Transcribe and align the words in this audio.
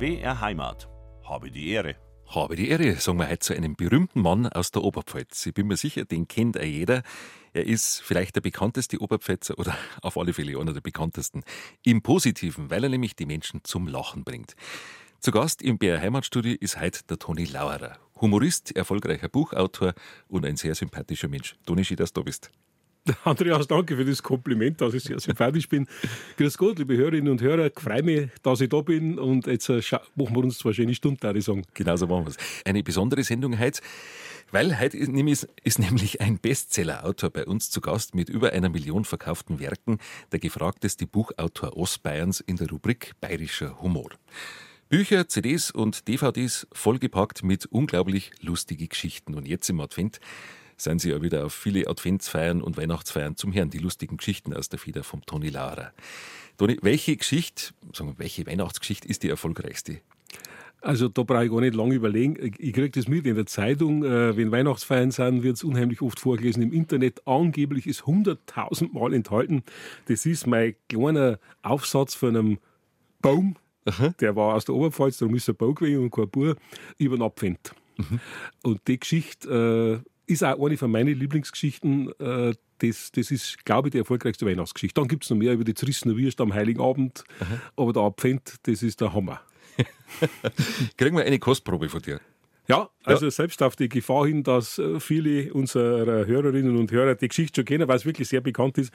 BR 0.00 0.40
Heimat. 0.40 0.88
Habe 1.24 1.50
die 1.50 1.68
Ehre. 1.68 1.94
Habe 2.26 2.56
die 2.56 2.70
Ehre, 2.70 2.94
sagen 2.94 3.18
wir 3.18 3.28
heute 3.28 3.40
zu 3.40 3.54
einem 3.54 3.76
berühmten 3.76 4.22
Mann 4.22 4.46
aus 4.46 4.70
der 4.70 4.82
Oberpfalz. 4.82 5.44
Ich 5.44 5.52
bin 5.52 5.66
mir 5.66 5.76
sicher, 5.76 6.06
den 6.06 6.26
kennt 6.26 6.58
auch 6.58 6.64
jeder. 6.64 7.02
Er 7.52 7.66
ist 7.66 8.00
vielleicht 8.00 8.34
der 8.34 8.40
bekannteste 8.40 8.98
Oberpfälzer 8.98 9.58
oder 9.58 9.76
auf 10.00 10.16
alle 10.16 10.32
Fälle 10.32 10.58
einer 10.58 10.72
der 10.72 10.80
bekanntesten. 10.80 11.42
Im 11.84 12.00
Positiven, 12.00 12.70
weil 12.70 12.84
er 12.84 12.88
nämlich 12.88 13.14
die 13.14 13.26
Menschen 13.26 13.60
zum 13.62 13.86
Lachen 13.88 14.24
bringt. 14.24 14.54
Zu 15.18 15.32
Gast 15.32 15.60
im 15.60 15.76
BR 15.76 16.00
Heimatstudio 16.00 16.56
ist 16.58 16.80
heute 16.80 17.04
der 17.04 17.18
Toni 17.18 17.44
Lauerer. 17.44 17.98
Humorist, 18.22 18.74
erfolgreicher 18.74 19.28
Buchautor 19.28 19.92
und 20.28 20.46
ein 20.46 20.56
sehr 20.56 20.74
sympathischer 20.74 21.28
Mensch. 21.28 21.56
Toni, 21.66 21.84
schön, 21.84 21.98
dass 21.98 22.14
du 22.14 22.24
bist. 22.24 22.50
Andreas, 23.24 23.66
danke 23.66 23.96
für 23.96 24.04
das 24.04 24.22
Kompliment, 24.22 24.80
dass 24.80 24.94
ich 24.94 25.04
sehr 25.04 25.18
sympathisch 25.20 25.68
bin. 25.68 25.86
Grüß 26.36 26.58
Gott, 26.58 26.78
liebe 26.78 26.96
Hörerinnen 26.96 27.32
und 27.32 27.40
Hörer, 27.40 27.70
freue 27.74 28.02
mich, 28.02 28.30
dass 28.42 28.60
ich 28.60 28.68
da 28.68 28.80
bin 28.80 29.18
und 29.18 29.46
jetzt 29.46 29.68
äh, 29.68 29.80
machen 30.14 30.36
wir 30.36 30.44
uns 30.44 30.58
zwei 30.58 30.72
schöne 30.72 30.94
Stunden, 30.94 31.22
würde 31.22 31.38
ich 31.38 31.44
sagen. 31.44 31.64
Genau 31.74 31.96
so 31.96 32.06
machen 32.06 32.26
wir 32.26 32.30
es. 32.30 32.36
Eine 32.64 32.82
besondere 32.82 33.22
Sendung 33.22 33.58
heute, 33.58 33.80
weil 34.50 34.78
heute 34.78 34.96
ist, 34.98 35.48
ist 35.64 35.78
nämlich 35.78 36.20
ein 36.20 36.38
Bestseller-Autor 36.38 37.30
bei 37.30 37.46
uns 37.46 37.70
zu 37.70 37.80
Gast 37.80 38.14
mit 38.14 38.28
über 38.28 38.52
einer 38.52 38.68
Million 38.68 39.04
verkauften 39.04 39.60
Werken, 39.60 39.98
der 40.32 40.38
gefragteste 40.38 41.06
Buchautor 41.06 41.76
Ostbayerns 41.76 42.40
in 42.40 42.56
der 42.56 42.68
Rubrik 42.68 43.12
Bayerischer 43.20 43.80
Humor. 43.80 44.10
Bücher, 44.90 45.28
CDs 45.28 45.70
und 45.70 46.08
DVDs 46.08 46.66
vollgepackt 46.72 47.44
mit 47.44 47.64
unglaublich 47.66 48.32
lustigen 48.40 48.88
Geschichten. 48.88 49.36
Und 49.36 49.46
jetzt 49.46 49.70
im 49.70 49.78
Advent 49.78 50.18
sind 50.82 51.00
Sie 51.00 51.10
ja 51.10 51.22
wieder 51.22 51.46
auf 51.46 51.52
viele 51.52 51.86
Adventsfeiern 51.88 52.62
und 52.62 52.76
Weihnachtsfeiern 52.76 53.36
zum 53.36 53.52
Hören, 53.52 53.70
die 53.70 53.78
lustigen 53.78 54.16
Geschichten 54.16 54.54
aus 54.54 54.68
der 54.68 54.78
Feder 54.78 55.04
vom 55.04 55.24
Toni 55.26 55.50
Laurer. 55.50 55.92
Toni, 56.56 56.78
welche 56.82 57.16
Geschichte, 57.16 57.72
sagen 57.94 58.10
wir, 58.10 58.18
welche 58.18 58.46
Weihnachtsgeschichte 58.46 59.08
ist 59.08 59.22
die 59.22 59.28
erfolgreichste? 59.28 60.00
Also 60.82 61.08
da 61.08 61.22
brauche 61.22 61.44
ich 61.44 61.50
gar 61.50 61.60
nicht 61.60 61.74
lange 61.74 61.94
überlegen. 61.94 62.36
Ich 62.58 62.72
kriege 62.72 62.90
das 62.90 63.06
mit 63.06 63.26
in 63.26 63.34
der 63.34 63.46
Zeitung. 63.46 64.02
Äh, 64.02 64.36
wenn 64.36 64.50
Weihnachtsfeiern 64.50 65.10
sind, 65.10 65.42
wird 65.42 65.56
es 65.56 65.64
unheimlich 65.64 66.00
oft 66.00 66.18
vorgelesen. 66.18 66.62
Im 66.62 66.72
Internet 66.72 67.26
angeblich 67.26 67.86
ist 67.86 68.02
100.000 68.02 68.92
Mal 68.92 69.12
enthalten. 69.12 69.62
Das 70.06 70.24
ist 70.24 70.46
mein 70.46 70.74
kleiner 70.88 71.38
Aufsatz 71.62 72.14
von 72.14 72.34
einem 72.34 72.58
Baum. 73.20 73.56
Aha. 73.84 74.14
Der 74.20 74.36
war 74.36 74.54
aus 74.54 74.64
der 74.64 74.74
Oberpfalz, 74.74 75.18
darum 75.18 75.34
ist 75.34 75.48
er 75.48 75.54
Bau 75.54 75.74
gewesen 75.74 76.04
und 76.04 76.10
kein 76.10 76.30
Bauer, 76.30 76.56
über 76.98 77.16
den 77.16 77.22
Abfend. 77.22 77.72
Mhm. 77.96 78.20
Und 78.62 78.80
die 78.88 79.00
Geschichte 79.00 80.02
äh, 80.04 80.10
ist 80.30 80.44
auch 80.44 80.64
eine 80.64 80.76
von 80.76 80.90
meinen 80.90 81.18
Lieblingsgeschichten. 81.18 82.12
Äh, 82.18 82.54
das, 82.78 83.12
das 83.12 83.30
ist, 83.30 83.64
glaube 83.64 83.88
ich, 83.88 83.92
die 83.92 83.98
erfolgreichste 83.98 84.46
Weihnachtsgeschichte. 84.46 85.00
Dann 85.00 85.08
gibt 85.08 85.24
es 85.24 85.30
noch 85.30 85.36
mehr 85.36 85.52
über 85.52 85.64
die 85.64 85.74
zerrissene 85.74 86.16
Würste 86.16 86.42
am 86.42 86.54
Heiligen 86.54 86.80
Abend. 86.80 87.24
Aha. 87.40 87.60
Aber 87.76 87.92
der 87.92 88.02
Abfend, 88.02 88.54
das 88.62 88.82
ist 88.82 89.00
der 89.00 89.12
Hammer. 89.12 89.40
Kriegen 90.96 91.16
wir 91.16 91.24
eine 91.24 91.38
Kostprobe 91.38 91.88
von 91.88 92.00
dir? 92.00 92.20
Ja, 92.68 92.88
also 93.02 93.24
ja. 93.24 93.30
selbst 93.32 93.62
auf 93.64 93.74
die 93.74 93.88
Gefahr 93.88 94.26
hin, 94.26 94.44
dass 94.44 94.78
äh, 94.78 95.00
viele 95.00 95.52
unserer 95.52 96.26
Hörerinnen 96.26 96.76
und 96.76 96.92
Hörer 96.92 97.16
die 97.16 97.26
Geschichte 97.26 97.60
schon 97.60 97.64
kennen, 97.64 97.88
weil 97.88 97.96
es 97.96 98.06
wirklich 98.06 98.28
sehr 98.28 98.40
bekannt 98.40 98.78
ist. 98.78 98.94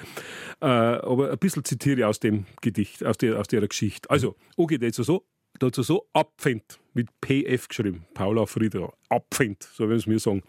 Äh, 0.61 0.65
aber 0.65 1.31
ein 1.31 1.37
bisschen 1.37 1.65
zitiere 1.65 1.99
ich 1.99 2.05
aus 2.05 2.21
dem 2.21 2.45
Gedicht, 2.61 3.03
aus 3.03 3.17
der, 3.17 3.37
aus 3.37 3.47
der 3.49 3.67
Geschichte. 3.67 4.09
Also, 4.09 4.35
okay, 4.55 4.77
jetzt 4.79 4.95
so, 4.95 5.25
dazu 5.59 5.83
so, 5.83 6.07
Abfend, 6.13 6.79
mit 6.93 7.09
PF 7.21 7.67
geschrieben, 7.67 8.05
Paula 8.13 8.45
Frieder, 8.45 8.93
Abfend, 9.09 9.63
so 9.63 9.89
werden 9.89 9.99
es 9.99 10.07
mir 10.07 10.19
sagen. 10.19 10.41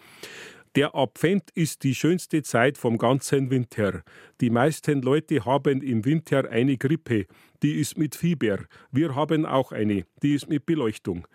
Der 0.77 0.95
Advent 0.95 1.51
ist 1.55 1.85
die 1.85 1.95
schönste 1.95 2.43
Zeit 2.43 2.77
vom 2.77 2.99
ganzen 2.99 3.49
Winter. 3.49 4.03
Die 4.43 4.51
meisten 4.51 5.01
Leute 5.01 5.47
haben 5.47 5.81
im 5.81 6.05
Winter 6.05 6.51
eine 6.51 6.77
Grippe, 6.77 7.25
die 7.63 7.81
ist 7.81 7.97
mit 7.97 8.15
Fieber. 8.15 8.59
Wir 8.93 9.15
haben 9.15 9.47
auch 9.47 9.73
eine, 9.73 10.05
die 10.23 10.35
ist 10.35 10.51
mit 10.51 10.67
Beleuchtung. 10.67 11.27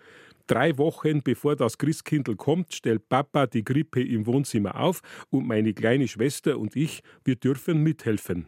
Drei 0.46 0.78
Wochen 0.78 1.22
bevor 1.24 1.56
das 1.56 1.76
Christkindl 1.76 2.36
kommt, 2.36 2.72
stellt 2.72 3.08
Papa 3.08 3.48
die 3.48 3.64
Grippe 3.64 4.00
im 4.00 4.26
Wohnzimmer 4.26 4.78
auf 4.78 5.02
und 5.30 5.48
meine 5.48 5.74
kleine 5.74 6.06
Schwester 6.06 6.56
und 6.56 6.76
ich, 6.76 7.02
wir 7.24 7.34
dürfen 7.34 7.82
mithelfen. 7.82 8.46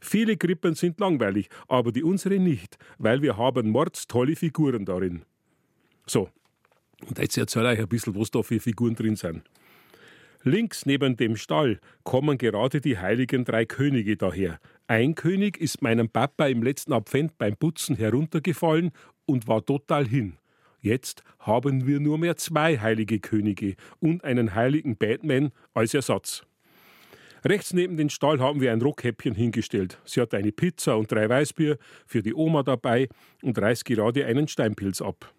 Viele 0.00 0.36
Grippen 0.36 0.76
sind 0.76 1.00
langweilig, 1.00 1.48
aber 1.66 1.90
die 1.90 2.04
unsere 2.04 2.38
nicht, 2.38 2.78
weil 2.98 3.20
wir 3.20 3.36
haben 3.36 3.70
mordstolle 3.70 4.36
Figuren 4.36 4.84
darin. 4.84 5.22
So, 6.06 6.30
und 7.08 7.18
jetzt 7.18 7.36
erzähle 7.36 7.74
ich 7.74 7.80
ein 7.80 7.88
bisschen, 7.88 8.14
was 8.14 8.30
da 8.30 8.44
für 8.44 8.60
Figuren 8.60 8.94
drin 8.94 9.16
sind. 9.16 9.42
Links 10.42 10.86
neben 10.86 11.18
dem 11.18 11.36
Stall 11.36 11.80
kommen 12.02 12.38
gerade 12.38 12.80
die 12.80 12.96
heiligen 12.96 13.44
drei 13.44 13.66
Könige 13.66 14.16
daher. 14.16 14.58
Ein 14.86 15.14
König 15.14 15.58
ist 15.58 15.82
meinem 15.82 16.08
Papa 16.08 16.46
im 16.46 16.62
letzten 16.62 16.94
Advent 16.94 17.36
beim 17.36 17.56
Putzen 17.56 17.94
heruntergefallen 17.94 18.90
und 19.26 19.48
war 19.48 19.64
total 19.64 20.06
hin. 20.06 20.38
Jetzt 20.80 21.22
haben 21.40 21.86
wir 21.86 22.00
nur 22.00 22.16
mehr 22.16 22.36
zwei 22.36 22.78
heilige 22.78 23.20
Könige 23.20 23.74
und 23.98 24.24
einen 24.24 24.54
heiligen 24.54 24.96
Batman 24.96 25.50
als 25.74 25.92
Ersatz. 25.92 26.42
Rechts 27.44 27.74
neben 27.74 27.98
den 27.98 28.08
Stall 28.08 28.40
haben 28.40 28.62
wir 28.62 28.72
ein 28.72 28.80
Rockhäppchen 28.80 29.34
hingestellt. 29.34 29.98
Sie 30.06 30.22
hat 30.22 30.32
eine 30.32 30.52
Pizza 30.52 30.96
und 30.96 31.12
drei 31.12 31.28
Weißbier 31.28 31.76
für 32.06 32.22
die 32.22 32.34
Oma 32.34 32.62
dabei 32.62 33.08
und 33.42 33.58
reißt 33.58 33.84
gerade 33.84 34.24
einen 34.24 34.48
Steinpilz 34.48 35.02
ab. 35.02 35.34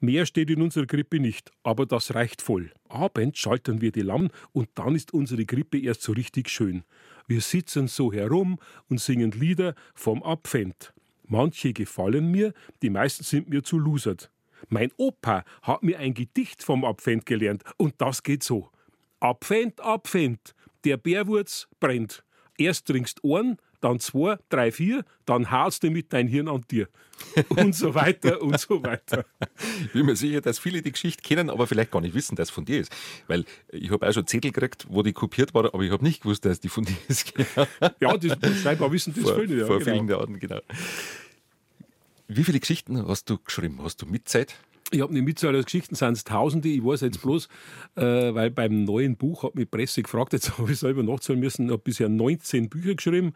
Mehr 0.00 0.26
steht 0.26 0.50
in 0.50 0.62
unserer 0.62 0.86
Krippe 0.86 1.18
nicht, 1.18 1.50
aber 1.64 1.84
das 1.84 2.14
reicht 2.14 2.40
voll. 2.40 2.70
Abends 2.88 3.38
schalten 3.38 3.80
wir 3.80 3.90
die 3.90 4.02
Lamm 4.02 4.30
und 4.52 4.68
dann 4.74 4.94
ist 4.94 5.12
unsere 5.12 5.44
Krippe 5.44 5.78
erst 5.78 6.02
so 6.02 6.12
richtig 6.12 6.48
schön. 6.50 6.84
Wir 7.26 7.40
sitzen 7.40 7.88
so 7.88 8.12
herum 8.12 8.58
und 8.88 9.00
singen 9.00 9.32
Lieder 9.32 9.74
vom 9.94 10.22
Abfend. 10.22 10.94
Manche 11.26 11.72
gefallen 11.72 12.30
mir, 12.30 12.54
die 12.80 12.90
meisten 12.90 13.24
sind 13.24 13.50
mir 13.50 13.62
zu 13.62 13.78
lusert. 13.78 14.30
Mein 14.68 14.90
Opa 14.96 15.44
hat 15.62 15.82
mir 15.82 15.98
ein 15.98 16.14
Gedicht 16.14 16.62
vom 16.62 16.84
Abfend 16.84 17.26
gelernt 17.26 17.64
und 17.76 17.94
das 17.98 18.22
geht 18.22 18.42
so. 18.42 18.70
Abfend, 19.20 19.80
Abfend, 19.80 20.54
der 20.84 20.96
Bärwurz 20.96 21.68
brennt. 21.80 22.24
Erst 22.56 22.86
trinkst 22.86 23.22
Ohren, 23.24 23.58
dann 23.80 24.00
zwei, 24.00 24.36
drei, 24.48 24.72
vier, 24.72 25.04
dann 25.24 25.50
haust 25.50 25.82
du 25.82 25.90
mit 25.90 26.12
dein 26.12 26.28
Hirn 26.28 26.48
an 26.48 26.64
dir. 26.70 26.88
Und 27.48 27.74
so 27.74 27.94
weiter 27.94 28.40
und 28.42 28.60
so 28.60 28.82
weiter. 28.82 29.24
Ich 29.84 29.92
bin 29.92 30.06
mir 30.06 30.16
sicher, 30.16 30.40
dass 30.40 30.58
viele 30.58 30.82
die 30.82 30.92
Geschichte 30.92 31.22
kennen, 31.22 31.50
aber 31.50 31.66
vielleicht 31.66 31.90
gar 31.90 32.00
nicht 32.00 32.14
wissen, 32.14 32.36
dass 32.36 32.48
es 32.48 32.54
von 32.54 32.64
dir 32.64 32.80
ist. 32.80 32.94
Weil 33.26 33.44
ich 33.70 33.90
habe 33.90 34.08
auch 34.08 34.12
schon 34.12 34.26
Zettel 34.26 34.52
gekriegt, 34.52 34.86
wo 34.88 35.02
die 35.02 35.12
kopiert 35.12 35.52
war, 35.52 35.66
aber 35.66 35.82
ich 35.82 35.90
habe 35.90 36.04
nicht 36.04 36.22
gewusst, 36.22 36.44
dass 36.44 36.60
die 36.60 36.68
von 36.68 36.84
dir 36.84 36.96
ist. 37.08 37.32
ja, 38.00 38.16
das 38.16 38.62
scheinbar 38.62 38.92
wissen 38.92 39.14
das 39.14 39.24
vor, 39.24 39.40
viele. 39.40 39.60
Ja, 39.60 39.66
vor 39.66 39.78
genau. 39.78 39.92
vielen 39.92 40.08
Jahren, 40.08 40.38
genau. 40.38 40.60
Wie 42.28 42.44
viele 42.44 42.60
Geschichten 42.60 43.06
hast 43.08 43.30
du 43.30 43.38
geschrieben? 43.38 43.78
Hast 43.82 44.02
du 44.02 44.06
Mitzeit? 44.06 44.54
Ich 44.90 45.02
habe 45.02 45.12
nicht 45.12 45.24
Mitzahl 45.24 45.54
als 45.54 45.66
Geschichten, 45.66 45.94
sind 45.94 46.12
es 46.12 46.24
Tausende. 46.24 46.68
Ich 46.68 46.82
weiß 46.82 47.02
jetzt 47.02 47.20
bloß, 47.20 47.48
äh, 47.96 48.02
weil 48.02 48.50
beim 48.50 48.84
neuen 48.84 49.16
Buch 49.16 49.42
hat 49.42 49.54
mich 49.54 49.70
Presse 49.70 50.02
gefragt, 50.02 50.32
jetzt 50.32 50.58
habe 50.58 50.72
ich 50.72 50.78
selber 50.78 51.02
nachzahlen 51.02 51.40
müssen, 51.40 51.66
ich 51.66 51.72
habe 51.72 51.82
bisher 51.82 52.08
19 52.08 52.70
Bücher 52.70 52.94
geschrieben 52.94 53.34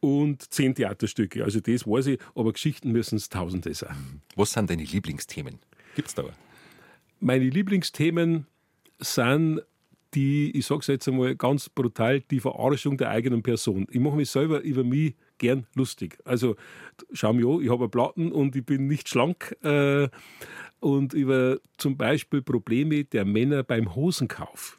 und 0.00 0.52
10 0.52 0.76
Theaterstücke. 0.76 1.42
Also 1.42 1.60
das 1.60 1.86
weiß 1.86 2.06
ich, 2.08 2.20
aber 2.34 2.52
Geschichten 2.52 2.92
müssen 2.92 3.16
es 3.16 3.28
Tausende 3.28 3.74
sein. 3.74 4.20
Was 4.36 4.52
sind 4.52 4.70
deine 4.70 4.84
Lieblingsthemen? 4.84 5.58
Gibt 5.96 6.08
es 6.08 6.14
da? 6.14 6.24
Meine 7.20 7.48
Lieblingsthemen 7.48 8.46
sind 8.98 9.62
die, 10.14 10.56
ich 10.56 10.66
sage 10.66 10.80
es 10.80 10.86
jetzt 10.86 11.08
einmal 11.08 11.34
ganz 11.34 11.68
brutal, 11.68 12.20
die 12.20 12.40
Verarschung 12.40 12.96
der 12.96 13.10
eigenen 13.10 13.42
Person. 13.42 13.86
Ich 13.90 14.00
mache 14.00 14.16
mich 14.16 14.30
selber 14.30 14.60
über 14.60 14.84
mich 14.84 15.14
gern 15.38 15.66
lustig. 15.74 16.18
Also 16.24 16.56
schau 17.12 17.32
mir 17.32 17.46
an, 17.48 17.62
ich 17.62 17.70
habe 17.70 17.88
Platten 17.88 18.30
und 18.30 18.54
ich 18.54 18.64
bin 18.64 18.86
nicht 18.86 19.08
schlank. 19.08 19.56
Äh, 19.62 20.08
und 20.84 21.14
über 21.14 21.60
zum 21.78 21.96
Beispiel 21.96 22.42
Probleme 22.42 23.04
der 23.04 23.24
Männer 23.24 23.62
beim 23.62 23.94
Hosenkauf. 23.94 24.78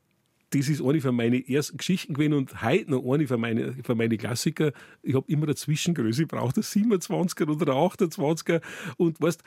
Das 0.51 0.69
ist 0.69 0.79
eine 0.79 1.01
von 1.01 1.15
meinen 1.15 1.43
ersten 1.47 1.77
Geschichten 1.77 2.13
gewesen 2.13 2.33
und 2.33 2.61
heute 2.61 2.91
noch 2.91 3.11
eine 3.11 3.25
von 3.25 3.41
meinen, 3.41 3.83
von 3.83 3.97
meinen 3.97 4.15
Klassiker. 4.15 4.71
Ich 5.01 5.15
habe 5.15 5.25
immer 5.27 5.45
eine 5.45 5.55
Zwischengröße, 5.55 6.21
ich 6.21 6.27
brauche 6.27 6.53
27er 6.61 7.49
oder 7.49 7.73
28er 7.73 8.61
und 8.97 9.19
weißt, 9.19 9.41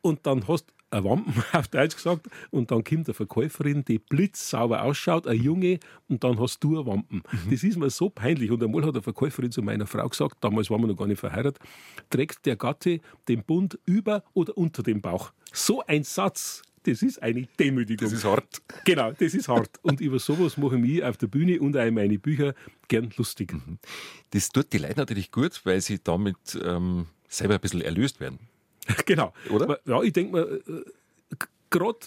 und 0.00 0.24
dann 0.24 0.46
hast 0.46 0.72
Wampen, 1.04 1.34
auf 1.52 1.68
Deutsch 1.68 1.96
gesagt, 1.96 2.28
und 2.50 2.70
dann 2.70 2.84
kommt 2.84 3.06
eine 3.06 3.14
Verkäuferin, 3.14 3.84
die 3.84 3.98
blitzsauber 3.98 4.82
ausschaut, 4.82 5.26
eine 5.26 5.40
Junge, 5.40 5.78
und 6.08 6.24
dann 6.24 6.38
hast 6.38 6.62
du 6.62 6.78
eine 6.78 6.86
Wampen. 6.86 7.22
Mhm. 7.30 7.50
Das 7.50 7.62
ist 7.62 7.76
mir 7.76 7.90
so 7.90 8.10
peinlich. 8.10 8.50
Und 8.50 8.62
einmal 8.62 8.82
hat 8.82 8.94
eine 8.94 9.02
Verkäuferin 9.02 9.50
zu 9.50 9.62
meiner 9.62 9.86
Frau 9.86 10.08
gesagt, 10.08 10.36
damals 10.40 10.70
waren 10.70 10.80
wir 10.80 10.88
noch 10.88 10.96
gar 10.96 11.06
nicht 11.06 11.20
verheiratet, 11.20 11.58
trägt 12.10 12.46
der 12.46 12.56
Gatte 12.56 13.00
den 13.28 13.42
Bund 13.42 13.78
über 13.84 14.22
oder 14.34 14.56
unter 14.56 14.82
dem 14.82 15.00
Bauch. 15.00 15.32
So 15.52 15.82
ein 15.86 16.04
Satz, 16.04 16.62
das 16.86 17.02
ist 17.02 17.20
eine 17.20 17.48
Demütigung. 17.58 18.08
Das 18.08 18.16
ist 18.16 18.24
hart. 18.24 18.62
Genau, 18.84 19.10
das 19.12 19.34
ist 19.34 19.48
hart. 19.48 19.70
Und 19.82 20.00
über 20.00 20.20
sowas 20.20 20.56
mache 20.56 20.76
ich 20.76 20.82
mich 20.82 21.04
auf 21.04 21.16
der 21.16 21.26
Bühne 21.26 21.60
und 21.60 21.76
auch 21.76 21.84
in 21.84 21.94
meine 21.94 22.18
Bücher 22.18 22.54
gern 22.86 23.12
lustig. 23.16 23.52
Mhm. 23.52 23.78
Das 24.30 24.50
tut 24.50 24.72
die 24.72 24.78
Leute 24.78 25.00
natürlich 25.00 25.32
gut, 25.32 25.60
weil 25.64 25.80
sie 25.80 25.98
damit 26.02 26.36
ähm, 26.62 27.06
selber 27.28 27.54
ein 27.54 27.60
bisschen 27.60 27.80
erlöst 27.80 28.20
werden. 28.20 28.38
genau. 29.06 29.32
Oder? 29.50 29.80
Ja, 29.84 30.02
ich 30.02 30.12
denke 30.12 30.32
mal, 30.32 30.60
äh, 30.66 31.36
gerade 31.70 31.98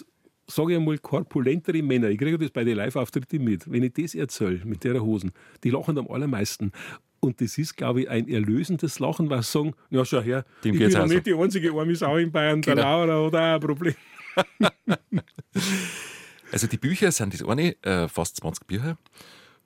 sage 0.46 0.72
ich 0.72 0.78
einmal, 0.78 0.98
korpulentere 0.98 1.82
Männer, 1.82 2.08
ich 2.08 2.18
kriege 2.18 2.38
das 2.38 2.50
bei 2.50 2.64
den 2.64 2.76
Live-Auftritten 2.76 3.42
mit, 3.44 3.70
wenn 3.70 3.82
ich 3.84 3.92
das 3.94 4.14
erzähle, 4.14 4.60
mit 4.64 4.82
der 4.84 5.00
Hosen, 5.02 5.32
die 5.62 5.70
lachen 5.70 5.96
am 5.98 6.08
allermeisten. 6.10 6.72
Und 7.20 7.40
das 7.40 7.58
ist, 7.58 7.76
glaube 7.76 8.02
ich, 8.02 8.10
ein 8.10 8.28
erlösendes 8.28 8.98
Lachen, 8.98 9.28
was 9.30 9.52
sagen, 9.52 9.74
ja, 9.90 10.04
schau 10.04 10.22
her, 10.22 10.44
Dem 10.64 10.74
ich 10.74 10.80
bin 10.80 10.90
ja 10.90 11.02
auch 11.02 11.06
so. 11.06 11.14
nicht 11.14 11.26
die 11.26 11.34
einzige 11.34 11.70
arme 11.72 11.94
Sau 11.94 12.16
in 12.16 12.32
Bayern, 12.32 12.62
der 12.62 12.74
Genau. 12.74 13.04
Laura 13.04 13.26
hat 13.26 13.34
auch 13.34 13.54
ein 13.54 13.60
Problem. 13.60 13.94
Also 16.52 16.66
die 16.66 16.78
Bücher 16.78 17.12
sind 17.12 17.32
das 17.32 17.44
eine, 17.44 17.76
äh, 17.84 18.08
fast 18.08 18.36
20 18.38 18.66
Bücher. 18.66 18.98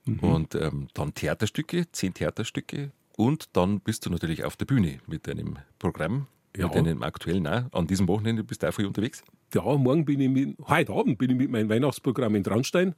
Mhm. 0.05 0.19
Und 0.19 0.55
ähm, 0.55 0.89
dann 0.93 1.15
Theaterstücke, 1.15 1.91
10 1.91 2.15
Theaterstücke. 2.15 2.93
Und 3.17 3.57
dann 3.57 3.81
bist 3.81 4.05
du 4.05 4.11
natürlich 4.11 4.45
auf 4.45 4.57
der 4.57 4.67
Bühne 4.67 4.99
mit 5.07 5.27
deinem 5.27 5.59
Programm, 5.79 6.27
Ja. 6.57 6.67
mit 6.67 6.77
deinem 6.77 7.03
aktuellen 7.03 7.47
auch. 7.47 7.73
An 7.73 7.87
diesem 7.87 8.07
Wochenende 8.09 8.45
bist 8.45 8.63
du 8.63 8.69
auch 8.69 8.73
viel 8.73 8.87
unterwegs. 8.87 9.23
Ja, 9.53 9.63
morgen 9.63 10.05
bin 10.05 10.21
ich 10.21 10.29
mit, 10.29 10.57
heute 10.69 10.93
Abend 10.93 11.19
bin 11.19 11.31
ich 11.31 11.37
mit 11.37 11.51
meinem 11.51 11.69
Weihnachtsprogramm 11.69 12.35
in 12.35 12.45
Traunstein. 12.45 12.95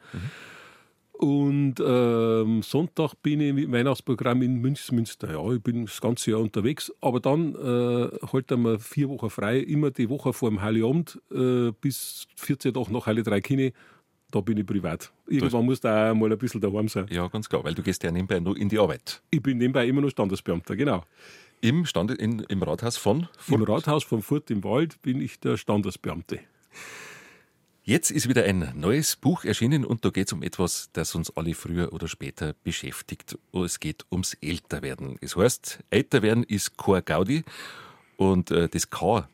Und 1.18 1.76
ähm, 1.80 2.62
Sonntag 2.62 3.14
bin 3.22 3.40
ich 3.40 3.54
mit 3.54 3.64
dem 3.64 3.72
Weihnachtsprogramm 3.72 4.42
in 4.42 4.60
Münchsmünster. 4.60 5.32
Ja, 5.32 5.52
ich 5.52 5.62
bin 5.62 5.86
das 5.86 6.00
ganze 6.00 6.32
Jahr 6.32 6.40
unterwegs. 6.40 6.92
Aber 7.00 7.20
dann 7.20 7.54
äh, 7.54 8.26
halten 8.32 8.62
wir 8.62 8.78
vier 8.78 9.08
Wochen 9.08 9.30
frei, 9.30 9.58
immer 9.60 9.90
die 9.90 10.10
Woche 10.10 10.34
vor 10.34 10.50
dem 10.50 10.60
Heiligabend 10.60 11.18
äh, 11.32 11.72
bis 11.80 12.26
14 12.36 12.74
Tage 12.74 12.92
nach 12.92 13.06
Heilig 13.06 13.24
Drei 13.24 13.40
Kine. 13.40 13.72
Da 14.30 14.40
bin 14.40 14.58
ich 14.58 14.66
privat. 14.66 15.10
Irgendwann 15.26 15.64
muss 15.64 15.80
da 15.80 16.10
auch 16.10 16.14
mal 16.14 16.30
ein 16.30 16.36
bisschen 16.36 16.60
daheim 16.60 16.88
sein. 16.88 17.06
Ja, 17.08 17.28
ganz 17.28 17.48
klar, 17.48 17.64
weil 17.64 17.74
du 17.74 17.82
gehst 17.82 18.02
ja 18.02 18.10
nebenbei 18.10 18.40
noch 18.40 18.54
in 18.54 18.68
die 18.68 18.78
Arbeit. 18.78 19.22
Ich 19.30 19.40
bin 19.40 19.56
nebenbei 19.56 19.86
immer 19.86 20.02
noch 20.02 20.10
Standesbeamter, 20.10 20.76
genau. 20.76 21.04
Im, 21.66 21.84
Stand, 21.84 22.12
in, 22.12 22.38
im 22.48 22.62
Rathaus 22.62 22.96
von 22.96 23.28
Im 23.48 23.58
Furt. 23.58 23.68
Rathaus 23.68 24.04
von 24.04 24.22
Furt 24.22 24.52
im 24.52 24.62
Wald 24.62 25.02
bin 25.02 25.20
ich 25.20 25.40
der 25.40 25.56
Standesbeamte. 25.56 26.38
Jetzt 27.82 28.12
ist 28.12 28.28
wieder 28.28 28.44
ein 28.44 28.72
neues 28.76 29.16
Buch 29.16 29.42
erschienen 29.44 29.84
und 29.84 30.04
da 30.04 30.10
geht 30.10 30.28
es 30.28 30.32
um 30.32 30.44
etwas, 30.44 30.90
das 30.92 31.16
uns 31.16 31.36
alle 31.36 31.54
früher 31.54 31.92
oder 31.92 32.06
später 32.06 32.54
beschäftigt. 32.62 33.36
Es 33.52 33.80
geht 33.80 34.06
ums 34.12 34.34
Älterwerden. 34.34 35.16
Es 35.20 35.34
heißt, 35.34 35.80
Älterwerden 35.90 36.44
ist 36.44 36.76
Chor 36.76 37.02
Gaudi 37.02 37.42
und 38.16 38.52
äh, 38.52 38.68
das 38.68 38.88
K, 38.88 39.28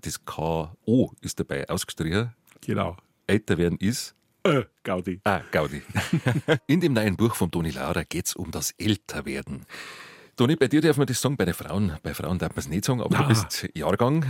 das 0.00 0.24
K-O 0.24 1.10
ist 1.22 1.40
dabei 1.40 1.68
ausgestrichen. 1.68 2.34
Genau. 2.60 2.96
Älterwerden 3.26 3.78
ist 3.78 4.14
Äh, 4.44 4.62
Gaudi. 4.84 5.20
Ah, 5.24 5.40
Gaudi. 5.50 5.82
In 6.68 6.80
dem 6.80 6.92
neuen 6.92 7.16
Buch 7.16 7.34
von 7.34 7.50
Toni 7.50 7.70
Laura 7.70 8.04
geht 8.04 8.26
es 8.26 8.36
um 8.36 8.52
das 8.52 8.70
Älterwerden. 8.78 9.66
Toni, 10.36 10.56
bei 10.56 10.66
dir 10.68 10.80
darf 10.80 10.96
man 10.96 11.06
das 11.06 11.20
sagen, 11.20 11.36
bei 11.36 11.44
den 11.44 11.54
Frauen, 11.54 11.92
bei 12.02 12.12
Frauen 12.12 12.38
darf 12.38 12.50
man 12.52 12.58
es 12.58 12.68
nicht 12.68 12.84
sagen, 12.84 13.00
aber 13.00 13.16
du 13.16 13.22
Ah. 13.22 13.28
bist 13.28 13.68
Jahrgang 13.74 14.24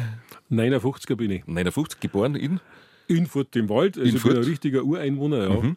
59er 0.51 1.17
bin 1.17 1.31
ich. 1.31 1.47
59, 1.47 1.99
geboren 2.01 2.35
in. 2.35 2.61
In 3.09 3.27
Furt 3.27 3.55
im 3.57 3.69
Wald, 3.69 3.97
also 3.97 4.09
In 4.09 4.17
ich 4.17 4.23
bin 4.23 4.33
ein 4.33 4.37
Furt? 4.37 4.47
richtiger 4.47 4.83
Ureinwohner, 4.85 5.49
ja. 5.49 5.75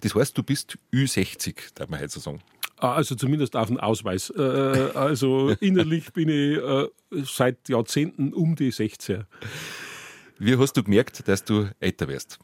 Das 0.00 0.14
heißt, 0.14 0.36
du 0.36 0.42
bist 0.42 0.78
Ü60, 0.92 1.74
darf 1.74 1.88
man 1.88 2.00
heute 2.00 2.08
so 2.10 2.20
sagen. 2.20 2.40
Ah, 2.78 2.94
Also 2.94 3.14
zumindest 3.14 3.54
auf 3.54 3.68
dem 3.68 3.78
Ausweis. 3.78 4.30
Äh, 4.30 4.40
also 4.40 5.50
innerlich 5.60 6.12
bin 6.12 6.28
ich 6.28 6.58
äh, 6.58 6.88
seit 7.24 7.68
Jahrzehnten 7.68 8.32
um 8.32 8.56
die 8.56 8.70
16. 8.72 9.24
Wie 10.38 10.56
hast 10.56 10.72
du 10.76 10.82
gemerkt, 10.82 11.26
dass 11.28 11.44
du 11.44 11.68
älter 11.78 12.08
wirst? 12.08 12.38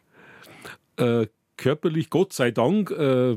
Äh, 0.97 1.27
körperlich, 1.57 2.11
Gott 2.11 2.33
sei 2.33 2.53
Dank, 2.53 2.91
äh, 2.93 3.37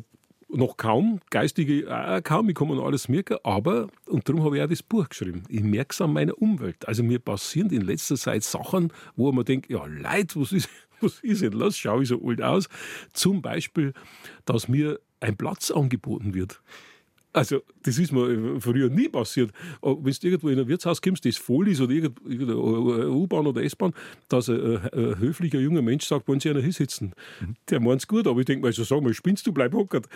noch 0.53 0.77
kaum, 0.77 1.19
geistige 1.29 1.87
auch 1.89 2.23
kaum, 2.23 2.49
ich 2.49 2.55
kann 2.55 2.67
mir 2.67 2.75
noch 2.75 2.85
alles 2.85 3.07
merken, 3.07 3.37
aber, 3.43 3.87
und 4.07 4.27
darum 4.27 4.43
habe 4.43 4.57
ich 4.57 4.63
auch 4.63 4.69
das 4.69 4.83
Buch 4.83 5.07
geschrieben, 5.09 5.43
ich 5.49 5.63
merke 5.63 5.93
es 5.93 6.01
an 6.01 6.13
meiner 6.13 6.39
Umwelt. 6.41 6.87
Also 6.87 7.03
mir 7.03 7.19
passieren 7.19 7.69
in 7.69 7.81
letzter 7.81 8.15
Zeit 8.15 8.43
Sachen, 8.43 8.91
wo 9.15 9.31
man 9.31 9.45
denkt, 9.45 9.69
ja 9.69 9.85
Leid, 9.85 10.35
was 10.35 10.51
ist, 10.51 10.69
was 11.01 11.19
ist 11.21 11.41
denn 11.41 11.53
los, 11.53 11.77
schaue 11.77 12.03
ich 12.03 12.09
so 12.09 12.21
alt 12.25 12.41
aus? 12.41 12.69
Zum 13.13 13.41
Beispiel, 13.41 13.93
dass 14.45 14.67
mir 14.67 14.99
ein 15.19 15.37
Platz 15.37 15.71
angeboten 15.71 16.33
wird. 16.33 16.61
Also, 17.33 17.61
das 17.83 17.97
ist 17.97 18.11
mir 18.11 18.59
früher 18.59 18.89
nie 18.89 19.07
passiert. 19.07 19.51
Aber 19.81 20.03
Wenn 20.03 20.13
du 20.13 20.27
irgendwo 20.27 20.49
in 20.49 20.59
ein 20.59 20.67
Wirtshaus 20.67 21.01
kommst, 21.01 21.23
das 21.25 21.37
voll 21.37 21.69
ist 21.69 21.79
oder 21.79 21.93
irgend- 21.93 22.19
irgendeine 22.25 23.09
U-Bahn 23.09 23.47
oder 23.47 23.63
S-Bahn, 23.63 23.93
dass 24.27 24.49
ein, 24.49 24.77
ein, 24.77 25.17
höflicher 25.19 25.59
junger 25.59 25.81
Mensch 25.81 26.05
sagt, 26.05 26.27
wollen 26.27 26.39
Sie 26.41 26.49
einer 26.49 26.61
hinsitzen? 26.61 27.13
Der 27.69 27.79
meint 27.79 28.01
es 28.01 28.07
gut, 28.07 28.27
aber 28.27 28.39
ich 28.41 28.45
denke 28.45 28.65
mir, 28.67 28.73
so 28.73 28.83
sag 28.83 29.01
mal, 29.01 29.13
spinnst 29.13 29.47
du, 29.47 29.53
bleib 29.53 29.73
hockert. 29.73 30.07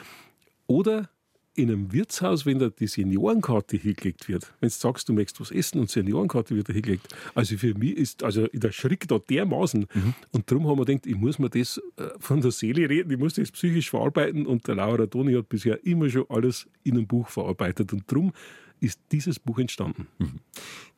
Oder 0.68 1.10
in 1.56 1.72
einem 1.72 1.94
Wirtshaus, 1.94 2.46
wenn 2.46 2.60
da 2.60 2.70
die 2.70 2.88
Seniorenkarte 2.88 3.78
hingelegt 3.78 4.28
wird, 4.28 4.54
wenn 4.60 4.70
du 4.70 4.76
sagst, 4.76 5.10
du 5.10 5.14
möchtest 5.14 5.40
was 5.40 5.52
essen 5.52 5.80
und 5.80 5.90
Seniorenkarte 5.90 6.56
wird 6.56 6.70
da 6.70 6.74
hingelegt. 6.74 7.08
Also 7.34 7.58
für 7.58 7.74
mich 7.74 7.96
ist 7.98 8.24
also 8.24 8.48
der 8.48 8.72
Schritt 8.72 9.10
da 9.10 9.20
dermaßen. 9.20 9.88
Und 10.32 10.52
darum 10.52 10.68
haben 10.68 10.80
wir 10.80 10.86
gedacht, 10.86 11.06
ich 11.06 11.16
muss 11.16 11.40
mir 11.40 11.50
das 11.50 11.82
äh, 11.98 12.10
von 12.20 12.42
der 12.42 12.52
Seele 12.52 12.90
reden, 12.90 13.12
ich 13.12 13.18
muss 13.18 13.36
das 13.36 13.52
psychisch 13.52 13.90
verarbeiten. 13.90 14.46
Und 14.46 14.68
der 14.68 14.76
Laura 14.76 15.06
Toni 15.08 15.34
hat 15.34 15.50
bisher 15.50 15.84
immer 15.86 16.10
schon 16.10 16.26
alles 16.30 16.68
in 16.84 16.98
einem 16.98 17.08
Buch 17.08 17.30
verarbeitet. 17.30 17.94
Und 17.94 18.04
darum 18.12 18.34
ist 18.80 19.00
dieses 19.12 19.40
Buch 19.40 19.60
entstanden. 19.60 20.08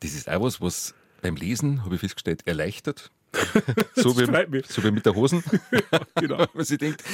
Das 0.00 0.14
ist 0.14 0.28
auch 0.28 0.42
was, 0.42 0.60
was 0.60 0.94
beim 1.22 1.36
Lesen, 1.36 1.84
habe 1.84 1.94
ich 1.94 2.00
festgestellt, 2.00 2.46
erleichtert. 2.46 3.10
so, 3.94 4.16
wie, 4.16 4.62
so 4.66 4.82
wie 4.84 4.90
mit 4.90 5.06
der 5.06 5.14
Hosen. 5.14 5.42
Genau. 6.20 6.44
man 6.54 6.64
sich 6.64 6.78
denkt, 6.78 7.04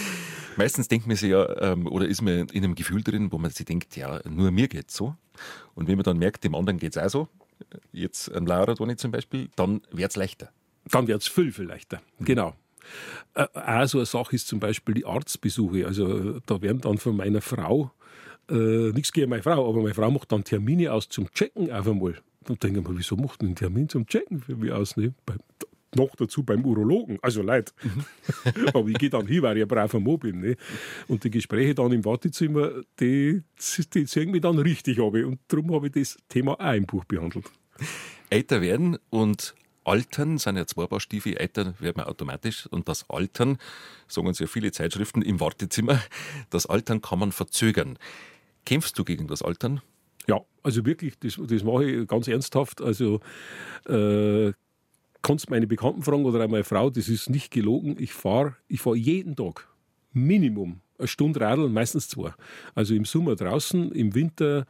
meistens 0.56 0.88
denkt 0.88 1.06
man 1.06 1.16
sich 1.16 1.30
ja, 1.30 1.72
ähm, 1.72 1.86
oder 1.86 2.06
ist 2.06 2.22
man 2.22 2.48
in 2.48 2.64
einem 2.64 2.74
Gefühl 2.74 3.02
drin, 3.02 3.30
wo 3.32 3.38
man 3.38 3.50
sich 3.50 3.66
denkt, 3.66 3.96
ja, 3.96 4.20
nur 4.28 4.50
mir 4.50 4.68
geht's 4.68 4.96
so. 4.96 5.14
Und 5.74 5.88
wenn 5.88 5.96
man 5.96 6.04
dann 6.04 6.18
merkt, 6.18 6.44
dem 6.44 6.54
anderen 6.54 6.78
geht's 6.78 6.98
auch 6.98 7.08
so, 7.08 7.28
jetzt 7.92 8.32
an 8.32 8.46
Laura 8.46 8.74
Toni 8.74 8.96
zum 8.96 9.10
Beispiel, 9.10 9.48
dann 9.56 9.82
wird's 9.90 10.16
leichter. 10.16 10.50
dann 10.90 11.06
wird 11.06 11.22
es 11.22 11.28
viel, 11.28 11.52
viel 11.52 11.66
leichter. 11.66 12.00
Genau. 12.20 12.54
Äh, 13.34 13.46
auch 13.54 13.86
so 13.86 13.98
eine 13.98 14.06
Sache 14.06 14.36
ist 14.36 14.48
zum 14.48 14.60
Beispiel 14.60 14.94
die 14.94 15.06
Arztbesuche. 15.06 15.86
Also 15.86 16.40
da 16.40 16.60
werden 16.62 16.80
dann 16.80 16.98
von 16.98 17.16
meiner 17.16 17.40
Frau, 17.40 17.90
äh, 18.50 18.92
nichts 18.92 19.12
gegen 19.12 19.30
meine 19.30 19.42
Frau, 19.42 19.68
aber 19.68 19.80
meine 19.80 19.94
Frau 19.94 20.10
macht 20.10 20.32
dann 20.32 20.44
Termine 20.44 20.92
aus 20.92 21.08
zum 21.08 21.30
Checken 21.32 21.72
auf 21.72 21.88
einmal. 21.88 22.16
Dann 22.44 22.58
denke 22.58 22.80
ich 22.80 22.88
mir, 22.88 22.98
wieso 22.98 23.16
macht 23.16 23.40
denn 23.40 23.48
einen 23.48 23.56
Termin 23.56 23.88
zum 23.88 24.06
Checken 24.06 24.42
für 24.42 24.56
mich 24.56 24.70
aus? 24.70 24.96
Ne? 24.96 25.14
Noch 25.96 26.16
dazu 26.16 26.42
beim 26.42 26.64
Urologen, 26.64 27.18
also 27.22 27.42
leid. 27.42 27.74
aber 28.74 28.88
ich 28.88 28.98
gehe 28.98 29.10
dann 29.10 29.26
hin, 29.26 29.42
weil 29.42 29.56
ich 29.56 29.62
ein 29.62 29.68
braver 29.68 30.00
Mo 30.00 30.18
bin. 30.18 30.40
Ne? 30.40 30.56
Und 31.08 31.24
die 31.24 31.30
Gespräche 31.30 31.74
dann 31.74 31.92
im 31.92 32.04
Wartezimmer, 32.04 32.70
die, 33.00 33.42
die 33.94 34.04
ziehen 34.06 34.30
mich 34.30 34.40
dann 34.40 34.58
richtig 34.58 34.98
ab. 34.98 35.14
Und 35.14 35.38
darum 35.48 35.74
habe 35.74 35.86
ich 35.86 35.92
das 35.92 36.16
Thema 36.28 36.58
auch 36.60 36.74
im 36.74 36.86
Buch 36.86 37.04
behandelt. 37.04 37.50
Älter 38.30 38.60
werden 38.60 38.98
und 39.10 39.54
Altern 39.84 40.38
sind 40.38 40.56
ja 40.56 40.66
zwei 40.66 40.86
Paar 40.86 41.00
Stiefel. 41.00 41.36
Älter 41.36 41.74
wird 41.78 41.96
man 41.96 42.06
automatisch. 42.06 42.66
Und 42.66 42.88
das 42.88 43.08
Altern, 43.10 43.58
sagen 44.08 44.26
uns 44.26 44.38
ja 44.38 44.46
viele 44.46 44.72
Zeitschriften 44.72 45.22
im 45.22 45.40
Wartezimmer, 45.40 46.00
das 46.50 46.66
Altern 46.66 47.02
kann 47.02 47.18
man 47.18 47.32
verzögern. 47.32 47.98
Kämpfst 48.64 48.98
du 48.98 49.04
gegen 49.04 49.26
das 49.26 49.42
Altern? 49.42 49.82
Ja, 50.26 50.40
also 50.62 50.86
wirklich, 50.86 51.18
das, 51.18 51.38
das 51.38 51.62
mache 51.62 51.84
ich 51.84 52.08
ganz 52.08 52.28
ernsthaft. 52.28 52.80
Also 52.80 53.20
äh, 53.86 54.52
kannst 55.24 55.50
meine 55.50 55.66
Bekannten 55.66 56.02
fragen 56.02 56.24
oder 56.24 56.44
auch 56.44 56.48
meine 56.48 56.64
Frau, 56.64 56.90
das 56.90 57.08
ist 57.08 57.30
nicht 57.30 57.50
gelogen. 57.50 57.96
Ich 57.98 58.12
fahre 58.12 58.56
ich 58.68 58.80
fahr 58.80 58.94
jeden 58.94 59.34
Tag 59.34 59.66
Minimum 60.12 60.80
eine 60.98 61.08
Stunde 61.08 61.40
Radl, 61.40 61.68
meistens 61.68 62.08
zwei. 62.08 62.32
Also 62.74 62.94
im 62.94 63.04
Sommer 63.04 63.34
draußen, 63.34 63.90
im 63.92 64.14
Winter 64.14 64.64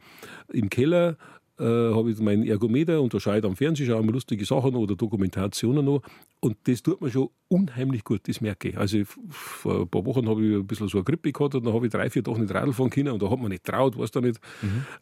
im 0.51 0.69
Keller 0.69 1.17
äh, 1.59 1.63
habe 1.63 2.11
ich 2.11 2.19
meinen 2.19 2.43
Ergometer, 2.45 3.01
unterscheide 3.01 3.47
am 3.47 3.55
Fernsehen, 3.55 3.87
schaue 3.87 4.03
mir 4.03 4.11
lustige 4.11 4.43
Sachen 4.43 4.75
oder 4.75 4.95
Dokumentationen 4.95 5.87
an. 5.87 5.99
Und 6.41 6.57
das 6.65 6.83
tut 6.83 7.01
mir 7.01 7.09
schon 7.09 7.29
unheimlich 7.47 8.03
gut, 8.03 8.27
das 8.27 8.41
merke 8.41 8.69
ich. 8.69 8.77
Also 8.77 8.99
vor 9.29 9.81
ein 9.81 9.87
paar 9.87 10.05
Wochen 10.05 10.27
habe 10.27 10.45
ich 10.45 10.55
ein 10.55 10.67
bisschen 10.67 10.87
so 10.87 10.97
eine 10.97 11.05
Grippe 11.05 11.31
gehabt 11.31 11.55
und 11.55 11.65
dann 11.65 11.73
habe 11.73 11.85
ich 11.85 11.91
drei, 11.91 12.09
vier 12.09 12.23
Tage 12.23 12.39
nicht 12.39 12.53
Radl 12.53 12.73
fahren 12.73 12.89
können 12.89 13.09
und 13.09 13.21
da 13.21 13.29
hat 13.29 13.39
man 13.39 13.49
nicht 13.49 13.63
traut, 13.63 13.97
weiß 13.97 14.11
da 14.11 14.21
nicht. 14.21 14.39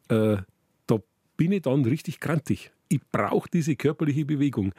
Äh, 0.09 0.37
da 0.37 0.45
bin 1.37 1.51
ich 1.51 1.63
dann 1.63 1.85
richtig 1.85 2.19
krantig. 2.19 2.71
Ich 2.89 3.01
brauche 3.11 3.49
diese 3.51 3.75
körperliche 3.75 4.25
Bewegung. 4.25 4.73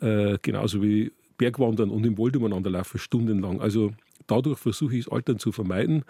Äh, 0.00 0.38
genauso 0.42 0.82
wie 0.82 1.12
Bergwandern 1.36 1.90
und 1.90 2.04
im 2.04 2.18
Wald 2.18 2.36
umeinander 2.36 2.70
laufen, 2.70 2.98
stundenlang. 2.98 3.60
Also 3.60 3.92
dadurch 4.26 4.58
versuche 4.58 4.96
ich 4.96 5.04
das 5.04 5.12
Altern 5.12 5.38
zu 5.38 5.52
vermeiden. 5.52 6.04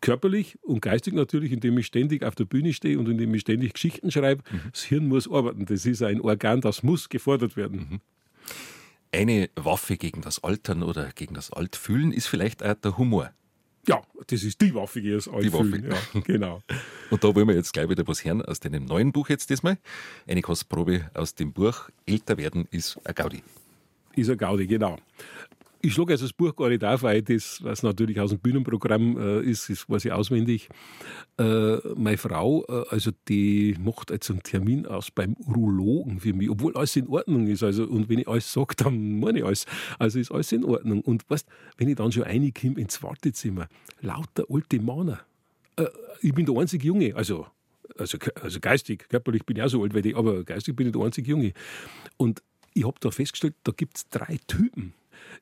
Körperlich 0.00 0.58
und 0.62 0.80
geistig 0.80 1.14
natürlich, 1.14 1.52
indem 1.52 1.76
ich 1.78 1.86
ständig 1.86 2.24
auf 2.24 2.34
der 2.34 2.44
Bühne 2.44 2.72
stehe 2.72 2.98
und 2.98 3.08
indem 3.08 3.34
ich 3.34 3.42
ständig 3.42 3.74
Geschichten 3.74 4.10
schreibe. 4.10 4.42
Das 4.72 4.82
Hirn 4.82 5.08
muss 5.08 5.30
arbeiten. 5.30 5.66
Das 5.66 5.84
ist 5.84 6.02
ein 6.02 6.20
Organ, 6.20 6.60
das 6.60 6.82
muss 6.82 7.08
gefordert 7.08 7.56
werden. 7.56 8.00
Eine 9.12 9.50
Waffe 9.56 9.96
gegen 9.96 10.22
das 10.22 10.42
Altern 10.44 10.84
oder 10.84 11.10
gegen 11.14 11.34
das 11.34 11.52
Altfühlen 11.52 12.12
ist 12.12 12.28
vielleicht 12.28 12.64
auch 12.64 12.74
der 12.74 12.96
Humor. 12.96 13.32
Ja, 13.86 14.02
das 14.26 14.42
ist 14.42 14.60
die 14.60 14.74
Waffe, 14.74 15.00
die 15.00 15.10
es 15.10 15.26
einfühlen. 15.26 15.90
Waffe. 15.90 16.18
Ja, 16.18 16.20
genau. 16.20 16.62
Und 17.10 17.24
da 17.24 17.34
wollen 17.34 17.48
wir 17.48 17.54
jetzt 17.54 17.72
gleich 17.72 17.88
wieder 17.88 18.06
was 18.06 18.24
hören 18.24 18.42
aus 18.42 18.60
deinem 18.60 18.84
neuen 18.84 19.12
Buch 19.12 19.28
jetzt 19.28 19.50
diesmal. 19.50 19.78
Eine 20.26 20.42
Kostprobe 20.42 21.10
aus 21.14 21.34
dem 21.34 21.52
Buch 21.52 21.88
Älter 22.06 22.36
werden 22.36 22.68
ist 22.70 23.00
ein 23.04 23.14
Gaudi. 23.14 23.42
Ist 24.14 24.30
ein 24.30 24.36
Gaudi, 24.36 24.66
genau. 24.66 24.98
Ich 25.82 25.94
schlage 25.94 26.12
also 26.12 26.26
das 26.26 26.34
Buch 26.34 26.54
gar 26.56 26.68
nicht 26.68 26.84
auf, 26.84 27.02
weil 27.02 27.22
das, 27.22 27.64
was 27.64 27.82
natürlich 27.82 28.20
aus 28.20 28.30
dem 28.30 28.38
Bühnenprogramm 28.38 29.16
äh, 29.16 29.40
ist, 29.40 29.88
weiß 29.88 30.04
ich 30.04 30.12
auswendig. 30.12 30.68
Äh, 31.38 31.76
meine 31.96 32.18
Frau, 32.18 32.66
äh, 32.68 32.84
also 32.90 33.12
die 33.28 33.74
macht 33.80 34.10
jetzt 34.10 34.30
einen 34.30 34.42
Termin 34.42 34.84
aus 34.84 35.10
beim 35.10 35.34
Urologen 35.38 36.20
für 36.20 36.34
mich, 36.34 36.50
obwohl 36.50 36.76
alles 36.76 36.96
in 36.96 37.08
Ordnung 37.08 37.46
ist. 37.46 37.62
Also, 37.62 37.84
und 37.84 38.10
wenn 38.10 38.18
ich 38.18 38.28
alles 38.28 38.52
sage, 38.52 38.74
dann 38.76 39.20
meine 39.20 39.38
ich 39.38 39.44
alles. 39.44 39.64
Also 39.98 40.18
ist 40.18 40.30
alles 40.30 40.52
in 40.52 40.64
Ordnung. 40.64 41.00
Und 41.00 41.28
weißt, 41.30 41.48
wenn 41.78 41.88
ich 41.88 41.96
dann 41.96 42.12
schon 42.12 42.24
reinkomme 42.24 42.78
ins 42.78 43.02
Wartezimmer, 43.02 43.66
lauter 44.02 44.44
alte 44.50 44.80
Männer. 44.80 45.20
Äh, 45.76 45.86
ich 46.20 46.34
bin 46.34 46.44
der 46.44 46.56
einzige 46.56 46.88
Junge, 46.88 47.16
also 47.16 47.46
also, 47.96 48.18
also 48.40 48.60
geistig, 48.60 49.08
körperlich 49.08 49.44
bin 49.44 49.56
ich 49.56 49.62
auch 49.62 49.68
so 49.68 49.82
alt, 49.82 49.94
ich, 49.94 50.16
aber 50.16 50.44
geistig 50.44 50.76
bin 50.76 50.86
ich 50.86 50.92
der 50.92 51.02
einzige 51.02 51.30
Junge. 51.30 51.52
Und 52.16 52.42
ich 52.72 52.84
habe 52.84 52.96
da 53.00 53.10
festgestellt, 53.10 53.56
da 53.64 53.72
gibt 53.72 53.96
es 53.96 54.08
drei 54.08 54.38
Typen 54.46 54.94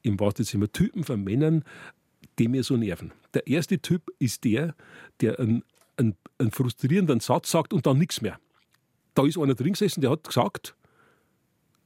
im 0.02 0.18
Wartezimmer. 0.20 0.70
Typen 0.70 1.04
von 1.04 1.22
Männern, 1.22 1.64
die 2.38 2.48
mir 2.48 2.62
so 2.62 2.76
nerven. 2.76 3.12
Der 3.34 3.46
erste 3.46 3.80
Typ 3.80 4.10
ist 4.18 4.44
der, 4.44 4.74
der 5.20 5.38
einen, 5.38 5.64
einen, 5.96 6.16
einen 6.38 6.50
frustrierenden 6.50 7.20
Satz 7.20 7.50
sagt 7.50 7.72
und 7.72 7.86
dann 7.86 7.98
nichts 7.98 8.20
mehr. 8.20 8.38
Da 9.14 9.26
ist 9.26 9.38
einer 9.38 9.54
drin 9.54 9.72
gesessen, 9.72 10.00
der 10.00 10.10
hat 10.10 10.24
gesagt, 10.24 10.76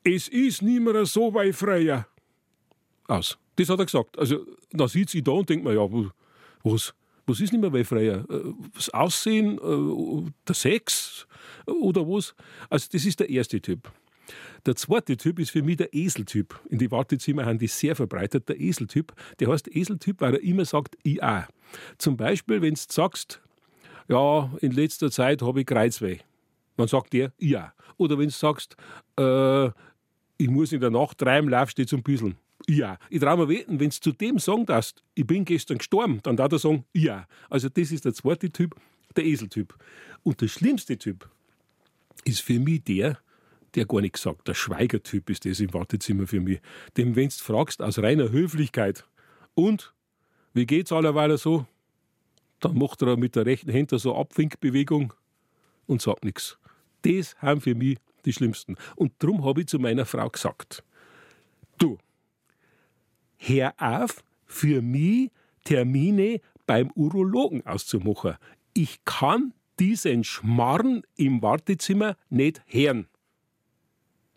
es 0.04 0.28
ist 0.28 0.62
nicht 0.62 0.82
mehr 0.82 1.06
so 1.06 1.32
wie 1.34 1.52
früher. 1.52 2.06
Aus. 3.06 3.38
Das 3.56 3.68
hat 3.68 3.78
er 3.78 3.84
gesagt. 3.84 4.18
Also, 4.18 4.46
da 4.70 4.88
sieht 4.88 5.10
sie 5.10 5.22
da 5.22 5.32
und 5.32 5.48
denkt 5.48 5.64
man, 5.64 5.74
ja, 5.74 5.86
was, 6.62 6.94
was 7.26 7.40
ist 7.40 7.52
nicht 7.52 7.60
mehr 7.60 7.72
wie 7.72 7.84
früher? 7.84 8.24
Äh, 8.28 8.52
das 8.74 8.90
Aussehen, 8.90 9.58
äh, 9.58 10.30
der 10.46 10.54
Sex 10.54 11.26
oder 11.66 12.02
was? 12.02 12.34
Also, 12.68 12.88
das 12.92 13.04
ist 13.04 13.20
der 13.20 13.30
erste 13.30 13.60
Typ. 13.60 13.90
Der 14.66 14.76
zweite 14.76 15.16
Typ 15.16 15.38
ist 15.38 15.50
für 15.50 15.62
mich 15.62 15.76
der 15.76 15.92
Eseltyp. 15.92 16.58
In 16.68 16.78
die 16.78 16.90
Wartezimmer 16.90 17.46
haben 17.46 17.58
die 17.58 17.66
sehr 17.66 17.96
verbreitet. 17.96 18.48
Der 18.48 18.60
Eseltyp, 18.60 19.12
der 19.40 19.48
heißt 19.48 19.74
Eseltyp, 19.74 20.20
weil 20.20 20.34
er 20.34 20.42
immer 20.42 20.64
sagt, 20.64 20.96
ich 21.02 21.22
auch. 21.22 21.44
Zum 21.98 22.16
Beispiel, 22.16 22.62
wenn 22.62 22.74
du 22.74 22.80
sagst, 22.88 23.40
ja, 24.08 24.50
in 24.60 24.72
letzter 24.72 25.10
Zeit 25.10 25.42
habe 25.42 25.60
ich 25.60 25.66
Kreuzweh. 25.66 26.18
Dann 26.76 26.88
sagt 26.88 27.12
der, 27.12 27.32
ja. 27.38 27.72
Oder 27.96 28.18
wenn 28.18 28.26
du 28.26 28.32
sagst, 28.32 28.76
äh, 29.18 29.66
ich 30.38 30.48
muss 30.48 30.72
in 30.72 30.80
der 30.80 30.90
Nacht 30.90 31.18
treiben, 31.18 31.48
laufst 31.48 31.78
du 31.78 31.86
zum 31.86 32.02
Büsseln. 32.02 32.36
Ja. 32.68 32.98
Ich 33.10 33.20
traue 33.20 33.36
mir 33.36 33.48
wetten, 33.48 33.80
wenn 33.80 33.90
du 33.90 34.00
zu 34.00 34.12
dem 34.12 34.38
sagen 34.38 34.66
darfst, 34.66 35.02
ich 35.14 35.26
bin 35.26 35.44
gestern 35.44 35.78
gestorben, 35.78 36.20
dann 36.22 36.36
darf 36.36 36.52
er 36.52 36.58
sagen, 36.58 36.84
ja. 36.92 37.26
Also 37.50 37.68
das 37.68 37.92
ist 37.92 38.04
der 38.04 38.14
zweite 38.14 38.50
Typ, 38.50 38.74
der 39.16 39.24
Eseltyp. 39.24 39.74
Und 40.22 40.40
der 40.40 40.48
schlimmste 40.48 40.96
Typ 40.96 41.28
ist 42.24 42.40
für 42.40 42.58
mich 42.58 42.84
der, 42.84 43.18
der 43.74 43.86
gar 43.86 44.00
nichts 44.00 44.22
sagt. 44.22 44.48
Der 44.48 44.54
Schweigertyp 44.54 45.30
ist 45.30 45.44
das 45.44 45.60
im 45.60 45.72
Wartezimmer 45.72 46.26
für 46.26 46.40
mich. 46.40 46.60
Dem, 46.96 47.16
wenn 47.16 47.28
du 47.28 47.34
fragst, 47.34 47.82
aus 47.82 47.98
reiner 47.98 48.30
Höflichkeit, 48.30 49.04
und 49.54 49.92
wie 50.54 50.66
geht's 50.66 50.92
allerweil 50.92 51.36
so? 51.38 51.66
Dann 52.60 52.78
macht 52.78 53.02
er 53.02 53.16
mit 53.16 53.36
der 53.36 53.46
rechten 53.46 53.72
Hand 53.72 53.90
so 53.90 54.16
Abwinkbewegung 54.16 55.12
und 55.86 56.00
sagt 56.00 56.24
nichts. 56.24 56.58
Das 57.02 57.36
haben 57.38 57.60
für 57.60 57.74
mich 57.74 57.98
die 58.24 58.32
Schlimmsten. 58.32 58.76
Und 58.96 59.12
darum 59.18 59.44
habe 59.44 59.62
ich 59.62 59.66
zu 59.66 59.78
meiner 59.78 60.06
Frau 60.06 60.28
gesagt: 60.28 60.84
Du, 61.78 61.98
hör 63.36 63.74
auf, 63.78 64.22
für 64.46 64.80
mich 64.80 65.30
Termine 65.64 66.40
beim 66.66 66.90
Urologen 66.94 67.66
auszumachen. 67.66 68.36
Ich 68.74 69.04
kann 69.04 69.52
diesen 69.78 70.24
Schmarrn 70.24 71.02
im 71.16 71.42
Wartezimmer 71.42 72.16
nicht 72.30 72.62
hören. 72.66 73.08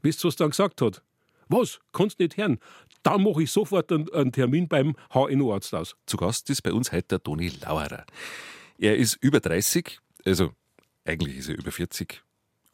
Wisst 0.05 0.23
ihr, 0.23 0.27
was 0.27 0.35
dann 0.35 0.51
gesagt 0.51 0.81
hat? 0.83 1.01
Was? 1.47 1.79
Kannst 1.91 2.19
nicht 2.19 2.37
hören? 2.37 2.59
Dann 3.01 3.23
mache 3.23 3.41
ich 3.41 3.51
sofort 3.51 3.91
einen, 3.91 4.07
einen 4.13 4.31
Termin 4.31 4.67
beim 4.67 4.95
HNO-Arzt 5.11 5.73
aus. 5.73 5.95
Zu 6.05 6.17
Gast 6.17 6.47
ist 6.51 6.61
bei 6.61 6.71
uns 6.71 6.91
heute 6.91 7.07
der 7.07 7.23
Toni 7.23 7.49
Lauerer. 7.49 8.05
Er 8.77 8.97
ist 8.97 9.17
über 9.21 9.39
30, 9.39 9.97
also 10.23 10.51
eigentlich 11.05 11.37
ist 11.37 11.49
er 11.49 11.57
über 11.57 11.71
40. 11.71 12.21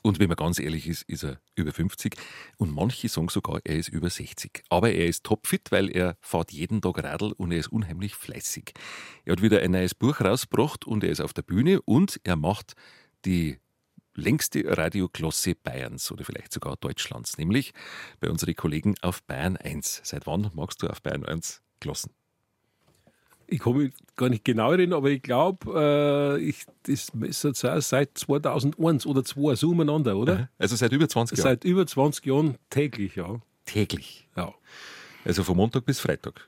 Und 0.01 0.19
wenn 0.19 0.27
man 0.27 0.35
ganz 0.35 0.59
ehrlich 0.59 0.89
ist, 0.89 1.03
ist 1.03 1.23
er 1.23 1.39
über 1.55 1.71
50. 1.71 2.17
Und 2.57 2.75
manche 2.75 3.07
sagen 3.07 3.29
sogar, 3.29 3.61
er 3.63 3.77
ist 3.77 3.87
über 3.87 4.09
60. 4.09 4.63
Aber 4.67 4.91
er 4.91 5.07
ist 5.07 5.23
topfit, 5.23 5.71
weil 5.71 5.89
er 5.89 6.17
fährt 6.19 6.51
jeden 6.51 6.81
Tag 6.81 7.01
Radl 7.01 7.31
und 7.37 7.53
er 7.53 7.59
ist 7.59 7.71
unheimlich 7.71 8.15
fleißig. 8.15 8.73
Er 9.23 9.31
hat 9.31 9.41
wieder 9.41 9.61
ein 9.61 9.71
neues 9.71 9.95
Buch 9.95 10.19
rausgebracht 10.19 10.85
und 10.85 11.05
er 11.05 11.11
ist 11.11 11.21
auf 11.21 11.31
der 11.31 11.43
Bühne 11.43 11.81
und 11.83 12.19
er 12.25 12.35
macht 12.35 12.73
die 13.23 13.57
längste 14.15 14.65
Radioklosse 14.65 15.55
Bayerns 15.55 16.11
oder 16.11 16.23
vielleicht 16.23 16.51
sogar 16.51 16.77
Deutschlands, 16.77 17.37
nämlich 17.37 17.73
bei 18.19 18.29
unseren 18.29 18.55
Kollegen 18.55 18.95
auf 19.01 19.23
Bayern 19.23 19.57
1. 19.57 20.01
Seit 20.03 20.27
wann 20.27 20.51
magst 20.53 20.81
du 20.81 20.87
auf 20.87 21.01
Bayern 21.01 21.25
1 21.25 21.61
Klossen? 21.79 22.11
Ich 23.47 23.65
mich 23.65 23.93
gar 24.15 24.29
nicht 24.29 24.45
genau 24.45 24.71
erinnern, 24.71 24.97
aber 24.97 25.09
ich 25.09 25.21
glaube, 25.21 26.39
äh, 26.39 26.53
das 26.83 27.09
ist 27.13 27.89
seit 27.89 28.17
2001 28.17 29.05
oder 29.05 29.25
2 29.25 29.55
so 29.55 29.71
umeinander, 29.71 30.15
oder? 30.15 30.49
Also 30.57 30.77
seit 30.77 30.93
über 30.93 31.09
20 31.09 31.37
Jahren? 31.37 31.49
Seit 31.49 31.63
über 31.65 31.85
20 31.85 32.25
Jahren 32.25 32.57
täglich, 32.69 33.17
ja. 33.17 33.41
Täglich? 33.65 34.29
Ja. 34.37 34.53
Also 35.25 35.43
von 35.43 35.57
Montag 35.57 35.85
bis 35.85 35.99
Freitag? 35.99 36.47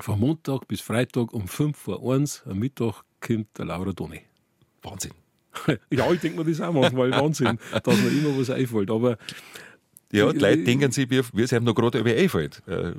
Von 0.00 0.20
Montag 0.20 0.68
bis 0.68 0.82
Freitag 0.82 1.32
um 1.32 1.48
5 1.48 1.76
vor 1.76 2.14
1 2.14 2.42
am 2.46 2.58
Mittag 2.58 3.02
kommt 3.20 3.48
der 3.56 3.64
Laura 3.64 3.92
Doni. 3.92 4.20
Wahnsinn. 4.82 5.12
ja, 5.90 6.10
ich 6.12 6.20
denke 6.20 6.42
mir 6.42 6.50
das 6.50 6.60
auch 6.60 6.72
manchmal 6.72 7.10
Wahnsinn, 7.12 7.58
dass 7.82 8.00
mir 8.00 8.10
immer 8.10 8.38
was 8.38 8.50
einfällt. 8.50 8.90
Aber 8.90 9.18
ja, 10.12 10.32
die 10.32 10.38
Leute 10.38 10.64
denken 10.64 10.92
sich, 10.92 11.08
wie 11.10 11.42
es 11.42 11.52
einem 11.52 11.64
noch 11.64 11.74
gerade 11.74 11.98
über 11.98 12.10
einfällt. 12.10 12.62
Äh, 12.66 12.92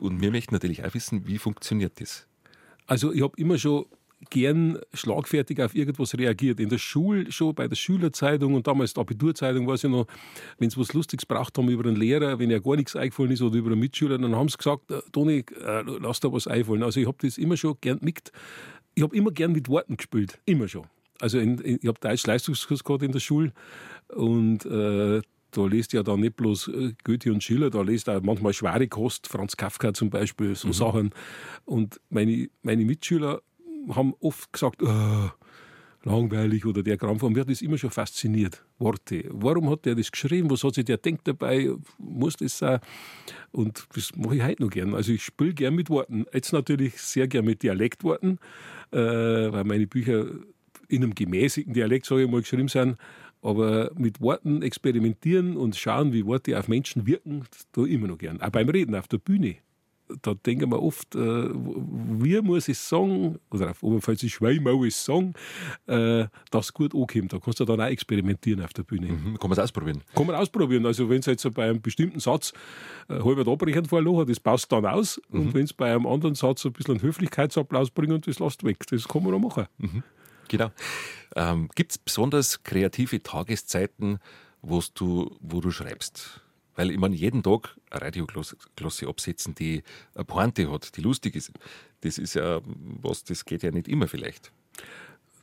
und 0.00 0.20
wir 0.20 0.30
möchten 0.30 0.54
natürlich 0.54 0.84
auch 0.84 0.92
wissen, 0.94 1.26
wie 1.26 1.38
funktioniert 1.38 2.00
das? 2.00 2.26
Also 2.86 3.12
ich 3.12 3.22
habe 3.22 3.34
immer 3.36 3.58
schon 3.58 3.86
gern 4.30 4.78
schlagfertig 4.92 5.62
auf 5.62 5.74
irgendwas 5.74 6.16
reagiert. 6.16 6.58
In 6.58 6.68
der 6.68 6.78
Schule, 6.78 7.30
schon 7.30 7.54
bei 7.54 7.68
der 7.68 7.76
Schülerzeitung 7.76 8.54
und 8.54 8.66
damals 8.66 8.94
die 8.94 9.00
Abiturzeitung, 9.00 9.68
weiß 9.68 9.84
ich 9.84 9.90
noch, 9.90 10.06
wenn 10.58 10.70
sie 10.70 10.80
was 10.80 10.92
Lustiges 10.92 11.26
braucht 11.26 11.56
haben 11.56 11.68
über 11.68 11.84
einen 11.84 11.96
Lehrer, 11.96 12.38
wenn 12.38 12.50
er 12.50 12.60
gar 12.60 12.74
nichts 12.76 12.96
eingefallen 12.96 13.30
ist 13.30 13.42
oder 13.42 13.56
über 13.56 13.70
einen 13.70 13.80
Mitschüler, 13.80 14.18
dann 14.18 14.34
haben 14.34 14.48
sie 14.48 14.56
gesagt, 14.56 14.90
äh, 14.90 15.00
Toni, 15.12 15.44
äh, 15.64 15.82
lass 16.00 16.20
da 16.20 16.32
was 16.32 16.48
einfallen. 16.48 16.82
Also 16.82 16.98
ich 16.98 17.06
habe 17.06 17.18
das 17.20 17.38
immer 17.38 17.56
schon 17.56 17.76
gern 17.80 17.98
mit, 18.02 18.32
ich 18.94 19.02
habe 19.04 19.14
immer 19.14 19.30
gern 19.30 19.52
mit 19.52 19.68
Worten 19.68 19.96
gespielt, 19.96 20.40
immer 20.44 20.66
schon 20.66 20.86
also 21.20 21.38
in, 21.38 21.58
in, 21.58 21.78
ich 21.80 21.88
habe 21.88 21.98
Deutsch-Leistungskurs 22.00 22.84
gehabt 22.84 23.02
in 23.02 23.12
der 23.12 23.20
Schule 23.20 23.52
und 24.08 24.64
äh, 24.66 25.20
da 25.50 25.66
liest 25.66 25.92
ja 25.92 26.02
dann 26.02 26.20
nicht 26.20 26.36
bloß 26.36 26.68
äh, 26.68 26.92
Goethe 27.04 27.32
und 27.32 27.42
Schiller, 27.42 27.70
da 27.70 27.82
liest 27.82 28.08
auch 28.08 28.22
manchmal 28.22 28.52
schwere 28.52 28.86
Kost, 28.88 29.26
Franz 29.28 29.56
Kafka 29.56 29.94
zum 29.94 30.10
Beispiel, 30.10 30.54
so 30.54 30.68
mhm. 30.68 30.72
Sachen. 30.72 31.10
Und 31.64 32.00
meine, 32.10 32.48
meine 32.62 32.84
Mitschüler 32.84 33.40
haben 33.88 34.14
oft 34.20 34.52
gesagt, 34.52 34.82
oh, 34.82 35.30
langweilig 36.04 36.64
oder 36.64 36.82
der 36.82 36.96
Kram. 36.96 37.18
Mir 37.32 37.40
hat 37.40 37.50
das 37.50 37.62
immer 37.62 37.78
schon 37.78 37.90
fasziniert, 37.90 38.64
Worte. 38.78 39.24
Warum 39.30 39.70
hat 39.70 39.84
der 39.84 39.94
das 39.94 40.10
geschrieben? 40.10 40.50
Was 40.50 40.64
hat 40.64 40.74
sich 40.74 40.84
der 40.84 40.98
denkt 40.98 41.26
dabei? 41.26 41.70
Muss 41.98 42.36
das 42.36 42.58
sein? 42.58 42.80
Und 43.50 43.86
das 43.94 44.14
mache 44.16 44.36
ich 44.36 44.42
heute 44.42 44.62
noch 44.62 44.70
gern. 44.70 44.94
Also 44.94 45.12
ich 45.12 45.24
spiele 45.24 45.54
gern 45.54 45.74
mit 45.74 45.90
Worten. 45.90 46.26
Jetzt 46.32 46.52
natürlich 46.52 47.00
sehr 47.00 47.28
gern 47.28 47.44
mit 47.44 47.62
Dialektworten, 47.62 48.38
äh, 48.90 48.98
weil 48.98 49.64
meine 49.64 49.86
Bücher 49.86 50.26
in 50.88 51.02
einem 51.02 51.14
gemäßigten 51.14 51.74
Dialekt, 51.74 52.06
sage 52.06 52.24
ich 52.24 52.30
mal, 52.30 52.40
geschrieben 52.40 52.68
sind. 52.68 52.96
Aber 53.40 53.92
mit 53.94 54.20
Worten 54.20 54.62
experimentieren 54.62 55.56
und 55.56 55.76
schauen, 55.76 56.12
wie 56.12 56.26
Worte 56.26 56.58
auf 56.58 56.66
Menschen 56.66 57.06
wirken, 57.06 57.44
ich 57.76 57.92
immer 57.92 58.08
noch 58.08 58.18
gern. 58.18 58.40
Auch 58.40 58.50
beim 58.50 58.68
Reden 58.68 58.96
auf 58.96 59.06
der 59.06 59.18
Bühne. 59.18 59.56
Da 60.22 60.32
denken 60.32 60.70
wir 60.70 60.82
oft, 60.82 61.14
äh, 61.14 61.18
wie 61.18 62.40
muss 62.40 62.66
ich 62.68 62.78
sagen, 62.78 63.38
oder 63.50 63.70
auf 63.70 63.82
Oberpfalz 63.82 64.22
Schwein 64.30 64.62
muss 64.62 64.86
ich 64.86 64.96
sagen, 64.96 65.34
äh, 65.86 66.24
dass 66.50 66.72
gut 66.72 66.94
ankommt. 66.94 67.32
Da 67.32 67.38
kannst 67.38 67.60
du 67.60 67.66
dann 67.66 67.80
auch 67.80 67.86
experimentieren 67.86 68.62
auf 68.62 68.72
der 68.72 68.84
Bühne. 68.84 69.08
Mhm, 69.08 69.38
kann 69.38 69.50
man 69.50 69.52
es 69.52 69.58
ausprobieren? 69.58 70.02
Kann 70.14 70.26
man 70.26 70.34
ausprobieren. 70.34 70.86
Also, 70.86 71.10
wenn 71.10 71.18
es 71.18 71.26
jetzt 71.26 71.52
bei 71.52 71.68
einem 71.68 71.82
bestimmten 71.82 72.20
Satz 72.20 72.54
äh, 73.08 73.20
halber 73.22 73.52
abbrechen 73.52 73.84
hat, 73.90 74.28
das 74.30 74.40
passt 74.40 74.72
dann 74.72 74.86
aus. 74.86 75.20
Mhm. 75.28 75.40
Und 75.40 75.54
wenn 75.54 75.64
es 75.64 75.74
bei 75.74 75.94
einem 75.94 76.06
anderen 76.06 76.34
Satz 76.34 76.64
ein 76.64 76.72
bisschen 76.72 76.94
einen 76.94 77.02
Höflichkeitsapplaus 77.02 77.90
bringt, 77.90 78.26
das 78.26 78.38
lässt 78.38 78.64
weg. 78.64 78.78
Das 78.90 79.06
kann 79.06 79.22
man 79.22 79.34
auch 79.34 79.40
machen. 79.40 79.66
Mhm. 79.76 80.02
Genau. 80.48 80.70
Ähm, 81.36 81.68
Gibt 81.74 81.92
es 81.92 81.98
besonders 81.98 82.62
kreative 82.62 83.22
Tageszeiten, 83.22 84.18
du, 84.94 85.36
wo 85.40 85.60
du 85.60 85.70
schreibst? 85.70 86.40
Weil 86.74 86.90
ich 86.90 86.98
meine, 86.98 87.16
jeden 87.16 87.42
Tag 87.42 87.76
eine 87.90 88.02
Radioglosse 88.02 89.08
absetzen, 89.08 89.54
die 89.54 89.82
eine 90.14 90.24
Pointe 90.24 90.70
hat, 90.70 90.96
die 90.96 91.00
lustig 91.00 91.34
ist. 91.34 91.52
Das 92.02 92.18
ist 92.18 92.34
ja 92.34 92.60
was, 93.02 93.24
das 93.24 93.44
geht 93.44 93.62
ja 93.62 93.72
nicht 93.72 93.88
immer 93.88 94.06
vielleicht. 94.06 94.52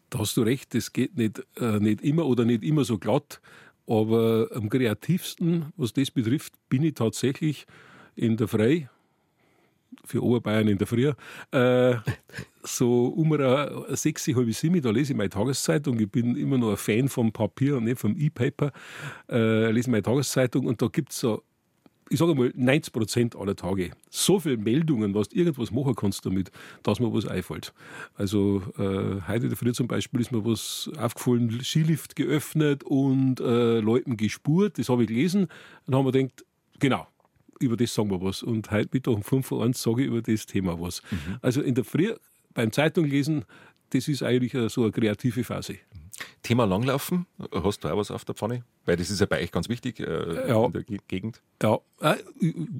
Da 0.10 0.20
hast 0.20 0.38
du 0.38 0.44
recht, 0.44 0.74
das 0.74 0.94
geht 0.94 1.18
nicht, 1.18 1.46
äh, 1.58 1.80
nicht 1.80 2.02
immer 2.02 2.26
oder 2.26 2.46
nicht 2.46 2.64
immer 2.64 2.86
so 2.86 2.98
glatt. 2.98 3.42
Aber 3.88 4.48
am 4.54 4.70
kreativsten, 4.70 5.74
was 5.76 5.94
das 5.94 6.10
betrifft, 6.10 6.54
bin 6.70 6.84
ich 6.84 6.94
tatsächlich 6.94 7.68
in 8.16 8.38
der 8.38 8.48
Frei, 8.48 8.90
für 10.04 10.24
Oberbayern 10.24 10.68
in 10.68 10.78
der 10.78 10.88
Früh, 10.88 11.12
äh, 11.52 11.96
so 12.68 13.08
um 13.08 13.32
sechs, 13.96 14.28
halb 14.28 14.54
sieben, 14.54 14.82
da 14.82 14.90
lese 14.92 15.14
ich 15.14 15.18
meine 15.18 15.30
Tageszeitung. 15.30 16.00
Ich 16.00 16.10
bin 16.10 16.36
immer 16.36 16.58
noch 16.58 16.72
ein 16.72 16.78
Fan 16.78 17.08
vom 17.08 17.32
Papier 17.32 17.78
und 17.78 17.86
nicht 17.86 18.00
vom 18.00 18.16
E-Paper. 18.18 18.72
Äh, 19.30 19.72
lese 19.72 19.90
meine 19.90 20.04
Tageszeitung 20.04 20.66
und 20.66 20.82
da 20.82 20.88
gibt 20.88 21.12
es 21.12 21.20
so, 21.20 21.44
ich 22.10 22.20
sage 22.20 22.36
mal, 22.36 22.52
90 22.56 22.94
Prozent 22.94 23.36
aller 23.36 23.56
Tage 23.56 23.92
so 24.10 24.40
viele 24.40 24.58
Meldungen, 24.58 25.14
was 25.14 25.30
du 25.30 25.38
irgendwas 25.38 25.72
machen 25.72 25.96
kannst 25.96 26.26
damit, 26.26 26.52
dass 26.84 27.00
mir 27.00 27.12
was 27.12 27.26
einfällt. 27.26 27.74
Also 28.16 28.62
äh, 28.78 29.22
heute 29.28 29.44
in 29.44 29.50
der 29.50 29.58
Früh 29.58 29.74
zum 29.74 29.88
Beispiel 29.88 30.22
ist 30.22 30.32
mir 30.32 30.46
was 30.46 30.90
aufgefallen, 30.98 31.62
Skilift 31.64 32.16
geöffnet 32.16 32.84
und 32.84 33.40
äh, 33.40 33.80
Leuten 33.80 34.18
gespurt, 34.18 34.78
das 34.78 34.90
habe 34.90 35.04
ich 35.04 35.08
gelesen. 35.08 35.48
Dann 35.86 35.96
haben 35.96 36.06
wir 36.06 36.12
gedacht, 36.12 36.46
genau, 36.80 37.08
über 37.60 37.78
das 37.78 37.94
sagen 37.94 38.12
wir 38.12 38.22
was. 38.22 38.44
Und 38.44 38.72
heute 38.72 38.90
Mittag 38.92 39.14
um 39.14 39.24
5 39.24 39.52
Uhr 39.52 39.74
sage 39.74 40.04
ich 40.04 40.08
über 40.08 40.22
das 40.22 40.46
Thema 40.46 40.80
was. 40.80 41.02
Mhm. 41.12 41.38
Also 41.42 41.62
in 41.62 41.76
der 41.76 41.84
Früh 41.84 42.14
beim 42.56 42.72
Zeitung 42.72 43.06
lesen, 43.06 43.46
das 43.92 44.08
ist 44.08 44.24
eigentlich 44.24 44.56
äh, 44.56 44.68
so 44.70 44.82
eine 44.82 44.92
kreative 44.92 45.44
Phase. 45.44 45.76
Thema 46.42 46.66
Langlaufen, 46.66 47.28
hast 47.52 47.84
du 47.84 47.90
auch 47.90 47.98
was 47.98 48.10
auf 48.10 48.24
der 48.26 48.36
Pfanne? 48.36 48.64
Weil 48.86 48.96
das 48.96 49.10
ist 49.10 49.20
ja 49.20 49.26
bei 49.26 49.42
euch 49.42 49.52
ganz 49.52 49.68
wichtig 49.68 50.00
äh, 50.00 50.48
ja. 50.48 50.66
in 50.66 50.72
der 50.72 50.84
Gegend. 51.08 51.42
Ja, 51.62 51.80
äh, 52.00 52.16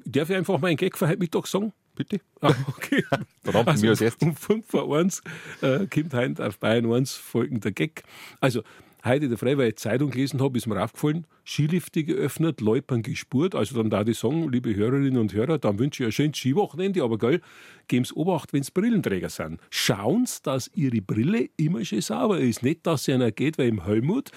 darf 0.04 0.30
ich 0.30 0.36
einfach 0.36 0.58
mal 0.58 0.68
einen 0.68 0.76
Gag 0.78 0.96
für 0.96 1.06
heute 1.06 1.18
Mittag 1.18 1.46
sagen? 1.46 1.72
Bitte. 1.94 2.20
Ah, 2.40 2.54
okay. 2.68 3.04
Verdammt, 3.42 3.68
also, 3.68 3.84
mir 3.84 3.90
als 3.90 4.00
erstes. 4.00 4.26
Um 4.26 4.34
5 4.34 4.66
vor 4.66 4.96
1 4.96 5.22
äh, 5.62 5.86
kommt 5.86 6.14
heute 6.14 6.46
auf 6.46 6.58
Bayern 6.58 6.92
1 6.92 7.14
folgender 7.14 7.72
Gag. 7.72 8.04
Also, 8.40 8.62
heute 9.06 9.26
in 9.26 9.36
der 9.36 9.58
ich 9.68 9.76
Zeitung 9.76 10.10
gelesen 10.10 10.40
habe, 10.40 10.58
ist 10.58 10.66
mir 10.66 10.82
aufgefallen, 10.82 11.26
Skilifte 11.44 12.04
geöffnet, 12.04 12.60
Leupern 12.60 13.02
gespurt. 13.02 13.54
Also 13.54 13.76
dann 13.76 13.90
da 13.90 14.04
die 14.04 14.14
sagen, 14.14 14.50
liebe 14.50 14.74
Hörerinnen 14.74 15.18
und 15.18 15.32
Hörer, 15.32 15.58
dann 15.58 15.78
wünsche 15.78 16.02
ich 16.02 16.08
ein 16.08 16.12
schönes 16.12 16.36
Skiwochenende, 16.36 17.02
aber 17.02 17.18
gell, 17.18 17.40
geben 17.88 18.04
Sie 18.04 18.14
Obacht, 18.14 18.52
wenn 18.52 18.62
es 18.62 18.70
Brillenträger 18.70 19.28
sind. 19.28 19.60
Schauen 19.70 20.26
Sie, 20.26 20.42
dass 20.42 20.70
Ihre 20.74 21.00
Brille 21.00 21.48
immer 21.56 21.84
schön 21.84 22.00
sauber 22.00 22.38
ist. 22.38 22.62
Nicht, 22.62 22.86
dass 22.86 23.04
sie 23.04 23.12
einer 23.12 23.30
geht, 23.30 23.58
weil 23.58 23.68
im 23.68 23.84
Helmut, 23.84 24.30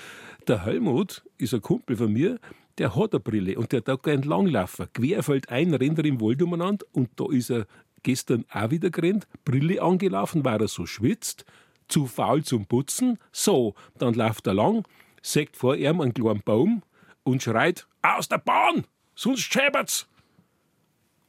der 0.48 0.66
Helmut 0.66 1.24
ist 1.38 1.54
ein 1.54 1.62
Kumpel 1.62 1.98
von 1.98 2.14
mir, 2.14 2.40
der 2.78 2.96
hat 2.96 3.14
eine 3.14 3.20
Brille 3.20 3.58
und 3.58 3.72
der 3.72 3.82
darf 3.82 4.02
gern 4.02 4.22
langlaufen. 4.22 4.88
Querfeld 4.94 5.50
ein, 5.50 5.74
rennt 5.74 6.00
er 6.00 6.06
im 6.06 6.22
Wald 6.22 6.42
umeinander 6.42 6.86
und 6.94 7.10
da 7.18 7.26
ist 7.32 7.50
er 7.50 7.66
gestern 8.04 8.46
auch 8.52 8.72
wieder 8.72 8.90
gerannt, 8.90 9.28
Brille 9.44 9.82
angelaufen, 9.82 10.46
weil 10.46 10.62
er 10.62 10.68
so 10.68 10.86
schwitzt 10.86 11.46
zu 11.90 12.08
faul 12.08 12.44
zum 12.44 12.66
Putzen. 12.66 13.18
So, 13.32 13.76
dann 13.98 14.14
läuft 14.14 14.48
er 14.48 14.54
lang, 14.54 14.86
sägt 15.22 15.58
vor 15.58 15.76
ihm 15.76 16.02
einen 16.02 16.14
kleinen 16.14 16.42
Baum 16.44 16.84
und 17.24 17.44
schreit: 17.44 17.88
Aus 18.02 18.30
der 18.30 18.38
Bahn! 18.38 18.86
Sonst 19.16 19.42
schäbert's! 19.42 20.08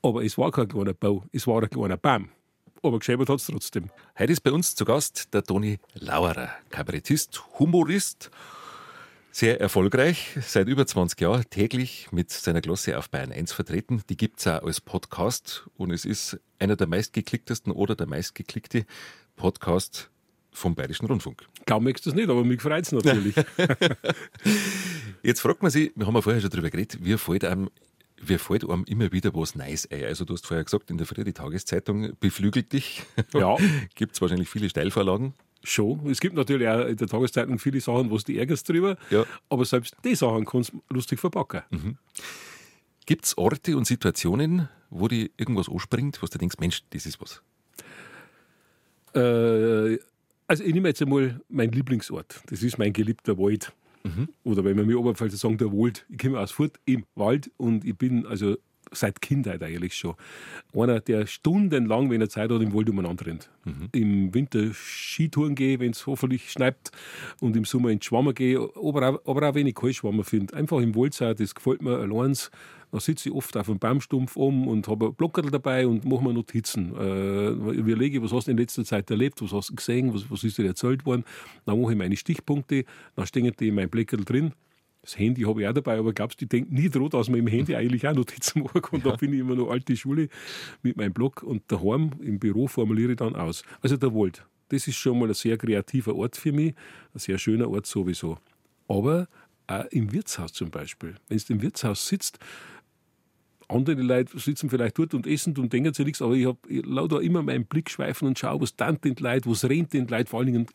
Aber 0.03 0.25
es 0.25 0.39
war 0.39 0.51
kein 0.51 0.69
kleiner 0.69 0.95
Baum, 0.95 1.25
es 1.33 1.47
war 1.47 1.63
ein 1.63 1.71
kleiner 1.71 1.97
Baum. 1.97 2.31
Aber 2.83 2.99
geschäbert 2.99 3.29
hat 3.29 3.41
es 3.41 3.47
trotzdem. 3.47 3.91
Heute 4.19 4.33
ist 4.33 4.41
bei 4.41 4.53
uns 4.53 4.75
zu 4.75 4.87
Gast 4.87 5.35
der 5.35 5.45
Toni 5.45 5.79
Lauerer, 5.95 6.49
Kabarettist, 6.71 7.43
Humorist, 7.59 8.31
sehr 9.33 9.61
erfolgreich, 9.61 10.39
seit 10.41 10.67
über 10.67 10.87
20 10.87 11.21
Jahren 11.21 11.45
täglich 11.51 12.11
mit 12.11 12.31
seiner 12.31 12.63
Glosse 12.63 12.99
auf 12.99 13.11
Bayern 13.11 13.33
1 13.33 13.53
vertreten. 13.53 14.03
Die 14.09 14.17
gibt 14.17 14.41
es 14.41 14.47
auch 14.47 14.63
als 14.63 14.81
Podcast 14.81 15.69
und 15.77 15.91
es 15.91 16.07
ist 16.07 16.41
einer 16.59 16.77
der 16.77 16.87
meistgeklicktesten 16.87 17.73
oder 17.73 17.95
der 17.95 18.07
meistgeklickte 18.07 18.87
Podcast 19.37 20.11
vom 20.53 20.75
Bayerischen 20.75 21.07
Rundfunk. 21.07 21.47
Kaum 21.67 21.85
merkst 21.85 22.07
du 22.07 22.11
es 22.11 22.17
nicht, 22.17 22.29
aber 22.29 22.45
mich 22.45 22.61
freut 22.61 22.85
es 22.85 22.93
natürlich. 22.93 23.35
Jetzt 25.23 25.41
fragt 25.41 25.63
man 25.63 25.71
sich, 25.71 25.93
wir 25.95 26.07
haben 26.07 26.15
ja 26.15 26.23
vorher 26.23 26.41
schon 26.41 26.51
darüber 26.51 26.71
geredet, 26.71 26.99
wie 27.03 27.17
fällt 27.17 27.45
einem, 27.45 27.71
wie 28.21 28.39
fällt 28.39 28.69
einem 28.69 28.85
immer 28.85 29.13
wieder 29.13 29.35
was 29.35 29.55
Neues 29.55 29.91
ein? 29.91 30.05
Also 30.05 30.25
du 30.25 30.35
hast 30.35 30.47
vorher 30.47 30.65
gesagt, 30.65 30.91
in 30.91 30.99
der 30.99 31.07
Früh 31.07 31.25
die 31.25 31.33
Tageszeitung 31.33 32.13
beflügelt 32.21 32.73
dich. 32.73 33.03
Ja. 33.35 33.57
Gibt 33.95 34.15
es 34.15 34.21
wahrscheinlich 34.21 34.49
viele 34.49 34.69
Steilvorlagen. 34.69 35.35
Schon. 35.63 36.09
Es 36.09 36.21
gibt 36.21 36.35
natürlich 36.37 36.67
auch 36.69 36.87
in 36.87 36.97
der 36.97 37.07
Tageszeitung 37.07 37.59
viele 37.59 37.81
Sachen, 37.81 38.11
wo 38.11 38.17
du 38.17 38.33
ärgerst 38.33 38.67
drüber. 38.67 38.97
Ja. 39.11 39.27
Aber 39.51 39.65
selbst 39.67 39.95
die 40.05 40.15
Sachen 40.15 40.47
kannst 40.47 40.73
du 40.73 40.83
lustig 40.89 41.21
verpacken. 41.21 41.63
Mhm. 41.71 41.99
Gibt 43.05 43.27
es 43.27 43.37
Orte 43.37 43.77
und 43.77 43.87
Situationen, 43.87 44.71
wo 44.89 45.07
dir 45.07 45.29
irgendwas 45.37 45.69
anspringt, 45.69 46.23
wo 46.23 46.27
du 46.27 46.39
denkst, 46.39 46.57
Mensch, 46.61 46.83
das 46.91 47.05
ist 47.05 47.21
was? 47.21 47.43
Äh, 49.15 49.99
also 50.51 50.65
ich 50.65 50.75
nehme 50.75 50.89
jetzt 50.89 51.01
einmal 51.01 51.41
meinen 51.49 51.71
Lieblingsort. 51.71 52.43
Das 52.49 52.65
ist 52.65 52.77
mein 52.77 52.93
geliebter 52.93 53.39
Wald. 53.39 53.73
Mhm. 54.03 54.29
Oder 54.43 54.65
wenn 54.65 54.77
wir 54.77 54.85
mir 54.85 54.99
Oberpfalz 54.99 55.39
sagen, 55.39 55.59
der 55.59 55.69
Wald. 55.69 56.05
Ich 56.09 56.19
komme 56.19 56.41
aus 56.41 56.51
Furt 56.51 56.81
im 56.87 57.05
Wald 57.15 57.53
und 57.57 57.85
ich 57.85 57.97
bin 57.97 58.27
also 58.27 58.57
seit 58.91 59.23
Kindheit 59.23 59.63
eigentlich 59.63 59.95
schon 59.95 60.17
einer, 60.75 60.99
der 60.99 61.29
stundenlang, 61.29 62.11
wenn 62.11 62.21
er 62.21 62.29
Zeit 62.29 62.51
hat, 62.51 62.61
im 62.61 62.75
Wald 62.75 62.91
umeinander 62.91 63.27
rennt. 63.27 63.49
Mhm. 63.65 63.89
Im 63.93 64.35
Winter 64.35 64.75
Skitouren 64.75 65.55
gehe, 65.55 65.79
wenn 65.79 65.93
es 65.93 66.05
hoffentlich 66.09 66.51
schneit 66.51 66.91
und 67.41 67.57
im 67.57 67.65
Sommer 67.65 67.91
ins 67.91 68.07
Schwammer 68.07 68.33
gehe, 68.33 68.59
aber 68.59 69.09
auch, 69.09 69.27
aber 69.27 69.51
auch 69.51 69.55
wenn 69.55 69.69
ich 69.69 69.77
kein 69.77 69.95
Schwammer 69.95 70.25
finde. 70.25 70.55
Einfach 70.55 70.81
im 70.81 70.97
Wald 70.97 71.15
sein, 71.15 71.37
das 71.37 71.55
gefällt 71.55 71.81
mir 71.81 71.97
allein 71.97 72.37
da 72.91 73.01
sitze 73.01 73.29
ich 73.29 73.35
oft 73.35 73.57
auf 73.57 73.69
einem 73.69 73.79
Baumstumpf 73.79 74.37
um 74.37 74.67
und 74.67 74.89
habe 74.89 75.07
ein 75.07 75.15
Blockerl 75.15 75.51
dabei 75.51 75.87
und 75.87 76.05
mache 76.05 76.25
mir 76.25 76.33
Notizen. 76.33 76.95
Äh, 76.97 77.49
überlege, 77.73 78.23
was 78.23 78.33
hast 78.33 78.49
du 78.49 78.51
in 78.51 78.57
letzter 78.57 78.85
Zeit 78.85 79.11
erlebt, 79.11 79.41
was 79.43 79.53
hast 79.53 79.71
du 79.71 79.77
gesehen, 79.77 80.13
was, 80.13 80.31
was 80.31 80.43
ist 80.45 80.59
dir 80.59 80.67
erzählt 80.67 81.07
worden. 81.07 81.25
Dann 81.67 81.81
mache 81.81 81.93
ich 81.93 81.99
meine 81.99 82.17
Stichpunkte, 82.17 82.85
dann 83.15 83.27
stehen 83.27 83.53
die 83.59 83.69
in 83.69 83.75
meinem 83.75 83.91
Bleckerl 83.91 84.25
drin. 84.25 84.53
Das 85.03 85.19
Handy 85.19 85.43
habe 85.43 85.63
ich 85.63 85.69
auch 85.69 85.73
dabei, 85.73 85.99
aber 85.99 86.13
glaubst 86.13 86.41
du, 86.41 86.45
ich 86.45 86.51
denke 86.51 86.75
nie 86.75 86.89
daran, 86.91 87.09
dass 87.09 87.31
man 87.31 87.39
im 87.39 87.47
Handy 87.47 87.75
eigentlich 87.75 88.07
auch 88.07 88.15
Notizen 88.15 88.63
machen 88.65 88.83
kann. 88.83 89.01
Ja. 89.01 89.11
Da 89.11 89.17
bin 89.17 89.33
ich 89.33 89.41
immer 89.41 89.55
noch 89.55 89.71
alte 89.71 89.97
Schule 89.97 90.29
mit 90.83 90.97
meinem 90.97 91.13
Blog 91.13 91.43
und 91.43 91.63
daheim 91.69 92.11
im 92.21 92.39
Büro 92.39 92.67
formuliere 92.67 93.13
ich 93.13 93.17
dann 93.17 93.35
aus. 93.35 93.63
Also 93.81 93.97
der 93.97 94.15
Wald, 94.15 94.45
das 94.69 94.87
ist 94.87 94.97
schon 94.97 95.19
mal 95.19 95.29
ein 95.29 95.35
sehr 95.35 95.57
kreativer 95.57 96.15
Ort 96.15 96.37
für 96.37 96.53
mich, 96.53 96.75
ein 97.15 97.19
sehr 97.19 97.39
schöner 97.39 97.71
Ort 97.71 97.87
sowieso. 97.87 98.39
Aber 98.89 99.29
auch 99.67 99.85
im 99.87 100.13
Wirtshaus 100.13 100.53
zum 100.53 100.71
Beispiel. 100.71 101.15
Wenn 101.29 101.39
du 101.39 101.53
im 101.55 101.63
Wirtshaus 101.63 102.07
sitzt, 102.07 102.39
andere 103.71 104.01
Leute 104.03 104.39
sitzen 104.39 104.71
vielleicht 104.71 104.99
dort 104.99 105.15
und 105.15 105.27
essen 105.27 105.57
und 105.59 105.73
denken 105.73 105.95
sich 105.95 106.05
nichts, 106.05 106.23
aber 106.23 106.35
ich 106.35 106.47
habe 106.47 106.59
lauter 106.69 107.21
immer 107.21 107.43
meinen 107.43 107.65
Blick 107.65 107.91
schweifen 107.91 108.29
und 108.29 108.39
schaue, 108.39 108.61
was 108.61 108.77
dann 108.77 109.01
den 109.01 109.17
Leute, 109.17 109.49
was 109.49 109.65
rennt 109.65 109.93
den 109.93 110.09
Leute, 110.09 110.29
vor 110.29 110.41
allen 110.41 110.53
Dingen 110.53 110.67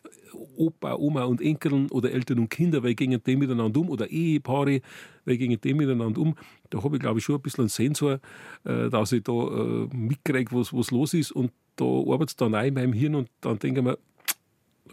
Opa, 0.56 0.94
Oma 0.94 1.24
und 1.24 1.40
Enkeln 1.40 1.90
oder 1.90 2.12
Eltern 2.12 2.38
und 2.38 2.48
Kinder, 2.48 2.82
weil 2.82 2.94
gehen 2.94 3.20
die 3.24 3.36
miteinander 3.36 3.80
um 3.80 3.90
oder 3.90 4.08
Ehepaare, 4.08 4.80
weil 5.24 5.36
gehen 5.36 5.58
die 5.60 5.74
miteinander 5.74 6.20
um. 6.20 6.34
Da 6.70 6.82
habe 6.82 6.96
ich, 6.96 7.02
glaube 7.02 7.18
ich, 7.18 7.24
schon 7.24 7.36
ein 7.36 7.42
bisschen 7.42 7.62
einen 7.62 7.68
Sensor, 7.68 8.20
äh, 8.64 8.88
dass 8.88 9.12
ich 9.12 9.22
da 9.22 9.32
äh, 9.32 9.88
mitkriege, 9.94 10.54
was, 10.54 10.72
was 10.72 10.90
los 10.90 11.14
ist 11.14 11.32
und 11.32 11.52
da 11.76 11.84
arbeitet 11.84 12.30
es 12.30 12.36
dann 12.36 12.54
auch 12.54 12.64
in 12.64 12.74
meinem 12.74 12.92
Hirn 12.92 13.14
und 13.14 13.28
dann 13.40 13.58
denke 13.58 13.80
ich 13.80 13.86
mir, 13.86 13.98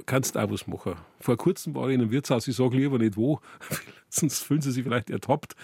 kannst 0.06 0.38
auch 0.38 0.50
was 0.52 0.68
machen. 0.68 0.96
Vor 1.20 1.38
kurzem 1.38 1.76
war 1.76 1.88
ich 1.88 1.96
in 1.96 2.02
einem 2.02 2.12
Wirtshaus, 2.12 2.48
ich 2.48 2.56
sage 2.56 2.78
lieber 2.78 2.98
nicht 2.98 3.16
wo, 3.16 3.40
sonst 4.10 4.44
fühlen 4.44 4.62
sie 4.62 4.72
sich 4.72 4.84
vielleicht 4.84 5.10
ertappt 5.10 5.56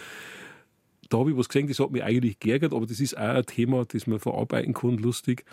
da 1.10 1.18
habe 1.18 1.32
ich 1.32 1.38
was 1.38 1.50
gesehen, 1.50 1.68
das 1.68 1.80
hat 1.80 1.92
mich 1.92 2.04
eigentlich 2.04 2.40
geärgert, 2.40 2.74
aber 2.74 2.86
das 2.86 3.00
ist 3.00 3.18
auch 3.18 3.22
ein 3.22 3.46
Thema, 3.46 3.86
das 3.86 4.08
man 4.08 4.20
verarbeiten 4.20 4.74
kann, 4.74 4.98
lustig. 4.98 5.44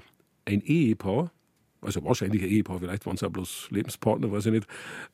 Ein 0.44 0.60
Ehepaar, 0.60 1.32
also 1.80 2.04
wahrscheinlich 2.04 2.42
ein 2.42 2.48
Ehepaar, 2.48 2.78
vielleicht 2.78 3.06
waren 3.06 3.16
es 3.16 3.22
auch 3.22 3.30
bloß 3.30 3.68
Lebenspartner, 3.70 4.30
weiß 4.30 4.46
ich 4.46 4.52
nicht, 4.52 4.68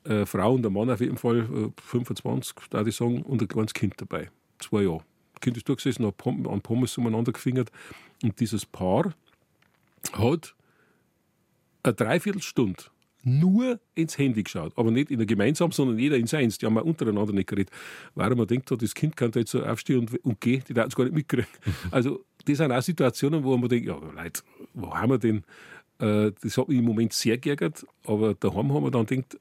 äh, 0.04 0.26
Frau 0.26 0.54
und 0.54 0.62
der 0.62 0.70
Mann 0.70 0.90
auf 0.90 1.00
jeden 1.00 1.16
Fall, 1.16 1.40
äh, 1.40 1.80
25, 1.80 2.54
da 2.70 2.84
ich 2.84 2.96
sagen, 2.96 3.22
und 3.22 3.40
ein 3.40 3.48
kleines 3.48 3.72
Kind 3.72 3.94
dabei, 3.96 4.30
zwei 4.58 4.82
Jahre. 4.82 5.04
Das 5.34 5.40
Kind 5.40 5.56
ist 5.56 5.68
durchgesessen, 5.68 6.06
hat 6.06 6.14
an 6.26 6.60
Pommes 6.60 6.98
umeinander 6.98 7.32
gefingert 7.32 7.70
und 8.22 8.38
dieses 8.40 8.66
Paar 8.66 9.14
hat 10.12 10.54
eine 11.84 11.94
Dreiviertelstunde 11.94 12.84
nur 13.22 13.80
ins 13.94 14.18
Handy 14.18 14.42
geschaut. 14.42 14.72
Aber 14.76 14.90
nicht 14.90 15.10
in 15.10 15.18
der 15.18 15.26
gemeinsam, 15.26 15.72
sondern 15.72 15.98
jeder 15.98 16.16
in 16.16 16.26
seins. 16.26 16.58
Die 16.58 16.66
haben 16.66 16.78
auch 16.78 16.84
untereinander 16.84 17.32
nicht 17.32 17.48
geredet. 17.48 17.72
Weil 18.14 18.34
man 18.34 18.46
denkt, 18.46 18.70
das 18.70 18.94
Kind 18.94 19.16
kann 19.16 19.30
da 19.30 19.40
jetzt 19.40 19.50
so 19.50 19.62
aufstehen 19.64 20.00
und, 20.00 20.24
und 20.24 20.40
gehen, 20.40 20.62
die 20.68 20.74
werden 20.74 20.88
es 20.88 20.96
gar 20.96 21.04
nicht 21.04 21.14
mitkriegen. 21.14 21.46
Also, 21.90 22.24
das 22.44 22.58
sind 22.58 22.72
auch 22.72 22.82
Situationen, 22.82 23.44
wo 23.44 23.56
man 23.56 23.68
denkt, 23.68 23.86
ja, 23.86 23.94
Leute, 23.94 24.42
wo 24.74 24.94
haben 24.94 25.10
wir 25.10 25.18
denn? 25.18 25.44
Äh, 25.98 26.32
das 26.42 26.56
hat 26.58 26.68
mich 26.68 26.78
im 26.78 26.84
Moment 26.84 27.12
sehr 27.12 27.38
geärgert, 27.38 27.86
aber 28.04 28.34
daheim 28.34 28.72
haben 28.72 28.84
wir 28.84 28.90
dann 28.90 29.06
gedacht, 29.06 29.38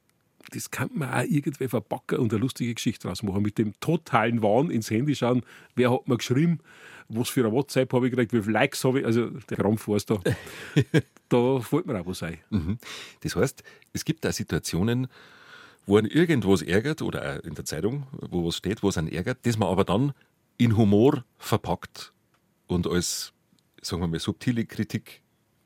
das 0.54 0.70
kann 0.70 0.90
man 0.94 1.12
auch 1.12 1.24
irgendwie 1.28 1.68
verpacken 1.68 2.18
und 2.18 2.32
eine 2.32 2.40
lustige 2.40 2.74
Geschichte 2.74 3.08
draus 3.08 3.22
machen. 3.22 3.42
Mit 3.42 3.58
dem 3.58 3.78
totalen 3.80 4.42
Wahn 4.42 4.70
ins 4.70 4.90
Handy 4.90 5.14
schauen, 5.14 5.42
wer 5.74 5.92
hat 5.92 6.08
mir 6.08 6.16
geschrieben, 6.16 6.60
was 7.08 7.28
für 7.28 7.40
eine 7.40 7.52
WhatsApp 7.52 7.92
habe 7.92 8.06
ich 8.06 8.12
gekriegt, 8.12 8.32
wie 8.32 8.42
viele 8.42 8.52
Likes 8.52 8.84
habe 8.84 9.00
ich, 9.00 9.06
also 9.06 9.28
der 9.28 9.56
Krampf 9.56 9.88
war 9.88 9.96
es 9.96 10.06
da. 10.06 10.20
da 11.28 11.60
fällt 11.60 11.86
mir 11.86 12.00
auch 12.00 12.06
was 12.06 12.22
ein. 12.22 12.38
Mhm. 12.50 12.78
Das 13.20 13.36
heißt, 13.36 13.62
es 13.92 14.04
gibt 14.04 14.24
da 14.24 14.32
Situationen, 14.32 15.08
wo 15.86 15.96
einen 15.96 16.06
irgendwas 16.06 16.62
ärgert 16.62 17.02
oder 17.02 17.40
auch 17.40 17.44
in 17.44 17.54
der 17.54 17.64
Zeitung, 17.64 18.06
wo 18.12 18.46
was 18.46 18.56
steht, 18.56 18.82
wo 18.82 18.88
es 18.88 18.98
einen 18.98 19.08
ärgert, 19.08 19.38
das 19.42 19.58
man 19.58 19.68
aber 19.68 19.84
dann 19.84 20.12
in 20.58 20.76
Humor 20.76 21.24
verpackt 21.38 22.12
und 22.66 22.86
als, 22.86 23.32
sagen 23.80 24.02
wir 24.02 24.06
mal, 24.06 24.20
subtile 24.20 24.64
Kritik 24.64 25.22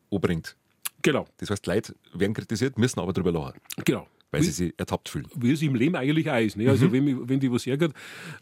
umbringt. 0.08 0.56
Genau. 1.02 1.26
Das 1.36 1.50
heißt, 1.50 1.66
Leute 1.66 1.94
werden 2.14 2.34
kritisiert, 2.34 2.78
müssen 2.78 2.98
aber 3.00 3.12
darüber 3.12 3.32
lachen. 3.32 3.60
Genau. 3.84 4.08
Weil 4.36 4.42
wie, 4.42 4.46
sie 4.46 4.64
sich 4.66 4.74
ertappt 4.76 5.08
fühlen. 5.08 5.26
Wie 5.34 5.52
es 5.52 5.62
im 5.62 5.74
Leben 5.74 5.96
eigentlich 5.96 6.30
auch 6.30 6.38
ist. 6.38 6.56
Ne? 6.56 6.68
Also, 6.68 6.86
mhm. 6.88 6.92
wenn, 6.92 7.28
wenn 7.28 7.40
dich 7.40 7.50
was 7.50 7.66
ärgert, 7.66 7.92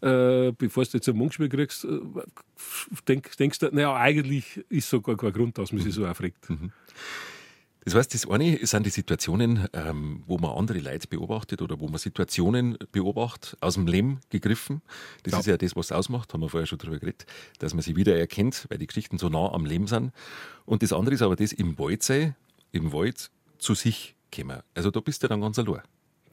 äh, 0.01 0.51
bevor 0.51 0.83
du 0.83 0.89
jetzt 0.93 1.07
ein 1.07 1.15
Mundspiel 1.15 1.49
kriegst, 1.49 1.85
äh, 1.85 1.99
denk, 3.07 3.35
denkst 3.37 3.59
du, 3.59 3.69
naja, 3.71 3.95
eigentlich 3.95 4.63
ist 4.69 4.89
sogar 4.89 5.17
kein 5.17 5.33
Grund, 5.33 5.57
dass 5.57 5.71
man 5.71 5.81
sich 5.81 5.93
so 5.93 6.05
aufregt. 6.05 6.49
Mhm. 6.49 6.71
Das 7.85 7.93
heißt, 7.93 8.15
das 8.15 8.27
eine 8.27 8.65
sind 8.65 8.83
die 8.87 8.89
Situationen, 8.89 9.67
ähm, 9.73 10.23
wo 10.25 10.39
man 10.39 10.57
andere 10.57 10.79
Leute 10.79 11.07
beobachtet 11.07 11.61
oder 11.61 11.79
wo 11.79 11.87
man 11.87 11.99
Situationen 11.99 12.79
beobachtet, 12.91 13.57
aus 13.61 13.75
dem 13.75 13.85
Leben 13.85 14.21
gegriffen. 14.31 14.81
Das 15.21 15.33
ja. 15.33 15.39
ist 15.39 15.45
ja 15.45 15.57
das, 15.57 15.75
was 15.75 15.87
es 15.87 15.91
ausmacht, 15.91 16.33
haben 16.33 16.41
wir 16.41 16.49
vorher 16.49 16.65
schon 16.65 16.79
darüber 16.79 16.97
geredet, 16.97 17.27
dass 17.59 17.75
man 17.75 17.83
sie 17.83 17.95
wieder 17.95 18.17
erkennt, 18.17 18.65
weil 18.69 18.79
die 18.79 18.87
Geschichten 18.87 19.19
so 19.19 19.29
nah 19.29 19.51
am 19.51 19.67
Leben 19.67 19.85
sind. 19.85 20.11
Und 20.65 20.81
das 20.81 20.93
andere 20.93 21.13
ist 21.13 21.21
aber 21.21 21.35
das 21.35 21.53
im 21.53 21.77
Wald 21.77 22.01
sein, 22.01 22.35
im 22.71 22.91
Wald 22.91 23.29
zu 23.59 23.75
sich 23.75 24.14
kommen. 24.35 24.59
Also 24.73 24.91
da 24.91 24.99
bist 24.99 25.23
du 25.23 25.27
dann 25.27 25.41
ganz 25.41 25.59
allein. 25.59 25.81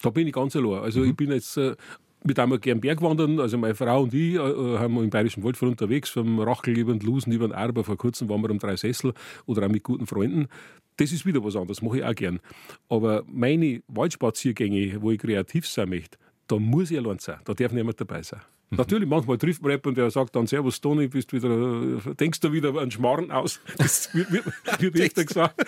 Da 0.01 0.11
bin 0.11 0.27
ich 0.27 0.33
ganz 0.33 0.57
allein. 0.57 0.83
Also 0.83 1.01
mhm. 1.01 1.11
ich 1.11 1.17
bin 1.17 1.31
jetzt 1.31 1.57
äh, 1.57 1.77
mit 2.25 2.39
einmal 2.39 2.59
gern 2.59 2.81
Bergwandern, 2.81 3.41
also 3.41 3.59
meine 3.59 3.75
Frau 3.75 4.03
und 4.03 4.15
ich 4.15 4.35
äh, 4.35 4.39
äh 4.39 4.79
haben 4.79 4.95
wir 4.95 5.03
im 5.03 5.11
Bayerischen 5.11 5.43
Wald 5.43 5.61
unterwegs, 5.63 6.11
vom 6.11 6.39
Rachel 6.41 6.79
über 6.79 6.93
den 6.93 7.01
Lusen 7.01 7.33
über 7.33 7.49
den 7.49 7.55
Arber. 7.55 7.85
Vor 7.85 7.97
kurzem 7.97 8.29
waren 8.29 8.43
wir 8.43 8.51
um 8.51 8.59
drei 8.59 8.77
Sessel 8.77 9.13
oder 9.47 9.67
auch 9.67 9.71
mit 9.71 9.83
guten 9.83 10.07
Freunden. 10.07 10.49
Das 10.97 11.11
ist 11.11 11.25
wieder 11.25 11.43
was 11.43 11.57
anderes, 11.57 11.83
mache 11.83 11.99
ich 11.99 12.05
auch 12.05 12.15
gern. 12.15 12.41
Aber 12.89 13.25
meine 13.27 13.83
Waldspaziergänge, 13.89 15.01
wo 15.01 15.11
ich 15.11 15.19
kreativ 15.19 15.67
sein 15.67 15.89
möchte, 15.89 16.19
da 16.47 16.59
muss 16.59 16.91
ich 16.91 16.99
allein 16.99 17.19
sein. 17.19 17.39
Da 17.45 17.55
darf 17.55 17.73
niemand 17.73 18.01
dabei 18.01 18.23
sein. 18.23 18.41
Mhm. 18.73 18.79
Natürlich, 18.79 19.09
manchmal 19.09 19.37
trifft 19.37 19.61
man 19.61 19.71
jemanden, 19.73 19.95
der 19.95 20.11
sagt 20.11 20.35
dann, 20.35 20.47
Servus 20.47 20.81
Toni, 20.81 21.07
bist 21.07 21.33
wieder, 21.35 22.15
denkst 22.15 22.41
du 22.41 22.53
wieder 22.53 22.75
einen 22.81 22.91
Schmarrn 22.91 23.31
aus? 23.31 23.61
Das 23.77 24.15
wird, 24.15 24.33
wird, 24.33 24.47
wird 24.81 24.97
öfter 24.97 25.25
gesagt. 25.25 25.59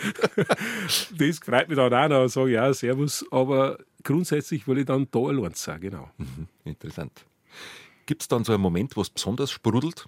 das 1.18 1.38
freut 1.38 1.68
mich 1.68 1.76
dann 1.76 1.92
auch 1.92 2.08
noch, 2.08 2.28
sage 2.28 2.52
ich 2.52 2.58
auch 2.58 2.72
Servus. 2.72 3.24
Aber 3.30 3.78
grundsätzlich 4.02 4.66
will 4.66 4.78
ich 4.78 4.86
dann 4.86 5.06
da 5.10 5.18
allein 5.18 5.52
sein, 5.54 5.80
genau. 5.80 6.10
Mhm, 6.16 6.48
interessant. 6.64 7.26
Gibt 8.06 8.22
es 8.22 8.28
dann 8.28 8.44
so 8.44 8.52
einen 8.52 8.62
Moment, 8.62 8.96
wo 8.96 9.02
es 9.02 9.10
besonders 9.10 9.50
sprudelt? 9.50 10.06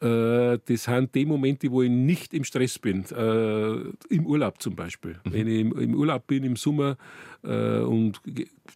Äh, 0.00 0.58
das 0.64 0.84
sind 0.84 1.14
die 1.14 1.26
Momente, 1.26 1.70
wo 1.70 1.82
ich 1.82 1.90
nicht 1.90 2.32
im 2.32 2.44
Stress 2.44 2.78
bin. 2.78 3.04
Äh, 3.10 4.14
Im 4.14 4.26
Urlaub 4.26 4.60
zum 4.60 4.74
Beispiel. 4.74 5.20
Mhm. 5.24 5.32
Wenn 5.32 5.46
ich 5.46 5.60
im, 5.60 5.94
Urlaub 5.94 6.26
bin 6.26 6.44
im 6.44 6.56
Sommer 6.56 6.96
äh, 7.42 7.80
und 7.80 8.20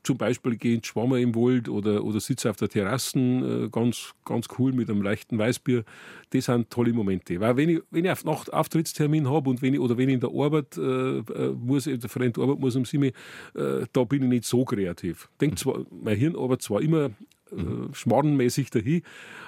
zum 0.03 0.19
Beispiel 0.19 0.57
gehe 0.57 0.75
ins 0.75 0.87
Schwammer 0.87 1.19
im 1.19 1.35
Wald 1.35 1.69
oder, 1.69 2.05
oder 2.05 2.21
sitze 2.21 2.51
auf 2.51 2.57
der 2.57 2.69
Terrasse, 2.69 3.19
äh, 3.19 3.69
ganz, 3.71 4.13
ganz 4.25 4.49
cool 4.59 4.73
mit 4.73 4.91
einem 4.91 5.01
leichten 5.01 5.39
Weißbier, 5.39 5.85
das 6.31 6.45
sind 6.47 6.69
tolle 6.69 6.93
Momente. 6.93 7.41
Weil 7.41 7.57
wenn 7.57 7.69
ich, 7.71 7.81
wenn 7.91 8.05
ich 8.05 8.11
auf 8.11 8.25
Nacht 8.25 8.53
Auftrittstermin 8.53 9.29
habe 9.29 9.49
und 9.49 9.63
wenn 9.63 9.73
ich, 9.73 9.81
oder 9.81 9.97
wenn 9.97 10.11
ich 10.11 10.15
in 10.15 10.21
der 10.21 10.31
Arbeit 10.31 10.77
äh, 10.77 11.19
äh 11.19 11.55
muss, 11.55 11.85
der 11.85 12.11
Freund 12.11 12.39
Arbeit 12.39 12.59
muss 12.59 12.77
um 12.77 12.85
sieben, 12.85 13.13
da 13.55 14.05
bin 14.05 14.23
ich 14.25 14.29
nicht 14.29 14.45
so 14.45 14.65
kreativ. 14.65 15.29
Denk 15.41 15.53
mhm. 15.53 15.57
zwar, 15.57 15.87
mein 15.91 16.17
Hirn 16.17 16.37
arbeitet 16.37 16.63
zwar 16.63 16.83
immer 16.83 17.11
mhm. 17.57 17.95
schmarrenmäßig 17.95 18.71
dahin. 18.71 19.03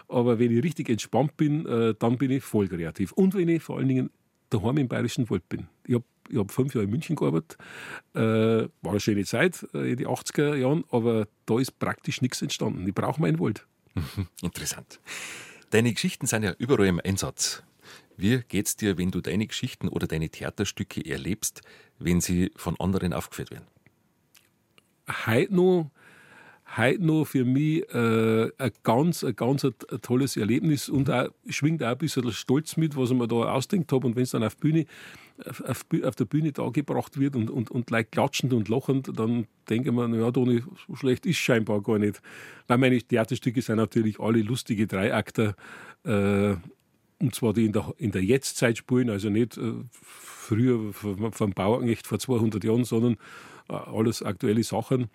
Aber 0.08 0.38
wenn 0.38 0.56
ich 0.56 0.62
richtig 0.62 0.88
entspannt 0.88 1.36
bin, 1.36 1.66
äh, 1.66 1.94
dann 1.98 2.18
bin 2.18 2.30
ich 2.30 2.44
voll 2.44 2.68
kreativ. 2.68 3.12
Und 3.12 3.34
wenn 3.34 3.48
ich 3.48 3.62
vor 3.62 3.78
allen 3.78 3.88
Dingen 3.88 4.10
daheim 4.50 4.78
im 4.78 4.88
Bayerischen 4.88 5.28
Wald 5.30 5.48
bin. 5.48 5.68
Ich 5.86 5.94
habe 5.94 6.04
ich 6.28 6.38
hab 6.38 6.50
fünf 6.50 6.74
Jahre 6.74 6.84
in 6.84 6.90
München 6.90 7.16
gearbeitet. 7.16 7.56
Äh, 8.14 8.20
war 8.20 8.90
eine 8.90 9.00
schöne 9.00 9.24
Zeit 9.24 9.66
äh, 9.74 9.92
in 9.92 9.96
den 9.96 10.06
80er 10.06 10.56
Jahren, 10.56 10.84
aber 10.90 11.28
da 11.46 11.58
ist 11.58 11.78
praktisch 11.78 12.20
nichts 12.20 12.42
entstanden. 12.42 12.86
Ich 12.86 12.94
brauche 12.94 13.20
meinen 13.20 13.38
Wald. 13.38 13.66
Interessant. 14.42 15.00
Deine 15.70 15.92
Geschichten 15.92 16.26
sind 16.26 16.42
ja 16.42 16.54
überall 16.58 16.86
im 16.86 17.00
Einsatz. 17.04 17.62
Wie 18.16 18.40
geht's 18.48 18.76
dir, 18.76 18.98
wenn 18.98 19.10
du 19.10 19.20
deine 19.20 19.46
Geschichten 19.46 19.88
oder 19.88 20.06
deine 20.06 20.30
Theaterstücke 20.30 21.04
erlebst, 21.04 21.62
wenn 21.98 22.20
sie 22.20 22.50
von 22.56 22.78
anderen 22.80 23.12
aufgeführt 23.12 23.50
werden? 23.50 23.66
Heute 25.26 25.54
noch 25.54 25.90
heute 26.76 27.04
noch 27.04 27.24
für 27.24 27.44
mich 27.44 27.88
äh, 27.94 28.50
ein 28.58 28.70
ganz, 28.82 29.22
ein 29.24 29.36
ganz 29.36 29.64
ein 29.64 29.74
tolles 30.02 30.36
Erlebnis 30.36 30.88
und 30.88 31.10
auch, 31.10 31.28
schwingt 31.48 31.82
auch 31.82 31.88
ein 31.88 31.98
bisschen 31.98 32.30
Stolz 32.32 32.76
mit, 32.76 32.96
was 32.96 33.10
ich 33.10 33.16
mir 33.16 33.28
da 33.28 33.36
ausdenkt 33.36 33.92
habe. 33.92 34.06
Und 34.06 34.16
wenn 34.16 34.24
es 34.24 34.30
dann 34.30 34.42
auf, 34.42 34.56
Bühne, 34.56 34.86
auf, 35.44 35.62
auf, 36.02 36.16
der 36.16 36.24
Bühne 36.24 36.52
dargebracht 36.52 37.18
wird 37.18 37.36
und, 37.36 37.50
und, 37.50 37.70
und 37.70 37.90
leicht 37.90 38.12
klatschend 38.12 38.52
und 38.52 38.68
lachend, 38.68 39.10
dann 39.14 39.46
denke 39.68 39.90
ich 39.90 39.94
mir, 39.94 40.08
naja, 40.08 40.30
Toni, 40.30 40.62
so 40.86 40.96
schlecht 40.96 41.24
ist 41.26 41.38
scheinbar 41.38 41.82
gar 41.82 41.98
nicht. 41.98 42.20
Weil 42.66 42.78
meine 42.78 42.98
Theaterstücke 42.98 43.62
sind 43.62 43.76
natürlich 43.76 44.18
alle 44.18 44.42
lustige 44.42 44.86
Dreiakter, 44.86 45.54
äh, 46.04 46.56
und 47.18 47.34
zwar 47.34 47.54
die 47.54 47.64
in 47.64 47.72
der, 47.72 47.94
in 47.96 48.10
der 48.10 48.22
Jetztzeit 48.22 48.76
spielen, 48.76 49.08
also 49.08 49.30
nicht 49.30 49.56
äh, 49.56 49.72
früher 50.02 50.92
vom 50.92 51.52
Bauernknecht 51.52 52.06
vor 52.06 52.18
200 52.18 52.62
Jahren, 52.62 52.84
sondern 52.84 53.16
alles 53.68 54.22
aktuelle 54.22 54.62
Sachen. 54.62 55.08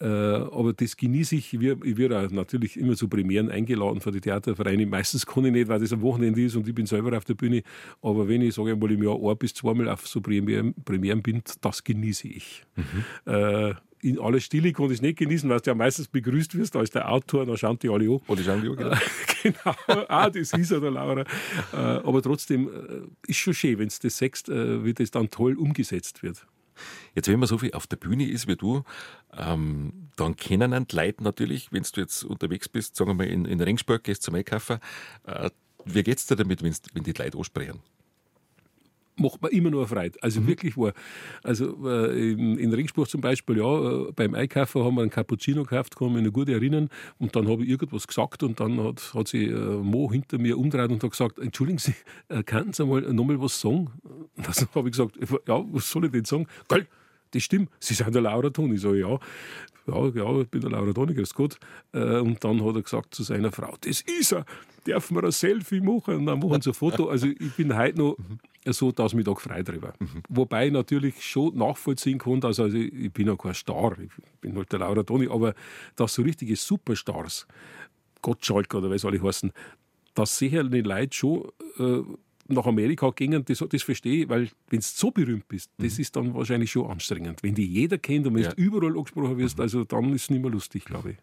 Äh, 0.00 0.06
aber 0.06 0.72
das 0.72 0.96
genieße 0.96 1.36
ich. 1.36 1.54
Ich 1.54 1.60
werde 1.96 2.28
natürlich 2.32 2.76
immer 2.76 2.94
zu 2.94 3.08
Premieren 3.08 3.50
eingeladen 3.50 4.00
von 4.00 4.12
den 4.12 4.22
Theatervereinen. 4.22 4.88
Meistens 4.88 5.26
kann 5.26 5.44
ich 5.44 5.52
nicht, 5.52 5.68
weil 5.68 5.80
das 5.80 5.92
am 5.92 6.02
Wochenende 6.02 6.42
ist 6.42 6.54
und 6.54 6.68
ich 6.68 6.74
bin 6.74 6.86
selber 6.86 7.16
auf 7.16 7.24
der 7.24 7.34
Bühne. 7.34 7.62
Aber 8.00 8.28
wenn 8.28 8.42
ich, 8.42 8.54
sage 8.54 8.72
ich 8.72 8.78
mal, 8.78 8.90
im 8.90 9.02
Jahr 9.02 9.18
ein 9.20 9.38
bis 9.38 9.54
zweimal 9.54 9.88
auf 9.88 10.06
so 10.06 10.20
Premieren, 10.20 10.74
Premieren 10.84 11.22
bin, 11.22 11.42
das 11.60 11.82
genieße 11.82 12.28
ich. 12.28 12.64
Mhm. 12.76 13.32
Äh, 13.32 13.74
in 14.00 14.20
aller 14.20 14.38
Stille 14.38 14.72
konnte 14.72 14.92
ich 14.92 14.98
es 14.98 15.02
nicht 15.02 15.18
genießen, 15.18 15.50
weil 15.50 15.58
du 15.58 15.70
ja 15.70 15.74
meistens 15.74 16.06
begrüßt 16.06 16.56
wirst 16.56 16.76
als 16.76 16.90
der 16.90 17.10
Autor, 17.10 17.44
dann 17.44 17.56
schauen 17.56 17.80
die 17.80 17.88
alle 17.88 18.04
an. 18.04 18.20
Oder 18.28 18.42
schauen 18.44 18.62
die 18.62 18.68
an, 18.68 18.76
genau. 18.76 18.96
genau, 19.42 20.04
ah, 20.06 20.30
das 20.30 20.52
ist 20.52 20.70
ja 20.70 20.78
der 20.78 20.92
Laura. 20.92 21.24
aber 21.72 22.22
trotzdem 22.22 22.70
ist 23.26 23.38
schon 23.38 23.54
schön, 23.54 23.76
wenn 23.80 23.88
es 23.88 23.98
das 23.98 24.16
sechst, 24.18 24.48
wie 24.48 24.94
das 24.94 25.10
dann 25.10 25.30
toll 25.30 25.58
umgesetzt 25.58 26.22
wird. 26.22 26.46
Jetzt, 27.14 27.28
wenn 27.28 27.38
man 27.38 27.48
so 27.48 27.58
viel 27.58 27.72
auf 27.72 27.86
der 27.86 27.96
Bühne 27.96 28.28
ist 28.28 28.48
wie 28.48 28.56
du, 28.56 28.82
ähm, 29.36 30.10
dann 30.16 30.36
kennen 30.36 30.72
einen 30.72 30.86
die 30.88 30.96
Leute 30.96 31.22
natürlich, 31.22 31.72
wenn 31.72 31.82
du 31.82 32.00
jetzt 32.00 32.24
unterwegs 32.24 32.68
bist, 32.68 32.96
sagen 32.96 33.10
wir 33.10 33.14
mal 33.14 33.26
in, 33.26 33.44
in 33.44 33.60
Ringsburg, 33.60 34.04
gehst 34.04 34.22
zum 34.22 34.34
Einkaufen, 34.34 34.78
äh, 35.24 35.50
wie 35.84 36.10
es 36.10 36.26
dir 36.26 36.36
damit, 36.36 36.62
wenn 36.62 37.04
die 37.04 37.12
Leute 37.12 37.38
ansprechen? 37.38 37.80
Macht 39.18 39.42
man 39.42 39.50
immer 39.50 39.70
nur 39.70 39.86
Freude. 39.86 40.18
Also 40.22 40.40
mhm. 40.40 40.46
wirklich 40.48 40.76
wahr. 40.76 40.92
Also 41.42 41.86
äh, 41.86 42.32
in, 42.32 42.58
in 42.58 42.72
Ringsburg 42.72 43.08
zum 43.08 43.20
Beispiel, 43.20 43.58
ja, 43.58 44.08
äh, 44.08 44.12
beim 44.12 44.34
Einkaufen 44.34 44.84
haben 44.84 44.94
wir 44.94 45.02
einen 45.02 45.10
Cappuccino 45.10 45.62
gekauft, 45.62 45.96
kann 45.96 46.12
mich 46.12 46.24
noch 46.24 46.32
gut 46.32 46.48
erinnern. 46.48 46.88
Und 47.18 47.34
dann 47.36 47.48
habe 47.48 47.64
ich 47.64 47.70
irgendwas 47.70 48.06
gesagt 48.06 48.42
und 48.42 48.60
dann 48.60 48.82
hat, 48.82 49.14
hat 49.14 49.28
sich 49.28 49.48
äh, 49.48 49.54
Mo 49.54 50.10
hinter 50.10 50.38
mir 50.38 50.58
umgedreht 50.58 50.90
und 50.90 51.02
hat 51.02 51.10
gesagt, 51.10 51.38
entschuldigen 51.38 51.78
Sie, 51.78 51.94
äh, 52.28 52.42
könnten 52.42 52.72
Sie 52.72 52.84
mal 52.84 53.00
nochmal 53.12 53.40
was 53.40 53.60
sagen? 53.60 53.90
Und 54.36 54.46
dann 54.46 54.68
habe 54.74 54.88
ich 54.88 54.96
gesagt, 54.96 55.16
ja, 55.46 55.64
was 55.72 55.90
soll 55.90 56.04
ich 56.06 56.12
denn 56.12 56.24
sagen? 56.24 56.46
Geil, 56.68 56.86
das 57.32 57.42
stimmt, 57.42 57.70
Sie 57.80 57.94
sind 57.94 58.14
der 58.14 58.22
Laura 58.22 58.50
Toni. 58.50 58.74
Ich 58.74 58.80
sage, 58.80 59.00
ja, 59.00 59.18
ja, 59.86 60.08
ja, 60.08 60.40
ich 60.40 60.48
bin 60.48 60.60
der 60.60 60.70
Laura 60.70 60.92
Toni, 60.92 61.14
grüß 61.14 61.34
Gott. 61.34 61.58
Äh, 61.92 62.18
und 62.18 62.42
dann 62.44 62.64
hat 62.64 62.76
er 62.76 62.82
gesagt 62.82 63.14
zu 63.14 63.22
seiner 63.22 63.52
Frau, 63.52 63.74
das 63.80 64.02
ist 64.02 64.32
er, 64.32 64.44
dürfen 64.86 65.16
wir 65.16 65.24
ein 65.24 65.32
Selfie 65.32 65.80
machen? 65.80 66.16
Und 66.16 66.26
dann 66.26 66.38
machen 66.38 66.62
sie 66.62 66.70
ein 66.70 66.74
Foto. 66.74 67.08
Also 67.08 67.26
ich 67.26 67.54
bin 67.56 67.76
heute 67.76 67.98
noch 67.98 68.16
so, 68.72 68.92
dass 68.92 69.12
ich 69.12 69.16
mich 69.16 69.24
da 69.24 69.32
gefreut 69.32 69.68
drüber. 69.68 69.92
Mhm. 69.98 70.22
Wobei 70.28 70.66
ich 70.66 70.72
natürlich 70.72 71.22
schon 71.22 71.56
nachvollziehen 71.56 72.18
kann, 72.18 72.40
dass 72.40 72.60
also 72.60 72.76
ich 72.76 73.12
bin 73.12 73.26
ja 73.26 73.36
kein 73.36 73.54
Star, 73.54 73.98
ich 73.98 74.10
bin 74.40 74.56
halt 74.56 74.72
der 74.72 74.80
Laura 74.80 75.02
Toni, 75.02 75.28
aber 75.28 75.54
dass 75.96 76.14
so 76.14 76.22
richtige 76.22 76.56
Superstars, 76.56 77.46
Gottschalk 78.22 78.74
oder 78.74 78.90
was 78.90 79.02
soll 79.02 79.14
ich 79.14 79.22
heißen, 79.22 79.52
dass 80.14 80.38
sicher 80.38 80.64
die 80.64 80.80
Leute 80.80 81.16
schon 81.16 81.48
äh, 81.78 82.02
nach 82.48 82.66
Amerika 82.66 83.10
gingen, 83.10 83.44
das, 83.44 83.64
das 83.68 83.82
verstehe 83.82 84.22
ich, 84.22 84.28
weil 84.28 84.48
wenn 84.70 84.80
du 84.80 84.86
so 84.86 85.10
berühmt 85.10 85.46
bist, 85.48 85.70
das 85.78 85.96
mhm. 85.96 86.00
ist 86.00 86.16
dann 86.16 86.34
wahrscheinlich 86.34 86.70
schon 86.70 86.90
anstrengend. 86.90 87.42
Wenn 87.42 87.54
die 87.54 87.66
jeder 87.66 87.98
kennt 87.98 88.26
und 88.26 88.34
wenn 88.34 88.42
ja. 88.42 88.52
du 88.52 88.60
überall 88.60 88.96
angesprochen 88.96 89.38
wirst, 89.38 89.58
mhm. 89.58 89.62
also 89.62 89.84
dann 89.84 90.12
ist 90.14 90.22
es 90.22 90.30
nicht 90.30 90.42
mehr 90.42 90.50
lustig, 90.50 90.84
glaube 90.84 91.12
ich. 91.12 91.16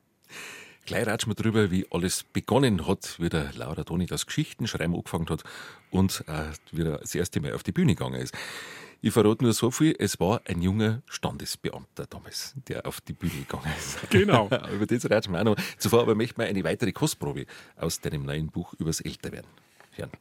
Gleich 0.85 1.07
ratschen 1.07 1.31
wir 1.31 1.35
drüber, 1.35 1.71
wie 1.71 1.87
alles 1.89 2.23
begonnen 2.23 2.87
hat, 2.87 3.19
wie 3.19 3.29
der 3.29 3.51
Laura 3.55 3.83
Toni 3.83 4.05
das 4.05 4.27
Geschichtenschreiben 4.27 4.95
angefangen 4.95 5.27
hat 5.29 5.43
und 5.89 6.23
äh, 6.27 6.51
wie 6.71 6.83
er 6.83 6.99
das 6.99 7.15
erste 7.15 7.41
Mal 7.41 7.53
auf 7.53 7.63
die 7.63 7.71
Bühne 7.71 7.95
gegangen 7.95 8.21
ist. 8.21 8.35
Ich 9.01 9.11
verrate 9.11 9.43
nur 9.43 9.53
so 9.53 9.71
viel, 9.71 9.95
es 9.97 10.19
war 10.19 10.41
ein 10.45 10.61
junger 10.61 11.01
Standesbeamter 11.07 12.05
damals, 12.07 12.53
der 12.67 12.85
auf 12.85 13.01
die 13.01 13.13
Bühne 13.13 13.33
gegangen 13.33 13.71
ist. 13.77 13.97
Genau. 14.11 14.45
Über 14.73 14.85
das 14.85 15.09
ratschen 15.09 15.33
wir 15.33 15.39
auch 15.39 15.45
noch. 15.45 15.57
Zuvor 15.79 16.01
aber 16.01 16.13
möchte 16.13 16.43
ich 16.43 16.49
eine 16.49 16.63
weitere 16.63 16.91
Kostprobe 16.91 17.45
aus 17.77 17.99
deinem 17.99 18.23
neuen 18.23 18.47
Buch 18.51 18.73
übers 18.77 19.01
Älterwerden 19.01 19.49
hören. 19.91 20.11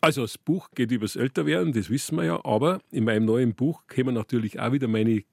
Also 0.00 0.22
das 0.22 0.38
Buch 0.38 0.68
geht 0.74 0.90
übers 0.90 1.16
Älterwerden, 1.16 1.72
das 1.72 1.88
wissen 1.88 2.16
wir 2.16 2.24
ja, 2.24 2.44
aber 2.44 2.80
in 2.90 3.04
meinem 3.04 3.24
neuen 3.24 3.54
Buch 3.54 3.82
kommen 3.86 4.14
natürlich 4.14 4.60
auch 4.60 4.72
wieder 4.72 4.86
meine 4.86 5.24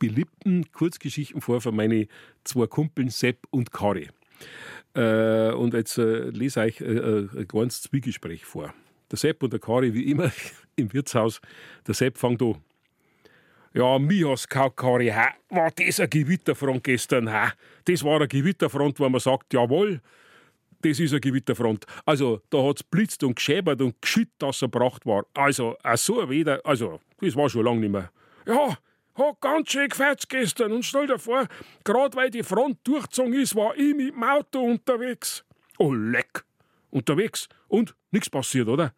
beliebten 0.00 0.72
Kurzgeschichten 0.72 1.40
vor 1.40 1.60
von 1.60 1.76
meinen 1.76 2.08
zwei 2.42 2.66
Kumpeln 2.66 3.10
Sepp 3.10 3.46
und 3.50 3.70
Kari. 3.70 4.08
Äh, 4.94 5.52
und 5.52 5.74
jetzt 5.74 5.98
äh, 5.98 6.30
lese 6.30 6.66
ich 6.66 6.80
äh, 6.80 6.84
äh, 6.84 7.28
ein 7.36 7.46
kleines 7.46 7.82
Zwiegespräch 7.82 8.44
vor. 8.44 8.74
Der 9.12 9.18
Sepp 9.18 9.42
und 9.44 9.52
der 9.52 9.60
Kari, 9.60 9.94
wie 9.94 10.10
immer, 10.10 10.32
im 10.76 10.92
Wirtshaus. 10.92 11.40
Der 11.86 11.94
Sepp 11.94 12.18
fängt 12.18 12.42
an. 12.42 12.56
Ja, 13.72 14.00
mir 14.00 14.30
hast 14.30 14.50
Kari, 14.50 15.08
ha, 15.08 15.28
war 15.50 15.70
das 15.70 16.00
eine 16.00 16.08
Gewitterfront 16.08 16.82
gestern, 16.82 17.30
ha? 17.30 17.52
Das 17.84 18.02
war 18.02 18.16
eine 18.16 18.26
Gewitterfront, 18.26 18.98
wo 18.98 19.08
man 19.08 19.20
sagt, 19.20 19.54
jawohl, 19.54 20.00
das 20.82 20.98
ist 20.98 21.12
eine 21.12 21.20
Gewitterfront. 21.20 21.84
Also, 22.04 22.40
da 22.50 22.64
hat 22.64 22.78
es 22.78 22.82
blitzt 22.82 23.22
und 23.22 23.36
geschäbert 23.36 23.80
und 23.80 24.00
geschütt, 24.00 24.30
dass 24.38 24.62
er 24.62 24.68
gebracht 24.68 25.06
war. 25.06 25.24
Also, 25.34 25.76
so 25.94 26.20
ein 26.20 26.30
Weder, 26.30 26.60
also, 26.64 27.00
das 27.20 27.36
war 27.36 27.48
schon 27.48 27.64
lange 27.64 27.80
nicht 27.80 27.92
mehr. 27.92 28.10
Ja, 28.46 28.76
hat 29.20 29.40
ganz 29.40 29.70
schön 29.70 29.88
gefetzt 29.88 30.28
gestern 30.28 30.72
und 30.72 30.84
stell 30.84 31.06
dir 31.06 31.18
vor, 31.18 31.46
gerade 31.84 32.16
weil 32.16 32.30
die 32.30 32.42
Front 32.42 32.78
durchgezogen 32.84 33.34
ist, 33.34 33.54
war 33.54 33.76
ich 33.76 33.94
mit 33.94 34.14
dem 34.14 34.22
Auto 34.22 34.60
unterwegs. 34.60 35.44
Oh, 35.78 35.92
leck. 35.92 36.44
Unterwegs. 36.90 37.48
Und 37.68 37.94
nichts 38.10 38.28
passiert, 38.28 38.68
oder? 38.68 38.92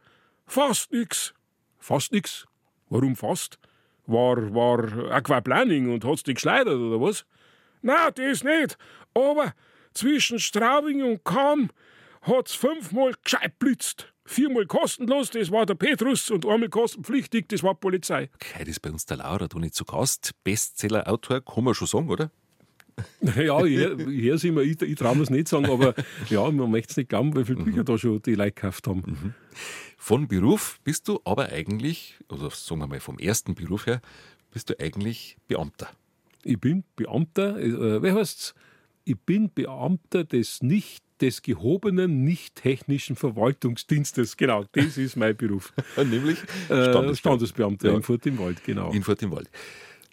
Fast 0.47 0.93
nix. 0.93 1.35
Fast 1.79 2.13
nix. 2.13 2.47
Warum 2.89 3.17
fast? 3.17 3.59
War, 4.07 4.37
war 4.55 5.13
Aquaplaning 5.13 5.93
und 5.93 6.05
hat's 6.05 6.23
dich 6.23 6.37
geschleudert, 6.37 6.75
oder 6.75 7.01
was? 7.01 7.25
Na, 7.83 8.11
das 8.11 8.45
nicht. 8.45 8.79
Aber 9.15 9.55
zwischen 9.93 10.39
Straubing 10.39 11.03
und 11.03 11.25
Kam 11.25 11.71
hat's 12.23 12.55
fünfmal 12.55 13.15
gescheit 13.23 13.59
blitzt. 13.59 14.12
Viermal 14.33 14.67
kostenlos, 14.67 15.29
das 15.29 15.51
war 15.51 15.67
der 15.67 15.75
Petrus, 15.75 16.31
und 16.31 16.47
einmal 16.47 16.71
kostenpflichtig, 16.71 17.49
das 17.49 17.63
war 17.63 17.75
Polizei. 17.75 18.31
Okay, 18.35 18.61
das 18.61 18.69
ist 18.69 18.81
bei 18.81 18.91
uns 18.91 19.05
der 19.05 19.19
Laura, 19.19 19.47
du 19.47 19.59
nicht 19.59 19.75
zu 19.75 19.85
Gast. 19.85 20.33
Bestseller-Autor, 20.43 21.43
kann 21.43 21.65
man 21.65 21.75
schon 21.75 21.87
sagen, 21.87 22.09
oder? 22.09 22.31
Ja, 23.21 23.65
ich 23.65 23.79
höre 23.79 24.35
es 24.35 24.45
immer, 24.45 24.63
ich, 24.63 24.81
ich 24.81 24.97
traue 24.97 25.17
mir 25.17 25.23
es 25.23 25.31
nicht 25.31 25.49
sagen, 25.49 25.67
aber 25.67 25.95
ja, 26.31 26.51
man 26.51 26.71
möchte 26.71 26.93
es 26.93 26.97
nicht 26.97 27.09
glauben, 27.11 27.37
wie 27.37 27.45
viele 27.45 27.63
Bücher 27.63 27.85
da 27.85 27.99
schon 27.99 28.23
die 28.23 28.35
Leute 28.35 28.53
gekauft 28.53 28.87
haben. 28.87 29.35
Von 29.99 30.29
Beruf 30.29 30.79
bist 30.83 31.09
du 31.09 31.21
aber 31.25 31.51
eigentlich, 31.51 32.19
oder 32.29 32.51
sagen 32.51 32.81
wir 32.81 32.87
mal 32.87 33.01
vom 33.01 33.19
ersten 33.19 33.55
Beruf 33.55 33.87
her, 33.87 34.01
bist 34.51 34.71
du 34.71 34.79
eigentlich 34.81 35.37
Beamter. 35.47 35.89
Ich 36.43 36.59
bin 36.59 36.85
Beamter, 36.97 37.59
äh, 37.59 38.03
wie 38.03 38.13
heißt's? 38.13 38.55
Ich 39.05 39.19
bin 39.19 39.51
Beamter 39.51 40.25
des 40.25 40.63
nicht 40.63 41.05
des 41.23 41.43
gehobenen, 41.43 42.25
nicht 42.25 42.57
technischen 42.57 43.17
Verwaltungsdienstes. 43.17 44.37
Genau, 44.37 44.65
das 44.73 44.99
ist 44.99 45.17
mein 45.17 45.37
Beruf. 45.37 45.73
Nämlich 45.97 46.39
Standesbeamter, 46.67 47.17
Standesbeamter 47.17 47.89
ja. 47.89 47.95
in 47.95 48.03
Furt 48.03 48.27
im 48.27 48.39
Wald, 48.39 48.63
genau. 48.65 48.91
In 48.93 49.03
Furt 49.03 49.23
im 49.23 49.31
Wald. 49.31 49.49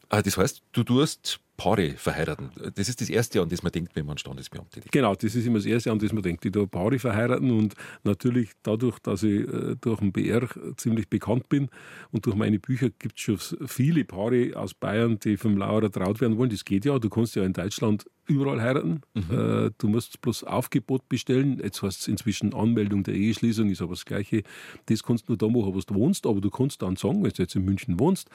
Ah, 0.09 0.21
das 0.21 0.37
heißt, 0.37 0.63
du 0.71 0.83
tust 0.83 1.39
Paare 1.59 1.91
verheiraten. 1.97 2.51
Das 2.75 2.87
ist 2.87 3.01
das 3.01 3.09
erste, 3.09 3.41
an 3.41 3.49
das 3.49 3.63
man 3.63 3.73
denkt, 3.73 3.93
wenn 3.93 4.05
man 4.05 4.17
Standesbeamter 4.17 4.77
ist. 4.77 4.91
Genau, 4.93 5.13
das 5.13 5.35
ist 5.35 5.45
immer 5.45 5.57
das 5.57 5.65
erste, 5.65 5.91
an 5.91 5.99
das 5.99 6.13
man 6.13 6.23
denkt. 6.23 6.45
Ich 6.45 6.53
tue 6.53 6.67
Paare 6.67 6.97
verheiraten 6.99 7.51
und 7.51 7.75
natürlich 8.05 8.51
dadurch, 8.63 8.97
dass 8.99 9.23
ich 9.23 9.41
äh, 9.41 9.75
durch 9.81 9.99
den 9.99 10.13
BR 10.13 10.47
ziemlich 10.77 11.09
bekannt 11.09 11.49
bin 11.49 11.67
und 12.11 12.25
durch 12.25 12.37
meine 12.37 12.59
Bücher 12.59 12.89
gibt 12.97 13.17
es 13.17 13.21
schon 13.21 13.67
viele 13.67 14.05
Paare 14.05 14.53
aus 14.55 14.73
Bayern, 14.73 15.19
die 15.19 15.35
vom 15.35 15.57
Lauerer 15.57 15.91
traut 15.91 16.21
werden 16.21 16.37
wollen. 16.37 16.49
Das 16.49 16.63
geht 16.63 16.85
ja. 16.85 16.97
Du 16.97 17.09
kannst 17.09 17.35
ja 17.35 17.43
in 17.43 17.51
Deutschland 17.51 18.05
überall 18.29 18.61
heiraten. 18.61 19.01
Mhm. 19.13 19.23
Äh, 19.31 19.71
du 19.77 19.87
musst 19.87 20.21
bloß 20.21 20.43
Aufgebot 20.45 21.09
bestellen. 21.09 21.59
Jetzt 21.61 21.81
heißt 21.81 22.01
es 22.01 22.07
inzwischen 22.07 22.53
Anmeldung 22.53 23.03
der 23.03 23.15
Eheschließung, 23.15 23.69
ist 23.69 23.81
aber 23.81 23.93
das 23.93 24.05
Gleiche. 24.05 24.43
Das 24.85 25.03
kannst 25.03 25.27
du 25.27 25.33
nur 25.33 25.37
da 25.37 25.47
machen, 25.47 25.73
wo 25.73 25.79
du 25.79 25.95
wohnst, 25.95 26.25
aber 26.25 26.39
du 26.39 26.49
kannst 26.49 26.81
dann 26.81 26.95
sagen, 26.95 27.23
wenn 27.23 27.31
du 27.31 27.41
jetzt 27.41 27.55
in 27.55 27.65
München 27.65 27.99
wohnst 27.99 28.29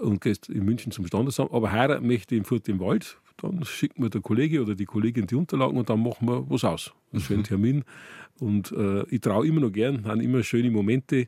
und 0.00 0.20
gehst 0.20 0.48
in 0.48 0.64
München 0.64 0.92
zum 0.92 1.06
Standesamt, 1.06 1.52
aber 1.52 1.72
heiraten 1.72 2.06
möchte 2.06 2.34
ich 2.34 2.38
in 2.40 2.44
Furt 2.54 2.68
im 2.68 2.78
Wald, 2.80 3.18
dann 3.38 3.64
schickt 3.64 3.98
mir 3.98 4.10
der 4.10 4.20
Kollege 4.20 4.62
oder 4.62 4.74
die 4.74 4.84
Kollegin 4.84 5.26
die 5.26 5.34
Unterlagen 5.34 5.76
und 5.76 5.90
dann 5.90 6.00
machen 6.02 6.28
wir 6.28 6.48
was 6.48 6.64
aus. 6.64 6.92
Einen 7.12 7.20
schönen 7.20 7.40
mhm. 7.40 7.44
Termin. 7.44 7.84
Und 8.38 8.72
äh, 8.72 9.04
ich 9.08 9.20
traue 9.20 9.46
immer 9.46 9.60
noch 9.60 9.72
gern, 9.72 10.06
haben 10.06 10.20
immer 10.20 10.42
schöne 10.44 10.70
Momente. 10.70 11.26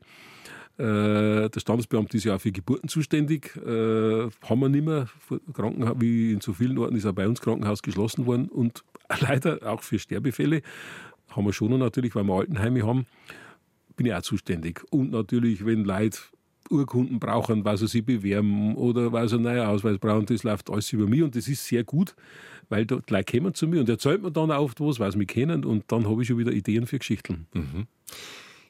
Äh, 0.79 1.49
der 1.49 1.61
Standesbeamte 1.61 2.17
ist 2.17 2.25
ja 2.25 2.37
auch 2.37 2.41
für 2.41 2.53
Geburten 2.53 2.89
zuständig. 2.89 3.57
Äh, 3.57 4.29
haben 4.43 4.61
wir 4.61 4.69
nicht 4.69 4.85
mehr. 4.85 5.09
Krankenhaus, 5.53 5.97
wie 5.99 6.33
in 6.33 6.41
so 6.41 6.53
vielen 6.53 6.79
Orten 6.79 6.95
ist 6.95 7.07
auch 7.07 7.13
bei 7.13 7.27
uns 7.27 7.41
Krankenhaus 7.41 7.83
geschlossen 7.83 8.27
worden. 8.27 8.49
Und 8.49 8.85
leider 9.21 9.59
auch 9.65 9.83
für 9.83 9.99
Sterbefälle 9.99 10.63
haben 11.31 11.45
wir 11.45 11.53
schon 11.53 11.71
noch 11.71 11.79
natürlich, 11.79 12.15
weil 12.15 12.25
wir 12.25 12.35
Altenheime 12.35 12.87
haben, 12.87 13.07
bin 13.97 14.07
ich 14.07 14.15
auch 14.15 14.23
zuständig. 14.23 14.85
Und 14.91 15.11
natürlich, 15.11 15.67
wenn 15.67 15.85
Leute 15.85 16.21
Urkunden 16.71 17.19
brauchen, 17.19 17.65
weil 17.65 17.77
sie 17.77 18.03
bewerben 18.03 18.75
oder 18.75 19.13
weil 19.13 19.29
sie 19.29 19.39
neuen 19.39 19.67
Ausweis 19.67 19.99
brauchen, 19.99 20.27
das 20.27 20.43
läuft 20.43 20.71
alles 20.71 20.93
über 20.93 21.07
mich 21.07 21.23
und 21.23 21.35
das 21.35 21.49
ist 21.49 21.65
sehr 21.67 21.85
gut, 21.85 22.15
weil 22.69 22.87
die 22.87 22.99
Leute 23.09 23.39
kommen 23.39 23.55
zu 23.55 23.67
mir 23.67 23.81
und 23.81 23.89
erzählt 23.89 24.23
mir 24.23 24.31
dann 24.31 24.51
oft 24.51 24.81
was, 24.81 25.13
sie 25.13 25.19
mich 25.19 25.29
kennen 25.29 25.65
und 25.65 25.85
dann 25.89 26.09
habe 26.09 26.23
ich 26.23 26.29
schon 26.29 26.39
wieder 26.39 26.53
Ideen 26.53 26.87
für 26.87 26.99
Geschichten. 26.99 27.47
Mhm. 27.55 27.87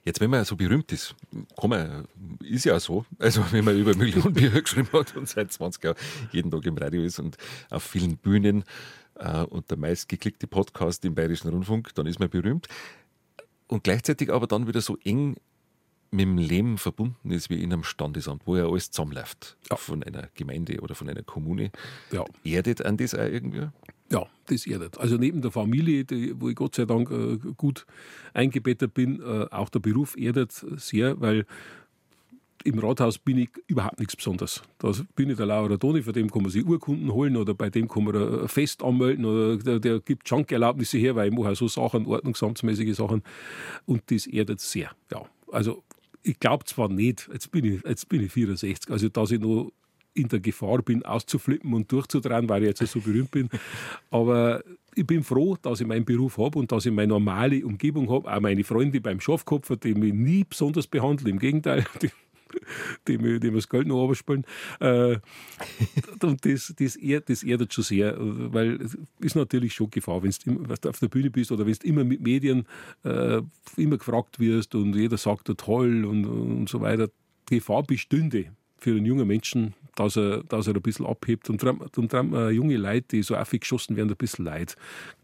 Jetzt, 0.07 0.21
wenn 0.21 0.31
man 0.31 0.45
so 0.45 0.55
berühmt 0.55 0.93
ist, 0.93 1.17
kann 1.61 1.71
man, 1.71 2.05
ist 2.45 2.65
ja 2.65 2.79
so, 2.79 3.05
also 3.19 3.45
wenn 3.51 3.65
man 3.65 3.77
über 3.77 3.97
Millionen 3.97 4.33
Bücher 4.33 4.61
geschrieben 4.63 4.89
hat 4.93 5.17
und 5.17 5.29
seit 5.29 5.53
20 5.53 5.83
Jahren 5.83 5.97
jeden 6.31 6.51
Tag 6.53 6.65
im 6.65 6.79
Radio 6.79 7.03
ist 7.03 7.19
und 7.19 7.37
auf 7.71 7.83
vielen 7.83 8.17
Bühnen 8.17 8.63
äh, 9.17 9.43
und 9.43 9.69
der 9.69 9.79
meistgeklickte 9.79 10.47
Podcast 10.47 11.05
im 11.05 11.17
Bayerischen 11.17 11.49
Rundfunk, 11.49 11.93
dann 11.97 12.07
ist 12.07 12.21
man 12.21 12.31
berühmt. 12.31 12.69
Und 13.67 13.83
gleichzeitig 13.83 14.33
aber 14.33 14.47
dann 14.47 14.69
wieder 14.69 14.81
so 14.81 14.97
eng 15.03 15.35
mit 16.17 16.27
dem 16.27 16.39
Leben 16.39 16.79
verbunden 16.79 17.31
ist 17.31 17.51
wie 17.51 17.63
in 17.63 17.73
einem 17.73 17.85
Standesamt, 17.85 18.43
wo 18.47 18.57
ja 18.57 18.67
alles 18.67 18.91
zusammenläuft. 18.91 19.57
Ja. 19.71 19.77
Von 19.77 20.03
einer 20.03 20.29
Gemeinde 20.35 20.81
oder 20.81 20.95
von 20.95 21.09
einer 21.09 21.23
Kommune. 21.23 21.71
Ja. 22.11 22.25
Erdet 22.45 22.85
an 22.85 22.97
das 22.97 23.15
auch 23.15 23.19
irgendwie? 23.19 23.69
Ja, 24.11 24.27
das 24.47 24.67
erdet. 24.67 24.99
Also 24.99 25.17
neben 25.17 25.43
der 25.43 25.51
Familie, 25.51 26.05
die, 26.05 26.41
wo 26.41 26.49
ich 26.49 26.57
Gott 26.57 26.77
sei 26.77 26.85
Dank 26.85 27.11
äh, 27.11 27.39
gut 27.57 27.87
eingebettet 28.35 28.95
bin, 28.95 29.21
äh, 29.21 29.47
auch 29.51 29.69
der 29.69 29.81
Beruf 29.81 30.17
erdet 30.17 30.53
sehr, 30.53 31.21
weil 31.21 31.45
im 32.65 32.79
Rathaus 32.79 33.19
bin 33.19 33.39
ich 33.39 33.51
überhaupt 33.69 33.99
nichts 33.99 34.17
Besonderes. 34.17 34.63
Da 34.79 34.93
bin 35.15 35.31
ich 35.31 35.37
der 35.37 35.47
Laura 35.47 35.77
Toni, 35.77 36.03
von 36.03 36.13
dem 36.13 36.31
kann 36.31 36.43
man 36.43 36.51
sich 36.51 36.67
Urkunden 36.67 37.13
holen 37.13 37.37
oder 37.37 37.55
bei 37.55 37.71
dem 37.71 37.89
kann 37.89 38.05
man 38.05 38.17
ein 38.17 38.49
Fest 38.49 38.83
anmelden 38.83 39.25
oder 39.25 39.57
der, 39.57 39.79
der 39.79 40.01
gibt 40.01 40.29
Schankerlaubnisse 40.29 40.99
her, 40.99 41.15
weil 41.15 41.29
ich 41.29 41.37
mache 41.37 41.51
auch 41.51 41.57
so 41.57 41.69
Sachen, 41.69 42.07
ordnungsamtsmäßige 42.07 42.97
Sachen 42.97 43.23
und 43.87 44.11
das 44.11 44.27
erdet 44.27 44.61
sehr. 44.61 44.91
Ja, 45.13 45.27
also 45.53 45.85
ich 46.27 46.41
glaube 46.41 46.65
zwar 46.65 46.89
nicht, 46.89 47.29
jetzt 47.33 47.51
bin, 47.53 47.65
ich, 47.65 47.83
jetzt 47.85 48.09
bin 48.09 48.23
ich 48.23 48.33
64, 48.33 48.91
also 48.91 49.09
dass 49.09 49.31
ich 49.31 49.41
noch 49.41 49.71
in 50.13 50.29
der 50.29 50.41
Gefahr 50.41 50.83
bin, 50.83 51.05
auszuflippen 51.05 51.73
und 51.75 51.93
durchzudrehen, 51.93 52.49
weil 52.49 52.63
ich 52.63 52.81
jetzt 52.81 52.93
so 52.93 53.01
berühmt 53.01 53.31
bin. 53.31 53.49
Aber 54.11 54.63
ich 54.95 55.07
bin 55.07 55.23
froh, 55.23 55.57
dass 55.61 55.81
ich 55.81 55.87
meinen 55.87 56.07
Beruf 56.07 56.39
habe 56.39 56.59
und 56.59 56.73
dass 56.73 56.87
ich 56.87 56.93
meine 56.93 57.09
normale 57.09 57.65
Umgebung 57.65 58.11
habe. 58.11 58.35
Auch 58.35 58.41
meine 58.41 58.65
Freunde 58.65 59.01
beim 59.01 59.21
Schafkopfer, 59.21 59.77
die 59.77 59.95
mich 59.95 60.15
nie 60.15 60.45
besonders 60.49 60.87
behandeln. 60.87 61.33
Im 61.33 61.39
Gegenteil, 61.39 61.85
die 62.03 62.11
die 63.09 63.19
mir 63.19 63.41
das 63.41 63.69
Geld 63.69 63.87
noch 63.87 63.97
runterspielen. 63.97 64.45
Äh, 64.81 65.19
und 66.23 66.45
das, 66.45 66.75
das, 66.79 66.97
ehrt, 66.97 67.29
das 67.29 67.43
erdet 67.43 67.73
schon 67.73 67.85
sehr, 67.85 68.17
weil 68.19 68.81
es 68.81 68.99
ist 69.21 69.37
natürlich 69.37 69.75
schon 69.75 69.91
Gefahr, 69.91 70.23
wenn 70.23 70.33
du 70.45 70.89
auf 70.89 70.99
der 70.99 71.09
Bühne 71.09 71.31
bist 71.31 71.53
oder 71.53 71.67
wenn 71.67 71.75
du 71.75 71.87
immer 71.87 72.05
mit 72.05 72.21
Medien 72.21 72.67
äh, 73.05 73.43
immer 73.77 73.99
gefragt 73.99 74.39
wirst 74.39 74.75
und 74.75 74.95
jeder 74.95 75.19
sagt, 75.19 75.51
toll 75.59 76.05
und, 76.05 76.25
und 76.25 76.69
so 76.69 76.81
weiter. 76.81 77.09
Gefahr 77.49 77.85
bestünde 77.85 78.56
für 78.79 78.91
einen 78.91 79.07
jungen 79.07 79.27
Menschen, 79.27 79.75
dass 79.95 80.17
er, 80.17 80.43
dass 80.45 80.67
er 80.67 80.75
ein 80.75 80.83
bisschen 80.83 81.07
abhebt. 81.07 81.49
Und 81.49 81.63
darum, 81.63 81.83
darum 81.93 82.35
äh, 82.35 82.51
junge 82.51 82.77
Leute, 82.77 83.09
die 83.13 83.23
so 83.23 83.35
aufgeschossen 83.35 83.97
werden, 83.97 84.11
ein 84.11 84.17
bisschen 84.17 84.45
leid. 84.45 84.77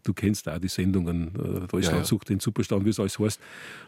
Du 0.03 0.13
kennst 0.13 0.49
auch 0.49 0.57
die 0.57 0.67
Sendungen, 0.67 1.27
äh, 1.35 1.67
Deutschland 1.67 1.85
ja, 1.85 1.97
ja. 1.97 2.03
sucht 2.03 2.29
den 2.29 2.39
Superstand, 2.39 2.85
wie 2.85 2.89
es 2.89 2.99
alles 2.99 3.19
heißt. 3.19 3.39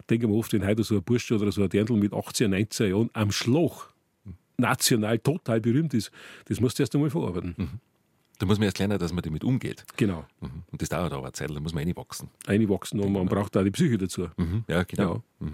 Denken 0.09 0.29
wir 0.29 0.35
oft, 0.35 0.53
wenn 0.53 0.65
heute 0.65 0.83
so 0.83 0.95
ein 0.95 1.03
Bursche 1.03 1.35
oder 1.35 1.51
so 1.51 1.63
ein 1.63 1.69
Dirndl 1.69 1.97
mit 1.97 2.13
18, 2.13 2.49
19 2.51 2.89
Jahren 2.89 3.09
am 3.13 3.31
Schloch 3.31 3.87
national 4.57 5.19
total 5.19 5.59
berühmt 5.59 5.93
ist, 5.93 6.11
das 6.45 6.59
musst 6.59 6.79
du 6.79 6.83
erst 6.83 6.95
einmal 6.95 7.09
verarbeiten. 7.09 7.55
Mhm. 7.57 7.79
Da 8.39 8.45
muss 8.45 8.57
man 8.57 8.65
erst 8.65 8.79
lernen, 8.79 8.99
dass 8.99 9.13
man 9.13 9.23
damit 9.23 9.43
umgeht. 9.43 9.85
Genau. 9.97 10.25
Mhm. 10.41 10.63
Und 10.71 10.81
das 10.81 10.89
dauert 10.89 11.13
aber 11.13 11.23
eine 11.23 11.33
Zeit, 11.33 11.49
da 11.49 11.59
muss 11.59 11.73
man 11.73 11.83
reinwachsen. 11.83 12.29
Reinwachsen 12.45 12.99
und 12.99 13.11
man 13.11 13.25
braucht 13.27 13.55
auch 13.55 13.63
die 13.63 13.71
Psyche 13.71 13.97
dazu. 13.97 14.27
Mhm. 14.37 14.63
Ja, 14.67 14.83
genau. 14.83 15.23
Ja. 15.39 15.47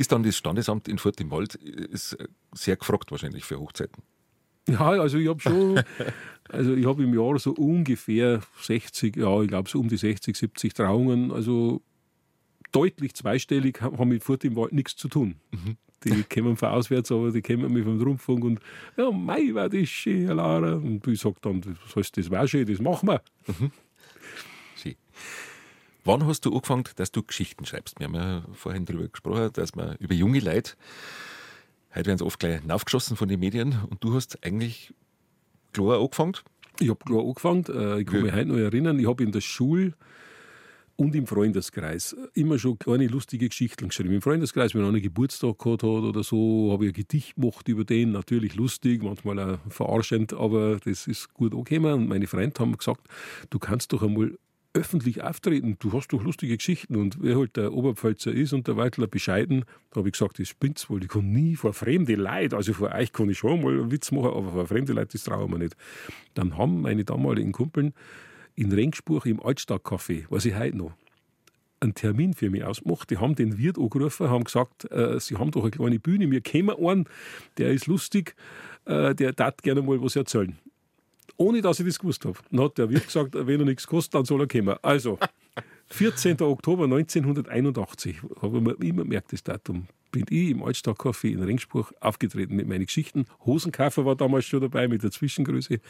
Ist 0.00 0.12
dann 0.12 0.22
das 0.22 0.34
Standesamt 0.34 0.88
in 0.88 0.96
Furt 0.96 1.20
im 1.20 1.30
Wald 1.30 1.56
ist 1.56 2.16
sehr 2.54 2.76
gefragt 2.76 3.10
wahrscheinlich 3.10 3.44
für 3.44 3.60
Hochzeiten. 3.60 4.02
Ja, 4.66 4.92
also 4.92 5.18
ich 5.18 5.28
habe 5.28 5.40
schon, 5.40 5.82
also 6.48 6.74
ich 6.74 6.86
habe 6.86 7.02
im 7.02 7.12
Jahr 7.12 7.38
so 7.38 7.52
ungefähr 7.52 8.40
60, 8.62 9.14
ja, 9.16 9.42
ich 9.42 9.48
glaube 9.48 9.68
so 9.68 9.78
um 9.78 9.88
die 9.88 9.98
60, 9.98 10.34
70 10.34 10.72
Trauungen, 10.72 11.30
also 11.30 11.82
deutlich 12.72 13.12
zweistellig, 13.12 13.82
haben 13.82 14.08
mit 14.08 14.24
Furt 14.24 14.42
im 14.44 14.56
Wald 14.56 14.72
nichts 14.72 14.96
zu 14.96 15.08
tun. 15.08 15.34
Mhm. 15.50 15.76
Die 16.04 16.22
kommen 16.34 16.56
von 16.56 16.70
auswärts, 16.70 17.12
aber 17.12 17.30
die 17.30 17.42
kommen 17.42 17.70
mich 17.70 17.84
vom 17.84 18.00
Rundfunk 18.00 18.42
und 18.42 18.60
ja, 18.96 19.10
mei, 19.10 19.52
war 19.52 19.68
das 19.68 19.86
schön, 19.90 20.28
Lara. 20.28 20.76
Und 20.76 21.06
ich 21.08 21.20
sage 21.20 21.36
dann, 21.42 21.60
das 21.60 21.94
heißt, 21.94 22.16
das 22.16 22.30
war 22.30 22.48
schön, 22.48 22.66
das 22.66 22.80
machen 22.80 23.06
wir. 23.06 23.20
Mhm. 23.48 23.70
Wann 26.04 26.26
hast 26.26 26.46
du 26.46 26.54
angefangen, 26.54 26.84
dass 26.96 27.12
du 27.12 27.22
Geschichten 27.22 27.66
schreibst? 27.66 27.98
Wir 27.98 28.06
haben 28.06 28.14
ja 28.14 28.42
vorhin 28.54 28.86
darüber 28.86 29.08
gesprochen, 29.08 29.50
dass 29.52 29.74
man 29.74 29.96
über 29.96 30.14
junge 30.14 30.40
Leute 30.40 30.72
Heute 31.92 32.06
werden 32.06 32.18
sie 32.18 32.24
oft 32.24 32.38
gleich 32.38 32.60
aufgeschossen 32.70 33.16
von 33.16 33.28
den 33.28 33.40
Medien 33.40 33.76
und 33.90 34.04
du 34.04 34.14
hast 34.14 34.44
eigentlich 34.44 34.94
klar 35.72 36.00
angefangen? 36.00 36.36
Ich 36.78 36.88
habe 36.88 37.04
klar 37.04 37.20
angefangen. 37.20 37.64
Äh, 37.66 38.00
ich 38.00 38.06
kann 38.06 38.22
mich 38.22 38.32
heute 38.32 38.46
noch 38.46 38.58
erinnern, 38.58 38.98
ich 39.00 39.08
habe 39.08 39.24
in 39.24 39.32
der 39.32 39.40
Schule 39.40 39.94
und 40.94 41.16
im 41.16 41.26
Freundeskreis 41.26 42.14
immer 42.34 42.60
schon 42.60 42.78
kleine 42.78 43.08
lustige 43.08 43.48
Geschichten 43.48 43.88
geschrieben. 43.88 44.14
Im 44.14 44.22
Freundeskreis, 44.22 44.72
wenn 44.74 44.84
einer 44.84 45.00
Geburtstag 45.00 45.58
gehabt 45.58 45.82
hat 45.82 45.88
oder 45.88 46.22
so, 46.22 46.70
habe 46.72 46.84
ich 46.84 46.90
ein 46.90 46.94
Gedicht 46.94 47.34
gemacht 47.34 47.66
über 47.66 47.84
den. 47.84 48.12
Natürlich 48.12 48.54
lustig, 48.54 49.02
manchmal 49.02 49.40
auch 49.40 49.58
verarschend, 49.68 50.32
aber 50.32 50.78
das 50.84 51.08
ist 51.08 51.34
gut 51.34 51.54
angekommen. 51.54 51.94
Und 51.94 52.08
meine 52.08 52.28
Freunde 52.28 52.60
haben 52.60 52.78
gesagt, 52.78 53.00
du 53.48 53.58
kannst 53.58 53.92
doch 53.92 54.02
einmal 54.02 54.38
öffentlich 54.72 55.22
auftreten. 55.22 55.76
Du 55.78 55.92
hast 55.92 56.08
doch 56.08 56.22
lustige 56.22 56.56
Geschichten. 56.56 56.96
Und 56.96 57.18
wer 57.20 57.36
halt 57.36 57.56
der 57.56 57.72
Oberpfälzer 57.72 58.32
ist 58.32 58.52
und 58.52 58.68
der 58.68 58.76
Weitler 58.76 59.06
bescheiden, 59.06 59.64
da 59.90 59.98
habe 59.98 60.08
ich 60.08 60.12
gesagt, 60.12 60.38
das 60.38 60.48
spinnt's 60.48 60.88
wohl. 60.88 61.02
Ich 61.02 61.08
kann 61.08 61.32
nie 61.32 61.56
vor 61.56 61.72
fremde 61.72 62.14
Leute, 62.14 62.56
also 62.56 62.72
vor 62.72 62.92
euch 62.92 63.12
kann 63.12 63.28
ich 63.30 63.38
schon 63.38 63.62
mal 63.62 63.72
einen 63.72 63.90
Witz 63.90 64.12
machen, 64.12 64.30
aber 64.30 64.52
vor 64.52 64.66
fremde 64.66 64.92
Leute, 64.92 65.12
das 65.12 65.24
trauen 65.24 65.50
wir 65.50 65.58
nicht. 65.58 65.76
Dann 66.34 66.56
haben 66.56 66.82
meine 66.82 67.04
damaligen 67.04 67.52
Kumpeln 67.52 67.94
in 68.54 68.72
Rengsburg 68.72 69.26
im 69.26 69.40
Altstadtcafé, 69.40 70.26
was 70.28 70.44
ich 70.44 70.54
heute 70.54 70.76
noch, 70.76 70.92
einen 71.80 71.94
Termin 71.94 72.34
für 72.34 72.50
mich 72.50 72.62
ausgemacht. 72.62 73.10
Die 73.10 73.16
haben 73.16 73.34
den 73.34 73.56
Wirt 73.56 73.78
angerufen, 73.78 74.28
haben 74.28 74.44
gesagt, 74.44 74.90
äh, 74.92 75.18
sie 75.18 75.36
haben 75.36 75.50
doch 75.50 75.62
eine 75.62 75.70
kleine 75.70 75.98
Bühne, 75.98 76.30
wir 76.30 76.42
kennen 76.42 76.70
einen, 76.70 77.06
der 77.56 77.72
ist 77.72 77.86
lustig, 77.86 78.36
äh, 78.84 79.14
der 79.14 79.32
darf 79.32 79.56
gerne 79.62 79.82
mal 79.82 80.00
was 80.02 80.14
erzählen 80.14 80.58
ohne 81.36 81.60
dass 81.60 81.80
ich 81.80 81.86
das 81.86 81.98
gewusst 81.98 82.24
habe. 82.24 82.38
Dann 82.50 82.64
hat 82.64 82.78
der 82.78 82.90
Wirt 82.90 83.06
gesagt, 83.06 83.34
wenn 83.34 83.60
er 83.60 83.66
nichts 83.66 83.86
kostet, 83.86 84.14
dann 84.14 84.24
soll 84.24 84.40
er 84.40 84.48
kommen. 84.48 84.76
Also, 84.82 85.18
14. 85.88 86.40
Oktober 86.40 86.84
1981, 86.84 88.22
habe 88.40 88.58
ich 88.58 88.88
immer 88.88 89.02
gemerkt, 89.02 89.32
das 89.32 89.42
Datum, 89.42 89.86
bin 90.12 90.24
ich 90.28 90.50
im 90.50 90.62
Altstadtcafé 90.62 91.30
in 91.32 91.42
Ringsburg 91.42 91.94
aufgetreten 92.00 92.56
mit 92.56 92.66
meinen 92.68 92.86
Geschichten. 92.86 93.26
Hosenkaufer 93.44 94.04
war 94.04 94.16
damals 94.16 94.44
schon 94.44 94.60
dabei 94.60 94.88
mit 94.88 95.02
der 95.02 95.10
Zwischengröße. 95.10 95.80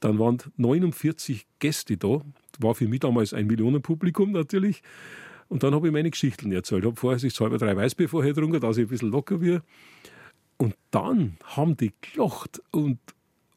Dann 0.00 0.18
waren 0.18 0.38
49 0.56 1.46
Gäste 1.58 1.96
da. 1.96 2.20
War 2.58 2.74
für 2.74 2.88
mich 2.88 3.00
damals 3.00 3.32
ein 3.32 3.46
Millionenpublikum 3.46 4.32
natürlich. 4.32 4.82
Und 5.48 5.62
dann 5.62 5.74
habe 5.74 5.86
ich 5.88 5.92
meine 5.92 6.10
Geschichten 6.10 6.52
erzählt. 6.52 6.84
Ich 6.84 6.90
habe 6.90 7.00
vorher 7.00 7.18
sich 7.18 7.38
halber 7.40 7.58
drei 7.58 7.74
Weißbier 7.76 8.08
vorher 8.08 8.34
getrunken, 8.34 8.60
dass 8.60 8.76
ich 8.76 8.86
ein 8.86 8.88
bisschen 8.88 9.10
locker 9.10 9.40
wird. 9.40 9.62
Und 10.58 10.74
dann 10.90 11.36
haben 11.44 11.76
die 11.76 11.92
gelacht 12.00 12.60
und, 12.70 12.98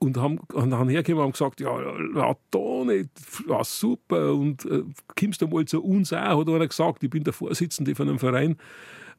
und 0.02 0.18
haben, 0.18 0.40
und 0.54 0.90
hergekommen 0.90 1.26
und 1.26 1.34
gesagt, 1.34 1.62
ja, 1.62 2.36
Toni, 2.50 3.06
ja, 3.48 3.64
super, 3.64 4.34
und 4.34 4.66
äh, 4.66 4.84
kommst 5.20 5.42
du 5.42 5.48
mal 5.48 5.66
zu 5.66 5.82
uns 5.84 6.12
auch, 6.12 6.40
hat 6.40 6.50
einer 6.50 6.68
gesagt, 6.68 7.04
ich 7.04 7.10
bin 7.10 7.24
der 7.24 7.34
Vorsitzende 7.34 7.94
von 7.96 8.10
einem 8.10 8.20
Verein. 8.20 8.58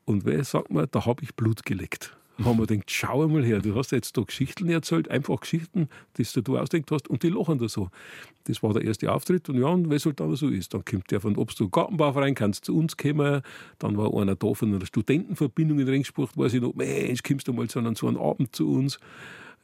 Und 0.05 0.25
wer 0.25 0.43
sagt 0.43 0.73
mir, 0.73 0.89
da 0.89 1.07
habe 1.07 1.23
ich 1.23 1.35
Blut 1.37 1.65
geleckt 1.65 2.17
haben 2.45 2.59
wir 2.59 2.67
gedacht, 2.67 2.91
schau 2.91 3.23
einmal 3.23 3.45
her, 3.45 3.61
du 3.61 3.75
hast 3.75 3.93
jetzt 3.93 4.17
da 4.17 4.23
Geschichten 4.23 4.69
erzählt, 4.69 5.11
einfach 5.11 5.41
Geschichten, 5.41 5.89
die 6.17 6.25
du 6.43 6.59
ausdenkt 6.59 6.91
hast, 6.91 7.09
und 7.09 7.23
die 7.23 7.29
lachen 7.29 7.59
da 7.59 7.69
so. 7.69 7.89
Das 8.45 8.63
war 8.63 8.73
der 8.73 8.83
erste 8.83 9.13
Auftritt 9.13 9.49
und 9.49 9.59
ja, 9.59 9.67
und 9.67 9.93
es 9.93 10.07
halt 10.07 10.19
dann 10.19 10.35
so 10.35 10.49
ist. 10.49 10.75
Dann 10.75 10.85
kommt 10.85 11.11
der 11.11 11.21
von 11.21 11.37
Obst- 11.37 11.61
und 11.61 11.73
Gartenbauverein, 11.73 12.35
kannst 12.35 12.65
zu 12.65 12.77
uns 12.77 12.97
kommen. 12.97 13.43
Dann 13.79 13.97
war 13.97 14.13
einer 14.15 14.35
da 14.35 14.55
von 14.55 14.75
einer 14.75 14.85
Studentenverbindung 14.85 15.79
in 15.79 15.89
Ringsburg, 15.89 16.31
weiß 16.37 16.55
ich 16.55 16.61
noch, 16.61 16.75
Mensch, 16.75 17.23
kommst 17.23 17.47
du 17.47 17.53
mal 17.53 17.69
zu 17.69 17.79
einem, 17.79 17.95
so 17.95 18.09
einen 18.09 18.17
Abend 18.17 18.55
zu 18.57 18.71
uns. 18.73 18.99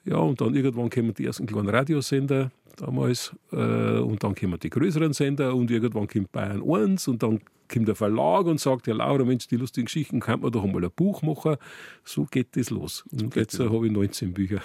Ja, 0.08 0.16
und 0.16 0.40
dann 0.40 0.54
irgendwann 0.54 0.88
kommen 0.88 1.12
die 1.12 1.26
ersten 1.26 1.46
kleinen 1.46 1.68
Radiosender 1.68 2.50
damals 2.76 3.34
äh, 3.52 3.98
und 3.98 4.22
dann 4.22 4.34
kommen 4.34 4.58
die 4.58 4.70
größeren 4.70 5.12
Sender 5.12 5.54
und 5.54 5.70
irgendwann 5.70 6.06
kommt 6.06 6.32
Bayern 6.32 6.62
1 6.62 7.08
und 7.08 7.22
dann 7.22 7.40
kommt 7.70 7.88
der 7.88 7.94
Verlag 7.94 8.46
und 8.46 8.58
sagt, 8.58 8.86
ja 8.86 8.94
Laura, 8.94 9.24
Mensch, 9.24 9.48
die 9.48 9.56
lustigen 9.56 9.84
Geschichten, 9.84 10.20
kann 10.20 10.40
man 10.40 10.50
doch 10.50 10.64
einmal 10.64 10.84
ein 10.84 10.90
Buch 10.94 11.20
machen. 11.20 11.56
So 12.04 12.24
geht 12.24 12.56
das 12.56 12.70
los. 12.70 13.04
Und 13.12 13.36
jetzt 13.36 13.58
äh, 13.60 13.68
habe 13.68 13.86
ich 13.86 13.92
19 13.92 14.32
Bücher. 14.32 14.62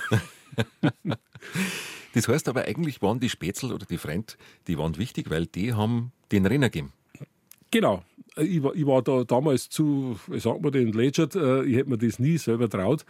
das 2.14 2.28
heißt 2.28 2.48
aber 2.48 2.64
eigentlich 2.64 3.02
waren 3.02 3.20
die 3.20 3.30
Spätzl 3.30 3.74
oder 3.74 3.86
die 3.86 3.98
Freund, 3.98 4.38
die 4.68 4.78
waren 4.78 4.98
wichtig, 4.98 5.30
weil 5.30 5.46
die 5.48 5.74
haben 5.74 6.14
den 6.32 6.46
Renner 6.46 6.70
gegeben. 6.70 6.94
Genau. 7.74 8.04
Ich 8.38 8.62
war, 8.62 8.76
ich 8.76 8.86
war 8.86 9.02
da 9.02 9.24
damals 9.24 9.68
zu, 9.68 10.20
wie 10.28 10.40
sagt 10.40 10.62
man 10.62 10.72
den, 10.72 10.94
Legend, 10.94 11.36
äh, 11.36 11.64
ich 11.64 11.76
hätte 11.76 11.90
mir 11.90 11.98
das 11.98 12.20
nie 12.20 12.38
selber 12.38 12.70
traut. 12.70 13.04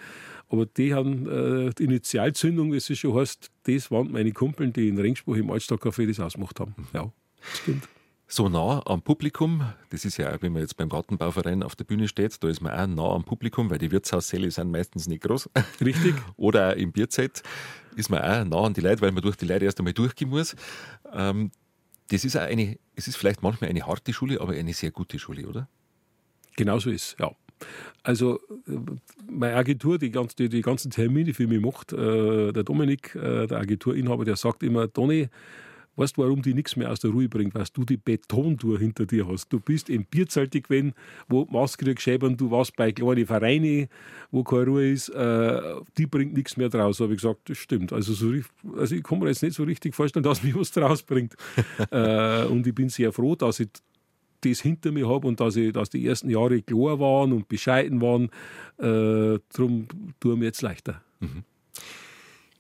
Aber 0.47 0.65
die 0.65 0.93
haben 0.93 1.28
äh, 1.28 1.71
die 1.78 1.84
Initialzündung, 1.84 2.71
wie 2.71 2.78
es 2.78 2.97
schon 2.97 3.13
heißt, 3.13 3.52
das 3.63 3.91
waren 3.91 4.10
meine 4.12 4.32
Kumpeln, 4.32 4.71
die 4.71 4.88
in 4.88 4.97
Ringsburg 4.97 5.38
im 5.38 5.52
Altstadtcafé 5.52 6.08
das 6.08 6.21
ausgemacht 6.21 6.62
haben. 6.62 6.76
Ja, 6.93 7.12
stimmt 7.62 7.89
so 8.28 8.49
nah 8.49 8.82
am 8.86 9.02
Publikum. 9.02 9.63
Das 9.91 10.06
ist 10.06 10.17
ja 10.17 10.34
auch, 10.34 10.41
wenn 10.41 10.54
man 10.54 10.63
jetzt 10.63 10.76
beim 10.76 10.89
Gartenbauverein 10.89 11.62
auf 11.62 11.76
der 11.76 11.84
Bühne 11.84 12.08
steht, 12.08 12.43
da 12.43 12.47
ist 12.47 12.62
man 12.62 12.73
auch 12.73 12.88
nah 12.88 13.15
am 13.15 13.23
Publikum, 13.23 13.69
weil 13.69 13.78
die 13.78 13.91
Wirtshaussäle 13.91 14.49
sind 14.49 14.71
meistens 14.71 15.08
nicht 15.08 15.23
groß. 15.23 15.49
Richtig. 15.82 16.15
Oder 16.36 16.71
auch 16.71 16.76
im 16.76 16.91
Bierzelt 16.91 17.43
ist 17.95 18.10
man 18.10 18.21
auch 18.21 18.43
nah 18.45 18.65
an 18.65 18.73
die 18.73 18.82
Leute, 18.82 19.02
weil 19.02 19.12
man 19.12 19.21
durch 19.21 19.36
die 19.36 19.45
Leute 19.45 19.65
erst 19.65 19.80
einmal 19.80 19.93
durchgehen 19.93 20.30
muss. 20.30 20.56
Ähm, 21.13 21.52
das 22.13 22.23
ist 22.23 22.36
eine, 22.36 22.78
es 22.95 23.08
ist 23.08 23.17
vielleicht 23.17 23.41
manchmal 23.41 23.71
eine 23.71 23.88
harte 23.88 24.13
Schule, 24.13 24.39
aber 24.39 24.54
eine 24.54 24.73
sehr 24.73 24.91
gute 24.91 25.17
Schule, 25.17 25.47
oder? 25.47 25.67
Genau 26.56 26.78
so 26.78 26.91
ist, 26.91 27.15
ja. 27.19 27.32
Also 28.04 28.39
meine 29.28 29.56
Agentur, 29.56 29.97
die, 29.97 30.12
ganz, 30.12 30.36
die, 30.36 30.47
die 30.47 30.62
ganzen 30.62 30.91
Termine 30.91 31.34
für 31.34 31.47
mich 31.47 31.60
macht, 31.60 31.91
äh, 31.91 32.52
der 32.52 32.63
Dominik, 32.63 33.15
äh, 33.15 33.47
der 33.47 33.58
Agenturinhaber, 33.58 34.26
der 34.26 34.36
sagt 34.36 34.62
immer, 34.62 34.91
Toni, 34.91 35.30
Weißt 35.95 36.17
du, 36.17 36.23
warum 36.23 36.41
die 36.41 36.53
nichts 36.53 36.75
mehr 36.75 36.91
aus 36.91 36.99
der 36.99 37.12
Ruhe 37.12 37.29
bringt? 37.29 37.53
Weil 37.53 37.65
du 37.73 37.84
die 37.84 37.97
Betontour 37.97 38.79
hinter 38.79 39.06
dir 39.06 39.27
hast. 39.27 39.53
Du 39.53 39.60
bist 39.60 39.89
im 39.89 40.06
Bierzelt 40.06 40.51
gewesen, 40.51 40.93
wo 41.27 41.45
Maske 41.45 41.93
schäbern, 41.99 42.36
du 42.36 42.49
warst 42.49 42.75
bei 42.75 42.91
kleinen 42.91 43.27
Vereinen, 43.27 43.88
wo 44.32 44.43
keine 44.43 44.65
Ruhe 44.65 44.91
ist, 44.91 45.10
äh, 45.10 45.62
die 45.97 46.08
bringt 46.08 46.34
nichts 46.34 46.58
mehr 46.58 46.69
draus. 46.69 46.99
Habe 46.99 47.13
ich 47.13 47.21
gesagt, 47.21 47.49
das 47.49 47.58
stimmt. 47.58 47.93
Also, 47.93 48.13
so, 48.13 48.34
also 48.75 48.95
ich 48.95 49.03
kann 49.03 49.19
mir 49.19 49.27
jetzt 49.27 49.43
nicht 49.43 49.56
so 49.56 49.63
richtig 49.63 49.93
vorstellen, 49.93 50.23
dass 50.23 50.43
mich 50.43 50.56
was 50.56 50.71
draus 50.71 51.03
bringt. 51.03 51.36
äh, 51.91 52.45
und 52.45 52.65
ich 52.65 52.73
bin 52.73 52.89
sehr 52.89 53.12
froh, 53.12 53.36
dass 53.36 53.60
ich 53.60 53.69
das 54.41 54.62
hinter 54.62 54.91
mir 54.91 55.08
habe 55.08 55.27
und 55.27 55.39
dass, 55.39 55.56
ich, 55.56 55.71
dass 55.73 55.89
die 55.89 56.06
ersten 56.06 56.29
Jahre 56.29 56.62
klar 56.62 56.99
waren 56.99 57.32
und 57.32 57.47
bescheiden 57.47 58.01
waren. 58.01 58.29
Äh, 58.77 59.39
darum 59.53 59.88
tue 60.19 60.34
ich 60.34 60.39
mir 60.39 60.45
jetzt 60.45 60.62
leichter. 60.62 61.01
Mhm. 61.19 61.43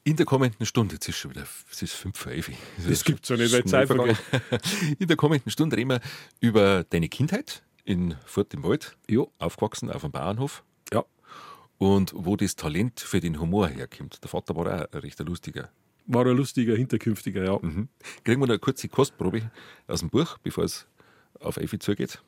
In 0.05 0.17
der 0.17 0.25
kommenden 0.25 0.65
Stunde, 0.65 0.95
jetzt 0.95 1.07
ist 1.07 1.17
schon 1.17 1.31
wieder, 1.31 1.47
es 1.71 1.81
ist 1.81 1.93
fünf 1.93 2.17
vor 2.17 2.33
elf. 2.33 2.51
Das, 2.75 2.87
das 2.87 3.03
gibt 3.05 3.23
es 3.23 3.29
ja 3.29 3.37
nicht, 3.37 3.53
weil 3.53 3.63
Zeit 3.63 3.87
vergangen. 3.87 4.17
In 4.99 5.07
der 5.07 5.15
kommenden 5.15 5.49
Stunde 5.49 5.77
reden 5.77 5.91
wir 5.91 6.01
über 6.41 6.83
deine 6.83 7.07
Kindheit 7.07 7.63
in 7.85 8.15
Furt 8.25 8.53
im 8.53 8.63
Wald, 8.63 8.97
jo. 9.09 9.31
aufgewachsen 9.39 9.89
auf 9.89 10.01
dem 10.01 10.11
Bauernhof. 10.11 10.63
Ja. 10.91 11.05
Und 11.77 12.11
wo 12.15 12.35
das 12.35 12.57
Talent 12.57 12.99
für 12.99 13.21
den 13.21 13.39
Humor 13.39 13.69
herkommt. 13.69 14.21
Der 14.21 14.29
Vater 14.29 14.55
war 14.57 14.67
auch 14.67 14.93
ein 14.93 14.99
recht 14.99 15.19
lustiger. 15.19 15.69
War 16.05 16.25
ein 16.25 16.35
lustiger, 16.35 16.75
hinterkünftiger, 16.75 17.45
ja. 17.45 17.57
Mhm. 17.61 17.87
Kriegen 18.25 18.41
wir 18.41 18.47
noch 18.47 18.53
eine 18.53 18.59
kurze 18.59 18.89
Kostprobe 18.89 19.51
aus 19.87 20.01
dem 20.01 20.09
Buch, 20.09 20.37
bevor 20.39 20.65
es 20.65 20.85
auf 21.39 21.55
Effi 21.55 21.79
zugeht? 21.79 22.21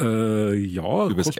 Äh, 0.00 0.54
ja, 0.54 1.08
übers, 1.08 1.30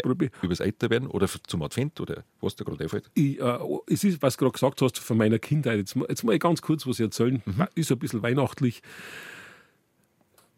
übers 0.42 0.60
Älterwerden 0.60 1.08
oder 1.08 1.28
zum 1.46 1.62
Advent 1.62 2.00
oder 2.00 2.24
was 2.40 2.54
da 2.54 2.64
gerade 2.64 2.84
einfällt? 2.84 3.10
Ich, 3.14 3.40
äh, 3.40 3.58
es 3.88 4.04
ist, 4.04 4.22
was 4.22 4.36
du 4.36 4.44
gerade 4.44 4.52
gesagt 4.52 4.80
hast 4.80 4.98
von 4.98 5.16
meiner 5.16 5.38
Kindheit. 5.38 5.78
Jetzt, 5.78 5.96
jetzt 6.08 6.22
mal 6.22 6.38
ganz 6.38 6.62
kurz 6.62 6.86
was 6.86 7.00
erzählen. 7.00 7.42
Mhm. 7.44 7.66
Ist 7.74 7.90
ein 7.90 7.98
bisschen 7.98 8.22
weihnachtlich. 8.22 8.82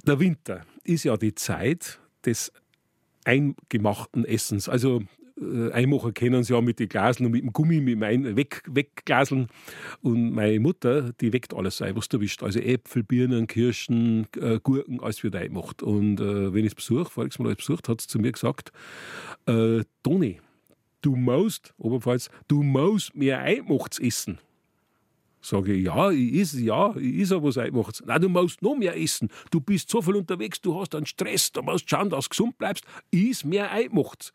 Der 0.04 0.20
Winter 0.20 0.66
ist 0.84 1.04
ja 1.04 1.16
die 1.16 1.34
Zeit 1.34 1.98
des 2.24 2.52
eingemachten 3.24 4.24
Essens. 4.24 4.68
Also 4.68 5.02
äh, 5.40 5.70
Einmacher 5.72 6.12
kennen 6.12 6.42
sie 6.44 6.54
ja 6.54 6.60
mit 6.60 6.78
den 6.78 6.88
Glaseln 6.88 7.26
und 7.26 7.32
mit 7.32 7.42
dem 7.42 7.52
Gummi, 7.52 7.80
mit 7.80 8.00
Weg, 8.36 8.62
Wegglaseln. 8.66 9.48
Und 10.02 10.32
meine 10.32 10.58
Mutter, 10.60 11.12
die 11.20 11.32
weckt 11.32 11.54
alles 11.54 11.82
ein, 11.82 11.96
was 11.96 12.08
du 12.08 12.20
wisst. 12.20 12.42
Also 12.42 12.58
Äpfel, 12.58 13.02
Birnen, 13.02 13.46
Kirschen, 13.46 14.26
äh, 14.40 14.58
Gurken, 14.62 15.00
alles 15.00 15.22
wird 15.22 15.36
einmacht. 15.36 15.82
Und 15.82 16.20
äh, 16.20 16.52
wenn 16.54 16.64
ich 16.64 16.72
es 16.72 16.74
besuche, 16.74 17.10
voriges 17.10 17.38
Mal 17.38 17.54
besucht, 17.54 17.88
hat 17.88 18.00
sie 18.00 18.08
zu 18.08 18.18
mir 18.18 18.32
gesagt, 18.32 18.72
äh, 19.46 19.82
Toni, 20.02 20.40
du 21.02 21.16
musst, 21.16 21.74
oberfalls, 21.78 22.30
du 22.48 22.62
musst 22.62 23.14
mehr 23.14 23.40
Einmachts 23.40 23.98
essen. 23.98 24.38
Sage 25.42 25.74
ich, 25.74 25.84
ja, 25.84 26.10
ich 26.10 26.32
is, 26.32 26.60
ja, 26.60 26.96
ich 26.96 27.18
is 27.18 27.30
was 27.30 27.58
einmachts. 27.58 28.02
Nein, 28.04 28.20
du 28.20 28.28
musst 28.28 28.62
noch 28.62 28.74
mehr 28.74 29.00
essen. 29.00 29.28
Du 29.52 29.60
bist 29.60 29.88
so 29.90 30.02
viel 30.02 30.16
unterwegs, 30.16 30.60
du 30.60 30.80
hast 30.80 30.94
einen 30.94 31.06
Stress, 31.06 31.52
du 31.52 31.62
musst 31.62 31.88
schauen, 31.88 32.10
dass 32.10 32.24
du 32.24 32.30
gesund 32.30 32.58
bleibst. 32.58 32.84
Is 33.12 33.44
mehr 33.44 33.70
einmachts 33.70 34.32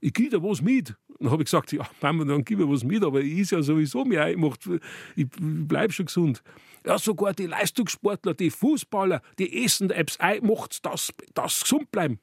ich 0.00 0.12
gebe 0.12 0.30
dir 0.30 0.42
was 0.42 0.62
mit. 0.62 0.94
Dann 1.18 1.30
habe 1.30 1.42
ich 1.42 1.46
gesagt, 1.46 1.72
ja, 1.72 1.88
Mama, 2.00 2.24
dann 2.24 2.44
gib 2.44 2.58
mir 2.58 2.68
was 2.68 2.84
mit, 2.84 3.02
aber 3.02 3.20
ich 3.20 3.38
ist 3.38 3.50
ja 3.50 3.62
sowieso 3.62 4.04
mir 4.04 4.22
eingemacht, 4.22 4.68
ich 5.16 5.26
bleibe 5.38 5.92
schon 5.92 6.06
gesund. 6.06 6.42
Ja, 6.86 6.98
sogar 6.98 7.34
die 7.34 7.46
Leistungssportler, 7.46 8.34
die 8.34 8.50
Fußballer, 8.50 9.20
die 9.38 9.64
essen 9.64 9.90
Apps 9.90 10.18
einmacht, 10.20 10.84
dass 10.86 11.12
das 11.34 11.62
gesund 11.62 11.90
bleiben. 11.90 12.20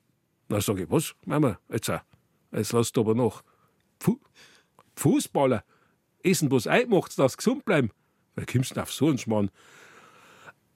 Dann 0.48 0.62
sage 0.62 0.84
ich, 0.84 0.90
was, 0.90 1.14
Mama, 1.26 1.60
jetzt, 1.70 1.92
jetzt 2.52 2.72
lass 2.72 2.92
du 2.92 3.02
aber 3.02 3.16
noch. 3.16 3.44
Fu 4.00 4.20
Fußballer 4.96 5.64
essen 6.24 6.50
was 6.52 6.68
einmacht, 6.68 7.18
dass 7.20 7.36
gesund 7.36 7.66
bleiben. 7.66 7.92
Da 8.36 8.46
kommst 8.46 8.76
du 8.76 8.82
auf 8.82 8.94
so 8.94 9.08
einen 9.08 9.18
Schmarrn. 9.18 9.52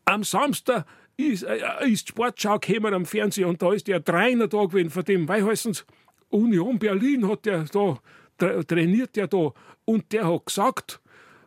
Am 0.06 0.24
Samstag 0.24 0.86
ist, 1.16 1.44
äh, 1.44 1.88
ist 1.88 2.10
Sportschau 2.10 2.60
gekommen 2.60 2.94
am 2.94 3.06
Fernsehen 3.06 3.48
und 3.48 3.62
da 3.62 3.74
ist 3.74 3.88
der 3.88 4.04
Trainer 4.04 4.48
da 4.48 4.66
gewesen 4.66 4.90
von 4.90 5.04
dem, 5.04 5.28
wie 5.28 5.44
heißen 5.44 5.74
sie? 5.74 5.84
Union 6.30 6.80
Berlin 6.80 7.28
hat 7.28 7.46
der 7.46 7.64
da, 7.66 8.00
tra 8.38 8.64
trainiert 8.64 9.16
der 9.16 9.28
da. 9.28 9.54
Und 9.86 10.12
der 10.12 10.28
hat 10.28 10.46
gesagt, 10.46 11.00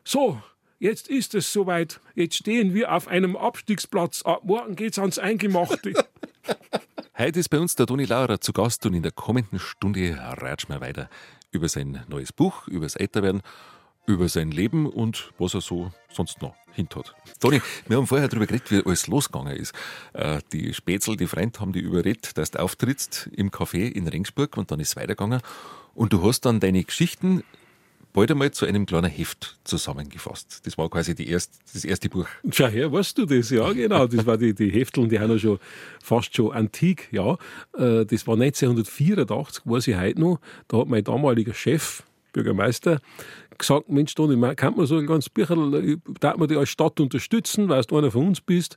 so, 0.05 0.43
jetzt 0.79 1.09
ist 1.09 1.35
es 1.35 1.53
soweit, 1.53 2.01
jetzt 2.15 2.37
stehen 2.37 2.75
wir 2.75 2.93
auf 2.93 3.09
einem 3.09 3.37
Abstiegsplatz, 3.37 4.23
ab 4.23 4.43
morgen 4.45 4.77
geht's 4.77 4.99
ans 4.99 5.19
Eingemachte. 5.19 5.95
Heute 7.19 7.41
ist 7.41 7.51
bei 7.51 7.61
uns 7.61 7.77
der 7.77 7.87
Toni 7.87 8.05
Laurer 8.05 8.41
zu 8.41 8.53
Gast 8.53 8.85
und 8.87 8.95
in 8.95 9.03
der 9.03 9.13
kommenden 9.13 9.59
Stunde 9.59 10.19
ratschen 10.19 10.75
wir 10.75 10.81
weiter 10.81 11.09
über 11.53 11.69
sein 11.69 12.03
neues 12.09 12.33
Buch, 12.33 12.67
über 12.67 12.87
das 12.87 12.97
Älterwerden 12.97 13.43
über 14.07 14.29
sein 14.29 14.51
Leben 14.51 14.87
und 14.87 15.33
was 15.39 15.55
er 15.55 15.61
so 15.61 15.93
sonst 16.11 16.43
noch 16.43 16.55
hat. 16.77 17.15
Toni, 17.41 17.61
wir 17.87 17.97
haben 17.97 18.07
vorher 18.07 18.29
darüber 18.29 18.47
geredet, 18.47 18.71
wie 18.71 18.83
alles 18.85 19.07
losgegangen 19.07 19.57
ist. 19.57 19.75
Äh, 20.15 20.41
die 20.53 20.73
Spätzl, 20.73 21.17
die 21.17 21.27
Freund, 21.27 21.61
haben 21.61 21.73
die 21.73 21.81
überredet, 21.81 22.37
dass 22.39 22.51
du 22.51 22.61
auftrittst 22.61 23.29
im 23.37 23.51
Café 23.51 23.91
in 23.91 24.09
Ringsburg 24.09 24.57
und 24.57 24.71
dann 24.71 24.81
ist 24.81 24.91
es 24.91 24.97
weitergegangen. 24.97 25.41
Und 25.95 26.13
du 26.13 26.23
hast 26.23 26.47
dann 26.47 26.61
deine 26.61 26.83
Geschichten 26.83 27.43
bald 28.13 28.31
einmal 28.31 28.51
zu 28.51 28.67
einem 28.67 28.87
kleinen 28.87 29.11
Heft 29.11 29.59
zusammengefasst. 29.65 30.61
Das 30.65 30.77
war 30.77 30.89
quasi 30.91 31.15
die 31.15 31.29
erst, 31.29 31.61
das 31.73 31.85
erste 31.85 32.09
Buch. 32.09 32.27
Schau 32.51 32.67
her, 32.67 32.93
weißt 32.93 33.19
du 33.19 33.27
das? 33.27 33.51
Ja, 33.51 33.73
genau. 33.73 34.07
Das 34.07 34.27
war 34.27 34.37
die, 34.37 34.55
die 34.55 34.71
Hefteln, 34.71 35.09
die 35.09 35.19
haben 35.19 35.39
schon 35.39 35.59
fast 36.03 36.35
schon 36.35 36.53
antik, 36.53 37.09
ja. 37.11 37.35
Äh, 37.77 38.05
das 38.05 38.27
war 38.27 38.35
1984, 38.35 39.63
weiß 39.65 39.89
ich 39.89 39.97
heute 39.97 40.21
noch. 40.21 40.41
Da 40.69 40.79
hat 40.79 40.89
mein 40.89 41.05
damaliger 41.05 41.55
Chef, 41.55 42.03
Bürgermeister, 42.33 43.01
gesagt, 43.59 43.89
Mensch, 43.89 44.15
Toni, 44.15 44.55
kann 44.57 44.77
man 44.77 44.87
so 44.87 44.97
ein 44.97 45.07
ganz 45.07 45.29
Bücherl, 45.29 45.99
darf 46.21 46.37
man 46.37 46.49
dich 46.49 46.59
als 46.59 46.69
Stadt 46.69 47.01
unterstützen, 47.01 47.69
weil 47.69 47.83
du 47.83 47.99
einer 47.99 48.11
von 48.11 48.29
uns 48.29 48.41
bist. 48.41 48.77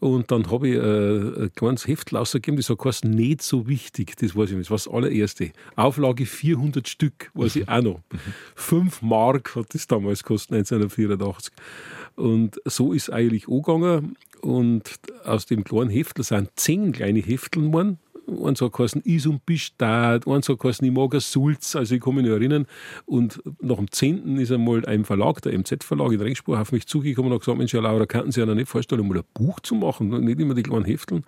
Und 0.00 0.30
dann 0.30 0.50
habe 0.50 0.68
ich 0.68 0.76
äh, 0.76 1.44
ein 1.44 1.52
kleines 1.54 1.86
Heftel 1.86 2.18
ausgegeben, 2.18 2.56
das 2.56 2.68
hat 2.68 3.04
nicht 3.04 3.42
so 3.42 3.68
wichtig, 3.68 4.16
das 4.16 4.36
weiß 4.36 4.50
ich 4.50 4.56
nicht, 4.56 4.70
das 4.70 4.70
war 4.70 4.76
das 4.76 4.88
allererste. 4.88 5.52
Auflage 5.76 6.26
400 6.26 6.88
Stück, 6.88 7.30
weiß 7.34 7.56
ich 7.56 7.68
auch 7.68 7.82
noch. 7.82 8.00
Fünf 8.54 9.02
Mark 9.02 9.56
hat 9.56 9.74
das 9.74 9.86
damals 9.86 10.22
gekostet, 10.22 10.52
1984. 10.52 11.52
Und 12.16 12.60
so 12.64 12.92
ist 12.92 13.10
eigentlich 13.10 13.48
angegangen. 13.48 14.16
Und 14.40 14.98
aus 15.24 15.46
dem 15.46 15.62
kleinen 15.62 15.90
Heftel 15.90 16.24
sind 16.24 16.50
zehn 16.56 16.92
kleine 16.92 17.20
Hefteln 17.20 17.66
geworden 17.66 17.98
eins 18.26 18.60
hat 18.60 18.72
geheißen 18.72 19.02
Isum 19.04 19.40
Bistat, 19.44 20.26
eins 20.26 20.48
hat 20.48 20.58
geheißen 20.58 20.86
Ich 20.86 20.92
mag 20.92 21.12
Sulz, 21.20 21.76
also 21.76 21.94
ich 21.94 22.00
kann 22.00 22.14
mich 22.14 22.24
noch 22.24 22.32
erinnern. 22.32 22.66
Und 23.04 23.42
nach 23.60 23.76
dem 23.76 23.90
10. 23.90 24.38
ist 24.38 24.52
einmal 24.52 24.84
ein 24.86 25.04
Verlag, 25.04 25.42
der 25.42 25.52
MZ-Verlag 25.58 26.12
in 26.12 26.20
Regensburg, 26.20 26.58
auf 26.58 26.72
mich 26.72 26.86
zugekommen 26.86 27.30
und 27.30 27.36
hat 27.36 27.42
gesagt, 27.42 27.58
Mensch, 27.58 27.72
Herr 27.72 27.82
Laura, 27.82 28.06
könnten 28.06 28.32
Sie 28.32 28.40
sich 28.40 28.54
nicht 28.54 28.68
vorstellen, 28.68 29.06
mal 29.06 29.18
ein 29.18 29.24
Buch 29.34 29.60
zu 29.60 29.74
machen, 29.74 30.08
nicht 30.24 30.40
immer 30.40 30.54
die 30.54 30.62
kleinen 30.62 30.84
Hefteln. 30.84 31.24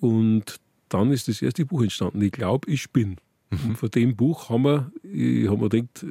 Und 0.00 0.60
dann 0.88 1.10
ist 1.10 1.28
das 1.28 1.42
erste 1.42 1.64
Buch 1.64 1.82
entstanden, 1.82 2.22
Ich 2.22 2.32
glaube, 2.32 2.70
ich 2.70 2.90
bin. 2.92 3.16
Mhm. 3.50 3.70
Und 3.70 3.76
von 3.78 3.90
dem 3.90 4.16
Buch 4.16 4.48
haben 4.50 4.64
wir, 4.64 4.92
ich 5.02 5.48
habe 5.48 5.62
mir 5.62 5.68
gedacht, 5.68 6.06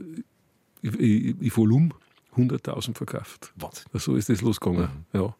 ich, 0.82 1.00
ich, 1.00 1.36
ich 1.42 1.58
Volumen 1.58 1.94
100.000 2.36 2.96
verkauft. 2.96 3.54
Was? 3.56 3.86
So 3.94 4.16
ist 4.16 4.30
das 4.30 4.42
losgegangen. 4.42 4.90
Mhm. 5.14 5.20
Ja. 5.20 5.36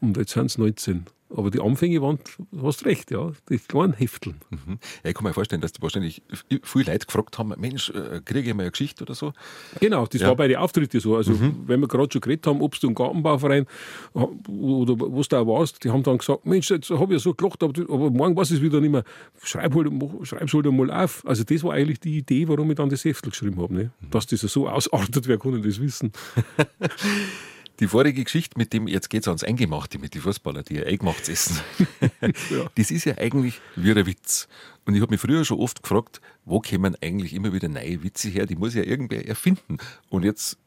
Und 0.00 0.16
jetzt 0.16 0.32
sind 0.32 0.46
es 0.46 0.58
19. 0.58 1.04
Aber 1.34 1.50
die 1.50 1.60
Anfänge 1.60 2.02
waren, 2.02 2.18
du 2.50 2.66
hast 2.66 2.84
recht, 2.84 3.10
ja, 3.10 3.32
die 3.48 3.58
kleinen 3.58 3.94
Hefteln. 3.94 4.36
Mhm. 4.50 4.78
Ja, 5.02 5.10
ich 5.10 5.14
kann 5.14 5.24
mir 5.24 5.32
vorstellen, 5.32 5.60
dass 5.60 5.72
die 5.72 5.82
wahrscheinlich 5.82 6.22
viele 6.62 6.92
Leute 6.92 7.06
gefragt 7.06 7.38
haben, 7.38 7.54
Mensch, 7.58 7.90
äh, 7.90 8.20
kriege 8.24 8.50
ich 8.50 8.54
mal 8.54 8.62
eine 8.62 8.70
Geschichte 8.70 9.04
oder 9.04 9.14
so? 9.14 9.32
Genau, 9.80 10.06
das 10.06 10.20
ja. 10.20 10.28
war 10.28 10.36
bei 10.36 10.48
den 10.48 10.58
Auftritten 10.58 11.00
so. 11.00 11.16
Also, 11.16 11.32
mhm. 11.32 11.62
wenn 11.66 11.80
wir 11.80 11.88
gerade 11.88 12.08
schon 12.12 12.20
geredet 12.20 12.46
haben, 12.46 12.60
ob 12.60 12.78
du 12.78 12.86
einen 12.86 12.94
Gartenbauverein 12.94 13.66
oder 14.14 14.94
was 14.98 15.32
auch 15.32 15.46
warst, 15.46 15.82
die 15.84 15.90
haben 15.90 16.02
dann 16.02 16.18
gesagt, 16.18 16.44
Mensch, 16.44 16.70
jetzt 16.70 16.90
habe 16.90 17.04
ich 17.04 17.12
ja 17.12 17.18
so 17.18 17.34
gelacht, 17.34 17.62
aber, 17.62 17.80
aber 17.82 18.10
morgen 18.10 18.36
weiß 18.36 18.50
ich 18.50 18.58
es 18.58 18.62
wieder 18.62 18.80
nicht 18.80 18.90
mehr. 18.90 19.04
Schreib 19.42 19.74
halt, 19.74 19.88
schreib's 20.24 20.52
halt 20.52 20.66
einmal 20.66 20.90
auf. 20.90 21.24
Also, 21.26 21.44
das 21.44 21.64
war 21.64 21.72
eigentlich 21.72 22.00
die 22.00 22.18
Idee, 22.18 22.48
warum 22.48 22.70
ich 22.70 22.76
dann 22.76 22.90
das 22.90 23.04
Heftel 23.04 23.30
geschrieben 23.30 23.60
habe. 23.60 23.74
Ne? 23.74 23.90
Mhm. 24.00 24.10
Dass 24.10 24.26
das 24.26 24.40
so 24.40 24.68
ausartet, 24.68 25.28
wer 25.28 25.38
kann 25.38 25.62
das 25.62 25.80
wissen? 25.80 26.12
Die 27.82 27.88
vorige 27.88 28.22
Geschichte 28.22 28.56
mit 28.56 28.72
dem, 28.72 28.86
jetzt 28.86 29.10
geht 29.10 29.22
es 29.22 29.26
ans 29.26 29.42
Eingemachte, 29.42 29.98
mit 29.98 30.14
den 30.14 30.20
Fußballer, 30.20 30.62
die 30.62 30.76
ja 30.76 30.84
Eingemachtes 30.84 31.28
essen, 31.28 31.60
ja. 32.22 32.70
das 32.76 32.92
ist 32.92 33.06
ja 33.06 33.18
eigentlich 33.18 33.60
wie 33.74 33.90
ein 33.90 34.06
Witz. 34.06 34.46
Und 34.84 34.94
ich 34.94 35.02
habe 35.02 35.10
mich 35.10 35.20
früher 35.20 35.44
schon 35.44 35.58
oft 35.58 35.82
gefragt, 35.82 36.20
wo 36.44 36.60
kommen 36.60 36.96
eigentlich 37.02 37.34
immer 37.34 37.52
wieder 37.52 37.68
neue 37.68 38.04
Witze 38.04 38.28
her? 38.28 38.46
Die 38.46 38.54
muss 38.54 38.76
ja 38.76 38.84
irgendwer 38.84 39.26
erfinden. 39.26 39.78
Und 40.10 40.24
jetzt 40.24 40.58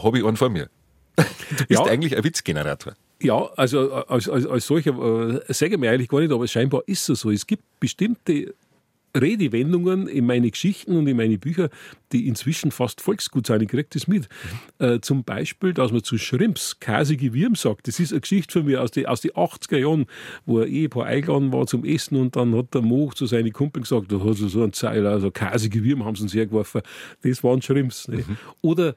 habe 0.00 0.20
ich 0.20 0.24
einen 0.24 0.36
vor 0.36 0.48
mir. 0.48 0.70
Du 1.16 1.24
bist 1.66 1.70
ja. 1.70 1.86
eigentlich 1.86 2.16
ein 2.16 2.22
Witzgenerator. 2.22 2.94
Ja, 3.20 3.46
also 3.56 3.92
als, 3.92 4.28
als, 4.28 4.46
als 4.46 4.64
solcher 4.64 4.92
äh, 4.92 5.52
sage 5.52 5.74
ich 5.74 5.80
mir 5.80 5.90
eigentlich 5.90 6.08
gar 6.08 6.20
nicht, 6.20 6.30
aber 6.30 6.46
scheinbar 6.46 6.82
ist 6.86 7.08
es 7.08 7.18
so. 7.18 7.32
Es 7.32 7.48
gibt 7.48 7.64
bestimmte 7.80 8.54
Redewendungen 9.18 10.06
in 10.06 10.26
meine 10.26 10.50
Geschichten 10.50 10.96
und 10.96 11.06
in 11.06 11.16
meine 11.16 11.38
Bücher, 11.38 11.68
die 12.12 12.28
inzwischen 12.28 12.70
fast 12.70 13.00
Volksgut 13.00 13.46
sind. 13.46 13.62
Ich 13.62 13.68
kriege 13.68 13.88
das 13.90 14.06
mit. 14.06 14.28
Äh, 14.78 15.00
zum 15.00 15.24
Beispiel, 15.24 15.74
dass 15.74 15.92
man 15.92 16.02
zu 16.02 16.18
Schrimps 16.18 16.78
kasige 16.80 17.32
Wirm 17.34 17.54
sagt. 17.54 17.88
Das 17.88 18.00
ist 18.00 18.12
eine 18.12 18.20
Geschichte 18.20 18.60
von 18.60 18.66
mir 18.66 18.82
aus 18.82 18.90
den 18.90 19.06
aus 19.06 19.20
die 19.20 19.32
80er 19.34 19.78
Jahren, 19.78 20.06
wo 20.46 20.60
ein 20.60 20.68
Ehepaar 20.68 21.06
eingeladen 21.06 21.52
war 21.52 21.66
zum 21.66 21.84
Essen 21.84 22.16
und 22.16 22.36
dann 22.36 22.54
hat 22.56 22.74
der 22.74 22.82
Mo 22.82 23.10
zu 23.14 23.26
seinen 23.26 23.52
Kumpeln 23.52 23.82
gesagt, 23.82 24.12
da 24.12 24.20
hat 24.20 24.36
so 24.36 24.62
ein 24.62 24.72
Zeil, 24.72 25.06
also 25.06 25.30
kasige 25.30 25.82
Wirm 25.82 26.04
haben 26.04 26.16
sie 26.16 26.24
uns 26.24 26.34
hergeworfen. 26.34 26.82
Das 27.22 27.42
waren 27.42 27.62
Schrimps. 27.62 28.08
Ne? 28.08 28.18
Mhm. 28.18 28.36
Oder 28.62 28.94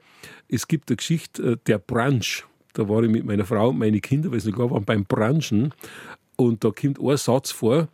es 0.48 0.68
gibt 0.68 0.90
eine 0.90 0.98
Geschichte, 0.98 1.54
äh, 1.54 1.58
der 1.66 1.80
Brunch. 1.80 2.46
Da 2.74 2.90
war 2.90 3.04
ich 3.04 3.10
mit 3.10 3.26
meiner 3.26 3.46
Frau 3.46 3.70
und 3.70 3.78
meinen 3.78 4.02
Kindern, 4.02 4.32
weil 4.32 4.40
sie 4.40 4.52
gar 4.52 4.72
waren, 4.72 4.84
beim 4.84 5.06
Brunchen. 5.06 5.74
Und 6.36 6.64
da 6.64 6.72
kommt 6.72 7.00
ein 7.00 7.18
Satz 7.18 7.52
vor, 7.52 7.88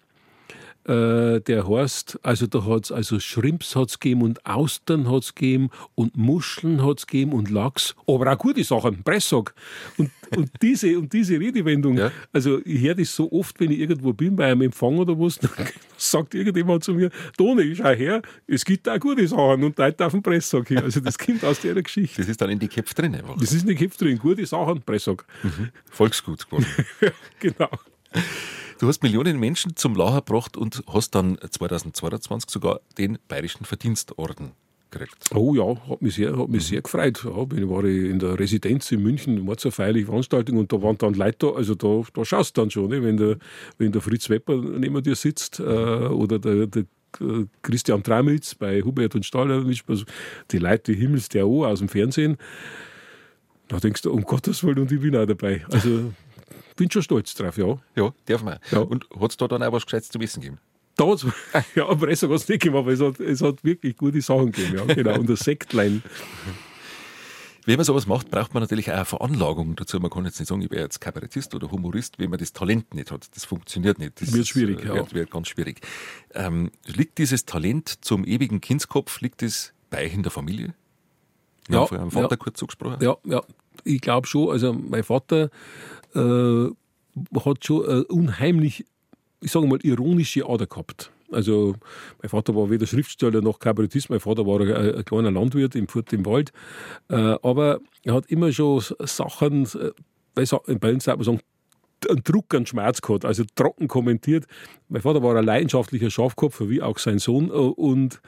äh, 0.89 1.39
der 1.41 1.67
heißt, 1.67 2.19
also 2.23 2.47
da 2.47 2.65
hat 2.65 2.85
es 2.85 2.91
also 2.91 3.19
Shrimps 3.19 3.75
hat's 3.75 3.99
gegeben 3.99 4.23
und 4.23 4.43
Austern 4.45 5.09
hat 5.09 5.23
es 5.23 5.35
gegeben 5.35 5.69
und 5.93 6.17
Muscheln 6.17 6.83
hat 6.83 6.99
es 6.99 7.07
gegeben 7.07 7.33
und 7.33 7.51
Lachs, 7.51 7.95
aber 8.07 8.33
auch 8.33 8.37
gute 8.39 8.63
Sachen, 8.63 9.03
Presssack. 9.03 9.53
Und, 9.97 10.09
und, 10.35 10.49
diese, 10.63 10.97
und 10.97 11.13
diese 11.13 11.39
Redewendung, 11.39 11.97
ja. 11.97 12.11
also 12.33 12.59
ich 12.65 12.81
höre 12.81 12.95
das 12.95 13.15
so 13.15 13.31
oft, 13.31 13.59
wenn 13.59 13.69
ich 13.69 13.79
irgendwo 13.79 14.13
bin, 14.13 14.35
bei 14.35 14.51
einem 14.51 14.63
Empfang 14.63 14.97
oder 14.97 15.17
was, 15.19 15.37
dann 15.39 15.51
sagt 15.95 16.33
irgendjemand 16.33 16.83
zu 16.83 16.95
mir, 16.95 17.11
Toni, 17.37 17.75
schau 17.75 17.89
her, 17.89 18.23
es 18.47 18.65
gibt 18.65 18.89
auch 18.89 18.99
gute 18.99 19.27
Sachen 19.27 19.63
und 19.63 19.77
Leute 19.77 20.03
auf 20.03 20.13
dem 20.13 20.23
Presssack 20.23 20.69
hier. 20.69 20.83
Also 20.83 21.01
das 21.01 21.19
kommt 21.19 21.45
aus 21.45 21.59
der 21.61 21.75
Geschichte. 21.75 22.21
Das 22.21 22.29
ist 22.29 22.41
dann 22.41 22.49
in 22.49 22.57
die 22.57 22.67
Köpfe 22.67 22.95
drin. 22.95 23.13
Einfach. 23.13 23.37
Das 23.37 23.51
ist 23.51 23.61
in 23.61 23.67
die 23.67 23.75
Köpfe 23.75 24.05
drin, 24.05 24.17
gute 24.17 24.43
Sachen, 24.47 24.81
Presssack. 24.81 25.23
Mhm. 25.43 25.69
Volksgut 25.91 26.45
geworden. 26.49 26.65
genau. 27.39 27.69
Du 28.79 28.87
hast 28.87 29.03
Millionen 29.03 29.37
Menschen 29.37 29.75
zum 29.75 29.93
Lachen 29.93 30.23
gebracht 30.23 30.55
und 30.55 30.83
hast 30.87 31.13
dann 31.13 31.37
2022 31.37 32.49
sogar 32.49 32.79
den 32.97 33.17
Bayerischen 33.27 33.65
Verdienstorden 33.65 34.53
gekriegt. 34.89 35.17
Oh 35.35 35.53
ja, 35.53 35.75
hat 35.89 36.01
mich 36.01 36.15
sehr, 36.15 36.37
hat 36.37 36.47
mich 36.47 36.65
sehr 36.65 36.81
gefreut. 36.81 37.25
Ja, 37.25 37.57
ich 37.57 37.69
war 37.69 37.83
in 37.83 38.19
der 38.19 38.39
Residenz 38.39 38.89
in 38.93 39.03
München, 39.03 39.45
war 39.45 39.57
zur 39.57 39.73
feierliche 39.73 40.05
Veranstaltung 40.05 40.55
und 40.57 40.71
da 40.71 40.81
waren 40.81 40.97
dann 40.97 41.13
Leute 41.13 41.47
da, 41.47 41.49
also 41.49 41.75
da, 41.75 42.03
da 42.13 42.23
schaust 42.23 42.55
du 42.55 42.61
dann 42.61 42.71
schon, 42.71 42.89
ne? 42.89 43.03
wenn, 43.03 43.17
der, 43.17 43.37
wenn 43.77 43.91
der 43.91 44.01
Fritz 44.01 44.29
Wepper 44.29 44.55
neben 44.55 45.03
dir 45.03 45.15
sitzt 45.15 45.59
äh, 45.59 45.63
oder 45.63 46.39
der, 46.39 46.67
der 46.67 46.83
äh, 47.19 47.47
Christian 47.61 48.01
Tramitz 48.01 48.55
bei 48.55 48.81
Hubert 48.81 49.13
und 49.13 49.25
Stahl, 49.25 49.51
also 49.51 50.05
die 50.51 50.57
Leute, 50.57 50.93
die 50.93 50.97
Himmels 50.97 51.27
der 51.27 51.45
O 51.49 51.65
aus 51.65 51.79
dem 51.79 51.89
Fernsehen, 51.89 52.37
da 53.67 53.77
denkst 53.77 54.03
du, 54.03 54.13
um 54.13 54.23
Gottes 54.23 54.63
Willen, 54.63 54.79
und 54.79 54.91
ich 54.93 55.01
bin 55.01 55.17
auch 55.17 55.25
dabei. 55.25 55.65
Also 55.69 56.13
bin 56.79 56.89
schon 56.89 57.03
stolz 57.03 57.35
drauf, 57.35 57.57
ja. 57.57 57.77
Ja, 57.95 58.13
darf 58.25 58.41
man. 58.41 58.57
Ja. 58.71 58.79
Und 58.79 59.05
hat 59.19 59.31
es 59.31 59.37
da 59.37 59.47
dann 59.47 59.61
auch 59.61 59.73
was 59.73 59.85
Gescheites 59.85 60.09
zu 60.09 60.19
wissen 60.19 60.41
gegeben? 60.41 60.59
Da 60.95 61.05
hat's, 61.05 61.25
ja, 61.75 61.93
besser 61.93 62.29
hat 62.29 62.35
es 62.37 62.47
nicht 62.47 62.61
gegeben, 62.61 62.77
aber 62.77 62.91
es 62.91 63.01
hat, 63.01 63.19
es 63.19 63.41
hat 63.41 63.63
wirklich 63.63 63.97
gute 63.97 64.21
Sachen 64.21 64.51
gegeben, 64.51 64.77
ja, 64.77 64.93
genau. 64.93 65.19
Und 65.19 65.29
das 65.29 65.41
Sektlein. 65.41 66.01
Wenn 67.65 67.75
man 67.75 67.85
sowas 67.85 68.07
macht, 68.07 68.31
braucht 68.31 68.53
man 68.53 68.63
natürlich 68.63 68.89
auch 68.89 68.95
eine 68.95 69.05
Veranlagung 69.05 69.75
dazu. 69.75 69.99
Man 69.99 70.09
kann 70.09 70.25
jetzt 70.25 70.39
nicht 70.39 70.47
sagen, 70.47 70.61
ich 70.61 70.71
wäre 70.71 70.83
jetzt 70.83 71.01
Kabarettist 71.01 71.53
oder 71.53 71.69
Humorist, 71.69 72.17
wenn 72.17 72.29
man 72.29 72.39
das 72.39 72.53
Talent 72.53 72.93
nicht 72.93 73.11
hat. 73.11 73.27
Das 73.35 73.45
funktioniert 73.45 73.99
nicht. 73.99 74.19
Das 74.21 74.33
wird 74.33 74.47
schwierig, 74.47 74.83
ja. 74.83 74.95
Wird, 74.95 75.13
wird 75.13 75.29
ganz 75.29 75.49
schwierig. 75.49 75.81
Ähm, 76.33 76.71
liegt 76.85 77.17
dieses 77.17 77.45
Talent 77.45 78.03
zum 78.03 78.23
ewigen 78.23 78.61
Kindskopf, 78.61 79.19
liegt 79.21 79.43
es 79.43 79.73
bei 79.89 80.05
euch 80.05 80.13
in 80.13 80.23
der 80.23 80.31
Familie? 80.31 80.73
Wir 81.67 81.75
ja, 81.75 81.81
haben 81.81 81.87
vorher 81.87 82.11
Vater 82.11 82.31
ja, 82.31 82.37
kurz 82.37 82.57
zugesprochen. 82.57 82.97
Ja, 83.01 83.17
ja. 83.25 83.43
Ich 83.83 84.01
glaube 84.01 84.27
schon. 84.27 84.49
Also 84.49 84.73
mein 84.73 85.03
Vater 85.03 85.49
äh, 86.15 86.65
hat 87.45 87.65
schon 87.65 87.85
eine 87.85 88.03
unheimlich, 88.05 88.85
ich 89.41 89.51
sage 89.51 89.67
mal, 89.67 89.79
ironische 89.81 90.47
Ader 90.47 90.67
gehabt. 90.67 91.11
Also, 91.31 91.75
mein 92.21 92.29
Vater 92.29 92.55
war 92.55 92.71
weder 92.71 92.87
Schriftsteller 92.87 93.41
noch 93.41 93.59
Kabarettist, 93.59 94.09
mein 94.09 94.19
Vater 94.19 94.47
war 94.47 94.61
ein, 94.61 94.95
ein 94.95 95.05
kleiner 95.05 95.29
Landwirt 95.29 95.75
im 95.75 95.87
Furt 95.87 96.11
im 96.11 96.25
Wald. 96.25 96.51
Äh, 97.07 97.35
aber 97.43 97.81
er 98.03 98.15
hat 98.15 98.25
immer 98.27 98.51
schon 98.51 98.83
Sachen, 99.01 99.67
bei 100.33 100.91
uns 100.91 101.03
sagt 101.03 101.17
man 101.17 101.23
sagen, 101.23 101.39
einen 102.07 102.23
Druck, 102.23 102.53
einen 102.53 102.65
Schmerz 102.65 103.01
gehabt, 103.01 103.25
also 103.25 103.43
trocken 103.55 103.87
kommentiert. 103.87 104.45
Mein 104.87 105.01
Vater 105.01 105.21
war 105.21 105.35
ein 105.35 105.45
leidenschaftlicher 105.45 106.09
Schafkopf, 106.09 106.61
wie 106.61 106.81
auch 106.81 106.97
sein 106.97 107.19
Sohn. 107.19 107.49
Und 107.49 108.21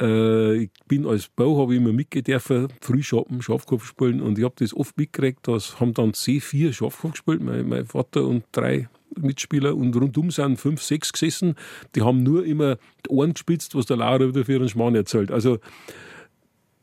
äh, 0.00 0.64
ich 0.64 0.70
bin 0.88 1.06
als 1.06 1.28
Bau, 1.28 1.60
habe 1.60 1.74
ich 1.74 1.80
immer 1.80 1.92
mitgedürfen, 1.92 2.68
Frühschappen, 2.80 3.42
Schafkopf 3.42 3.84
spielen 3.84 4.20
und 4.20 4.38
ich 4.38 4.44
habe 4.44 4.54
das 4.58 4.74
oft 4.74 4.96
mitgekriegt, 4.96 5.46
das 5.46 5.78
haben 5.80 5.94
dann 5.94 6.12
C4 6.12 6.72
Schafkopf 6.72 7.12
gespielt, 7.12 7.42
mein, 7.42 7.68
mein 7.68 7.86
Vater 7.86 8.26
und 8.26 8.44
drei 8.52 8.88
Mitspieler 9.16 9.76
und 9.76 9.94
rundum 9.94 10.30
sind 10.30 10.58
fünf, 10.58 10.82
sechs 10.82 11.12
gesessen, 11.12 11.54
die 11.94 12.02
haben 12.02 12.22
nur 12.22 12.44
immer 12.44 12.76
die 13.06 13.10
Ohren 13.10 13.34
gespitzt, 13.34 13.74
was 13.74 13.86
der 13.86 13.98
Laura 13.98 14.26
wieder 14.28 14.44
für 14.44 14.52
ihren 14.52 14.68
Schmarrn 14.68 14.94
erzählt. 14.94 15.30
Also 15.30 15.58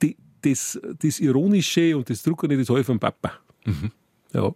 die, 0.01 0.15
das, 0.41 0.79
das 0.99 1.19
Ironische 1.19 1.97
und 1.97 2.09
das 2.09 2.23
Druckerne, 2.23 2.57
das 2.57 2.69
habe 2.69 2.81
ich 2.81 2.85
vom 2.85 2.99
Papa. 2.99 3.33
Mhm. 3.65 3.91
Ja. 4.33 4.53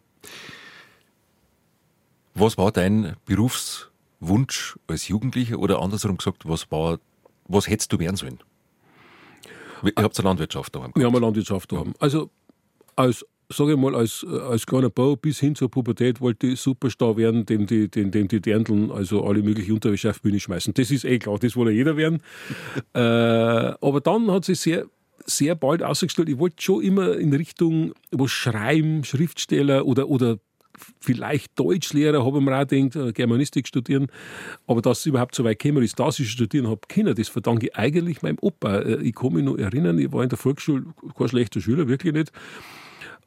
Was 2.36 2.58
war 2.58 2.72
dein 2.72 3.16
Berufswunsch 3.26 4.78
als 4.88 5.08
Jugendlicher 5.08 5.60
oder 5.60 5.82
andersrum 5.82 6.18
gesagt, 6.18 6.48
was 6.48 6.70
war, 6.72 7.00
was 7.48 7.68
hättest 7.68 7.94
du 7.94 8.00
werden 8.00 8.16
sollen? 8.16 8.40
Ihr 9.84 10.04
habt 10.04 10.18
eine 10.18 10.30
Landwirtschaft 10.30 10.76
daheim. 10.76 10.92
Wir 10.96 11.06
haben 11.06 11.16
eine 11.16 11.26
Landwirtschaft 11.26 11.72
daheim. 11.72 11.94
Also 12.00 12.30
als 12.96 13.26
sage 13.50 13.74
ich 13.74 13.78
mal, 13.78 13.96
als, 13.96 14.26
als 14.26 14.66
kleiner 14.66 14.90
Bau 14.90 15.16
bis 15.16 15.40
hin 15.40 15.56
zur 15.56 15.70
Pubertät 15.70 16.22
wollte 16.22 16.48
ich 16.48 16.60
Superstar 16.60 17.18
werden, 17.18 17.46
dem 17.46 17.68
die, 17.68 17.90
dem, 17.90 18.12
dem 18.12 18.28
die 18.28 18.42
Dirndln, 18.42 18.92
also 18.92 19.24
alle 19.26 19.42
möglichen 19.42 19.74
Unterwäsche 19.74 20.10
auf 20.10 20.22
Bühne 20.22 20.40
schmeißen. 20.40 20.74
Das 20.74 20.92
ist 20.92 21.06
eh 21.06 21.20
klar, 21.20 21.38
das 21.40 21.56
wollte 21.56 21.72
jeder 21.72 21.98
werden. 21.98 22.22
äh, 22.94 23.00
aber 23.00 24.02
dann 24.02 24.32
hat 24.32 24.46
sich 24.46 24.60
sehr, 24.60 24.86
sehr 25.26 25.56
bald 25.56 25.84
ausgestellt, 25.84 26.30
ich 26.30 26.40
wollte 26.40 26.62
schon 26.62 26.82
immer 26.84 27.18
in 27.18 27.34
Richtung 27.34 27.94
was 28.12 28.32
schreiben, 28.32 29.04
Schriftsteller 29.04 29.86
oder, 29.86 30.10
oder 30.10 30.40
vielleicht 31.00 31.58
Deutschlehrer, 31.60 32.26
habe 32.26 32.40
ich 32.40 32.44
mir 32.44 32.58
auch 32.58 32.68
gedacht, 32.68 32.96
äh, 32.96 33.14
Germanistik 33.14 33.68
studieren. 33.68 34.08
Aber 34.68 34.82
dass 34.82 35.00
es 35.00 35.06
überhaupt 35.06 35.36
so 35.36 35.44
weit 35.44 35.60
gekommen 35.60 35.84
ist, 35.84 36.00
dass 36.00 36.20
ich 36.20 36.30
studieren 36.30 36.68
habe 36.68 36.82
können, 36.88 37.16
das 37.16 37.30
verdanke 37.30 37.68
ich 37.68 37.76
eigentlich 37.76 38.22
meinem 38.22 38.38
Opa. 38.42 38.80
Äh, 38.80 39.02
ich 39.02 39.16
kann 39.16 39.34
mich 39.34 39.44
noch 39.44 39.58
erinnern, 39.58 40.00
ich 40.00 40.12
war 40.12 40.24
in 40.24 40.30
der 40.30 40.38
Volksschule 40.38 40.86
kein 41.18 41.28
schlechter 41.28 41.62
Schüler, 41.62 41.88
wirklich 41.88 42.14
nicht. 42.14 42.32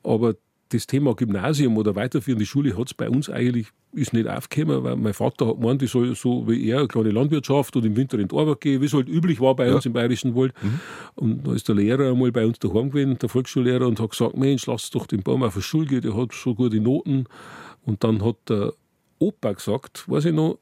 Aber 0.03 0.35
das 0.71 0.87
Thema 0.87 1.15
Gymnasium 1.15 1.77
oder 1.77 1.95
weiterführende 1.95 2.45
Schule 2.45 2.77
hat 2.77 2.89
es 2.89 2.95
bei 2.95 3.09
uns 3.09 3.31
eigentlich 3.31 3.69
ist 3.93 4.13
nicht 4.13 4.29
aufgekommen, 4.29 4.85
weil 4.85 4.97
mein 4.97 5.15
Vater 5.15 5.47
hat 5.47 5.57
gemeint, 5.57 5.83
ich 5.83 5.91
soll 5.91 6.15
so 6.15 6.47
wie 6.49 6.69
er 6.69 6.81
eine 6.81 6.89
kleine 6.89 7.11
Landwirtschaft 7.11 7.77
und 7.77 7.85
im 7.85 7.97
Winter 7.97 8.19
in 8.19 8.29
die 8.29 8.37
Arbeit 8.37 8.61
gehen, 8.61 8.83
wie 8.83 8.87
es 8.87 8.93
halt 8.93 9.09
üblich 9.09 9.41
war 9.41 9.55
bei 9.55 9.69
ja. 9.69 9.75
uns 9.75 9.87
im 9.87 9.93
Bayerischen 9.93 10.35
Wald. 10.35 10.53
Mhm. 10.63 10.81
Und 11.15 11.47
da 11.47 11.55
ist 11.55 11.69
der 11.69 11.77
Lehrer 11.77 12.11
einmal 12.11 12.33
bei 12.33 12.45
uns 12.45 12.59
daheim 12.59 12.91
gewesen, 12.91 13.19
der 13.19 13.29
Volksschullehrer, 13.29 13.87
und 13.87 13.99
hat 14.01 14.11
gesagt, 14.11 14.37
Mensch, 14.37 14.67
lass 14.67 14.91
doch 14.91 15.07
den 15.07 15.23
Baum 15.23 15.43
auf 15.43 15.55
die 15.55 15.63
Schule 15.63 15.87
gehen, 15.87 16.03
der 16.03 16.17
hat 16.17 16.33
so 16.33 16.55
gute 16.55 16.81
Noten. 16.81 17.25
Und 17.85 18.05
dann 18.05 18.25
hat 18.25 18.37
der 18.49 18.75
Opa 19.19 19.53
gesagt, 19.53 20.05
weiß 20.09 20.27
ich 20.27 20.35
noch, 20.35 20.59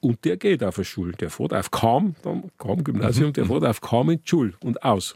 und 0.00 0.24
der 0.24 0.36
geht 0.36 0.64
auf 0.64 0.76
die 0.76 0.84
Schule. 0.84 1.12
Der 1.12 1.30
fährt 1.30 1.52
auf 1.52 1.70
Kam, 1.70 2.14
dann 2.22 2.50
Kam 2.58 2.82
Gymnasium, 2.82 3.28
mhm. 3.28 3.32
der 3.34 3.46
fährt 3.46 3.64
auf 3.64 3.80
Kam 3.80 4.10
in 4.10 4.18
die 4.18 4.28
Schule 4.28 4.54
und 4.64 4.82
aus. 4.82 5.14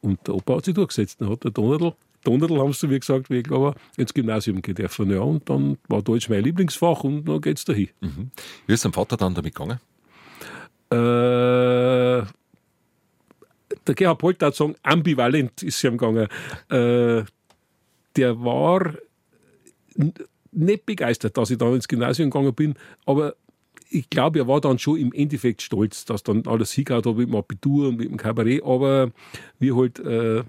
Und 0.00 0.26
der 0.26 0.34
Opa 0.34 0.56
hat 0.56 0.64
sich 0.64 0.74
durchgesetzt. 0.74 1.20
Dann 1.20 1.30
hat 1.30 1.44
der 1.44 1.52
Donnerl 1.52 1.94
Donnerl 2.26 2.58
haben 2.58 2.72
sie 2.72 2.88
mir 2.88 2.98
gesagt, 2.98 3.30
wie 3.30 3.38
ich 3.38 3.44
glaube, 3.44 3.74
ins 3.96 4.12
Gymnasium 4.12 4.60
gehen 4.62 4.74
dürfen. 4.74 5.10
Ja, 5.10 5.20
und 5.20 5.48
dann 5.48 5.78
war 5.88 6.02
Deutsch 6.02 6.28
mein 6.28 6.42
Lieblingsfach 6.42 7.04
und 7.04 7.24
dann 7.24 7.40
geht 7.40 7.58
es 7.58 7.64
dahin. 7.64 7.88
Mhm. 8.00 8.30
Wie 8.66 8.72
ist 8.74 8.84
dein 8.84 8.92
Vater 8.92 9.16
dann 9.16 9.34
damit 9.34 9.54
gegangen? 9.54 9.78
Äh, 10.90 12.26
der 13.86 13.94
Gerhard 13.94 14.18
Polt 14.18 14.42
hat 14.42 14.54
sagen, 14.54 14.74
ambivalent 14.82 15.62
ist 15.62 15.78
sie 15.78 15.86
ihm 15.86 15.96
gegangen. 15.96 16.28
Äh, 16.68 17.24
der 18.16 18.40
war 18.40 18.94
nicht 20.52 20.86
begeistert, 20.86 21.36
dass 21.36 21.50
ich 21.50 21.58
dann 21.58 21.74
ins 21.74 21.88
Gymnasium 21.88 22.30
gegangen 22.30 22.54
bin, 22.54 22.74
aber 23.04 23.36
ich 23.88 24.10
glaube, 24.10 24.40
er 24.40 24.48
war 24.48 24.60
dann 24.60 24.78
schon 24.78 24.98
im 24.98 25.12
Endeffekt 25.12 25.62
stolz, 25.62 26.04
dass 26.04 26.22
dann 26.22 26.46
alles 26.46 26.72
hingehauen 26.72 27.04
hat 27.04 27.16
mit 27.16 27.28
dem 27.28 27.36
Abitur 27.36 27.88
und 27.88 27.98
mit 27.98 28.10
dem 28.10 28.16
Kabarett, 28.16 28.64
aber 28.64 29.12
wie 29.58 29.72
halt 29.72 29.98
äh, 30.00 30.42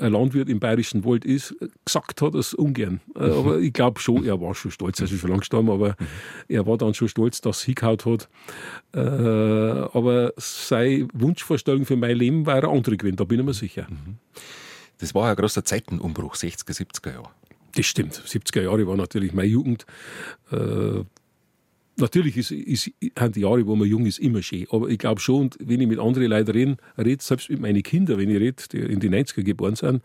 ein 0.00 0.12
Landwirt 0.12 0.48
im 0.48 0.60
Bayerischen 0.60 1.04
Wald 1.04 1.24
ist, 1.24 1.54
gesagt 1.84 2.22
hat 2.22 2.34
es 2.34 2.54
ungern. 2.54 3.00
Äh, 3.14 3.30
aber 3.30 3.58
ich 3.58 3.72
glaube 3.72 4.00
schon, 4.00 4.24
er 4.24 4.40
war 4.40 4.54
schon 4.54 4.70
stolz. 4.70 5.00
Er 5.00 5.04
ist 5.04 5.18
schon 5.18 5.30
lange 5.30 5.40
gestorben, 5.40 5.70
aber 5.70 5.96
er 6.48 6.66
war 6.66 6.78
dann 6.78 6.94
schon 6.94 7.08
stolz, 7.08 7.40
dass 7.40 7.58
es 7.58 7.64
hingehauen 7.64 7.98
hat. 8.04 8.28
Äh, 8.94 8.98
aber 8.98 10.32
seine 10.36 11.08
Wunschvorstellung 11.12 11.84
für 11.84 11.96
mein 11.96 12.16
Leben 12.16 12.46
war 12.46 12.56
eine 12.56 12.68
andere 12.68 12.96
gewesen, 12.96 13.16
da 13.16 13.24
bin 13.24 13.40
ich 13.40 13.46
mir 13.46 13.54
sicher. 13.54 13.86
Mhm. 13.88 14.16
Das 14.98 15.14
war 15.14 15.30
ein 15.30 15.36
großer 15.36 15.64
Zeitenumbruch, 15.64 16.34
60er, 16.34 16.76
70er 16.76 17.12
Jahre. 17.12 17.30
Das 17.74 17.86
stimmt. 17.86 18.14
70er 18.14 18.62
Jahre 18.62 18.86
war 18.86 18.96
natürlich 18.96 19.32
meine 19.32 19.48
Jugend. 19.48 19.86
Natürlich 22.00 22.36
ist, 22.36 22.50
ist, 22.50 22.90
haben 23.18 23.32
die 23.32 23.40
Jahre, 23.40 23.66
wo 23.66 23.76
man 23.76 23.88
jung 23.88 24.06
ist, 24.06 24.18
immer 24.18 24.42
schön. 24.42 24.66
Aber 24.70 24.88
ich 24.88 24.98
glaube 24.98 25.20
schon, 25.20 25.50
wenn 25.58 25.80
ich 25.80 25.88
mit 25.88 25.98
anderen 25.98 26.28
Leuten 26.28 26.50
rede, 26.50 26.76
rede, 26.98 27.22
selbst 27.22 27.50
mit 27.50 27.60
meinen 27.60 27.82
Kindern, 27.82 28.18
wenn 28.18 28.30
ich 28.30 28.40
rede, 28.40 28.62
die 28.72 28.78
in 28.78 29.00
die 29.00 29.08
90er 29.08 29.42
geboren 29.42 29.76
sind, 29.76 30.02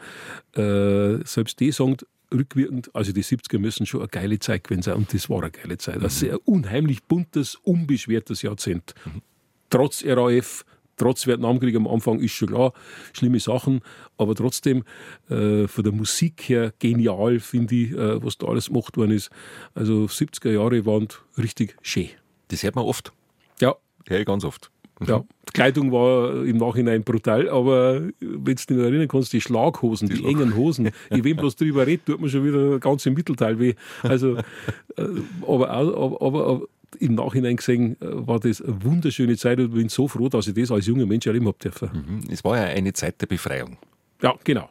äh, 0.56 1.26
selbst 1.26 1.60
die 1.60 1.72
sagen 1.72 1.98
rückwirkend, 2.34 2.93
also 2.93 3.12
die 3.12 3.24
70er 3.24 3.60
müssen 3.60 3.86
schon 3.86 4.02
eine 4.02 4.10
geile 4.10 4.39
Zeit 4.39 4.64
gewesen 4.64 4.82
sein. 4.82 4.96
Und 4.96 5.14
das 5.14 5.30
war 5.30 5.41
eine 5.41 5.52
geile 5.52 5.78
Zeit. 5.78 6.02
Ein 6.02 6.10
sehr 6.10 6.48
unheimlich 6.48 7.04
buntes, 7.04 7.56
unbeschwertes 7.56 8.41
Jahrzehnt. 8.41 8.93
Mhm. 9.06 9.22
Trotz 9.70 10.04
RAF, 10.06 10.66
trotz 10.98 11.28
Vietnamkrieg 11.28 11.76
am 11.76 11.88
Anfang 11.88 12.20
ist 12.20 12.34
schon 12.34 12.50
klar, 12.50 12.74
schlimme 13.14 13.39
Sachen, 13.39 13.82
aber 14.18 14.36
trotzdem 14.36 14.84
äh, 15.30 15.68
von 15.68 15.84
der 15.84 15.93
Musik 15.93 16.43
her 16.48 16.74
genial, 16.80 17.39
finde 17.39 17.76
ich, 17.76 17.91
äh, 17.91 18.24
was 18.24 18.38
da 18.38 18.48
alles 18.48 18.68
gemacht 18.68 18.98
worden 18.98 19.12
ist. 19.12 19.30
Also 19.74 20.06
70er 20.06 20.52
Jahre 20.52 20.86
waren 20.86 21.08
richtig 21.38 21.76
schön. 21.82 22.10
Das 22.50 22.64
hört 22.64 22.76
man 22.76 22.86
oft. 22.86 23.12
Ja. 23.60 23.76
Hör 24.08 24.20
ich 24.20 24.26
ganz 24.26 24.43
oft. 24.43 24.72
Mhm. 25.00 25.08
Ja, 25.08 25.24
die 25.50 25.52
Kleidung 25.52 25.91
war 25.91 26.46
im 26.46 26.58
Nachhinein 26.58 27.04
brutal, 27.04 27.50
aber 27.50 28.02
wenn 28.20 28.43
du 28.43 28.56
dich 28.56 28.70
erinnern 28.78 29.08
kannst, 29.10 29.34
die 29.34 29.41
Schlaghosen, 29.41 30.08
die, 30.08 30.16
die 30.16 30.26
engen 30.26 30.56
Hosen, 30.56 30.91
ich 31.10 31.24
wenn 31.24 31.36
bloß 31.36 31.58
drüber 31.58 31.86
redet, 31.86 32.06
tut 32.06 32.22
man 32.22 32.30
schon 32.30 32.46
wieder 32.46 32.80
ganz 32.80 33.06
im 33.06 33.14
Mittelteil 33.14 33.60
weh. 33.60 33.74
Also, 34.04 34.38
äh, 34.38 34.43
aber, 35.46 35.70
aber, 35.70 36.22
aber, 36.22 36.62
im 37.00 37.16
Nachhinein 37.16 37.58
gesehen 37.58 38.00
äh, 38.02 38.28
war 38.28 38.39
das 38.39 38.62
eine 38.62 38.84
wunderschöne 38.84 39.38
Zeit 39.38 39.60
und 39.60 39.74
bin 39.74 39.89
so 39.89 40.08
froh, 40.08 40.30
dass 40.30 40.48
ich 40.48 40.54
das 40.54 40.72
als 40.72 40.86
junger 40.86 41.06
Mensch 41.06 41.26
erleben 41.26 41.48
habe 41.48 41.58
dürfen. 41.58 41.89
Mhm. 41.93 42.32
Es 42.32 42.43
war 42.43 42.58
ja 42.58 42.64
eine 42.64 42.93
Zeit 42.93 43.22
der 43.22 43.28
Befreiung. 43.28 43.78
Ja, 44.22 44.36
genau. 44.43 44.70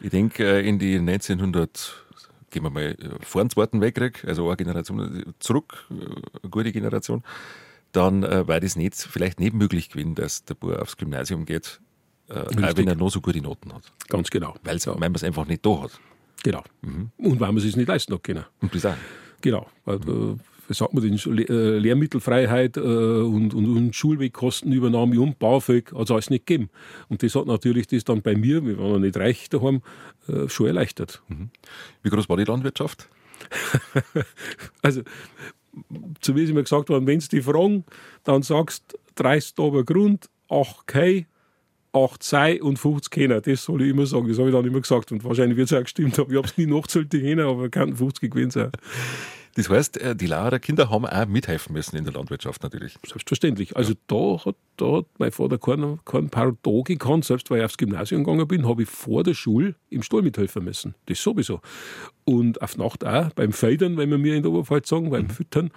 Ich 0.00 0.10
denke, 0.10 0.44
äh, 0.44 0.68
in 0.68 0.78
die 0.78 0.96
1900, 0.96 2.04
gehen 2.50 2.62
wir 2.62 2.70
mal 2.70 2.82
äh, 2.82 2.96
vor 3.22 3.42
dem 3.42 3.50
Zweiten 3.50 3.80
Weltkrieg, 3.80 4.24
also 4.26 4.48
eine 4.48 4.56
Generation 4.56 5.24
zurück, 5.38 5.86
eine 5.90 6.50
gute 6.50 6.72
Generation, 6.72 7.22
dann 7.92 8.22
war 8.22 8.60
das 8.60 8.76
nicht, 8.76 8.96
vielleicht 8.96 9.40
nicht 9.40 9.54
möglich 9.54 9.88
gewesen, 9.88 10.14
dass 10.14 10.44
der 10.44 10.52
Bub 10.54 10.76
aufs 10.78 10.98
Gymnasium 10.98 11.46
geht, 11.46 11.80
auch 12.28 12.76
wenn 12.76 12.86
er 12.86 12.94
noch 12.94 13.08
so 13.08 13.22
gute 13.22 13.40
Noten 13.40 13.72
hat. 13.72 13.82
Ganz 14.08 14.28
genau. 14.28 14.54
Weil, 14.62 14.76
ja. 14.76 14.92
weil 14.92 15.08
man 15.08 15.14
es 15.14 15.24
einfach 15.24 15.46
nicht 15.46 15.64
da 15.64 15.84
hat. 15.84 15.98
Genau. 16.42 16.62
Mhm. 16.82 17.10
Und 17.16 17.40
weil 17.40 17.48
man 17.48 17.56
es 17.56 17.62
sich 17.62 17.76
nicht 17.76 17.88
leisten 17.88 18.12
hat 18.12 18.22
können. 18.22 18.44
Und 18.60 18.74
das 18.74 18.84
auch. 18.84 18.94
Genau. 19.40 19.68
Weil, 19.86 20.00
mhm 20.00 20.38
sagt 20.76 20.92
man 20.92 21.02
denn, 21.02 21.46
äh, 21.48 21.78
Lehrmittelfreiheit 21.78 22.76
äh, 22.76 22.80
und, 22.80 23.54
und, 23.54 23.76
und 23.76 23.96
Schulwegkostenübernahme 23.96 25.20
und 25.20 25.38
BAföG 25.38 25.92
hat 25.94 26.04
es 26.04 26.10
alles 26.10 26.30
nicht 26.30 26.46
gegeben. 26.46 26.70
Und 27.08 27.22
das 27.22 27.34
hat 27.34 27.46
natürlich 27.46 27.86
das 27.86 28.04
dann 28.04 28.22
bei 28.22 28.34
mir, 28.34 28.64
wir 28.64 28.78
waren 28.78 28.92
noch 28.92 28.98
nicht 28.98 29.16
reich 29.16 29.48
daheim, 29.48 29.82
äh, 30.28 30.48
schon 30.48 30.66
erleichtert. 30.66 31.22
Mhm. 31.28 31.50
Wie 32.02 32.10
groß 32.10 32.28
war 32.28 32.36
die 32.36 32.44
Landwirtschaft? 32.44 33.08
also, 34.82 35.02
zu 36.20 36.36
wie 36.36 36.46
sie 36.46 36.52
mir 36.52 36.62
gesagt 36.62 36.90
haben, 36.90 37.06
wenn 37.06 37.20
sie 37.20 37.28
die 37.28 37.42
fragen, 37.42 37.84
dann 38.24 38.42
sagst 38.42 38.92
du 38.92 39.22
30 39.22 39.54
aber 39.58 39.84
Grund, 39.84 40.28
8 40.48 40.86
K, 40.86 41.26
8 41.92 42.22
Sei 42.22 42.62
und 42.62 42.78
50 42.78 43.10
Kenner. 43.10 43.40
Das 43.40 43.64
soll 43.64 43.82
ich 43.82 43.90
immer 43.90 44.06
sagen. 44.06 44.28
Das 44.28 44.38
habe 44.38 44.48
ich 44.48 44.54
dann 44.54 44.64
immer 44.64 44.80
gesagt. 44.80 45.10
Und 45.12 45.24
wahrscheinlich 45.24 45.56
wird 45.56 45.70
es 45.70 45.76
auch 45.76 45.82
gestimmt 45.82 46.18
haben. 46.18 46.30
Ich 46.30 46.36
habe 46.36 46.46
es 46.46 46.56
nie 46.56 46.66
nachgezählt, 46.66 47.12
die 47.12 47.20
Kenner, 47.20 47.46
aber 47.46 47.68
könnten 47.68 47.96
50 47.96 48.30
gewesen 48.30 48.50
sein. 48.50 48.70
Das 49.54 49.68
heißt, 49.68 50.00
äh, 50.00 50.14
die 50.14 50.26
Lauerer 50.26 50.58
Kinder 50.58 50.90
haben 50.90 51.06
auch 51.06 51.26
mithelfen 51.26 51.72
müssen 51.72 51.96
in 51.96 52.04
der 52.04 52.12
Landwirtschaft 52.12 52.62
natürlich. 52.62 52.96
Selbstverständlich. 53.06 53.76
Also 53.76 53.92
ja. 53.92 53.98
da, 54.06 54.44
hat, 54.44 54.56
da 54.76 54.98
hat 54.98 55.06
mein 55.18 55.32
Vater 55.32 55.58
keinen, 55.58 56.04
keinen 56.04 56.30
Pardon 56.30 56.84
gekannt. 56.84 57.24
Selbst 57.24 57.50
weil 57.50 57.58
ich 57.58 57.64
aufs 57.64 57.76
Gymnasium 57.76 58.24
gegangen 58.24 58.46
bin, 58.46 58.68
habe 58.68 58.82
ich 58.82 58.88
vor 58.88 59.24
der 59.24 59.34
Schule 59.34 59.74
im 59.90 60.02
Stall 60.02 60.22
mithelfen 60.22 60.64
müssen. 60.64 60.94
Das 61.06 61.22
sowieso. 61.22 61.60
Und 62.24 62.62
auf 62.62 62.76
Nacht 62.76 63.04
auch, 63.04 63.30
beim 63.30 63.52
Feidern, 63.52 63.96
wenn 63.96 64.10
wir 64.10 64.18
mir 64.18 64.36
in 64.36 64.42
der 64.42 64.52
Oberpfalz 64.52 64.88
sagen, 64.88 65.10
beim 65.10 65.24
mhm. 65.24 65.30
Füttern. 65.30 65.70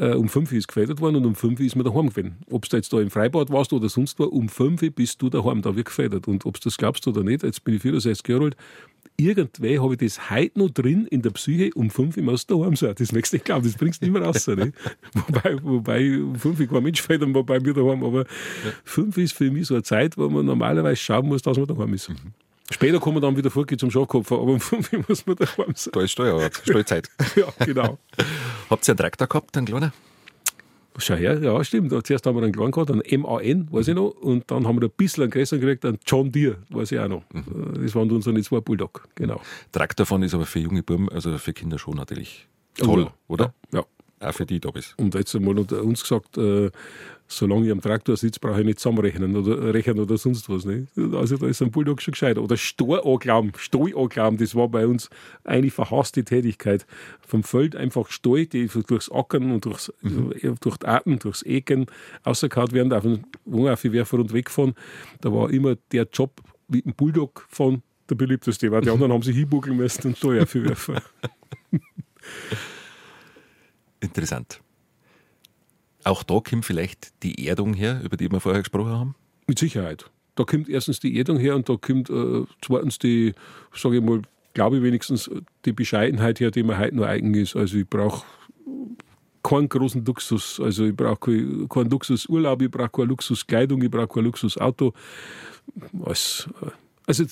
Äh, 0.00 0.14
um 0.14 0.30
fünf 0.30 0.50
ist 0.52 0.68
gefedert 0.68 1.00
worden 1.00 1.16
und 1.16 1.26
um 1.26 1.34
fünf 1.34 1.60
ist 1.60 1.76
man 1.76 1.84
daheim 1.84 2.08
gewesen. 2.08 2.38
Ob 2.50 2.66
du 2.66 2.76
jetzt 2.76 2.90
da 2.90 3.00
im 3.00 3.10
Freibad 3.10 3.50
warst 3.50 3.72
oder 3.74 3.90
sonst 3.90 4.18
wo, 4.18 4.24
um 4.24 4.48
fünf 4.48 4.80
bist 4.94 5.20
du 5.20 5.28
daheim, 5.28 5.60
da 5.60 5.76
wird 5.76 5.86
gefedert. 5.86 6.26
Und 6.26 6.46
ob 6.46 6.54
du 6.54 6.60
das 6.64 6.78
glaubst 6.78 7.06
oder 7.06 7.22
nicht, 7.22 7.42
jetzt 7.42 7.64
bin 7.64 7.74
ich 7.74 7.82
64 7.82 8.26
Jahre 8.28 8.44
alt, 8.44 8.56
irgendwie 9.20 9.78
habe 9.78 9.94
ich 9.94 10.00
das 10.00 10.30
heute 10.30 10.58
noch 10.58 10.70
drin 10.70 11.06
in 11.06 11.22
der 11.22 11.30
Psyche, 11.30 11.70
um 11.74 11.90
fünf 11.90 12.16
Uhr 12.16 12.22
muss 12.22 12.46
daheim 12.46 12.76
sein. 12.76 12.94
Das 12.96 13.12
möchtest 13.12 13.32
du 13.32 13.36
nicht 13.36 13.44
glauben, 13.44 13.64
das 13.64 13.74
bringst 13.74 14.02
du 14.02 14.06
nicht 14.06 14.12
mehr 14.12 14.22
raus. 14.22 14.46
Ne? 14.46 14.72
wobei, 15.14 15.56
wobei, 15.62 16.18
um 16.18 16.34
fünf 16.36 16.60
Uhr 16.60 16.66
kein 16.66 16.82
Mensch 16.82 17.02
fällt 17.02 17.22
war 17.34 17.44
bei 17.44 17.60
mir 17.60 17.74
daheim, 17.74 18.02
aber 18.02 18.20
ja. 18.20 18.72
fünf 18.84 19.16
ist 19.18 19.32
für 19.32 19.50
mich 19.50 19.66
so 19.66 19.74
eine 19.74 19.82
Zeit, 19.82 20.16
wo 20.16 20.28
man 20.28 20.46
normalerweise 20.46 20.96
schauen 20.96 21.26
muss, 21.26 21.42
dass 21.42 21.56
man 21.56 21.66
daheim 21.66 21.94
ist. 21.94 22.08
Mhm. 22.08 22.16
Später 22.72 23.00
kommen 23.00 23.16
wir 23.16 23.20
dann 23.20 23.36
wieder 23.36 23.50
vorgehen 23.50 23.78
zum 23.78 23.90
Schafkopf, 23.90 24.30
aber 24.30 24.42
um 24.42 24.60
fünf 24.60 24.92
Uhr 24.92 25.04
muss 25.08 25.26
man 25.26 25.36
daheim 25.36 25.72
sein. 25.74 25.92
Da 25.92 26.02
ist 26.02 26.12
Steuerort, 26.12 26.62
Steuerzeit. 26.64 27.08
ja, 27.36 27.46
genau. 27.64 27.98
Habt 28.70 28.88
ihr 28.88 28.92
einen 28.92 28.98
Traktor 28.98 29.26
gehabt, 29.26 29.56
einen 29.56 29.66
kleinen? 29.66 29.92
Schau 31.00 31.14
her, 31.14 31.38
ja, 31.42 31.64
stimmt. 31.64 31.92
Zuerst 32.06 32.26
haben 32.26 32.36
wir 32.36 32.42
einen 32.42 32.52
kleinen 32.52 32.72
gehabt, 32.72 32.90
einen 32.90 33.22
MAN, 33.22 33.68
weiß 33.70 33.88
ich 33.88 33.94
noch, 33.94 34.10
und 34.10 34.50
dann 34.50 34.66
haben 34.66 34.80
wir 34.80 34.88
ein 34.88 34.92
bisschen 34.96 35.24
einen 35.24 35.30
größeren 35.30 35.60
gekriegt, 35.60 35.84
einen 35.84 35.98
John 36.06 36.30
Deere, 36.30 36.58
weiß 36.70 36.92
ich 36.92 36.98
auch 36.98 37.08
noch. 37.08 37.22
Mhm. 37.32 37.82
Das 37.82 37.94
waren 37.94 38.10
unsere 38.10 38.40
zwei 38.42 38.60
Bulldog, 38.60 39.08
genau. 39.14 39.40
Traktor 39.72 40.06
fahren 40.06 40.22
ist 40.22 40.34
aber 40.34 40.46
für 40.46 40.60
junge 40.60 40.82
Buben, 40.82 41.08
also 41.08 41.36
für 41.38 41.52
Kinder 41.52 41.78
schon 41.78 41.96
natürlich 41.96 42.46
toll, 42.76 43.08
oh, 43.08 43.32
oder? 43.32 43.54
Ja. 43.72 43.84
Auch 44.20 44.34
für 44.34 44.44
die 44.44 44.60
da 44.60 44.70
bist. 44.70 44.94
Und 44.98 45.14
jetzt 45.14 45.34
einmal 45.34 45.58
unter 45.58 45.82
uns 45.82 46.02
gesagt, 46.02 46.36
äh, 46.36 46.70
solange 47.26 47.66
ich 47.66 47.72
am 47.72 47.80
Traktor 47.80 48.18
sitze, 48.18 48.38
brauche 48.38 48.60
ich 48.60 48.66
nicht 48.66 48.78
zusammenrechnen 48.78 49.34
oder 49.34 49.72
rechnen 49.72 49.98
oder 49.98 50.18
sonst 50.18 50.50
was. 50.50 50.66
Nicht? 50.66 50.88
Also 51.14 51.38
da 51.38 51.46
ist 51.46 51.62
ein 51.62 51.70
Bulldog 51.70 52.02
schon 52.02 52.12
gescheit. 52.12 52.36
Oder 52.36 52.58
Storanglauben, 52.58 53.52
Steuanglauben, 53.56 54.38
das 54.38 54.54
war 54.54 54.68
bei 54.68 54.86
uns 54.86 55.08
eine 55.44 55.70
verhasste 55.70 56.22
Tätigkeit. 56.22 56.86
Vom 57.26 57.42
Feld 57.42 57.74
einfach 57.76 58.10
Steu, 58.10 58.44
die 58.44 58.66
durchs 58.66 59.10
Ackern 59.10 59.52
und 59.52 59.64
durchs, 59.64 59.90
mhm. 60.02 60.34
durch 60.60 60.76
die 60.76 60.86
Arten, 60.86 61.18
durchs 61.18 61.42
Ecken 61.42 61.86
rausgehauen 62.26 62.72
werden, 62.72 62.92
auf 62.92 63.04
den 63.04 63.24
Wohnwerfer 63.46 64.18
und 64.18 64.34
wegfahren. 64.34 64.74
Da 65.22 65.32
war 65.32 65.50
immer 65.50 65.76
der 65.92 66.08
Job 66.12 66.42
mit 66.68 66.84
dem 66.84 66.94
Bulldog 66.94 67.46
von 67.48 67.82
der 68.10 68.16
beliebteste. 68.16 68.70
Weil 68.70 68.82
die 68.82 68.90
anderen 68.90 69.12
haben 69.12 69.22
sich 69.22 69.36
hinbuckeln 69.36 69.78
müssen 69.78 70.08
und 70.08 70.18
Steu 70.18 70.34
werfen. 70.34 70.98
Interessant. 74.00 74.60
Auch 76.04 76.22
da 76.22 76.40
kommt 76.40 76.64
vielleicht 76.64 77.22
die 77.22 77.46
Erdung 77.46 77.74
her, 77.74 78.00
über 78.02 78.16
die 78.16 78.30
wir 78.30 78.40
vorher 78.40 78.62
gesprochen 78.62 78.92
haben? 78.92 79.14
Mit 79.46 79.58
Sicherheit. 79.58 80.10
Da 80.34 80.44
kommt 80.44 80.68
erstens 80.68 81.00
die 81.00 81.18
Erdung 81.18 81.38
her 81.38 81.56
und 81.56 81.68
da 81.68 81.76
kommt 81.76 82.08
äh, 82.08 82.44
zweitens 82.62 82.98
die, 82.98 83.34
sage 83.74 83.98
ich 83.98 84.02
mal, 84.02 84.22
glaube 84.54 84.78
ich, 84.78 84.82
wenigstens 84.82 85.30
die 85.64 85.72
Bescheidenheit 85.72 86.40
her, 86.40 86.50
die 86.50 86.62
mir 86.62 86.78
heute 86.78 86.96
nur 86.96 87.06
eigen 87.06 87.34
ist. 87.34 87.56
Also 87.56 87.76
ich 87.76 87.88
brauche 87.88 88.24
keinen 89.42 89.68
großen 89.68 90.04
Luxus. 90.04 90.60
Also 90.60 90.84
ich 90.84 90.96
brauche 90.96 91.18
keinen 91.68 91.90
Luxusurlaub, 91.90 92.62
ich 92.62 92.70
brauche 92.70 92.88
keine 92.88 93.08
Luxuskleidung, 93.08 93.82
ich 93.82 93.90
brauche 93.90 94.08
kein 94.08 94.24
Luxusauto. 94.24 94.94
Also 96.02 97.24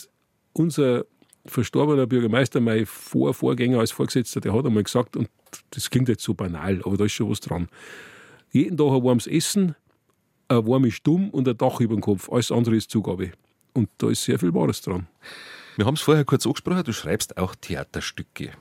unser 0.53 1.05
verstorbener 1.49 2.07
Bürgermeister, 2.07 2.61
mein 2.61 2.87
Vor 2.87 3.35
Vorgänger 3.35 3.81
als 3.81 3.91
Vorgesetzter, 3.91 4.41
der 4.41 4.53
hat 4.53 4.67
einmal 4.67 4.83
gesagt, 4.83 5.17
und 5.17 5.29
das 5.71 5.91
klingt 5.91 6.09
jetzt 6.09 6.23
so 6.23 6.35
banal, 6.35 6.81
aber 6.85 6.97
da 6.97 7.05
ist 7.05 7.13
schon 7.13 7.31
was 7.31 7.41
dran. 7.41 7.69
Jeden 8.51 8.77
Tag 8.77 8.87
ein 8.87 9.05
warmes 9.05 9.27
Essen, 9.27 9.75
ein 10.49 10.67
warmes 10.67 10.95
Stumm 10.95 11.31
und 11.31 11.49
ein 11.49 11.57
Dach 11.57 11.81
über 11.81 11.95
dem 11.95 12.01
Kopf. 12.01 12.31
Alles 12.31 12.51
andere 12.51 12.77
ist 12.77 12.91
Zugabe. 12.91 13.33
Und 13.75 13.91
da 13.99 14.11
ist 14.11 14.25
sehr 14.25 14.39
viel 14.39 14.55
Wahres 14.55 14.81
dran. 14.81 15.07
Wir 15.77 15.87
haben 15.87 15.95
es 15.95 16.01
vorher 16.01 16.25
kurz 16.25 16.47
angesprochen, 16.47 16.83
du 16.85 16.93
schreibst 16.93 17.37
auch 17.37 17.55
Theaterstücke. 17.55 18.53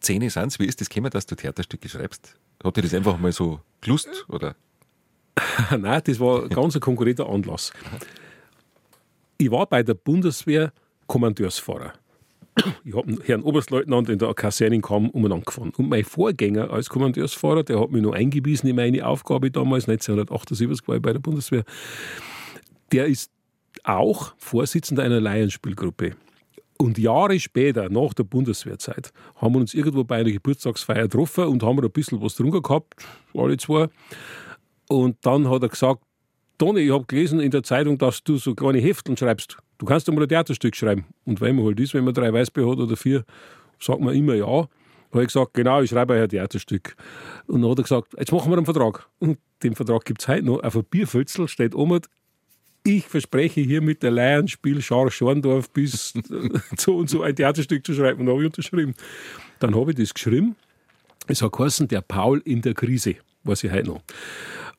Zehn 0.00 0.28
sind 0.28 0.48
es. 0.48 0.58
Wie 0.58 0.66
ist 0.66 0.80
das 0.80 0.88
gekommen, 0.88 1.10
dass 1.10 1.26
du 1.26 1.34
Theaterstücke 1.34 1.88
schreibst? 1.88 2.36
Hat 2.62 2.76
dir 2.76 2.82
das 2.82 2.94
einfach 2.94 3.18
mal 3.18 3.32
so 3.32 3.60
gelust? 3.80 4.26
Oder? 4.28 4.56
Nein, 5.78 6.02
das 6.04 6.20
war 6.20 6.48
ganz 6.48 6.74
ein 6.74 6.80
konkreter 6.80 7.28
Anlass. 7.28 7.72
Ich 9.38 9.50
war 9.50 9.66
bei 9.66 9.82
der 9.82 9.94
Bundeswehr 9.94 10.72
Kommandeursfahrer. 11.06 11.92
Ich 12.84 12.94
habe 12.94 13.08
einen 13.08 13.20
Herrn 13.22 13.42
Oberstleutnant 13.42 14.08
in 14.08 14.18
der 14.18 14.32
Kaserne 14.34 14.80
kaum 14.80 15.10
umeinander 15.10 15.44
gefahren. 15.44 15.72
Und 15.76 15.88
mein 15.88 16.04
Vorgänger 16.04 16.70
als 16.70 16.88
Kommandeursfahrer, 16.88 17.64
der 17.64 17.80
hat 17.80 17.90
mich 17.90 18.02
noch 18.02 18.12
eingewiesen 18.12 18.68
in 18.68 18.76
meine 18.76 19.04
Aufgabe 19.06 19.50
damals, 19.50 19.88
1978 19.88 20.86
war 20.86 20.96
ich 20.96 21.02
bei 21.02 21.12
der 21.12 21.20
Bundeswehr, 21.20 21.64
der 22.92 23.06
ist 23.06 23.32
auch 23.82 24.34
Vorsitzender 24.38 25.02
einer 25.02 25.20
Laienspielgruppe. 25.20 26.12
Und 26.78 26.98
Jahre 26.98 27.38
später, 27.38 27.88
nach 27.88 28.14
der 28.14 28.24
Bundeswehrzeit, 28.24 29.12
haben 29.36 29.54
wir 29.54 29.60
uns 29.60 29.74
irgendwo 29.74 30.04
bei 30.04 30.16
einer 30.16 30.30
Geburtstagsfeier 30.30 31.04
getroffen 31.04 31.44
und 31.44 31.62
haben 31.62 31.80
ein 31.80 31.90
bisschen 31.90 32.20
was 32.20 32.34
drunter 32.34 32.60
gehabt, 32.60 32.94
alle 33.32 33.56
zwei. 33.56 33.88
Und 34.88 35.16
dann 35.22 35.48
hat 35.48 35.62
er 35.62 35.68
gesagt, 35.68 36.02
Toni, 36.58 36.80
ich 36.80 36.92
habe 36.92 37.04
gelesen 37.06 37.40
in 37.40 37.50
der 37.50 37.62
Zeitung, 37.62 37.98
dass 37.98 38.22
du 38.22 38.36
so 38.36 38.54
kleine 38.54 38.78
Hefteln 38.78 39.16
schreibst. 39.16 39.56
Du 39.84 39.90
kannst 39.90 40.08
doch 40.08 40.14
mal 40.14 40.22
ein 40.22 40.28
Theaterstück 40.30 40.74
schreiben. 40.74 41.04
Und 41.26 41.42
wenn 41.42 41.56
man 41.56 41.66
halt 41.66 41.78
ist, 41.78 41.92
wenn 41.92 42.04
man 42.04 42.14
drei 42.14 42.32
Weißbier 42.32 42.66
hat 42.66 42.78
oder 42.78 42.96
vier, 42.96 43.22
sagt 43.78 44.00
man 44.00 44.14
immer 44.14 44.32
ja. 44.32 44.46
Da 44.46 44.68
habe 45.12 45.24
ich 45.24 45.26
gesagt, 45.26 45.52
genau, 45.52 45.82
ich 45.82 45.90
schreibe 45.90 46.14
ein 46.14 46.26
Theaterstück. 46.26 46.96
Und 47.48 47.60
dann 47.60 47.70
hat 47.70 47.80
er 47.80 47.82
gesagt, 47.82 48.14
jetzt 48.18 48.32
machen 48.32 48.50
wir 48.50 48.56
einen 48.56 48.64
Vertrag. 48.64 49.06
Und 49.18 49.38
den 49.62 49.74
Vertrag 49.74 50.06
gibt 50.06 50.22
es 50.22 50.28
heute 50.28 50.46
noch. 50.46 50.62
Auf 50.62 50.74
ein 50.74 50.84
Bierfölzel 50.84 51.48
steht 51.48 51.74
oben, 51.74 52.00
ich 52.82 53.04
verspreche 53.04 53.60
hier 53.60 53.82
mit 53.82 54.02
der 54.02 54.10
Laienspiel 54.12 54.80
Schar 54.80 55.10
Schorndorf 55.10 55.68
bis 55.68 56.14
so 56.78 56.96
und 56.96 57.10
so 57.10 57.20
ein 57.20 57.36
Theaterstück 57.36 57.84
zu 57.84 57.92
schreiben. 57.92 58.20
Und 58.20 58.26
dann 58.28 58.36
habe 58.36 58.42
ich 58.44 58.46
unterschrieben. 58.46 58.94
Dann 59.58 59.74
habe 59.74 59.90
ich 59.90 59.98
das 59.98 60.14
geschrieben. 60.14 60.56
Es 61.26 61.42
hat 61.42 61.52
geheißen, 61.52 61.88
der 61.88 62.00
Paul 62.00 62.40
in 62.46 62.62
der 62.62 62.72
Krise, 62.72 63.16
weiß 63.42 63.64
ich 63.64 63.70
heute 63.70 63.88
noch. 63.88 64.02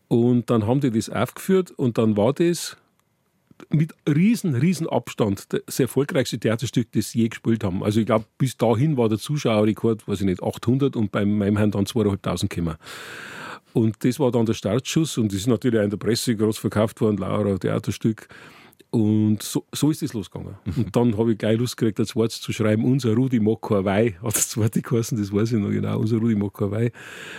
Und 0.08 0.50
dann 0.50 0.66
haben 0.66 0.80
die 0.80 0.90
das 0.90 1.12
aufgeführt 1.12 1.70
und 1.70 2.00
dann 2.00 2.18
war 2.18 2.34
das 2.34 2.76
mit 3.70 3.94
riesen, 4.08 4.56
riesen 4.56 4.88
Abstand 4.88 5.48
das 5.66 5.80
erfolgreichste 5.80 6.40
Theaterstück, 6.40 6.92
das 6.92 7.12
sie 7.12 7.22
je 7.22 7.30
gespielt 7.30 7.64
haben. 7.64 7.84
Also 7.84 8.00
ich 8.00 8.06
glaube, 8.06 8.26
bis 8.38 8.58
dahin 8.58 8.98
war 8.98 9.10
der 9.10 9.18
Zuschauerrekord, 9.18 10.08
weiß 10.08 10.22
ich 10.22 10.26
nicht, 10.26 10.44
800 10.44 10.96
und 10.96 11.12
bei 11.12 11.26
meinem 11.26 11.58
Herrn 11.58 11.72
dann 11.72 11.86
2.500 11.86 12.48
gekommen. 12.50 12.76
Und 13.74 14.04
das 14.06 14.20
war 14.20 14.32
dann 14.32 14.46
der 14.46 14.54
Startschuss 14.54 15.18
und 15.18 15.32
das 15.32 15.40
ist 15.40 15.48
natürlich 15.48 15.80
auch 15.80 15.84
in 15.84 15.90
der 15.90 15.98
Presse 15.98 16.36
groß 16.36 16.58
verkauft 16.58 17.02
worden, 17.02 17.18
Laura 17.18 17.58
Theaterstück. 17.58 18.30
Und 18.96 19.44
so, 19.44 19.66
so 19.74 19.92
ist 19.92 20.02
es 20.04 20.14
losgegangen. 20.14 20.56
Mhm. 20.64 20.84
Und 20.86 20.96
dann 20.96 21.18
habe 21.18 21.34
ich 21.34 21.38
gleich 21.38 21.58
Lust 21.58 21.76
gekriegt, 21.76 22.00
das 22.00 22.16
Wort 22.16 22.32
zu 22.32 22.54
schreiben, 22.54 22.86
unser 22.86 23.14
Rudi 23.14 23.42
Mokawai, 23.42 24.16
hat 24.24 24.36
das 24.36 24.50
zweite 24.50 24.82
geheißen, 24.82 25.18
das 25.18 25.34
weiß 25.34 25.52
ich 25.52 25.60
noch 25.60 25.70
genau, 25.70 26.00
unser 26.00 26.18
Rudi 26.18 26.36
Mokawai. 26.36 26.92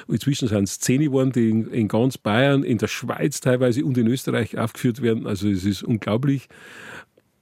Inzwischen 0.07 0.49
sind 0.49 0.65
es 0.65 0.79
zehn 0.79 1.01
geworden, 1.01 1.33
die 1.33 1.49
in, 1.49 1.71
in, 1.71 1.89
ganz 1.89 2.19
Bayern, 2.19 2.63
in 2.63 2.77
der 2.77 2.89
Schweiz 2.89 3.41
teilweise 3.41 3.85
und 3.85 3.97
in 3.97 4.07
Österreich 4.07 4.59
aufgeführt 4.59 5.01
werden. 5.01 5.27
Also 5.27 5.49
es 5.49 5.65
ist 5.65 5.83
unglaublich. 5.83 6.49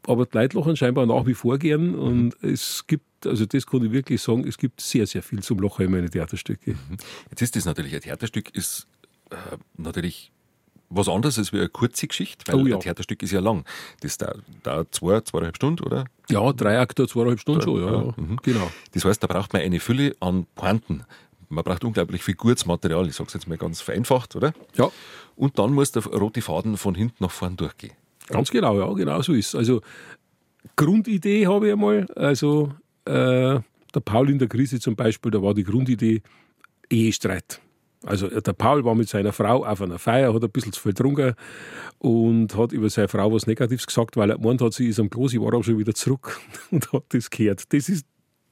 Aber 0.06 0.26
die 0.26 0.36
Leute 0.36 0.58
lachen 0.58 0.76
scheinbar 0.76 1.06
nach 1.06 1.26
wie 1.26 1.34
vor 1.34 1.58
gern 1.58 1.94
und 1.94 2.40
mhm. 2.40 2.50
es 2.50 2.86
gibt, 2.86 3.26
also 3.26 3.46
das 3.46 3.66
kann 3.66 3.84
ich 3.84 3.90
wirklich 3.90 4.20
sagen, 4.20 4.46
es 4.46 4.58
gibt 4.58 4.80
sehr, 4.80 5.06
sehr 5.06 5.22
viel 5.22 5.42
zum 5.42 5.58
Lachen 5.58 5.86
in 5.86 5.90
meinen 5.90 6.10
Theaterstücke. 6.10 6.72
Mhm. 6.72 6.98
Jetzt 7.30 7.42
ist 7.42 7.56
das 7.56 7.64
natürlich, 7.64 7.94
ein 7.94 8.00
Theaterstück 8.00 8.54
ist 8.54 8.86
äh, 9.30 9.56
natürlich 9.76 10.30
was 10.90 11.08
anderes 11.08 11.38
als 11.38 11.52
wie 11.52 11.58
eine 11.58 11.68
kurze 11.68 12.06
Geschichte, 12.06 12.52
weil 12.52 12.62
oh, 12.62 12.66
ja. 12.66 12.76
ein 12.76 12.80
Theaterstück 12.80 13.22
ist 13.22 13.32
ja 13.32 13.40
lang. 13.40 13.64
Das 14.00 14.18
dauert, 14.18 14.42
dauert 14.62 14.94
zwei, 14.94 15.20
zweieinhalb 15.20 15.56
Stunden, 15.56 15.84
oder? 15.84 16.04
Ja, 16.28 16.52
drei 16.52 16.78
Akte, 16.78 17.06
zweieinhalb 17.06 17.40
Stunden 17.40 17.62
schon, 17.62 17.80
ja. 17.80 17.92
ja. 17.92 18.14
Mhm. 18.16 18.38
Genau. 18.42 18.70
Das 18.92 19.04
heißt, 19.04 19.22
da 19.22 19.26
braucht 19.26 19.52
man 19.52 19.62
eine 19.62 19.80
Fülle 19.80 20.14
an 20.20 20.46
Pointen. 20.54 21.04
Man 21.48 21.64
braucht 21.64 21.84
unglaublich 21.84 22.22
viel 22.22 22.34
gutes 22.34 22.66
Material, 22.66 23.06
ich 23.06 23.14
sage 23.14 23.28
es 23.28 23.34
jetzt 23.34 23.48
mal 23.48 23.58
ganz 23.58 23.80
vereinfacht, 23.80 24.34
oder? 24.36 24.52
Ja. 24.76 24.90
Und 25.36 25.58
dann 25.58 25.72
muss 25.72 25.92
der 25.92 26.04
rote 26.04 26.42
Faden 26.42 26.76
von 26.76 26.94
hinten 26.94 27.22
nach 27.22 27.30
vorn 27.30 27.56
durchgehen. 27.56 27.92
Ganz 28.28 28.50
genau, 28.50 28.78
ja, 28.78 28.90
genau 28.94 29.20
so 29.20 29.34
ist 29.34 29.54
Also 29.54 29.82
Grundidee 30.76 31.46
habe 31.46 31.66
ich 31.66 31.72
einmal, 31.72 32.06
also 32.16 32.72
äh, 33.04 33.60
der 33.94 34.00
Paul 34.04 34.30
in 34.30 34.38
der 34.38 34.48
Krise 34.48 34.80
zum 34.80 34.96
Beispiel, 34.96 35.30
da 35.30 35.42
war 35.42 35.54
die 35.54 35.64
Grundidee 35.64 36.22
Ehestreit. 36.90 37.60
Also 38.06 38.28
der 38.28 38.52
Paul 38.52 38.84
war 38.84 38.94
mit 38.94 39.08
seiner 39.08 39.32
Frau 39.32 39.64
auf 39.64 39.80
einer 39.80 39.98
Feier, 39.98 40.34
hat 40.34 40.44
ein 40.44 40.50
bisschen 40.50 40.72
zu 40.72 40.80
viel 40.80 40.92
getrunken 40.92 41.34
und 41.98 42.56
hat 42.56 42.72
über 42.72 42.90
seine 42.90 43.08
Frau 43.08 43.32
was 43.32 43.46
Negatives 43.46 43.86
gesagt, 43.86 44.16
weil 44.16 44.30
er 44.30 44.38
gemeint 44.38 44.60
hat, 44.60 44.74
sie 44.74 44.88
ist 44.88 45.00
am 45.00 45.10
Klo, 45.10 45.28
sie 45.28 45.40
war 45.40 45.48
aber 45.48 45.64
schon 45.64 45.78
wieder 45.78 45.94
zurück 45.94 46.40
und 46.70 46.92
hat 46.92 47.04
das 47.10 47.30
gehört. 47.30 47.72
Das 47.72 47.88
ist 47.88 48.06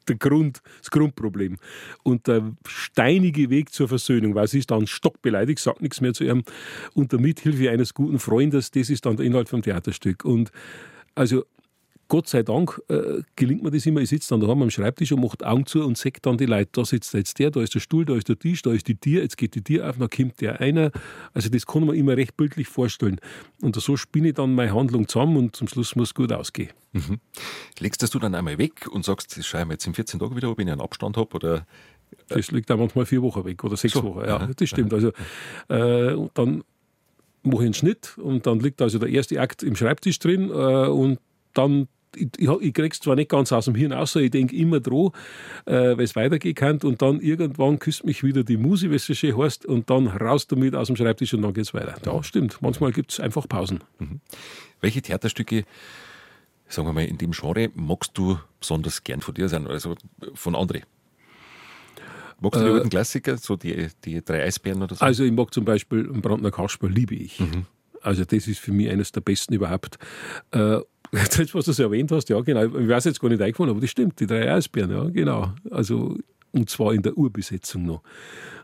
der 0.09 0.17
Grund, 0.17 0.63
das 0.81 0.91
Grundproblem. 0.91 1.59
Und 2.03 2.27
der 2.27 2.53
steinige 2.67 3.51
Weg 3.51 3.73
zur 3.73 3.89
Versöhnung, 3.89 4.35
weil 4.35 4.49
sie 4.49 4.59
ist 4.59 4.71
dann 4.71 4.87
stockbeleidigt, 4.87 5.61
sagt 5.61 5.81
nichts 5.81 6.01
mehr 6.01 6.13
zu 6.13 6.25
ihm. 6.25 6.43
Und 6.95 7.13
der 7.13 7.21
Mithilfe 7.21 7.71
eines 7.71 7.95
guten 7.95 8.19
Freundes, 8.19 8.71
das 8.71 8.91
ist 8.91 9.07
dann 9.07 9.17
der 9.17 9.27
Inhalt 9.27 9.49
vom 9.49 9.63
Theaterstück. 9.63 10.25
Und 10.25 10.51
also 11.15 11.45
Gott 12.13 12.29
sei 12.29 12.43
Dank 12.43 12.79
äh, 12.89 13.23
gelingt 13.37 13.63
mir 13.63 13.71
das 13.71 13.87
immer. 13.87 14.03
Ich 14.03 14.11
sitze 14.11 14.29
dann 14.29 14.41
daheim 14.41 14.61
am 14.61 14.69
Schreibtisch 14.69 15.13
und 15.13 15.23
mache 15.23 15.39
Augen 15.47 15.65
zu 15.65 15.83
und 15.83 15.97
sehe 15.97 16.13
dann 16.21 16.37
die 16.37 16.45
Leute. 16.45 16.69
Da 16.73 16.85
sitzt 16.85 17.15
jetzt 17.15 17.39
der, 17.39 17.51
da 17.51 17.63
ist 17.63 17.75
der 17.75 17.81
Stuhl, 17.81 18.05
da 18.05 18.15
ist 18.15 18.29
der 18.29 18.39
Tisch, 18.39 18.61
da 18.61 18.71
ist 18.71 18.87
die 18.87 18.97
Tür, 18.97 19.23
jetzt 19.23 19.39
geht 19.39 19.55
die 19.55 19.65
Tür 19.65 19.89
auf, 19.89 19.97
dann 19.97 20.11
kommt 20.11 20.39
der 20.43 20.61
einer. 20.61 20.91
Also 21.33 21.49
das 21.49 21.65
kann 21.65 21.87
man 21.87 21.97
immer 21.97 22.15
recht 22.15 22.37
bildlich 22.37 22.69
vorstellen. 22.69 23.19
Und 23.63 23.77
so 23.77 23.97
spinne 23.97 24.29
ich 24.29 24.35
dann 24.35 24.55
meine 24.55 24.75
Handlung 24.75 25.09
zusammen 25.09 25.39
und 25.39 25.57
zum 25.57 25.69
Schluss 25.69 25.97
muss 25.97 26.09
es 26.09 26.15
gut 26.15 26.31
ausgehen. 26.35 26.69
Mhm. 26.93 27.19
Legst 27.79 28.03
das 28.03 28.11
du 28.11 28.19
dann 28.19 28.35
einmal 28.35 28.59
weg 28.59 28.89
und 28.93 29.07
sagst, 29.07 29.39
das 29.39 29.51
mir 29.55 29.73
jetzt 29.73 29.87
in 29.87 29.95
14 29.95 30.21
Tagen 30.21 30.37
wieder, 30.37 30.51
ob 30.51 30.59
ich 30.59 30.69
einen 30.69 30.83
Abstand 30.83 31.17
habe 31.17 31.35
oder 31.35 31.67
äh 32.29 32.37
das 32.37 32.51
liegt 32.51 32.71
auch 32.71 32.77
manchmal 32.77 33.07
vier 33.07 33.23
Wochen 33.23 33.43
weg 33.47 33.65
oder 33.65 33.79
sechs 33.79 33.95
so. 33.95 34.05
Wochen. 34.05 34.29
Ja, 34.29 34.51
das 34.55 34.69
stimmt. 34.69 34.93
Also 34.93 35.13
äh, 35.69 36.29
dann 36.35 36.63
mache 37.43 37.63
ich 37.63 37.67
einen 37.69 37.75
Schnitt 37.75 38.19
und 38.19 38.47
dann 38.47 38.61
liegt 38.61 38.83
also 38.83 38.99
der 38.99 39.09
erste 39.09 39.41
Akt 39.41 39.63
im 39.63 39.77
Schreibtisch 39.77 40.19
drin 40.19 40.51
äh, 40.51 40.89
und 40.89 41.19
dann 41.55 41.89
ich, 42.17 42.29
ich 42.39 42.75
krieg's 42.75 43.01
zwar 43.01 43.17
nicht 43.17 43.31
ganz 43.31 43.53
aus 43.53 43.67
dem 43.67 43.75
Hirn 43.75 43.93
aus, 43.93 44.15
ich 44.17 44.31
denke 44.31 44.55
immer 44.57 44.81
dran, 44.81 45.11
äh, 45.67 45.97
weil 45.97 46.03
es 46.03 46.17
weitergehen 46.17 46.55
kann 46.55 46.79
und 46.83 47.03
dann 47.03 47.21
irgendwann 47.21 47.79
küsst 47.79 48.05
mich 48.05 48.23
wieder 48.23 48.45
die 48.45 48.57
Musi, 48.57 48.91
wie 48.91 48.97
es 48.97 49.07
so 49.07 49.15
schön 49.15 49.37
heißt, 49.37 49.67
und 49.67 49.91
dann 49.91 50.09
raus 50.09 50.47
damit 50.47 50.75
aus 50.75 50.89
dem 50.89 50.97
Schreibtisch 50.97 51.35
und 51.35 51.43
dann 51.43 51.55
geht's 51.55 51.75
weiter. 51.75 51.97
Ja, 52.05 52.23
stimmt. 52.23 52.61
Manchmal 52.61 52.93
gibt 52.93 53.13
es 53.13 53.21
einfach 53.21 53.49
Pausen. 53.49 53.83
Mhm. 53.99 54.21
Welche 54.81 55.03
Theaterstücke, 55.03 55.65
sagen 56.69 56.89
wir 56.89 56.93
mal, 56.93 57.05
in 57.05 57.19
dem 57.19 57.33
Genre 57.33 57.71
magst 57.75 58.13
du 58.15 58.39
besonders 58.61 59.05
gern 59.05 59.21
von 59.21 59.35
dir 59.35 59.49
sein, 59.49 59.67
also 59.67 59.95
von 60.35 60.55
anderen? 60.55 60.83
Magst 62.41 62.61
du 62.61 62.65
die 62.65 62.71
äh, 62.71 62.75
alten 62.75 62.91
Klassiker, 62.91 63.39
so 63.39 63.57
die, 63.57 63.87
die 64.05 64.25
drei 64.25 64.43
Eisbären 64.43 64.83
oder 64.83 64.97
so? 64.97 65.05
Also 65.05 65.23
ich 65.23 65.33
mag 65.33 65.55
zum 65.55 65.65
Beispiel 65.65 66.05
Brandner 66.05 66.51
Kasper, 66.51 66.89
liebe 66.89 67.15
ich. 67.15 67.39
Mhm. 67.39 67.67
Also 68.01 68.25
das 68.25 68.49
ist 68.49 68.59
für 68.59 68.73
mich 68.73 68.91
eines 68.91 69.13
der 69.13 69.21
besten 69.21 69.55
überhaupt. 69.55 69.97
Jetzt, 71.13 71.55
was 71.55 71.67
du 71.67 71.73
es 71.73 71.79
erwähnt 71.79 72.11
hast, 72.11 72.29
ja, 72.31 72.41
genau. 72.41 72.65
Ich 72.65 72.89
weiß 72.89 73.05
jetzt 73.05 73.21
gar 73.21 73.29
nicht 73.29 73.43
eingefallen, 73.43 73.71
aber 73.71 73.81
das 73.81 73.91
stimmt, 73.91 74.19
die 74.19 74.27
drei 74.27 74.51
Eisbären, 74.51 74.91
ja, 74.91 75.05
genau. 75.05 75.53
Also, 75.71 76.17
und 76.53 76.71
zwar 76.71 76.95
in 76.95 77.03
der 77.03 77.17
Urbesetzung 77.17 77.85
noch. 77.85 78.03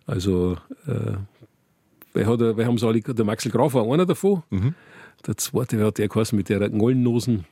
Also, 0.06 0.56
äh, 0.86 1.16
wer, 2.14 2.26
hat, 2.26 2.40
wer 2.40 2.66
haben 2.66 2.78
sie 2.78 2.86
alle, 2.86 3.00
der 3.00 3.24
Maxel 3.24 3.50
Graf 3.50 3.74
war 3.74 3.90
einer 3.92 4.06
davon. 4.06 4.42
Mhm. 4.48 4.74
Der 5.26 5.36
zweite, 5.36 5.78
wer 5.78 5.86
hat 5.86 5.98
der 5.98 6.08
geheißen 6.08 6.36
mit 6.36 6.48
der 6.48 6.66
Ngollennosen 6.70 7.44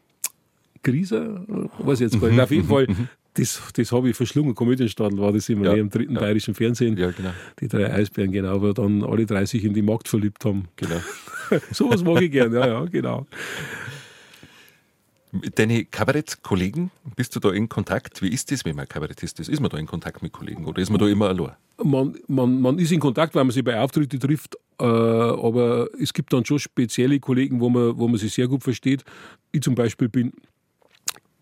Krise? 0.83 1.45
Weiß 1.79 2.01
ich 2.01 2.13
jetzt 2.13 2.21
gar 2.21 2.29
nicht. 2.29 2.37
Mhm. 2.37 2.43
Auf 2.43 2.51
jeden 2.51 2.69
Fall, 2.69 2.87
mhm. 2.89 3.09
das, 3.35 3.61
das 3.75 3.93
habe 3.93 4.09
ich 4.09 4.17
verschlungen. 4.17 4.55
Komödienstadel 4.55 5.19
war 5.19 5.33
das 5.33 5.47
immer 5.51 5.67
ja, 5.67 5.75
im 5.75 5.91
dritten 5.91 6.15
ja. 6.15 6.21
bayerischen 6.21 6.55
Fernsehen. 6.55 6.97
Ja, 6.97 7.11
genau. 7.11 7.33
Die 7.61 7.69
drei 7.69 7.93
Eisbären, 7.93 8.33
genau, 8.33 8.63
wo 8.63 8.73
dann 8.73 9.05
alle 9.05 9.27
drei 9.27 9.45
sich 9.45 9.63
in 9.63 9.75
die 9.75 9.83
Magd 9.83 10.09
verliebt 10.09 10.43
haben. 10.47 10.69
Genau. 10.77 11.01
Sowas 11.71 12.03
mag 12.03 12.23
ich 12.23 12.31
gern, 12.31 12.55
ja, 12.55 12.67
ja, 12.67 12.85
genau. 12.87 13.27
Deine 15.33 15.85
Kabarettkollegen, 15.85 16.91
bist 17.17 17.35
du 17.35 17.41
da 17.41 17.51
in 17.51 17.69
Kontakt? 17.69 18.23
Wie 18.23 18.29
ist 18.29 18.51
das, 18.51 18.65
wenn 18.65 18.77
man 18.77 18.89
Kabarettist 18.89 19.41
ist? 19.41 19.49
Ist 19.49 19.61
man 19.61 19.71
da 19.71 19.77
in 19.77 19.87
Kontakt 19.87 20.23
mit 20.23 20.33
Kollegen 20.33 20.65
oder 20.65 20.81
ist 20.81 20.91
man 20.91 20.99
da 20.99 21.07
immer 21.09 21.29
allein? 21.29 21.57
Man, 21.83 22.17
man, 22.29 22.61
man 22.61 22.79
ist 22.79 22.93
in 22.93 23.01
Kontakt, 23.01 23.35
weil 23.35 23.45
man 23.45 23.51
sich 23.51 23.65
bei 23.65 23.79
Auftritten 23.79 24.19
trifft, 24.19 24.57
äh, 24.81 24.85
aber 24.85 25.89
es 26.01 26.13
gibt 26.13 26.33
dann 26.33 26.45
schon 26.45 26.59
spezielle 26.59 27.21
Kollegen, 27.21 27.61
wo 27.61 27.69
man, 27.69 27.99
wo 27.99 28.09
man 28.09 28.19
sich 28.19 28.33
sehr 28.33 28.49
gut 28.49 28.63
versteht. 28.63 29.05
Ich 29.53 29.63
zum 29.63 29.75
Beispiel 29.75 30.09
bin 30.09 30.33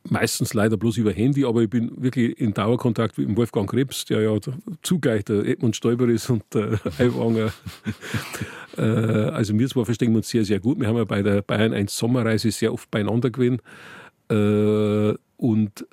meistens 0.08 0.54
leider 0.54 0.76
bloß 0.76 0.98
über 0.98 1.12
Handy, 1.12 1.44
aber 1.44 1.62
ich 1.62 1.70
bin 1.70 1.90
wirklich 1.96 2.38
in 2.38 2.52
Dauerkontakt 2.52 3.16
mit 3.18 3.36
Wolfgang 3.36 3.68
Krebs, 3.68 4.04
der 4.04 4.22
ja 4.22 4.38
zugleich 4.82 5.24
der 5.24 5.44
Edmund 5.46 5.76
Stoiber 5.76 6.08
ist 6.08 6.28
und 6.30 6.42
der 6.52 6.78
Aiwanger. 6.98 7.52
äh, 8.76 8.82
also 8.82 9.58
wir 9.58 9.68
zwei 9.68 9.84
verstehen 9.84 10.14
uns 10.14 10.28
sehr, 10.28 10.44
sehr 10.44 10.60
gut. 10.60 10.78
Wir 10.78 10.88
haben 10.88 10.96
ja 10.96 11.04
bei 11.04 11.22
der 11.22 11.42
Bayern 11.42 11.72
1 11.72 11.96
Sommerreise 11.96 12.50
sehr 12.50 12.72
oft 12.72 12.90
beieinander 12.90 13.30
gewesen. 13.30 13.60
Äh, 14.30 15.16
und 15.36 15.86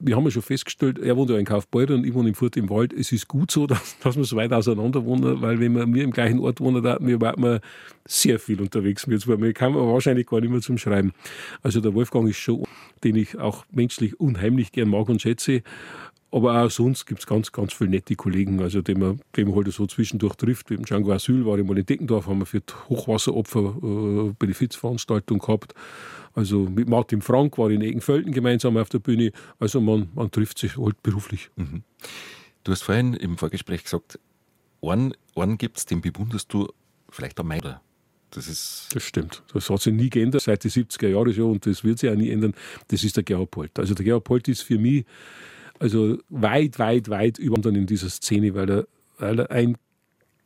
wir 0.00 0.16
haben 0.16 0.24
ja 0.24 0.30
schon 0.30 0.42
festgestellt, 0.42 0.98
er 0.98 1.16
wohnt 1.16 1.30
ja 1.30 1.38
in 1.38 1.44
Kaufbeuren 1.44 1.96
und 1.96 2.06
ich 2.06 2.14
wohne 2.14 2.28
im 2.28 2.34
Furt 2.34 2.56
im 2.56 2.70
Wald. 2.70 2.92
Es 2.92 3.12
ist 3.12 3.28
gut 3.28 3.50
so, 3.50 3.66
dass, 3.68 3.98
dass 3.98 4.16
wir 4.16 4.24
so 4.24 4.36
weit 4.36 4.52
auseinander 4.52 5.04
wohnen, 5.04 5.40
weil 5.40 5.60
wenn 5.60 5.74
wir, 5.74 5.86
wir 5.92 6.04
im 6.04 6.10
gleichen 6.10 6.40
Ort 6.40 6.60
wohnen, 6.60 6.82
da 6.82 6.98
wir 7.00 7.20
waren 7.20 7.60
sehr 8.06 8.38
viel 8.38 8.60
unterwegs 8.60 9.06
mit 9.06 9.20
zwei. 9.20 9.38
Wir 9.38 9.52
kamen 9.52 9.76
wahrscheinlich 9.76 10.26
gar 10.26 10.40
nicht 10.40 10.50
mehr 10.50 10.60
zum 10.60 10.78
Schreiben. 10.78 11.12
Also 11.62 11.80
der 11.80 11.94
Wolfgang 11.94 12.28
ist 12.28 12.38
schon, 12.38 12.64
den 13.04 13.16
ich 13.16 13.38
auch 13.38 13.64
menschlich 13.70 14.18
unheimlich 14.18 14.72
gern 14.72 14.88
mag 14.88 15.08
und 15.08 15.20
schätze. 15.20 15.62
Aber 16.30 16.62
auch 16.62 16.70
sonst 16.70 17.06
gibt 17.06 17.20
es 17.20 17.26
ganz, 17.26 17.52
ganz 17.52 17.72
viele 17.72 17.90
nette 17.90 18.14
Kollegen, 18.14 18.60
also 18.60 18.82
die 18.82 18.94
man, 18.94 19.20
die 19.34 19.44
man 19.44 19.54
halt 19.54 19.72
so 19.72 19.86
zwischendurch 19.86 20.34
trifft. 20.34 20.68
Mit 20.68 20.80
dem 20.80 20.84
Django 20.84 21.12
Asyl 21.12 21.46
war 21.46 21.58
ich 21.58 21.64
mal 21.64 21.78
in 21.78 21.86
Deckendorf, 21.86 22.26
haben 22.26 22.40
wir 22.40 22.46
für 22.46 22.60
die 22.60 22.74
Hochwasseropfer 22.90 23.76
äh, 23.82 24.34
Benefizveranstaltung 24.38 25.38
gehabt. 25.38 25.74
Also 26.34 26.60
mit 26.60 26.88
Martin 26.88 27.22
Frank 27.22 27.56
war 27.56 27.70
ich 27.70 27.76
in 27.76 27.82
Egenfelden 27.82 28.32
gemeinsam 28.32 28.76
auf 28.76 28.90
der 28.90 28.98
Bühne. 28.98 29.32
Also 29.58 29.80
man, 29.80 30.10
man 30.14 30.30
trifft 30.30 30.58
sich 30.58 30.76
halt 30.76 31.02
beruflich. 31.02 31.50
Mhm. 31.56 31.82
Du 32.62 32.72
hast 32.72 32.82
vorhin 32.82 33.14
im 33.14 33.38
Vorgespräch 33.38 33.84
gesagt, 33.84 34.18
einen, 34.82 35.14
einen 35.34 35.56
gibt 35.56 35.78
es, 35.78 35.86
den 35.86 36.02
bewunderst 36.02 36.52
du 36.52 36.68
vielleicht 37.08 37.40
am 37.40 37.48
meisten. 37.48 37.76
Das, 38.30 38.46
ist 38.46 38.88
das 38.92 39.02
stimmt. 39.02 39.42
Das 39.54 39.70
hat 39.70 39.80
sich 39.80 39.94
nie 39.94 40.10
geändert 40.10 40.42
seit 40.42 40.62
den 40.62 40.70
70er 40.70 41.08
Jahren 41.08 41.32
schon 41.32 41.52
und 41.52 41.64
das 41.64 41.82
wird 41.82 41.98
sich 41.98 42.10
auch 42.10 42.14
nie 42.14 42.28
ändern. 42.28 42.52
Das 42.88 43.02
ist 43.02 43.16
der 43.16 43.24
Gerhard 43.24 43.50
Polt. 43.50 43.78
Also 43.78 43.94
der 43.94 44.04
Gerhard 44.04 44.24
Polt 44.24 44.46
ist 44.48 44.62
für 44.62 44.78
mich 44.78 45.06
also 45.78 46.18
weit, 46.28 46.78
weit, 46.78 47.08
weit 47.08 47.38
über 47.38 47.68
in 47.68 47.86
dieser 47.86 48.10
Szene, 48.10 48.54
weil 48.54 48.70
er, 48.70 48.86
weil 49.18 49.40
er 49.40 49.50
ein 49.50 49.76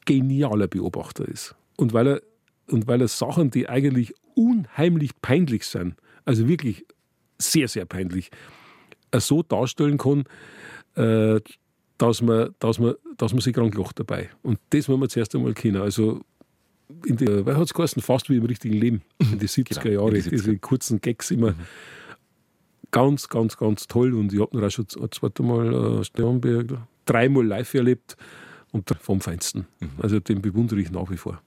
genialer 0.05 0.67
Beobachter 0.67 1.27
ist. 1.27 1.55
Und 1.77 1.93
weil 1.93 2.07
er, 2.07 2.23
und 2.69 2.87
weil 2.87 3.01
er 3.01 3.09
Sachen, 3.09 3.51
die 3.51 3.69
eigentlich 3.69 4.15
unheimlich 4.35 5.11
peinlich 5.21 5.67
sind, 5.67 5.95
also 6.25 6.49
wirklich 6.49 6.87
sehr, 7.39 7.69
sehr 7.69 7.85
peinlich, 7.85 8.31
so 9.15 9.43
darstellen 9.43 9.99
kann, 9.99 10.25
äh, 10.95 11.41
dass 11.99 12.23
man, 12.23 12.55
dass 12.59 12.79
man, 12.79 12.95
dass 13.17 13.33
man 13.33 13.41
sich 13.41 13.55
krank 13.55 13.75
lacht 13.77 13.99
dabei. 14.01 14.31
Und 14.43 14.59
das 14.71 14.89
wollen 14.89 15.01
wir 15.01 15.09
zuerst 15.09 15.35
einmal 15.35 15.55
kennen. 15.55 15.83
Also 15.83 16.23
in 17.07 17.17
der, 17.17 17.47
weil 17.47 17.57
hat 17.57 17.71
es 17.75 18.05
fast 18.05 18.29
wie 18.31 18.37
im 18.37 18.45
richtigen 18.45 18.75
Leben, 18.75 19.03
in 19.19 19.39
den 19.39 19.49
70er 19.49 19.81
genau, 19.83 20.03
Jahren, 20.03 20.15
die 20.15 20.31
diese 20.31 20.57
kurzen 20.59 21.01
Gags 21.01 21.31
immer. 21.31 21.53
Mhm. 21.53 21.57
Ganz, 22.93 23.29
ganz, 23.29 23.57
ganz 23.57 23.89
toll. 23.89 24.15
Und 24.15 24.33
ich 24.33 24.41
habe 24.41 24.57
ihn 24.57 24.65
auch 24.65 24.71
schon 24.71 24.87
ein 25.01 25.11
zweites 25.11 25.45
Mal 25.45 26.01
äh, 26.01 26.05
Sternberg 26.05 26.79
dreimal 27.05 27.45
live 27.45 27.75
erlebt 27.75 28.17
und 28.71 28.95
vom 29.01 29.21
Feinsten. 29.21 29.67
Mhm. 29.81 29.91
Also 30.01 30.19
den 30.21 30.43
bewundere 30.43 30.81
ich 30.81 30.91
nach 30.91 31.11
wie 31.11 31.17
vor. 31.17 31.41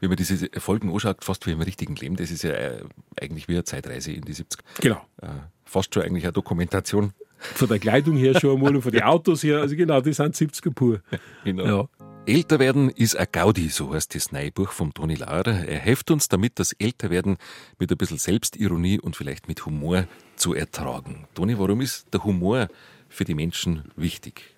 Wenn 0.00 0.10
man 0.10 0.16
diese 0.16 0.48
Folgen 0.58 0.92
anschaut, 0.92 1.24
fast 1.24 1.46
wie 1.46 1.52
im 1.52 1.60
richtigen 1.60 1.96
Leben, 1.96 2.16
das 2.16 2.30
ist 2.30 2.42
ja 2.42 2.50
äh, 2.50 2.82
eigentlich 3.20 3.48
wie 3.48 3.54
eine 3.54 3.64
Zeitreise 3.64 4.12
in 4.12 4.22
die 4.22 4.34
70er. 4.34 4.60
Genau. 4.80 5.00
Äh, 5.22 5.28
fast 5.64 5.94
schon 5.94 6.02
eigentlich 6.02 6.24
eine 6.24 6.32
Dokumentation. 6.32 7.12
Von 7.38 7.68
der 7.68 7.78
Kleidung 7.78 8.16
her 8.16 8.38
schon 8.38 8.56
einmal 8.56 8.74
und 8.74 8.82
von 8.82 8.92
den 8.92 9.02
Autos 9.04 9.42
her, 9.42 9.60
also 9.60 9.76
genau, 9.76 10.00
die 10.00 10.12
sind 10.12 10.34
70er 10.34 10.72
pur. 10.72 11.00
Genau. 11.44 11.64
Ja. 11.64 11.88
Älter 12.26 12.58
werden 12.58 12.90
ist 12.90 13.16
ein 13.16 13.26
Gaudi, 13.30 13.68
so 13.68 13.94
heißt 13.94 14.14
das 14.14 14.32
neue 14.32 14.50
Buch 14.50 14.72
vom 14.72 14.92
Toni 14.92 15.14
Laurer. 15.14 15.64
Er 15.64 15.78
hilft 15.78 16.10
uns 16.10 16.28
damit, 16.28 16.58
das 16.58 16.72
Älterwerden 16.72 17.36
mit 17.78 17.92
ein 17.92 17.98
bisschen 17.98 18.18
Selbstironie 18.18 18.98
und 18.98 19.16
vielleicht 19.16 19.46
mit 19.48 19.64
Humor 19.64 20.06
zu 20.36 20.54
ertragen. 20.54 21.26
Toni, 21.34 21.58
warum 21.58 21.80
ist 21.80 22.12
der 22.12 22.24
Humor 22.24 22.68
für 23.08 23.24
die 23.24 23.34
Menschen 23.34 23.84
wichtig? 23.96 24.56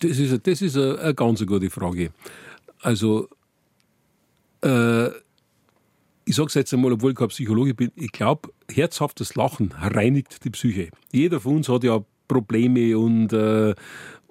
Das 0.00 0.18
ist, 0.18 0.46
das 0.46 0.62
ist 0.62 0.76
eine, 0.76 0.98
eine 0.98 1.14
ganz 1.14 1.44
gute 1.46 1.70
Frage. 1.70 2.12
Also, 2.82 3.28
äh, 4.62 5.08
ich 6.26 6.36
sage 6.36 6.48
es 6.48 6.54
jetzt 6.54 6.72
einmal, 6.72 6.92
obwohl 6.92 7.12
ich 7.12 7.16
kein 7.16 7.28
Psychologe 7.28 7.74
bin, 7.74 7.92
ich 7.96 8.12
glaube, 8.12 8.50
herzhaftes 8.70 9.34
Lachen 9.34 9.72
reinigt 9.78 10.44
die 10.44 10.50
Psyche. 10.50 10.90
Jeder 11.12 11.40
von 11.40 11.56
uns 11.56 11.68
hat 11.68 11.84
ja 11.84 12.02
Probleme 12.28 12.98
und 12.98 13.32
äh, 13.32 13.74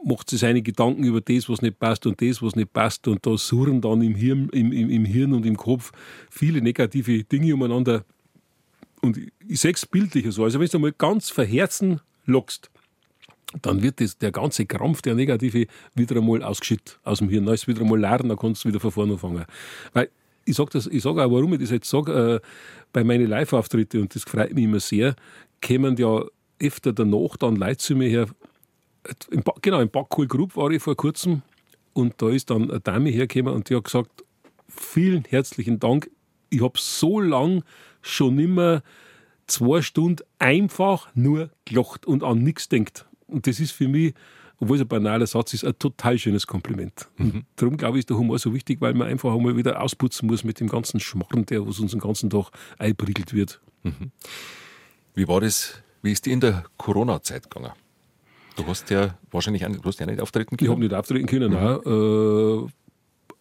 macht 0.03 0.29
sich 0.29 0.39
seine 0.39 0.61
Gedanken 0.61 1.03
über 1.03 1.21
das, 1.21 1.49
was 1.49 1.61
nicht 1.61 1.79
passt 1.79 2.05
und 2.05 2.21
das, 2.21 2.41
was 2.41 2.55
nicht 2.55 2.73
passt. 2.73 3.07
Und 3.07 3.25
da 3.25 3.37
surren 3.37 3.81
dann 3.81 4.01
im 4.01 4.15
Hirn, 4.15 4.49
im, 4.51 4.71
im, 4.71 4.89
im 4.89 5.05
Hirn 5.05 5.33
und 5.33 5.45
im 5.45 5.55
Kopf 5.55 5.91
viele 6.29 6.61
negative 6.61 7.23
Dinge 7.23 7.53
umeinander. 7.53 8.03
Und 9.03 9.19
ich 9.49 9.59
sehe 9.59 9.73
es 9.73 9.85
bildlicher 9.85 10.31
so. 10.31 10.45
Also 10.45 10.61
wenn 10.61 10.67
du 10.67 10.79
mal 10.79 10.93
ganz 10.93 11.29
verherzen 11.29 11.99
lockst, 12.25 12.71
dann 13.61 13.83
wird 13.83 13.99
das, 13.99 14.17
der 14.17 14.31
ganze 14.31 14.65
Krampf, 14.65 15.01
der 15.01 15.13
Negative, 15.13 15.67
wieder 15.93 16.15
einmal 16.15 16.41
ausgeschüttet 16.41 16.99
aus 17.03 17.19
dem 17.19 17.27
Hirn. 17.27 17.45
Dann 17.45 17.53
ist 17.53 17.67
wieder 17.67 17.81
einmal 17.81 17.99
lernen, 17.99 18.29
dann 18.29 18.37
kannst 18.37 18.63
du 18.63 18.69
wieder 18.69 18.79
von 18.79 18.91
vorne 18.91 19.13
anfangen. 19.13 19.43
Weil 19.91 20.09
ich 20.45 20.55
sage 20.55 20.79
sag 20.79 21.17
auch, 21.17 21.31
warum 21.31 21.53
ich 21.53 21.59
das 21.59 21.71
jetzt 21.71 21.89
sage, 21.89 22.41
äh, 22.41 22.47
bei 22.93 23.03
meinen 23.03 23.27
Live-Auftritten, 23.27 24.01
und 24.01 24.15
das 24.15 24.23
freut 24.23 24.53
mich 24.53 24.63
immer 24.63 24.79
sehr, 24.79 25.17
kämen 25.59 25.97
ja 25.97 26.23
öfter 26.61 26.93
danach 26.93 27.35
dann 27.35 27.57
Leute 27.57 27.77
zu 27.77 27.95
mir 27.95 28.07
her. 28.07 28.27
Im 29.31 29.43
genau, 29.61 29.81
im 29.81 29.89
Backkohl 29.89 30.27
Group 30.27 30.55
war 30.55 30.71
ich 30.71 30.81
vor 30.81 30.95
kurzem 30.95 31.41
und 31.91 32.21
da 32.21 32.29
ist 32.29 32.49
dann 32.49 32.71
eine 32.71 32.79
Dame 32.79 33.09
hergekommen 33.09 33.53
und 33.53 33.69
die 33.69 33.75
hat 33.75 33.83
gesagt, 33.83 34.23
vielen 34.69 35.25
herzlichen 35.25 35.81
Dank, 35.81 36.09
ich 36.49 36.61
habe 36.61 36.79
so 36.79 37.19
lang 37.19 37.63
schon 38.03 38.37
immer 38.37 38.83
zwei 39.47 39.81
Stunden 39.81 40.23
einfach 40.39 41.09
nur 41.15 41.49
gelacht 41.65 42.05
und 42.05 42.23
an 42.23 42.43
nichts 42.43 42.69
denkt. 42.69 43.05
Und 43.27 43.47
das 43.47 43.59
ist 43.59 43.71
für 43.71 43.87
mich, 43.87 44.13
obwohl 44.59 44.77
es 44.77 44.81
ein 44.81 44.87
banaler 44.87 45.27
Satz 45.27 45.53
ist, 45.53 45.65
ein 45.65 45.77
total 45.79 46.17
schönes 46.17 46.47
Kompliment. 46.47 47.09
Mhm. 47.17 47.43
Darum 47.55 47.77
glaube 47.77 47.97
ich, 47.97 48.01
ist 48.01 48.09
der 48.09 48.17
Humor 48.17 48.39
so 48.39 48.53
wichtig, 48.53 48.79
weil 48.81 48.93
man 48.93 49.07
einfach 49.07 49.33
einmal 49.33 49.57
wieder 49.57 49.81
ausputzen 49.81 50.27
muss 50.27 50.43
mit 50.43 50.59
dem 50.59 50.67
ganzen 50.67 50.99
Schmarrn, 50.99 51.45
der 51.45 51.65
was 51.67 51.79
uns 51.79 51.91
den 51.91 51.99
ganzen 51.99 52.29
Tag 52.29 52.51
einpriegelt 52.77 53.33
wird. 53.33 53.59
Mhm. 53.83 54.11
Wie 55.15 55.27
war 55.27 55.41
das, 55.41 55.81
wie 56.01 56.11
ist 56.11 56.25
die 56.25 56.31
in 56.31 56.39
der 56.39 56.63
Corona-Zeit 56.77 57.49
gegangen? 57.49 57.73
Du 58.55 58.65
hast 58.67 58.89
ja 58.91 59.17
wahrscheinlich 59.31 59.63
du 59.63 59.83
hast 59.83 59.99
ja 59.99 60.05
nicht 60.05 60.21
auftreten 60.21 60.57
können. 60.57 60.67
Ich 60.67 60.71
habe 60.71 60.81
nicht 60.81 60.93
auftreten 60.93 61.25
können, 61.25 61.51
mhm. 61.51 61.57
nein. 61.57 62.67
Äh, 62.67 62.82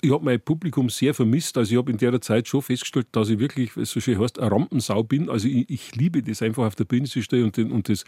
ich 0.03 0.11
habe 0.11 0.25
mein 0.25 0.41
Publikum 0.41 0.91
sehr 0.91 1.15
vermisst. 1.15 1.57
Also 1.57 1.73
ich 1.73 1.79
habe 1.79 1.91
in 1.91 1.97
der 1.97 2.21
Zeit 2.21 2.49
schon 2.49 2.61
festgestellt, 2.61 3.07
dass 3.13 3.29
ich 3.29 3.39
wirklich, 3.39 3.71
so 3.75 4.01
schön 4.01 4.19
heißt, 4.19 4.39
eine 4.41 4.51
Rampensau 4.51 5.05
bin. 5.05 5.31
Also 5.31 5.47
ich, 5.47 5.71
ich 5.71 5.95
liebe 5.95 6.23
das 6.23 6.43
einfach 6.43 6.67
auf 6.67 6.75
der 6.75 6.85
Bühne 6.85 7.07
zu 7.07 7.23
stehen 7.23 7.45
und, 7.45 7.57
den, 7.57 7.71
und 7.71 7.89
das 7.89 8.05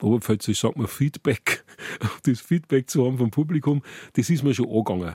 Oberpfälzisch 0.00 0.60
sagt 0.60 0.76
man 0.76 0.86
Feedback, 0.86 1.64
das 2.24 2.40
Feedback 2.40 2.88
zu 2.90 3.04
haben 3.04 3.18
vom 3.18 3.30
Publikum, 3.30 3.82
das 4.14 4.30
ist 4.30 4.42
mir 4.42 4.54
schon 4.54 4.68
angegangen. 4.68 5.14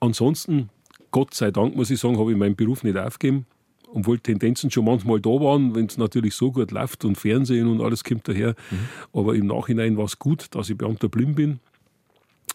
Ansonsten, 0.00 0.70
Gott 1.10 1.34
sei 1.34 1.50
Dank, 1.50 1.76
muss 1.76 1.90
ich 1.90 2.00
sagen, 2.00 2.18
habe 2.18 2.32
ich 2.32 2.38
meinen 2.38 2.56
Beruf 2.56 2.82
nicht 2.82 2.96
aufgegeben. 2.96 3.46
Obwohl 3.92 4.18
Tendenzen 4.18 4.70
schon 4.70 4.84
manchmal 4.84 5.20
da 5.20 5.30
waren, 5.30 5.74
wenn 5.74 5.86
es 5.86 5.96
natürlich 5.96 6.34
so 6.34 6.50
gut 6.50 6.72
läuft 6.72 7.04
und 7.04 7.16
Fernsehen 7.16 7.68
und 7.68 7.80
alles 7.80 8.02
kommt 8.02 8.26
daher. 8.26 8.56
Mhm. 8.70 8.88
Aber 9.12 9.34
im 9.34 9.46
Nachhinein 9.46 9.96
war 9.96 10.06
es 10.06 10.18
gut, 10.18 10.46
dass 10.54 10.70
ich 10.70 10.76
Beamter 10.76 11.08
blind 11.08 11.36
bin. 11.36 11.60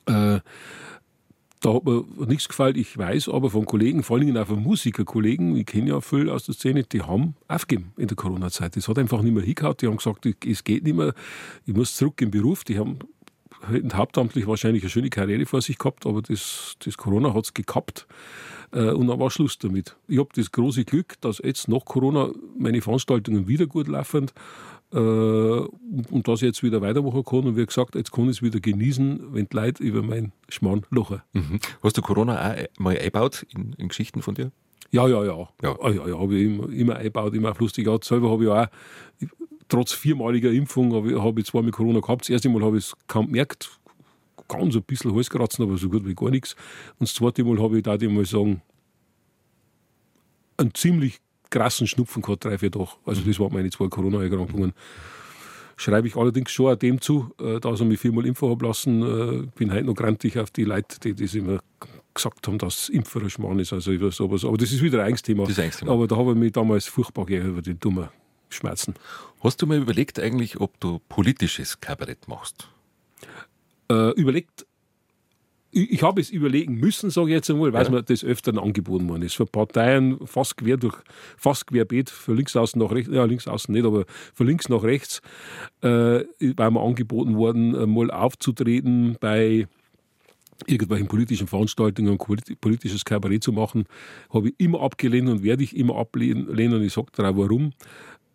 Äh, 0.08 0.40
da 1.62 1.74
hat 1.74 1.86
mir 1.86 2.04
nichts 2.28 2.50
gefallen. 2.50 2.76
Ich 2.76 2.98
weiß 2.98 3.30
aber 3.30 3.50
von 3.50 3.66
Kollegen, 3.66 4.04
vor 4.04 4.18
allem 4.18 4.36
auch 4.36 4.48
von 4.48 4.62
Musikerkollegen, 4.62 5.56
ich 5.56 5.68
kenne 5.68 5.90
ja 5.90 6.02
viel 6.02 6.30
aus 6.30 6.46
der 6.46 6.56
Szene, 6.56 6.84
die 6.84 7.04
haben 7.04 7.36
aufgegeben 7.48 7.94
in 7.98 8.08
der 8.08 8.18
Corona-Zeit. 8.18 8.76
Das 8.76 8.88
hat 8.88 8.98
einfach 8.98 9.22
nicht 9.22 9.34
mehr 9.34 9.44
hingehauen. 9.44 9.76
Die 9.80 9.88
haben 9.88 9.98
gesagt, 9.98 10.28
es 10.46 10.64
geht 10.64 10.84
nicht 10.84 10.96
mehr, 10.96 11.14
ich 11.66 11.74
muss 11.74 11.96
zurück 11.96 12.20
im 12.22 12.32
Beruf. 12.32 12.64
Die 12.64 12.80
haben 12.80 13.00
hauptamtlich 13.94 14.48
wahrscheinlich 14.48 14.84
eine 14.84 14.90
schöne 14.90 15.10
Karriere 15.10 15.46
vor 15.46 15.62
sich 15.62 15.78
gehabt, 15.78 16.06
aber 16.06 16.22
das, 16.22 16.76
das 16.84 16.98
Corona 16.98 17.34
hat 17.34 17.46
es 17.46 17.54
gekappt. 17.54 18.08
Äh, 18.72 18.92
und 18.92 19.08
dann 19.08 19.20
war 19.20 19.30
Schluss 19.30 19.58
damit. 19.60 19.96
Ich 20.08 20.18
habe 20.18 20.30
das 20.34 20.52
große 20.52 20.84
Glück, 20.86 21.20
dass 21.22 21.40
jetzt 21.44 21.68
nach 21.68 21.86
Corona 21.86 22.32
meine 22.58 22.82
Veranstaltungen 22.82 23.48
wieder 23.48 23.68
gut 23.68 23.88
laufen 23.88 24.32
äh, 24.94 24.98
und 24.98 26.28
dass 26.28 26.42
ich 26.42 26.48
jetzt 26.48 26.64
wieder 26.64 26.82
weitermachen 26.82 27.24
kann. 27.24 27.46
Und 27.46 27.58
wie 27.58 27.66
gesagt, 27.66 27.96
jetzt 27.96 28.12
kann 28.12 28.26
ich 28.26 28.38
es 28.38 28.42
wieder 28.42 28.60
genießen, 28.60 29.34
wenn 29.34 29.48
die 29.48 29.56
Leute 29.56 29.84
über 29.84 30.02
meinen 30.02 30.34
Schmarrn 30.50 30.86
lachen. 30.92 31.22
Mhm. 31.34 31.60
Hast 31.82 31.98
du 31.98 32.02
Corona 32.02 32.52
auch 32.52 32.56
mal 32.78 32.98
eingebaut 32.98 33.46
in, 33.54 33.74
in 33.74 33.88
Geschichten 33.88 34.22
von 34.22 34.36
dir? 34.36 34.52
Ja, 34.92 35.08
ja, 35.08 35.24
ja. 35.24 35.48
Ja, 35.62 35.78
ah, 35.82 35.90
ja, 35.90 36.08
ja 36.08 36.20
habe 36.20 36.36
ich 36.36 36.46
immer, 36.46 36.70
immer 36.70 36.96
eingebaut, 36.98 37.34
immer 37.34 37.52
auf 37.52 37.60
lustig 37.60 37.88
Art. 37.88 38.04
Selber 38.04 38.30
habe 38.30 38.44
ich 38.44 38.50
auch, 38.50 38.68
trotz 39.70 39.94
viermaliger 39.94 40.52
Impfung, 40.52 40.94
habe 40.94 41.12
ich, 41.12 41.18
hab 41.18 41.38
ich 41.40 41.46
zwar 41.46 41.62
mit 41.62 41.74
Corona 41.74 42.02
gehabt. 42.02 42.24
Das 42.24 42.30
erste 42.30 42.50
Mal 42.50 42.62
habe 42.62 42.78
ich 42.78 42.86
es 42.86 42.94
kaum 43.08 43.28
gemerkt, 43.28 43.70
ganz 44.50 44.76
ein 44.76 44.84
bisschen 44.84 45.16
Halskratzen, 45.16 45.64
aber 45.64 45.78
so 45.78 45.90
gut 45.90 46.06
wie 46.06 46.14
gar 46.14 46.30
nichts. 46.30 46.56
Und 47.00 47.08
das 47.08 47.14
zweite 47.14 47.44
Mal 47.46 47.62
habe 47.62 47.78
ich, 47.78 47.84
da 47.84 47.98
mal 48.10 48.26
sagen, 48.26 48.62
einen 50.58 50.74
ziemlich 50.74 51.20
krassen 51.52 51.86
Schnupfen 51.86 52.24
gehabt, 52.24 52.46
drei, 52.46 52.58
vier 52.58 52.72
Tage. 52.72 52.90
Also 53.06 53.22
das 53.22 53.40
waren 53.40 53.54
meine 53.54 53.70
zwei 53.70 53.88
Corona-Erkrankungen. 53.88 54.74
Schreibe 55.78 56.08
ich 56.08 56.16
allerdings 56.16 56.52
schon 56.52 56.74
auch 56.74 56.76
dem 56.76 57.00
zu, 57.02 57.34
äh, 57.40 57.60
dass 57.60 57.80
er 57.80 57.86
mich 57.86 58.00
viermal 58.00 58.26
impfen 58.26 58.50
habe 58.50 58.66
lassen. 58.66 59.02
Ich 59.02 59.44
äh, 59.44 59.48
bin 59.56 59.72
heute 59.72 59.86
noch 59.86 59.96
grantig 59.96 60.40
auf 60.40 60.50
die 60.50 60.64
Leute, 60.64 61.00
die 61.00 61.14
das 61.14 61.36
immer 61.36 61.60
gesagt 62.14 62.48
haben, 62.48 62.58
dass 62.58 62.90
Impfen 62.90 63.24
ein 63.24 63.30
Schmarrn 63.30 63.60
ist. 63.60 63.74
Also 63.74 63.92
über 63.92 64.12
sowas. 64.12 64.46
Aber 64.46 64.58
das 64.58 64.72
ist 64.72 64.82
wieder 64.82 65.00
ein 65.00 65.06
eigenes 65.06 65.24
Thema. 65.24 65.44
Das 65.44 65.52
ist 65.52 65.60
ein 65.60 65.72
Thema. 65.72 65.94
Aber 65.94 66.08
da 66.08 66.18
habe 66.18 66.32
ich 66.32 66.38
mich 66.38 66.52
damals 66.52 66.88
furchtbar 66.88 67.26
geärgert 67.26 67.52
über 67.52 67.62
die 67.62 67.76
dummen 67.76 68.10
Schmerzen. 68.50 68.96
Hast 69.42 69.62
du 69.62 69.68
mal 69.68 69.78
überlegt 69.78 70.20
eigentlich, 70.20 70.60
ob 70.60 70.80
du 70.80 71.00
politisches 71.10 71.80
Kabarett 71.80 72.28
machst? 72.28 72.68
Äh, 73.90 74.12
überlegt, 74.12 74.66
ich, 75.72 76.04
habe 76.04 76.22
es 76.22 76.30
überlegen 76.30 76.76
müssen, 76.76 77.10
sage 77.10 77.30
ich 77.30 77.36
jetzt 77.36 77.50
einmal, 77.50 77.74
weil 77.74 77.86
ja. 77.86 77.90
mir 77.90 78.04
das 78.04 78.24
öfter 78.24 78.62
angeboten 78.62 79.08
worden 79.08 79.24
ist. 79.24 79.36
Für 79.36 79.46
Parteien 79.46 80.20
fast 80.26 80.58
quer 80.58 80.78
durch, 80.78 80.98
fast 81.38 81.68
querbeet, 81.68 82.10
von 82.10 82.36
links 82.36 82.56
außen 82.56 82.82
nach 82.82 82.92
rechts, 82.92 83.12
ja, 83.14 83.24
links 83.26 83.48
außen 83.48 83.74
nicht, 83.74 83.86
aber 83.86 84.06
von 84.34 84.48
links 84.48 84.70
nach 84.70 84.84
rechts, 84.84 85.22
äh, 85.82 86.24
war 86.58 86.72
mir 86.72 86.82
angeboten 86.82 87.36
worden, 87.38 87.94
mal 87.94 88.12
aufzutreten 88.12 89.18
bei 89.20 89.68
irgendwelchen 90.68 91.08
politischen 91.08 91.48
Veranstaltungen 91.48 92.18
politisches 92.18 93.06
Kabarett 93.06 93.44
zu 93.44 93.52
machen, 93.52 93.86
habe 94.32 94.50
ich 94.50 94.56
immer 94.60 94.82
abgelehnt 94.82 95.30
und 95.30 95.44
werde 95.44 95.64
ich 95.64 95.76
immer 95.76 95.96
ablehnen. 95.98 96.48
Und 96.48 96.84
ich 96.84 96.94
sage 96.94 97.08
dir 97.18 97.30
auch 97.30 97.38
warum. 97.38 97.74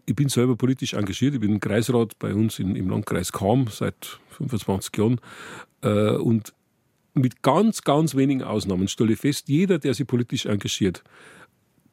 Ich 0.07 0.15
bin 0.15 0.29
selber 0.29 0.57
politisch 0.57 0.95
engagiert. 0.95 1.35
Ich 1.35 1.41
bin 1.41 1.61
Kreisrat 1.61 2.19
bei 2.19 2.33
uns 2.33 2.59
in, 2.59 2.77
im 2.77 2.89
Landkreis 2.89 3.33
Kam 3.33 3.67
seit 3.69 4.21
25 4.31 4.97
Jahren. 4.97 5.21
Äh, 5.83 6.17
und 6.17 6.53
mit 7.17 7.43
ganz, 7.43 7.83
ganz 7.83 8.15
wenigen 8.15 8.43
Ausnahmen 8.43 8.89
stelle 8.89 9.15
ich 9.15 9.19
fest, 9.19 9.49
jeder, 9.49 9.79
der 9.79 9.95
sich 9.95 10.07
politisch 10.07 10.47
engagiert, 10.47 11.03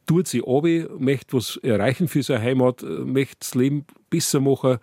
tut 0.06 0.28
sich 0.28 0.44
ab, 0.46 0.66
möchte 1.00 1.38
was 1.38 1.58
erreichen 1.58 2.08
für 2.08 2.24
seine 2.24 2.44
Heimat, 2.44 2.84
möchte 2.84 3.38
das 3.40 3.56
Leben 3.56 3.86
besser 4.10 4.42
machen. 4.42 4.78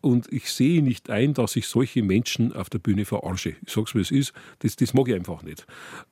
Und 0.00 0.30
ich 0.32 0.50
sehe 0.50 0.82
nicht 0.82 1.08
ein, 1.10 1.34
dass 1.34 1.56
ich 1.56 1.66
solche 1.66 2.02
Menschen 2.02 2.52
auf 2.52 2.68
der 2.68 2.78
Bühne 2.78 3.04
verarsche. 3.04 3.56
Ich 3.66 3.72
sage 3.72 3.86
es, 3.88 3.94
wie 3.94 4.00
es 4.00 4.10
ist. 4.10 4.32
Das, 4.60 4.76
das 4.76 4.94
mag 4.94 5.08
ich 5.08 5.14
einfach 5.14 5.42
nicht. 5.42 5.66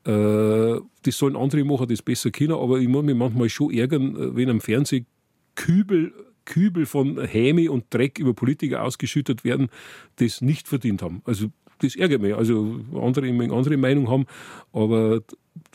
Äh, 0.07 0.81
das 1.03 1.19
sollen 1.19 1.37
andere 1.37 1.65
machen, 1.65 1.89
das 1.89 2.03
besser 2.03 2.31
können. 2.31 2.55
Aber 2.55 2.79
ich 2.79 2.89
muss 2.89 3.05
mich 3.05 3.17
manchmal 3.17 3.49
schon 3.49 3.73
ärgern, 3.73 4.17
äh, 4.17 4.37
wenn 4.37 4.51
am 4.51 4.61
Fernsehen 4.61 5.07
Kübel 5.55 6.13
Kübel 6.47 6.85
von 6.85 7.25
Häme 7.25 7.71
und 7.71 7.87
Dreck 7.89 8.19
über 8.19 8.35
Politiker 8.35 8.83
ausgeschüttet 8.83 9.45
werden, 9.45 9.69
das 10.17 10.43
nicht 10.43 10.69
verdient 10.69 11.01
haben. 11.01 11.23
Also 11.25 11.51
das 11.81 11.97
ärgert 11.97 12.23
mich. 12.23 12.35
Also 12.35 12.81
andere 12.95 13.27
eine 13.27 13.53
andere 13.53 13.77
Meinung 13.77 14.09
haben, 14.09 14.27
aber 14.73 15.21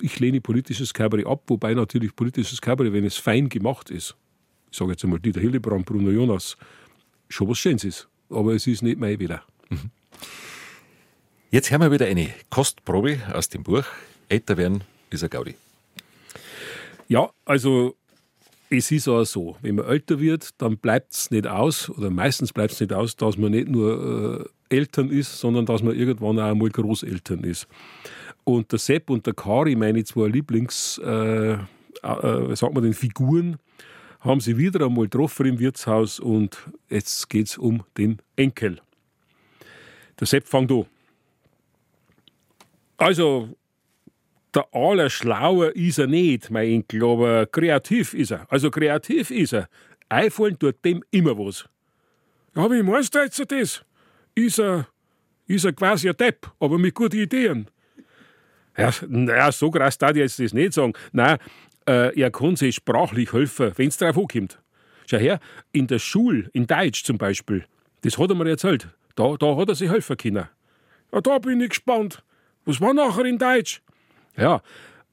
ich 0.02 0.20
lehne 0.20 0.42
politisches 0.42 0.94
Kabarett 0.94 1.28
ab, 1.28 1.44
wobei 1.48 1.74
natürlich 1.74 2.16
politisches 2.16 2.62
Kabarett, 2.62 2.94
wenn 2.94 3.06
es 3.06 3.18
fein 3.18 3.50
gemacht 3.50 3.90
ist, 3.90 4.16
ich 4.72 4.78
sage 4.78 4.92
jetzt 4.92 5.04
einmal 5.04 5.20
Dieter 5.20 5.42
Hildebrand, 5.42 5.86
Bruno 5.86 6.12
Jonas, 6.12 6.58
schon 7.28 7.50
was 7.50 7.58
Schönes 7.58 7.84
ist. 7.84 8.08
Aber 8.30 8.54
es 8.54 8.68
ist 8.68 8.84
nicht 8.84 9.00
mein 9.00 9.20
Wille. 9.20 9.42
Mhm. 9.70 9.90
Jetzt 11.52 11.72
haben 11.72 11.82
wir 11.82 11.92
wieder 11.92 12.06
eine 12.06 12.30
Kostprobe 12.52 13.20
aus 13.34 13.50
dem 13.50 13.64
Buch. 13.64 13.84
Älter 14.28 14.58
werden 14.58 14.84
ist 15.10 15.24
ein 15.24 15.30
Gaudi. 15.32 15.56
Ja, 17.08 17.32
also 17.46 17.96
es 18.70 18.92
ist 18.92 19.08
auch 19.08 19.24
so, 19.24 19.58
wenn 19.62 19.76
man 19.76 19.86
älter 19.86 20.20
wird, 20.20 20.50
dann 20.62 20.78
bleibt 20.78 21.14
es 21.14 21.32
nicht 21.32 21.48
aus, 21.48 21.90
oder 21.90 22.10
meistens 22.10 22.54
bleibt 22.54 22.74
es 22.74 22.80
nicht 22.80 22.94
aus, 22.94 23.16
dass 23.16 23.38
man 23.38 23.52
nicht 23.52 23.68
nur 23.68 24.48
äh, 24.70 24.76
Eltern 24.76 25.10
ist, 25.10 25.40
sondern 25.40 25.66
dass 25.66 25.82
man 25.82 25.96
irgendwann 25.96 26.40
auch 26.40 26.44
einmal 26.44 26.70
Großeltern 26.70 27.44
ist. 27.44 27.68
Und 28.44 28.72
der 28.72 28.80
Sepp 28.80 29.10
und 29.10 29.26
der 29.26 29.34
Kari, 29.34 29.76
meine 29.76 30.04
zwei 30.04 30.28
Lieblings, 30.28 31.00
äh, 31.04 31.54
äh, 31.54 32.56
sagt 32.56 32.74
man 32.74 32.84
den 32.84 32.94
Figuren, 32.94 33.58
haben 34.20 34.40
sie 34.40 34.58
wieder 34.58 34.86
einmal 34.86 35.06
getroffen 35.06 35.48
im 35.48 35.60
Wirtshaus 35.60 36.20
und 36.20 36.58
jetzt 36.90 37.30
geht 37.30 37.48
es 37.48 37.58
um 37.58 37.84
den 37.98 38.20
Enkel. 38.36 38.82
Der 40.20 40.28
Sepp 40.28 40.48
fängt 40.48 40.72
an. 40.72 40.86
Also, 42.98 43.50
der 44.54 44.68
Allerschlaue 44.74 45.68
ist 45.70 46.00
er 46.00 46.08
nicht, 46.08 46.50
mein 46.50 46.68
Enkel, 46.68 47.04
aber 47.04 47.46
kreativ 47.46 48.14
ist 48.14 48.32
er. 48.32 48.52
Also 48.52 48.72
kreativ 48.72 49.32
ist 49.32 49.54
er. 49.54 49.68
Einfallen 50.10 50.58
tut 50.58 50.84
dem 50.84 51.04
immer 51.12 51.38
was. 51.38 51.66
Ja, 52.56 52.70
wie 52.72 52.82
meinst 52.82 53.14
du 53.14 53.20
jetzt 53.20 53.40
das? 53.52 53.84
Ist 54.34 54.60
er, 54.60 54.88
ist 55.46 55.66
er 55.66 55.74
quasi 55.74 56.10
ein 56.10 56.18
Depp, 56.18 56.52
aber 56.60 56.80
mit 56.80 56.96
guten 56.96 57.20
Ideen. 57.20 57.68
Ja, 58.78 58.92
naja, 59.08 59.52
so 59.52 59.70
krass 59.70 59.98
darf 59.98 60.12
ich 60.12 60.18
jetzt 60.18 60.40
das 60.40 60.54
nicht 60.54 60.74
sagen. 60.74 60.94
Nein, 61.12 61.38
äh, 61.88 62.20
er 62.20 62.32
kann 62.32 62.56
sich 62.56 62.76
sprachlich 62.76 63.34
helfen, 63.34 63.72
wenn 63.76 63.90
es 63.90 63.98
drauf 63.98 64.18
ankommt. 64.18 64.60
Schau 65.06 65.18
her, 65.18 65.40
in 65.72 65.88
der 65.88 66.00
Schule, 66.00 66.50
in 66.54 66.66
Deutsch 66.66 67.04
zum 67.04 67.18
Beispiel, 67.18 67.66
das 68.02 68.18
hat 68.18 68.30
er 68.30 68.36
mir 68.36 68.50
erzählt, 68.50 68.88
da, 69.16 69.36
da 69.38 69.56
hat 69.58 69.70
er 69.70 69.76
sich 69.76 69.90
helfen 69.90 70.18
können. 70.18 70.48
Ja, 71.12 71.22
da 71.22 71.38
bin 71.40 71.62
ich 71.62 71.70
gespannt. 71.70 72.24
Was 72.66 72.80
war 72.80 72.94
nachher 72.94 73.26
in 73.26 73.38
Deutsch? 73.38 73.82
Ja, 74.38 74.62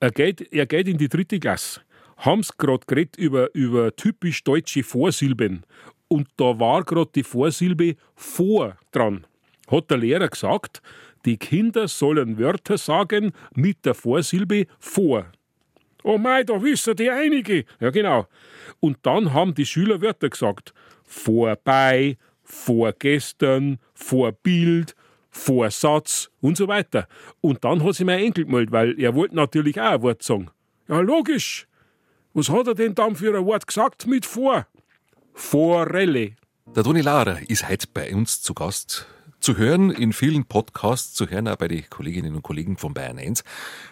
er 0.00 0.10
geht, 0.10 0.52
er 0.52 0.66
geht 0.66 0.88
in 0.88 0.98
die 0.98 1.08
dritte 1.08 1.38
Klasse. 1.40 1.80
Haben 2.18 2.42
sie 2.42 2.52
gerade 2.56 2.86
geredet 2.86 3.16
über, 3.16 3.54
über 3.54 3.94
typisch 3.94 4.42
deutsche 4.44 4.82
Vorsilben. 4.82 5.64
Und 6.08 6.28
da 6.36 6.58
war 6.58 6.84
gerade 6.84 7.10
die 7.14 7.22
Vorsilbe 7.22 7.96
vor 8.14 8.76
dran. 8.92 9.26
Hat 9.68 9.90
der 9.90 9.98
Lehrer 9.98 10.28
gesagt, 10.28 10.80
die 11.24 11.36
Kinder 11.36 11.88
sollen 11.88 12.38
Wörter 12.38 12.78
sagen 12.78 13.32
mit 13.54 13.84
der 13.84 13.94
Vorsilbe 13.94 14.66
vor. 14.78 15.26
Oh 16.04 16.18
mei, 16.18 16.44
da 16.44 16.62
wissen 16.62 16.94
die 16.94 17.10
einige. 17.10 17.64
Ja, 17.80 17.90
genau. 17.90 18.28
Und 18.78 18.98
dann 19.02 19.32
haben 19.32 19.54
die 19.54 19.66
Schüler 19.66 20.00
Wörter 20.00 20.30
gesagt. 20.30 20.72
Vorbei, 21.02 22.16
vorgestern, 22.44 23.78
Vorbild, 23.92 24.94
Vorsatz 25.36 26.30
und 26.40 26.56
so 26.56 26.66
weiter. 26.66 27.06
Und 27.40 27.64
dann 27.64 27.84
hat 27.84 27.94
sich 27.94 28.06
mein 28.06 28.20
Enkel 28.20 28.46
gemeldet, 28.46 28.72
weil 28.72 29.00
er 29.00 29.14
wollte 29.14 29.36
natürlich 29.36 29.80
auch 29.80 29.92
ein 29.92 30.02
Wort 30.02 30.22
sagen. 30.22 30.50
Ja, 30.88 31.00
logisch. 31.00 31.66
Was 32.34 32.48
hat 32.48 32.66
er 32.66 32.74
denn 32.74 32.94
dann 32.94 33.16
für 33.16 33.36
ein 33.36 33.44
Wort 33.46 33.66
gesagt 33.66 34.06
mit 34.06 34.26
vor? 34.26 34.66
Forelle. 35.34 36.36
Der 36.74 36.82
Toni 36.82 37.00
Laurer 37.00 37.38
ist 37.48 37.68
heute 37.68 37.86
bei 37.92 38.12
uns 38.14 38.42
zu 38.42 38.54
Gast 38.54 39.06
zu 39.40 39.56
hören 39.56 39.90
in 39.90 40.12
vielen 40.12 40.44
Podcasts, 40.44 41.14
zu 41.14 41.30
hören 41.30 41.46
auch 41.46 41.56
bei 41.56 41.68
den 41.68 41.88
Kolleginnen 41.88 42.34
und 42.34 42.42
Kollegen 42.42 42.76
von 42.76 42.94
Bayern 42.94 43.18
1, 43.18 43.44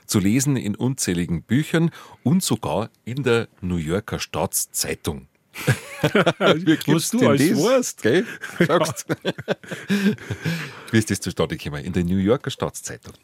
zu 0.06 0.18
lesen 0.18 0.56
in 0.56 0.74
unzähligen 0.74 1.42
Büchern 1.42 1.90
und 2.22 2.42
sogar 2.42 2.90
in 3.04 3.22
der 3.22 3.48
New 3.60 3.76
Yorker 3.76 4.18
Staatszeitung. 4.18 5.28
Was 6.38 7.10
du 7.10 7.28
als 7.28 7.48
das? 7.48 7.62
weißt. 7.62 8.02
Gell? 8.02 8.26
Sagst. 8.58 9.06
Wie 10.90 10.98
ist 10.98 11.10
das 11.10 11.20
zustande 11.20 11.56
gekommen? 11.56 11.84
In 11.84 11.92
der 11.92 12.04
New 12.04 12.18
Yorker 12.18 12.50
Staatszeitung? 12.50 13.14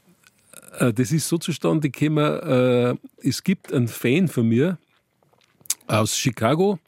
Äh, 0.78 0.92
das 0.92 1.12
ist 1.12 1.28
so 1.28 1.38
zustande 1.38 1.90
gekommen, 1.90 2.18
äh, 2.18 3.26
es 3.26 3.42
gibt 3.42 3.72
einen 3.72 3.88
Fan 3.88 4.28
von 4.28 4.48
mir 4.48 4.78
aus 5.86 6.16
Chicago 6.16 6.78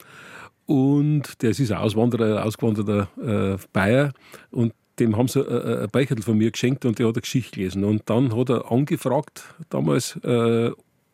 und 0.65 1.41
der 1.41 1.51
ist 1.51 1.59
ein 1.59 1.77
Auswanderer, 1.77 2.43
ausgewanderter 2.45 3.09
äh, 3.21 3.57
Bayer 3.73 4.13
und 4.51 4.73
dem 4.99 5.17
haben 5.17 5.27
sie 5.27 5.41
ein 5.41 5.89
Beicherl 5.89 6.21
von 6.21 6.37
mir 6.37 6.51
geschenkt 6.51 6.85
und 6.85 6.99
der 6.99 7.07
hat 7.07 7.15
eine 7.15 7.21
Geschichte 7.21 7.55
gelesen. 7.55 7.83
Und 7.83 8.03
dann 8.11 8.37
hat 8.37 8.49
er 8.49 8.71
angefragt, 8.71 9.43
damals, 9.71 10.19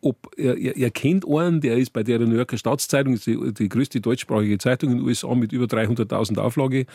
ob 0.02 0.32
er, 0.38 0.58
er, 0.58 0.78
er, 0.78 0.92
kennt 0.92 1.28
einen, 1.28 1.62
der 1.62 1.78
ist 1.78 1.92
bei 1.92 2.04
der 2.04 2.20
New 2.20 2.36
Yorker 2.36 2.58
Staatszeitung, 2.58 3.20
die, 3.20 3.54
die 3.54 3.70
größte 3.70 4.02
deutschsprachige 4.02 4.58
Zeitung 4.58 4.92
in 4.92 4.98
den 4.98 5.06
USA 5.06 5.34
mit 5.36 5.52
über 5.52 5.66
300.000 5.66 6.40
Auflage, 6.40 6.86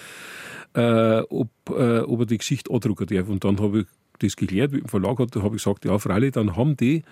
äh, 0.74 1.20
ob, 1.28 1.48
äh, 1.70 2.00
ob 2.00 2.20
er 2.20 2.26
die 2.26 2.38
Geschichte 2.38 2.72
andrucken 2.72 3.06
darf. 3.06 3.28
Und 3.28 3.44
dann 3.44 3.60
habe 3.60 3.80
ich 3.80 3.86
das 4.20 4.36
geklärt 4.36 4.72
mit 4.72 4.82
dem 4.82 4.88
Verlag, 4.88 5.18
habe 5.18 5.56
ich 5.56 5.62
gesagt, 5.62 5.84
ja, 5.84 5.98
freilich, 5.98 6.32
dann 6.32 6.56
haben 6.56 6.76
die 6.76 7.02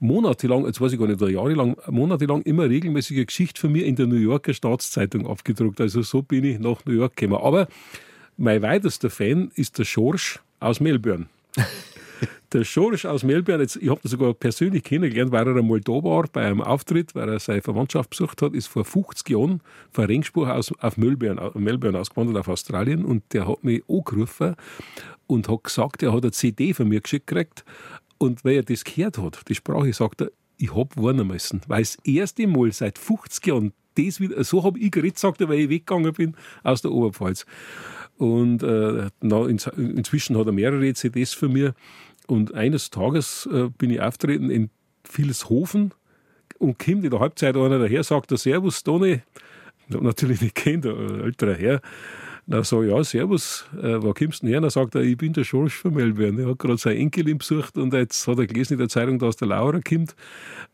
monatelang, 0.00 0.66
jetzt 0.66 0.80
weiß 0.80 0.92
ich 0.92 0.98
gar 0.98 1.06
nicht, 1.06 1.20
oder 1.20 1.30
jahrelang, 1.30 1.76
monatelang 1.88 2.42
immer 2.42 2.68
regelmäßige 2.68 3.26
Geschichte 3.26 3.60
von 3.60 3.72
mir 3.72 3.84
in 3.84 3.96
der 3.96 4.06
New 4.06 4.16
Yorker 4.16 4.54
Staatszeitung 4.54 5.26
abgedruckt. 5.26 5.80
Also 5.80 6.02
so 6.02 6.22
bin 6.22 6.44
ich 6.44 6.58
nach 6.58 6.84
New 6.84 6.92
York 6.92 7.16
gekommen. 7.16 7.40
Aber 7.42 7.68
mein 8.36 8.62
weitester 8.62 9.10
Fan 9.10 9.50
ist 9.54 9.78
der 9.78 9.84
Schorsch 9.84 10.40
aus 10.60 10.80
Melbourne. 10.80 11.26
der 12.52 12.64
Schorsch 12.64 13.04
aus 13.04 13.22
Melbourne, 13.24 13.62
jetzt, 13.62 13.76
ich 13.76 13.88
habe 13.88 14.00
ihn 14.02 14.08
sogar 14.08 14.34
persönlich 14.34 14.82
kennengelernt, 14.82 15.32
weil 15.32 15.46
er 15.46 15.56
einmal 15.56 15.80
da 15.80 15.92
war 15.92 16.24
bei 16.32 16.46
einem 16.46 16.62
Auftritt, 16.62 17.14
weil 17.14 17.28
er 17.28 17.38
seine 17.38 17.62
Verwandtschaft 17.62 18.10
besucht 18.10 18.40
hat, 18.42 18.54
ist 18.54 18.68
vor 18.68 18.84
50 18.84 19.28
Jahren 19.28 19.60
von 19.90 20.04
Ringspur 20.06 20.52
aus 20.52 20.72
auf 20.80 20.96
Melbourne, 20.96 21.50
Melbourne 21.54 21.98
ausgewandert, 21.98 22.38
auf 22.38 22.48
Australien 22.48 23.04
und 23.04 23.22
der 23.32 23.46
hat 23.46 23.64
mich 23.64 23.82
angerufen 23.88 24.56
und 25.26 25.48
hat 25.48 25.64
gesagt, 25.64 26.02
er 26.02 26.12
hat 26.12 26.22
eine 26.22 26.32
CD 26.32 26.72
von 26.72 26.88
mir 26.88 27.00
geschickt 27.00 27.26
gekriegt 27.26 27.64
und 28.18 28.44
weil 28.44 28.56
er 28.56 28.62
das 28.62 28.84
gehört 28.84 29.18
hat, 29.18 29.40
die 29.48 29.54
Sprache, 29.54 29.92
sagt 29.92 30.22
er, 30.22 30.30
ich 30.56 30.74
habe 30.74 30.90
warnen 30.96 31.26
müssen, 31.26 31.60
weil 31.68 31.82
das 31.82 31.96
erste 32.04 32.46
Mal 32.46 32.72
seit 32.72 32.98
50 32.98 33.46
Jahren 33.46 33.72
das 33.94 34.20
wieder, 34.20 34.42
so 34.44 34.62
habe 34.64 34.78
ich 34.78 34.90
geredet, 34.90 35.18
sagt 35.18 35.40
er, 35.40 35.48
weil 35.48 35.60
ich 35.60 35.68
weggegangen 35.68 36.12
bin 36.12 36.36
aus 36.62 36.82
der 36.82 36.92
Oberpfalz. 36.92 37.46
Und 38.16 38.62
äh, 38.64 39.08
inzwischen 39.20 40.36
hat 40.36 40.46
er 40.46 40.52
mehrere 40.52 40.92
CDs 40.92 41.34
für 41.34 41.48
mir. 41.48 41.74
Und 42.28 42.54
eines 42.54 42.90
Tages 42.90 43.48
äh, 43.52 43.70
bin 43.76 43.90
ich 43.90 44.00
auftreten 44.00 44.50
in 44.50 44.70
Vilshofen 45.10 45.94
und 46.58 46.78
kommt 46.78 47.04
in 47.04 47.10
der 47.10 47.20
Halbzeit 47.20 47.56
einer 47.56 47.78
daher, 47.78 48.04
sagt 48.04 48.30
der 48.30 48.38
Servus, 48.38 48.82
Toni. 48.84 49.22
Ich 49.88 49.94
habe 49.94 50.04
natürlich 50.04 50.40
nicht 50.42 50.54
kennt, 50.54 50.84
ein 50.84 51.20
älterer 51.22 51.54
Herr. 51.54 51.80
Dann 52.46 52.64
sage 52.64 52.86
ich, 52.86 52.92
ja, 52.92 53.02
Servus, 53.02 53.66
äh, 53.80 54.02
wo 54.02 54.12
kommst 54.12 54.42
du 54.42 54.46
denn 54.46 54.52
her? 54.52 54.60
Dann 54.60 54.70
sagt 54.70 54.94
er, 54.94 55.02
ich 55.02 55.16
bin 55.16 55.32
der 55.32 55.44
Schorsch 55.44 55.74
von 55.74 55.94
Melbourne. 55.94 56.42
Er 56.42 56.50
hat 56.50 56.58
gerade 56.58 56.76
seine 56.76 56.96
Enkelin 56.96 57.38
besucht 57.38 57.76
und 57.78 57.92
jetzt 57.94 58.26
hat 58.26 58.38
er 58.38 58.46
gelesen 58.46 58.74
in 58.74 58.78
der 58.78 58.88
Zeitung, 58.88 59.18
dass 59.18 59.36
der 59.36 59.48
Laura 59.48 59.80
kommt 59.80 60.14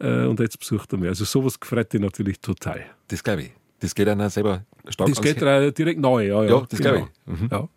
äh, 0.00 0.24
und 0.24 0.40
jetzt 0.40 0.59
besucht 0.59 0.92
er 0.92 0.98
mich. 0.98 1.09
Also 1.09 1.24
sowas 1.24 1.59
gefreut 1.59 1.92
dich 1.92 2.00
natürlich 2.00 2.40
total. 2.40 2.84
Das 3.09 3.22
glaube 3.22 3.42
ich. 3.42 3.50
Das 3.80 3.94
geht 3.94 4.09
einer 4.09 4.30
selber 4.30 4.64
stark 4.88 5.09
Das 5.11 5.20
geht 5.20 5.40
Her 5.40 5.70
direkt 5.70 6.00
nahe, 6.00 6.26
ja. 6.26 6.42
Ja, 6.42 6.50
ja 6.50 6.66
das 6.68 6.78
genau. 6.78 6.92
glaube 6.92 7.09
ich. 7.26 7.40
Mhm. 7.40 7.48
Ja. 7.50 7.68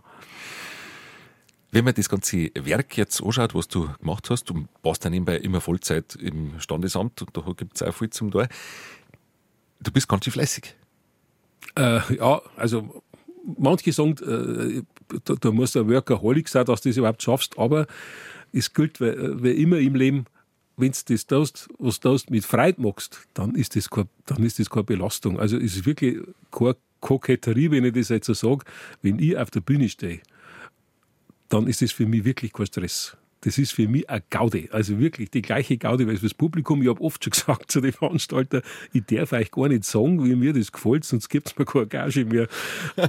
Wenn 1.72 1.84
man 1.84 1.94
das 1.94 2.08
ganze 2.08 2.50
Werk 2.56 2.98
jetzt 2.98 3.22
anschaut, 3.22 3.54
was 3.54 3.68
du 3.68 3.90
gemacht 4.00 4.30
hast, 4.30 4.46
du 4.50 4.68
warst 4.84 5.04
dann 5.04 5.12
nebenbei 5.12 5.38
immer 5.38 5.60
Vollzeit 5.60 6.16
im 6.16 6.60
Standesamt 6.60 7.22
und 7.22 7.36
da 7.36 7.42
gibt 7.56 7.76
es 7.76 7.84
auch 7.84 7.94
viel 7.94 8.10
zum 8.10 8.32
Tor. 8.32 8.48
Du 9.82 9.92
bist 9.92 10.08
ganz 10.08 10.24
schön 10.24 10.34
fleißig. 10.34 10.76
Äh, 11.76 12.16
ja, 12.16 12.42
also 12.56 13.04
manche 13.58 13.92
sagen, 13.92 14.16
äh, 14.20 14.82
da, 15.26 15.36
da 15.36 15.50
ein 15.50 15.58
Workaholic 15.58 16.48
sein, 16.48 16.66
dass 16.66 16.82
du 16.82 16.90
das 16.90 16.98
überhaupt 16.98 17.22
schaffst, 17.22 17.58
aber 17.60 17.86
es 18.54 18.74
gilt 18.74 19.02
wie, 19.02 19.44
wie 19.44 19.52
immer 19.52 19.78
im 19.78 19.96
Leben, 19.96 20.26
wenn 20.78 20.92
du 20.92 21.00
das 21.14 21.28
tust, 21.28 21.68
was 21.80 22.00
du 22.00 22.18
mit 22.30 22.46
Freude 22.46 22.82
machst, 22.82 23.28
dann 23.34 23.56
ist 23.56 23.76
das, 23.76 23.90
kein, 23.90 24.08
dann 24.26 24.44
ist 24.44 24.60
das 24.60 24.70
keine 24.70 24.84
Belastung. 24.84 25.40
Also 25.40 25.58
es 25.58 25.76
ist 25.76 25.86
wirklich 25.86 26.18
keine 26.52 26.78
Koketterie, 27.02 27.72
wenn 27.72 27.84
ich 27.84 27.94
das 27.94 28.10
jetzt 28.10 28.28
so 28.28 28.34
sage, 28.34 28.64
wenn 29.02 29.20
ich 29.20 29.38
auf 29.38 29.52
der 29.52 29.62
Bühne 29.62 29.90
stehe 29.90 30.22
dann 31.50 31.68
ist 31.68 31.82
es 31.82 31.92
für 31.92 32.06
mich 32.06 32.26
wirklich 32.26 32.54
kein 32.54 32.66
Stress. 32.66 33.18
Das 33.42 33.58
ist 33.58 33.72
für 33.72 33.88
mich 33.88 34.10
eine 34.10 34.24
Gaude. 34.30 34.68
Also 34.72 35.00
wirklich 35.00 35.30
die 35.30 35.44
gleiche 35.44 35.78
Gaude, 35.78 36.08
weil 36.08 36.18
fürs 36.18 36.34
Publikum, 36.34 36.82
ich 36.82 36.90
habe 36.90 37.02
oft 37.02 37.24
schon 37.24 37.32
gesagt 37.32 37.72
zu 37.72 37.82
den 37.82 37.94
Veranstaltern, 37.94 38.62
ich 38.94 39.04
darf 39.06 39.32
euch 39.32 39.52
gar 39.52 39.70
nicht 39.70 39.84
sagen, 39.84 40.24
wie 40.26 40.36
mir 40.36 40.54
das 40.54 40.72
gefällt, 40.72 41.06
sonst 41.06 41.30
gibt 41.30 41.48
es 41.48 41.58
mir 41.58 41.66
keine 41.66 41.88
Gage 41.88 42.26
mehr. 42.26 42.48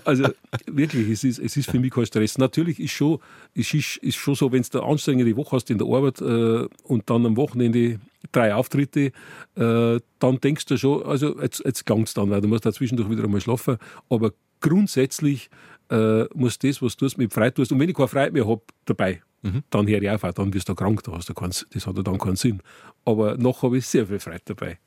Also 0.04 0.28
wirklich, 0.66 1.08
es 1.08 1.24
ist, 1.24 1.38
es 1.38 1.56
ist 1.56 1.70
für 1.70 1.80
mich 1.80 1.92
kein 1.92 2.06
Stress. 2.06 2.36
Natürlich 2.36 2.78
ist 2.78 2.92
schon, 2.92 3.18
es 3.54 3.72
ist, 3.72 3.96
ist 3.98 4.16
schon 4.16 4.34
so, 4.34 4.52
wenn 4.52 4.62
du 4.62 4.80
eine 4.80 4.88
anstrengende 4.88 5.34
Woche 5.36 5.56
hast 5.56 5.70
in 5.70 5.78
der 5.78 5.86
Arbeit 5.86 6.20
äh, 6.20 6.68
und 6.84 7.08
dann 7.08 7.24
am 7.24 7.36
Wochenende 7.36 7.98
drei 8.32 8.54
Auftritte, 8.54 9.12
äh, 9.56 10.00
dann 10.18 10.40
denkst 10.40 10.66
du 10.66 10.76
schon, 10.76 11.02
also 11.04 11.40
jetzt, 11.40 11.62
jetzt 11.64 11.88
es 11.88 12.14
dann, 12.14 12.30
weil 12.30 12.40
du 12.40 12.48
musst 12.48 12.66
da 12.66 12.72
zwischendurch 12.72 13.08
wieder 13.08 13.24
einmal 13.24 13.40
schlafen. 13.40 13.78
Aber 14.10 14.32
grundsätzlich 14.60 15.50
äh, 15.90 16.24
muss 16.34 16.58
das, 16.58 16.82
was 16.82 16.96
du 16.96 17.06
tust, 17.06 17.18
mit 17.18 17.32
Freude 17.32 17.54
tust. 17.54 17.72
Und 17.72 17.80
wenn 17.80 17.88
ich 17.88 17.94
keine 17.94 18.08
Freude 18.08 18.32
mehr 18.32 18.46
habe 18.46 18.62
dabei, 18.84 19.22
mhm. 19.42 19.62
dann 19.70 19.86
höre 19.86 20.02
ich 20.02 20.10
auf, 20.10 20.20
dann 20.34 20.52
wirst 20.52 20.68
du 20.68 20.74
krank, 20.74 21.02
da 21.04 21.12
hast 21.12 21.28
du 21.28 21.34
keinen, 21.34 21.54
das 21.72 21.86
hat 21.86 21.96
ja 21.96 22.02
dann 22.02 22.18
keinen 22.18 22.36
Sinn. 22.36 22.60
Aber 23.04 23.36
noch 23.36 23.62
habe 23.62 23.78
ich 23.78 23.86
sehr 23.86 24.06
viel 24.06 24.20
Freude 24.20 24.42
dabei. 24.44 24.78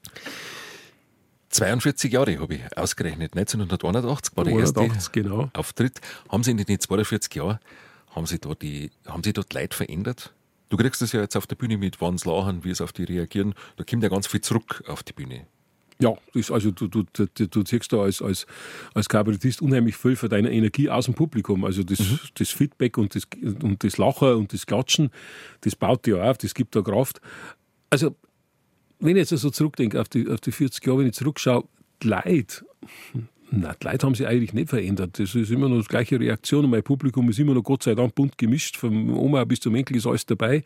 42 1.49 2.13
Jahre 2.13 2.39
habe 2.39 2.55
ich 2.55 2.78
ausgerechnet. 2.78 3.36
1981 3.36 4.38
war 4.38 4.45
der 4.45 4.53
81, 4.53 4.93
erste 4.93 5.11
genau. 5.11 5.49
Auftritt. 5.53 5.99
Haben 6.30 6.43
Sie 6.43 6.51
in 6.51 6.57
den 6.57 6.80
42 6.80 7.36
Jahren, 7.36 7.59
haben 8.11 8.26
Sie, 8.26 8.39
da 8.39 8.53
die, 8.55 8.89
haben 9.05 9.24
Sie 9.24 9.34
dort 9.34 9.53
Leid 9.53 9.74
verändert? 9.74 10.34
Du 10.69 10.78
kriegst 10.78 11.01
das 11.01 11.11
ja 11.11 11.19
jetzt 11.19 11.36
auf 11.36 11.47
der 11.47 11.57
Bühne 11.57 11.78
mit, 11.78 11.99
wann 11.99 12.17
sie 12.17 12.30
lachen, 12.30 12.63
wie 12.63 12.69
es 12.69 12.80
auf 12.80 12.93
die 12.93 13.03
reagieren. 13.03 13.53
Da 13.76 13.84
kommt 13.84 14.03
ja 14.03 14.09
ganz 14.09 14.28
viel 14.28 14.39
zurück 14.39 14.82
auf 14.88 15.03
die 15.03 15.11
Bühne. 15.11 15.45
Ja, 16.01 16.13
das, 16.33 16.49
also 16.49 16.71
du, 16.71 16.87
du, 16.87 17.03
du, 17.13 17.27
du 17.27 17.63
ziehst 17.63 17.93
da 17.93 18.01
als, 18.01 18.21
als, 18.21 18.47
als 18.93 19.07
Kabarettist 19.07 19.61
unheimlich 19.61 19.95
viel 19.95 20.15
für 20.15 20.29
deine 20.29 20.51
Energie 20.51 20.89
aus 20.89 21.05
dem 21.05 21.13
Publikum. 21.13 21.63
Also 21.63 21.83
das, 21.83 21.99
mhm. 21.99 22.19
das 22.35 22.49
Feedback 22.49 22.97
und 22.97 23.13
das, 23.13 23.27
und 23.61 23.83
das 23.83 23.97
Lachen 23.97 24.33
und 24.33 24.51
das 24.51 24.65
Klatschen, 24.65 25.11
das 25.61 25.75
baut 25.75 26.05
dir 26.05 26.23
auf, 26.23 26.37
das 26.39 26.53
gibt 26.53 26.75
da 26.75 26.81
Kraft. 26.81 27.21
Also, 27.89 28.15
wenn 28.99 29.15
ich 29.15 29.21
jetzt 29.21 29.29
so 29.29 29.35
also 29.35 29.49
zurückdenke 29.51 29.99
auf 30.01 30.09
die, 30.09 30.27
auf 30.27 30.41
die 30.41 30.51
40 30.51 30.85
Jahre, 30.85 30.99
wenn 30.99 31.07
ich 31.07 31.13
zurückschaue, 31.13 31.65
die 32.01 32.07
Leute, 32.07 32.65
Nein, 33.53 33.75
die 33.81 33.87
Leute 33.87 34.07
haben 34.07 34.15
sich 34.15 34.25
eigentlich 34.25 34.53
nicht 34.53 34.69
verändert. 34.69 35.19
Das 35.19 35.35
ist 35.35 35.51
immer 35.51 35.67
noch 35.67 35.81
die 35.81 35.87
gleiche 35.87 36.17
Reaktion. 36.17 36.63
Und 36.63 36.71
mein 36.71 36.83
Publikum 36.83 37.29
ist 37.29 37.37
immer 37.37 37.53
noch 37.53 37.63
Gott 37.63 37.83
sei 37.83 37.95
Dank 37.95 38.15
bunt 38.15 38.37
gemischt. 38.37 38.77
Vom 38.77 39.15
Oma 39.17 39.43
bis 39.43 39.59
zum 39.59 39.75
Enkel 39.75 39.97
ist 39.97 40.07
alles 40.07 40.25
dabei. 40.25 40.63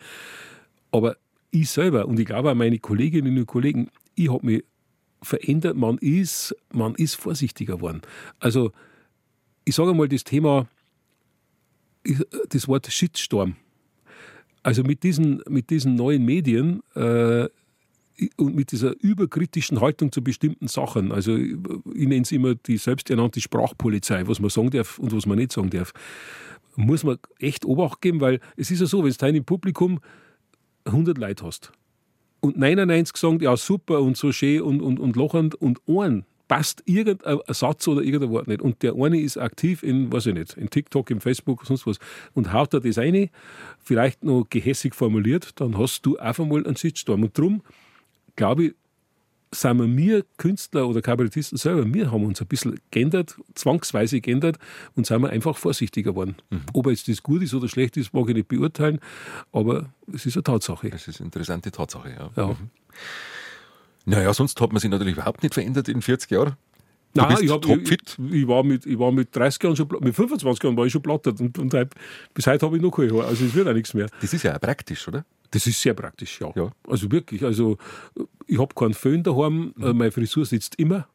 Aber 0.91 1.17
ich 1.49 1.67
selber 1.67 2.07
und 2.07 2.19
ich 2.19 2.27
glaube 2.27 2.51
auch 2.51 2.55
meine 2.55 2.77
Kolleginnen 2.77 3.35
und 3.39 3.47
Kollegen, 3.47 3.89
ich 4.13 4.31
habe 4.31 4.45
mich 4.45 4.63
verändert, 5.25 5.75
man 5.75 5.97
ist, 5.97 6.55
man 6.71 6.95
ist 6.95 7.15
vorsichtiger 7.15 7.75
geworden. 7.75 8.01
Also 8.39 8.71
ich 9.65 9.75
sage 9.75 9.93
mal 9.93 10.07
das 10.07 10.23
Thema, 10.23 10.67
das 12.49 12.67
Wort 12.67 12.87
Shitstorm. 12.87 13.55
Also 14.63 14.83
mit 14.83 15.03
diesen, 15.03 15.41
mit 15.47 15.69
diesen 15.69 15.95
neuen 15.95 16.23
Medien 16.25 16.81
äh, 16.95 17.47
und 18.37 18.55
mit 18.55 18.71
dieser 18.71 18.95
überkritischen 19.01 19.81
Haltung 19.81 20.11
zu 20.11 20.23
bestimmten 20.23 20.67
Sachen, 20.67 21.11
also 21.11 21.35
ich, 21.35 21.57
nenne 21.93 22.21
es 22.21 22.31
immer 22.31 22.55
die 22.55 22.77
selbsternannte 22.77 23.41
Sprachpolizei, 23.41 24.27
was 24.27 24.39
man 24.39 24.49
sagen 24.49 24.69
darf 24.71 24.97
und 24.97 25.11
was 25.11 25.25
man 25.25 25.37
nicht 25.37 25.51
sagen 25.51 25.69
darf, 25.69 25.91
muss 26.75 27.03
man 27.03 27.17
echt 27.39 27.65
Obacht 27.65 28.01
geben, 28.01 28.21
weil 28.21 28.39
es 28.55 28.71
ist 28.71 28.79
ja 28.79 28.85
so, 28.85 29.03
wenn 29.03 29.11
du 29.11 29.17
dein 29.17 29.43
Publikum 29.43 29.99
100 30.85 31.17
Leute 31.17 31.45
hast 31.45 31.71
und 32.45 32.57
99 32.57 33.17
sagen, 33.17 33.39
ja 33.41 33.57
super 33.57 34.01
und 34.01 34.17
so 34.17 34.31
schön 34.31 34.61
und, 34.61 34.81
und, 34.81 34.99
und 34.99 35.15
lochend 35.15 35.55
und 35.55 35.81
ein 35.87 36.25
passt 36.47 36.83
irgendein 36.85 37.39
Satz 37.47 37.87
oder 37.87 38.01
irgendein 38.01 38.29
Wort 38.29 38.47
nicht. 38.47 38.61
Und 38.61 38.83
der 38.83 38.93
eine 38.95 39.19
ist 39.19 39.37
aktiv 39.37 39.81
in, 39.81 40.11
weiß 40.11 40.27
ich 40.27 40.33
nicht, 40.35 40.55
in 40.57 40.69
TikTok, 40.69 41.09
in 41.09 41.19
Facebook, 41.19 41.65
sonst 41.65 41.87
was, 41.87 41.97
und 42.33 42.53
haut 42.53 42.73
da 42.73 42.79
das 42.79 42.99
eine, 42.99 43.29
vielleicht 43.83 44.23
noch 44.23 44.45
gehässig 44.49 44.93
formuliert, 44.93 45.59
dann 45.59 45.77
hast 45.77 46.05
du 46.05 46.17
einfach 46.17 46.45
mal 46.45 46.63
einen 46.65 46.77
Shitstorm. 46.77 47.23
Und 47.23 47.37
darum 47.37 47.61
glaube 48.35 48.65
ich, 48.65 48.75
sind 49.61 49.77
wir, 49.77 49.97
wir 49.97 50.25
Künstler 50.37 50.87
oder 50.87 51.01
Kabarettisten 51.01 51.57
selber, 51.57 51.91
wir 51.93 52.11
haben 52.11 52.25
uns 52.25 52.41
ein 52.41 52.47
bisschen 52.47 52.79
geändert, 52.91 53.37
zwangsweise 53.53 54.21
geändert 54.21 54.57
und 54.95 55.05
sind 55.05 55.21
wir 55.21 55.29
einfach 55.29 55.57
vorsichtiger 55.57 56.11
geworden. 56.11 56.35
Mhm. 56.49 56.61
Ob 56.73 56.87
jetzt 56.87 57.07
das 57.07 57.23
gut 57.23 57.41
ist 57.41 57.53
oder 57.53 57.67
schlecht 57.67 57.97
ist, 57.97 58.13
mag 58.13 58.27
ich 58.29 58.35
nicht 58.35 58.47
beurteilen, 58.47 58.99
aber 59.51 59.89
es 60.13 60.25
ist 60.25 60.35
eine 60.35 60.43
Tatsache. 60.43 60.89
Es 60.89 61.07
ist 61.07 61.19
eine 61.19 61.27
interessante 61.27 61.71
Tatsache, 61.71 62.09
ja. 62.09 62.29
ja. 62.35 62.47
Mhm. 62.47 62.69
Naja, 64.05 64.33
sonst 64.33 64.59
hat 64.61 64.71
man 64.71 64.79
sich 64.79 64.91
natürlich 64.91 65.15
überhaupt 65.15 65.41
nicht 65.41 65.53
verändert 65.53 65.89
in 65.89 66.01
40 66.01 66.29
Jahren. 66.31 66.55
Du 67.13 67.21
Nein, 67.21 67.37
ich, 67.41 67.49
hab, 67.49 67.65
ich, 67.65 68.17
ich, 68.33 68.47
war 68.47 68.63
mit, 68.63 68.85
ich 68.85 68.99
war 68.99 69.11
mit 69.11 69.33
30 69.33 69.63
Jahren 69.63 69.75
schon, 69.75 69.87
mit 70.01 70.13
25 70.13 70.63
Jahren 70.63 70.77
war 70.77 70.85
ich 70.85 70.91
schon 70.91 71.01
plattert 71.01 71.39
und, 71.39 71.57
und 71.57 71.73
bis 72.33 72.45
heute 72.45 72.65
habe 72.65 72.75
ich 72.75 72.81
noch 72.81 72.91
keine 72.91 73.11
Haare. 73.11 73.27
Also 73.27 73.45
es 73.45 73.53
wird 73.53 73.67
auch 73.69 73.73
nichts 73.73 73.93
mehr. 73.93 74.07
Das 74.19 74.33
ist 74.33 74.43
ja 74.43 74.55
auch 74.55 74.59
praktisch, 74.59 75.07
oder? 75.07 75.23
Das 75.51 75.67
ist 75.67 75.81
sehr 75.81 75.93
praktisch, 75.93 76.41
ja. 76.41 76.51
ja. 76.55 76.71
Also 76.87 77.11
wirklich, 77.11 77.43
also 77.43 77.77
ich 78.47 78.59
habe 78.59 78.73
keinen 78.75 78.93
Föhn 78.93 79.23
daheim, 79.23 79.73
mhm. 79.75 79.97
meine 79.97 80.11
Frisur 80.11 80.45
sitzt 80.45 80.75
immer, 80.75 81.07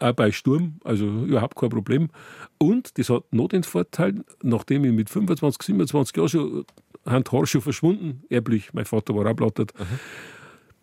auch 0.00 0.12
bei 0.12 0.32
Sturm, 0.32 0.80
also 0.84 1.06
überhaupt 1.06 1.56
kein 1.56 1.70
Problem. 1.70 2.10
Und 2.58 2.98
das 2.98 3.10
hat 3.10 3.24
noch 3.32 3.48
den 3.48 3.62
Vorteil, 3.62 4.24
nachdem 4.42 4.84
ich 4.84 4.92
mit 4.92 5.10
25, 5.10 5.62
27 5.62 6.16
Jahren 6.16 6.28
schon 6.28 6.64
Hand 7.06 7.32
Haar 7.32 7.46
schon 7.46 7.60
verschwunden, 7.60 8.22
erblich, 8.28 8.72
mein 8.72 8.84
Vater 8.84 9.14
war 9.14 9.26
auch 9.26 9.36
mhm. 9.36 9.64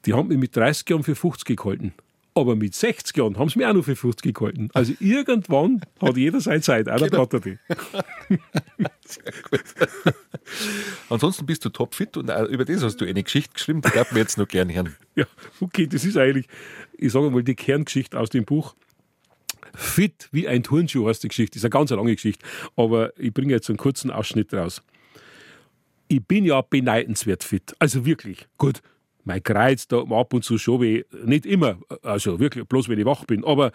die 0.06 0.14
haben 0.14 0.28
mich 0.28 0.38
mit 0.38 0.56
30 0.56 0.90
Jahren 0.90 1.04
für 1.04 1.16
50 1.16 1.58
gehalten. 1.58 1.94
Aber 2.34 2.56
mit 2.56 2.74
60 2.74 3.18
Jahren 3.18 3.38
haben 3.38 3.50
sie 3.50 3.60
mich 3.60 3.68
auch 3.68 3.74
noch 3.74 3.84
für 3.84 3.96
50 3.96 4.34
gehalten. 4.34 4.70
Also 4.74 4.94
irgendwann 5.00 5.82
hat 6.02 6.16
jeder 6.16 6.40
seine 6.40 6.62
Zeit, 6.62 6.88
auch 6.88 6.98
der 6.98 7.10
genau. 7.10 7.28
Gut. 9.50 9.62
Ansonsten 11.10 11.46
bist 11.46 11.66
du 11.66 11.70
topfit 11.70 12.16
und 12.16 12.30
über 12.50 12.64
das 12.64 12.84
hast 12.84 12.98
du 12.98 13.06
eine 13.06 13.22
Geschichte 13.22 13.54
geschrieben, 13.54 13.82
die 13.82 13.90
darf 13.90 14.14
mir 14.14 14.20
jetzt 14.20 14.38
noch 14.38 14.48
gerne 14.48 14.74
hören. 14.74 14.96
Ja, 15.16 15.26
okay, 15.60 15.88
das 15.88 16.06
ist 16.06 16.16
eigentlich, 16.16 16.48
ich 16.94 17.12
sage 17.12 17.30
mal, 17.30 17.44
die 17.44 17.56
Kerngeschichte 17.56 18.18
aus 18.18 18.30
dem 18.30 18.46
Buch. 18.46 18.76
Fit 19.74 20.30
wie 20.32 20.48
ein 20.48 20.64
Turnschuh 20.64 21.10
heißt 21.10 21.24
die 21.24 21.28
Geschichte. 21.28 21.56
Das 21.56 21.60
ist 21.62 21.66
eine 21.66 21.72
ganz 21.72 21.90
lange 21.90 22.16
Geschichte, 22.16 22.46
aber 22.78 23.18
ich 23.20 23.34
bringe 23.34 23.52
jetzt 23.52 23.70
einen 23.70 23.78
kurzen 23.78 24.10
Ausschnitt 24.10 24.54
raus. 24.54 24.82
Ich 26.08 26.26
bin 26.26 26.46
ja 26.46 26.62
beneidenswert 26.62 27.44
fit, 27.44 27.76
also 27.80 28.06
wirklich. 28.06 28.48
Gut, 28.58 28.82
mein 29.24 29.44
Kreuz 29.44 29.88
da 29.88 30.02
ab 30.02 30.34
und 30.34 30.44
zu 30.44 30.58
schon 30.58 30.82
weh. 30.82 31.04
Nicht 31.24 31.46
immer, 31.46 31.78
also 32.04 32.40
wirklich, 32.40 32.66
bloß 32.68 32.90
wenn 32.90 33.00
ich 33.00 33.06
wach 33.06 33.26
bin. 33.26 33.44
Aber 33.46 33.72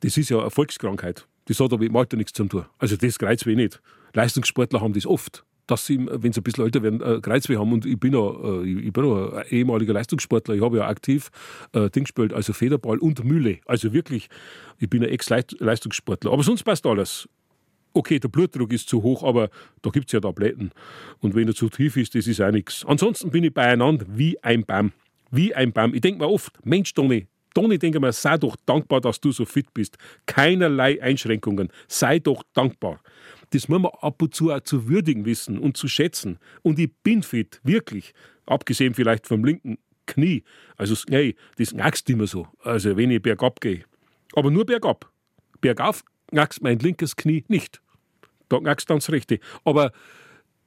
das 0.00 0.16
ist 0.16 0.30
ja 0.30 0.40
eine 0.40 0.50
Volkskrankheit. 0.50 1.26
Das 1.46 1.58
hat 1.60 1.72
aber 1.72 1.84
dem 1.84 1.96
Alter 1.96 2.16
nichts 2.16 2.32
zu 2.32 2.44
tun. 2.44 2.66
Also 2.78 2.96
das 2.96 3.18
Kreuzweh 3.18 3.54
nicht. 3.54 3.80
Leistungssportler 4.14 4.80
haben 4.80 4.92
das 4.92 5.06
oft, 5.06 5.44
dass 5.66 5.86
sie, 5.86 5.98
wenn 6.10 6.32
sie 6.32 6.40
ein 6.40 6.44
bisschen 6.44 6.64
älter 6.64 6.82
werden, 6.82 7.00
äh, 7.00 7.20
Kreuzweh 7.20 7.56
haben. 7.56 7.72
Und 7.72 7.86
ich 7.86 7.98
bin 7.98 8.12
ja, 8.12 8.30
äh, 8.62 8.64
ich 8.64 8.92
bin 8.92 9.04
ja 9.04 9.32
ein 9.38 9.46
ehemaliger 9.48 9.92
Leistungssportler. 9.92 10.54
Ich 10.54 10.62
habe 10.62 10.78
ja 10.78 10.86
aktiv 10.86 11.30
äh, 11.72 11.88
Ding 11.90 12.04
gespielt, 12.04 12.32
also 12.32 12.52
Federball 12.52 12.98
und 12.98 13.24
Mühle. 13.24 13.58
Also 13.66 13.92
wirklich, 13.92 14.28
ich 14.78 14.88
bin 14.88 15.02
ein 15.02 15.08
Ex-Leistungssportler. 15.08 16.32
Aber 16.32 16.42
sonst 16.42 16.62
passt 16.62 16.86
alles 16.86 17.28
okay, 17.94 18.18
der 18.18 18.28
Blutdruck 18.28 18.72
ist 18.72 18.88
zu 18.88 19.02
hoch, 19.02 19.22
aber 19.22 19.50
da 19.82 19.90
gibt 19.90 20.06
es 20.06 20.12
ja 20.12 20.20
Tabletten. 20.20 20.70
Und 21.20 21.34
wenn 21.34 21.48
er 21.48 21.54
zu 21.54 21.68
tief 21.68 21.96
ist, 21.96 22.14
das 22.14 22.26
ist 22.26 22.40
auch 22.40 22.50
nichts. 22.50 22.84
Ansonsten 22.86 23.30
bin 23.30 23.44
ich 23.44 23.54
beieinander 23.54 24.06
wie 24.08 24.42
ein 24.42 24.64
Baum. 24.64 24.92
Wie 25.30 25.54
ein 25.54 25.72
Baum. 25.72 25.94
Ich 25.94 26.00
denke 26.00 26.20
mir 26.20 26.28
oft, 26.28 26.58
Mensch, 26.64 26.92
Toni, 26.94 27.26
Toni, 27.54 27.78
denke 27.78 28.00
mir, 28.00 28.12
sei 28.12 28.38
doch 28.38 28.56
dankbar, 28.66 29.00
dass 29.00 29.20
du 29.20 29.30
so 29.32 29.44
fit 29.44 29.72
bist. 29.74 29.98
Keinerlei 30.26 31.02
Einschränkungen. 31.02 31.68
Sei 31.86 32.18
doch 32.18 32.42
dankbar. 32.54 33.00
Das 33.50 33.68
muss 33.68 33.80
man 33.80 33.92
ab 34.00 34.22
und 34.22 34.34
zu 34.34 34.50
auch 34.50 34.60
zu 34.60 34.88
würdigen 34.88 35.26
wissen 35.26 35.58
und 35.58 35.76
zu 35.76 35.88
schätzen. 35.88 36.38
Und 36.62 36.78
ich 36.78 36.90
bin 37.02 37.22
fit, 37.22 37.60
wirklich. 37.62 38.14
Abgesehen 38.46 38.94
vielleicht 38.94 39.26
vom 39.26 39.44
linken 39.44 39.78
Knie. 40.06 40.44
Also, 40.76 40.94
nee, 41.08 41.36
das 41.56 42.04
du 42.04 42.12
immer 42.12 42.26
so. 42.26 42.48
Also, 42.62 42.96
wenn 42.96 43.10
ich 43.10 43.20
bergab 43.20 43.60
gehe. 43.60 43.84
Aber 44.34 44.50
nur 44.50 44.64
bergab. 44.64 45.10
Bergauf 45.60 46.02
merkst 46.30 46.62
mein 46.62 46.78
linkes 46.78 47.14
Knie 47.16 47.44
nicht. 47.48 47.81
Da 48.52 48.60
merkst 48.60 48.88
du 48.90 48.94
das 48.94 49.10
rechte. 49.10 49.40
Aber 49.64 49.92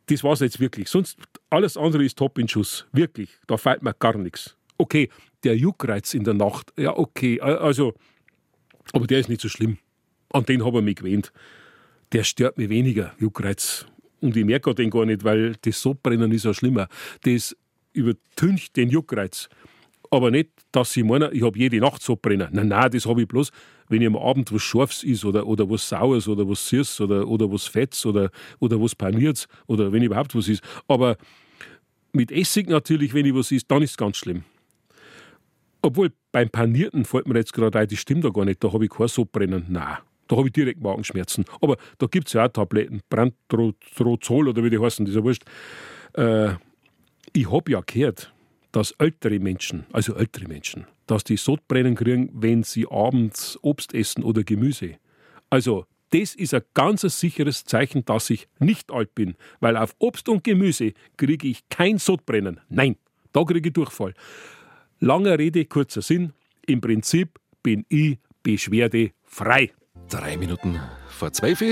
das 0.08 0.24
war 0.24 0.34
es 0.34 0.40
jetzt 0.40 0.60
wirklich. 0.60 0.90
Sonst 0.90 1.18
alles 1.50 1.78
andere 1.78 2.04
ist 2.04 2.18
top 2.18 2.40
in 2.40 2.48
Schuss. 2.48 2.88
Wirklich. 2.92 3.30
Da 3.48 3.58
fällt 3.58 3.84
mir 3.84 3.94
gar 3.94 4.18
nichts. 4.18 4.56
Okay, 4.78 5.10
der 5.44 5.56
Juckreiz 5.56 6.14
in 6.14 6.24
der 6.24 6.34
Nacht. 6.34 6.74
Ja, 6.78 6.98
okay. 6.98 7.40
Also, 7.40 7.94
Aber 8.92 9.08
der 9.08 9.20
ist 9.20 9.30
nicht 9.30 9.42
so 9.42 9.50
schlimm. 9.50 9.78
An 10.32 10.46
den 10.46 10.66
habe 10.66 10.80
ich 10.80 10.84
mich 10.84 10.96
gewöhnt. 10.96 11.32
Der 12.12 12.24
stört 12.24 12.58
mich 12.58 12.70
weniger, 12.70 13.14
Juckreiz. 13.20 13.86
Und 14.20 14.36
ich 14.36 14.46
merke 14.46 14.74
den 14.74 14.90
gar 14.90 15.06
nicht, 15.06 15.24
weil 15.24 15.56
das 15.62 15.82
Sodbrennen 15.82 16.32
ist 16.32 16.46
ja 16.46 16.54
schlimmer. 16.54 16.88
Das 17.22 17.56
übertüncht 17.94 18.76
den 18.76 18.90
Juckreiz. 18.90 19.50
Aber 20.10 20.32
nicht, 20.32 20.50
dass 20.72 20.96
ich 20.98 21.04
meine, 21.04 21.32
ich 21.32 21.44
habe 21.44 21.58
jede 21.58 21.80
Nacht 21.80 22.02
Sodbrennen. 22.02 22.50
Nein, 22.52 22.68
nein, 22.68 22.92
das 22.92 23.06
habe 23.06 23.22
ich 23.22 23.28
bloß, 23.28 23.52
wenn 23.90 24.02
ich 24.02 24.08
am 24.08 24.16
Abend 24.16 24.52
was 24.54 24.62
Scharfes 24.62 25.04
ist 25.04 25.26
oder, 25.26 25.46
oder 25.46 25.70
was 25.70 25.88
Saures 25.88 26.28
oder 26.28 26.48
was 26.48 26.68
Süßes 26.68 27.02
oder, 27.02 27.28
oder 27.28 27.52
was 27.52 27.66
Fetts 27.66 28.06
oder, 28.06 28.30
oder 28.60 28.82
was 28.82 28.96
Paniertes 28.96 29.48
oder 29.68 29.92
wenn 29.92 30.04
überhaupt 30.04 30.36
was 30.36 30.48
ist. 30.48 30.64
Aber 30.88 31.18
mit 32.14 32.32
Essig 32.32 32.70
natürlich, 32.70 33.14
wenn 33.14 33.26
ich 33.26 33.36
was 33.36 33.52
isst, 33.52 33.70
dann 33.70 33.84
ist 33.84 33.92
es 33.92 33.98
ganz 33.98 34.18
schlimm. 34.18 34.44
Obwohl, 35.82 36.12
beim 36.32 36.50
Panierten 36.50 37.06
fällt 37.06 37.28
mir 37.28 37.38
jetzt 37.38 37.54
gerade 37.54 37.78
ein, 37.78 37.88
das 37.88 38.00
stimmt 38.00 38.26
da 38.26 38.30
gar 38.30 38.46
nicht, 38.46 38.64
da 38.64 38.74
habe 38.74 38.86
ich 38.86 38.92
kein 38.92 39.08
Sodbrennen. 39.08 39.66
Nein, 39.70 39.98
da 40.28 40.36
habe 40.36 40.48
ich 40.48 40.54
direkt 40.54 40.82
Magenschmerzen. 40.82 41.46
Aber 41.62 41.78
da 42.00 42.08
gibt 42.08 42.28
es 42.28 42.34
ja 42.34 42.46
auch 42.46 42.50
Tabletten, 42.50 43.02
Brandrazol 43.10 44.48
oder 44.48 44.64
wie 44.64 44.72
die 44.72 44.80
heißen, 44.80 45.06
das 45.06 45.14
ist 45.14 45.18
ja 45.18 45.24
wurscht. 45.24 45.44
Äh, 46.14 46.56
ich 47.34 47.52
habe 47.52 47.72
ja 47.72 47.82
gehört, 47.86 48.34
dass 48.76 48.92
ältere 48.92 49.40
Menschen, 49.40 49.86
also 49.94 50.16
ältere 50.16 50.50
Menschen, 50.50 50.86
dass 51.08 51.24
die 51.24 51.38
Sodbrennen 51.38 51.96
kriegen, 51.96 52.30
wenn 52.34 52.64
sie 52.64 52.86
abends 52.92 53.58
Obst 53.62 53.94
essen 53.94 54.22
oder 54.22 54.44
Gemüse. 54.44 54.98
Also 55.50 55.86
das 56.10 56.36
ist 56.36 56.54
ein 56.54 56.64
ganz 56.74 57.02
sicheres 57.02 57.64
Zeichen, 57.64 58.04
dass 58.04 58.30
ich 58.30 58.50
nicht 58.60 58.92
alt 58.92 59.16
bin, 59.16 59.36
weil 59.62 59.78
auf 59.78 59.96
Obst 60.00 60.28
und 60.28 60.44
Gemüse 60.44 60.92
kriege 61.16 61.48
ich 61.48 61.70
kein 61.70 62.00
Sodbrennen. 62.00 62.60
Nein, 62.68 62.98
da 63.32 63.46
kriege 63.46 63.70
ich 63.70 63.74
Durchfall. 63.74 64.14
Langer 65.00 65.40
Rede, 65.40 65.64
kurzer 65.64 66.02
Sinn. 66.02 66.34
Im 66.68 66.82
Prinzip 66.82 67.40
bin 67.64 67.86
ich 67.88 68.20
beschwerdefrei. 68.44 69.72
Drei 70.10 70.38
Minuten 70.38 70.80
vor 71.10 71.32
zwölf. 71.34 71.64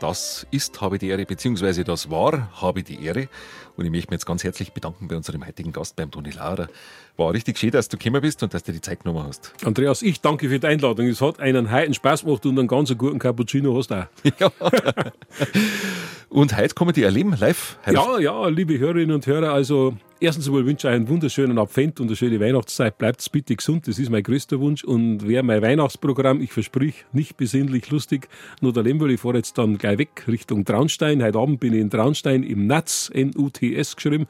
Das 0.00 0.46
ist 0.50 0.80
Habe 0.80 0.98
die 0.98 1.08
Ehre, 1.08 1.26
beziehungsweise 1.26 1.84
das 1.84 2.10
war 2.10 2.50
Habe 2.60 2.82
die 2.82 3.04
Ehre. 3.04 3.28
Und 3.76 3.84
ich 3.84 3.90
möchte 3.90 4.10
mich 4.10 4.18
jetzt 4.18 4.26
ganz 4.26 4.44
herzlich 4.44 4.72
bedanken 4.72 5.08
bei 5.08 5.16
unserem 5.16 5.46
heutigen 5.46 5.72
Gast, 5.72 5.96
beim 5.96 6.10
Toni 6.10 6.30
Lauer. 6.30 6.68
War 7.16 7.32
richtig 7.32 7.58
schön, 7.58 7.70
dass 7.70 7.88
du 7.88 7.98
gekommen 7.98 8.22
bist 8.22 8.42
und 8.42 8.54
dass 8.54 8.62
du 8.62 8.72
die 8.72 8.80
Zeit 8.80 9.02
genommen 9.02 9.26
hast. 9.26 9.52
Andreas, 9.64 10.02
ich 10.02 10.20
danke 10.20 10.48
für 10.48 10.58
die 10.58 10.66
Einladung. 10.66 11.06
Es 11.06 11.20
hat 11.20 11.38
einen 11.40 11.70
heiten 11.70 11.92
Spaß 11.92 12.24
gemacht 12.24 12.46
und 12.46 12.58
einen 12.58 12.68
ganz 12.68 12.96
guten 12.96 13.18
Cappuccino 13.18 13.76
hast 13.76 13.90
du 13.90 13.94
auch. 13.94 14.06
Ja. 14.38 14.50
und 16.30 16.56
heute 16.56 16.74
kommen 16.74 16.94
die 16.94 17.02
erleben 17.02 17.36
live? 17.38 17.78
Heute 17.84 17.96
ja, 17.96 18.18
ja, 18.18 18.48
liebe 18.48 18.78
Hörerinnen 18.78 19.14
und 19.14 19.26
Hörer, 19.26 19.52
also 19.52 19.96
Erstens 20.18 20.46
einmal 20.48 20.64
wünsche 20.64 20.88
ich 20.88 20.94
einen 20.94 21.08
wunderschönen 21.08 21.58
Advent 21.58 22.00
und 22.00 22.06
eine 22.06 22.16
schöne 22.16 22.40
Weihnachtszeit. 22.40 22.96
Bleibt 22.96 23.30
bitte 23.32 23.54
gesund, 23.54 23.86
das 23.86 23.98
ist 23.98 24.08
mein 24.08 24.22
größter 24.22 24.58
Wunsch. 24.60 24.82
Und 24.82 25.28
wer 25.28 25.42
mein 25.42 25.60
Weihnachtsprogramm, 25.60 26.40
ich 26.40 26.52
versprich, 26.52 27.04
nicht 27.12 27.36
besinnlich 27.36 27.90
lustig, 27.90 28.28
nur 28.62 28.72
der 28.72 28.82
Lemberl, 28.82 29.10
ich 29.10 29.20
fahre 29.20 29.36
jetzt 29.36 29.58
dann 29.58 29.76
gleich 29.76 29.98
weg 29.98 30.24
Richtung 30.26 30.64
Traunstein. 30.64 31.22
Heute 31.22 31.38
Abend 31.38 31.60
bin 31.60 31.74
ich 31.74 31.80
in 31.80 31.90
Traunstein 31.90 32.44
im 32.44 32.66
NATS, 32.66 33.10
N-U-T-S 33.10 33.94
geschrieben, 33.94 34.26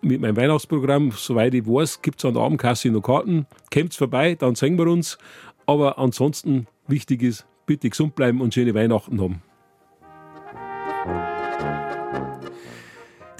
mit 0.00 0.20
meinem 0.20 0.36
Weihnachtsprogramm. 0.36 1.10
Soweit 1.10 1.54
ich 1.54 1.66
weiß, 1.66 2.02
gibt 2.02 2.20
es 2.20 2.24
an 2.24 2.34
der 2.34 2.44
Abendkasse 2.44 2.90
noch 2.90 3.02
Karten. 3.02 3.46
Kämmt 3.70 3.94
vorbei, 3.94 4.36
dann 4.36 4.54
sehen 4.54 4.78
wir 4.78 4.86
uns. 4.86 5.18
Aber 5.66 5.98
ansonsten 5.98 6.68
wichtig 6.86 7.22
ist, 7.22 7.46
bitte 7.66 7.90
gesund 7.90 8.14
bleiben 8.14 8.40
und 8.40 8.54
schöne 8.54 8.74
Weihnachten 8.74 9.20
haben. 9.20 9.42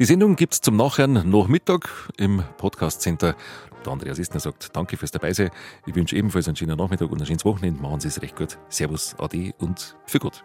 Die 0.01 0.07
Sendung 0.07 0.35
gibt 0.35 0.55
es 0.55 0.63
zum 0.63 0.77
Nachhören 0.77 1.29
nach 1.31 1.47
Mittag 1.47 1.91
im 2.17 2.43
Podcast 2.57 3.03
Center. 3.03 3.37
Der 3.85 3.93
Andreas 3.93 4.19
Istner 4.19 4.41
sagt 4.41 4.75
Danke 4.75 4.97
fürs 4.97 5.11
Dabeisein. 5.11 5.51
Ich 5.85 5.95
wünsche 5.95 6.17
ebenfalls 6.17 6.49
einen 6.49 6.57
schönen 6.57 6.79
Nachmittag 6.79 7.11
und 7.11 7.21
ein 7.21 7.27
schönes 7.27 7.45
Wochenende. 7.45 7.83
Machen 7.83 8.01
Sie 8.01 8.09
es 8.09 8.23
recht 8.23 8.35
gut. 8.35 8.57
Servus, 8.71 9.15
Ade 9.19 9.53
und 9.59 9.99
für 10.07 10.19
Gott. 10.19 10.43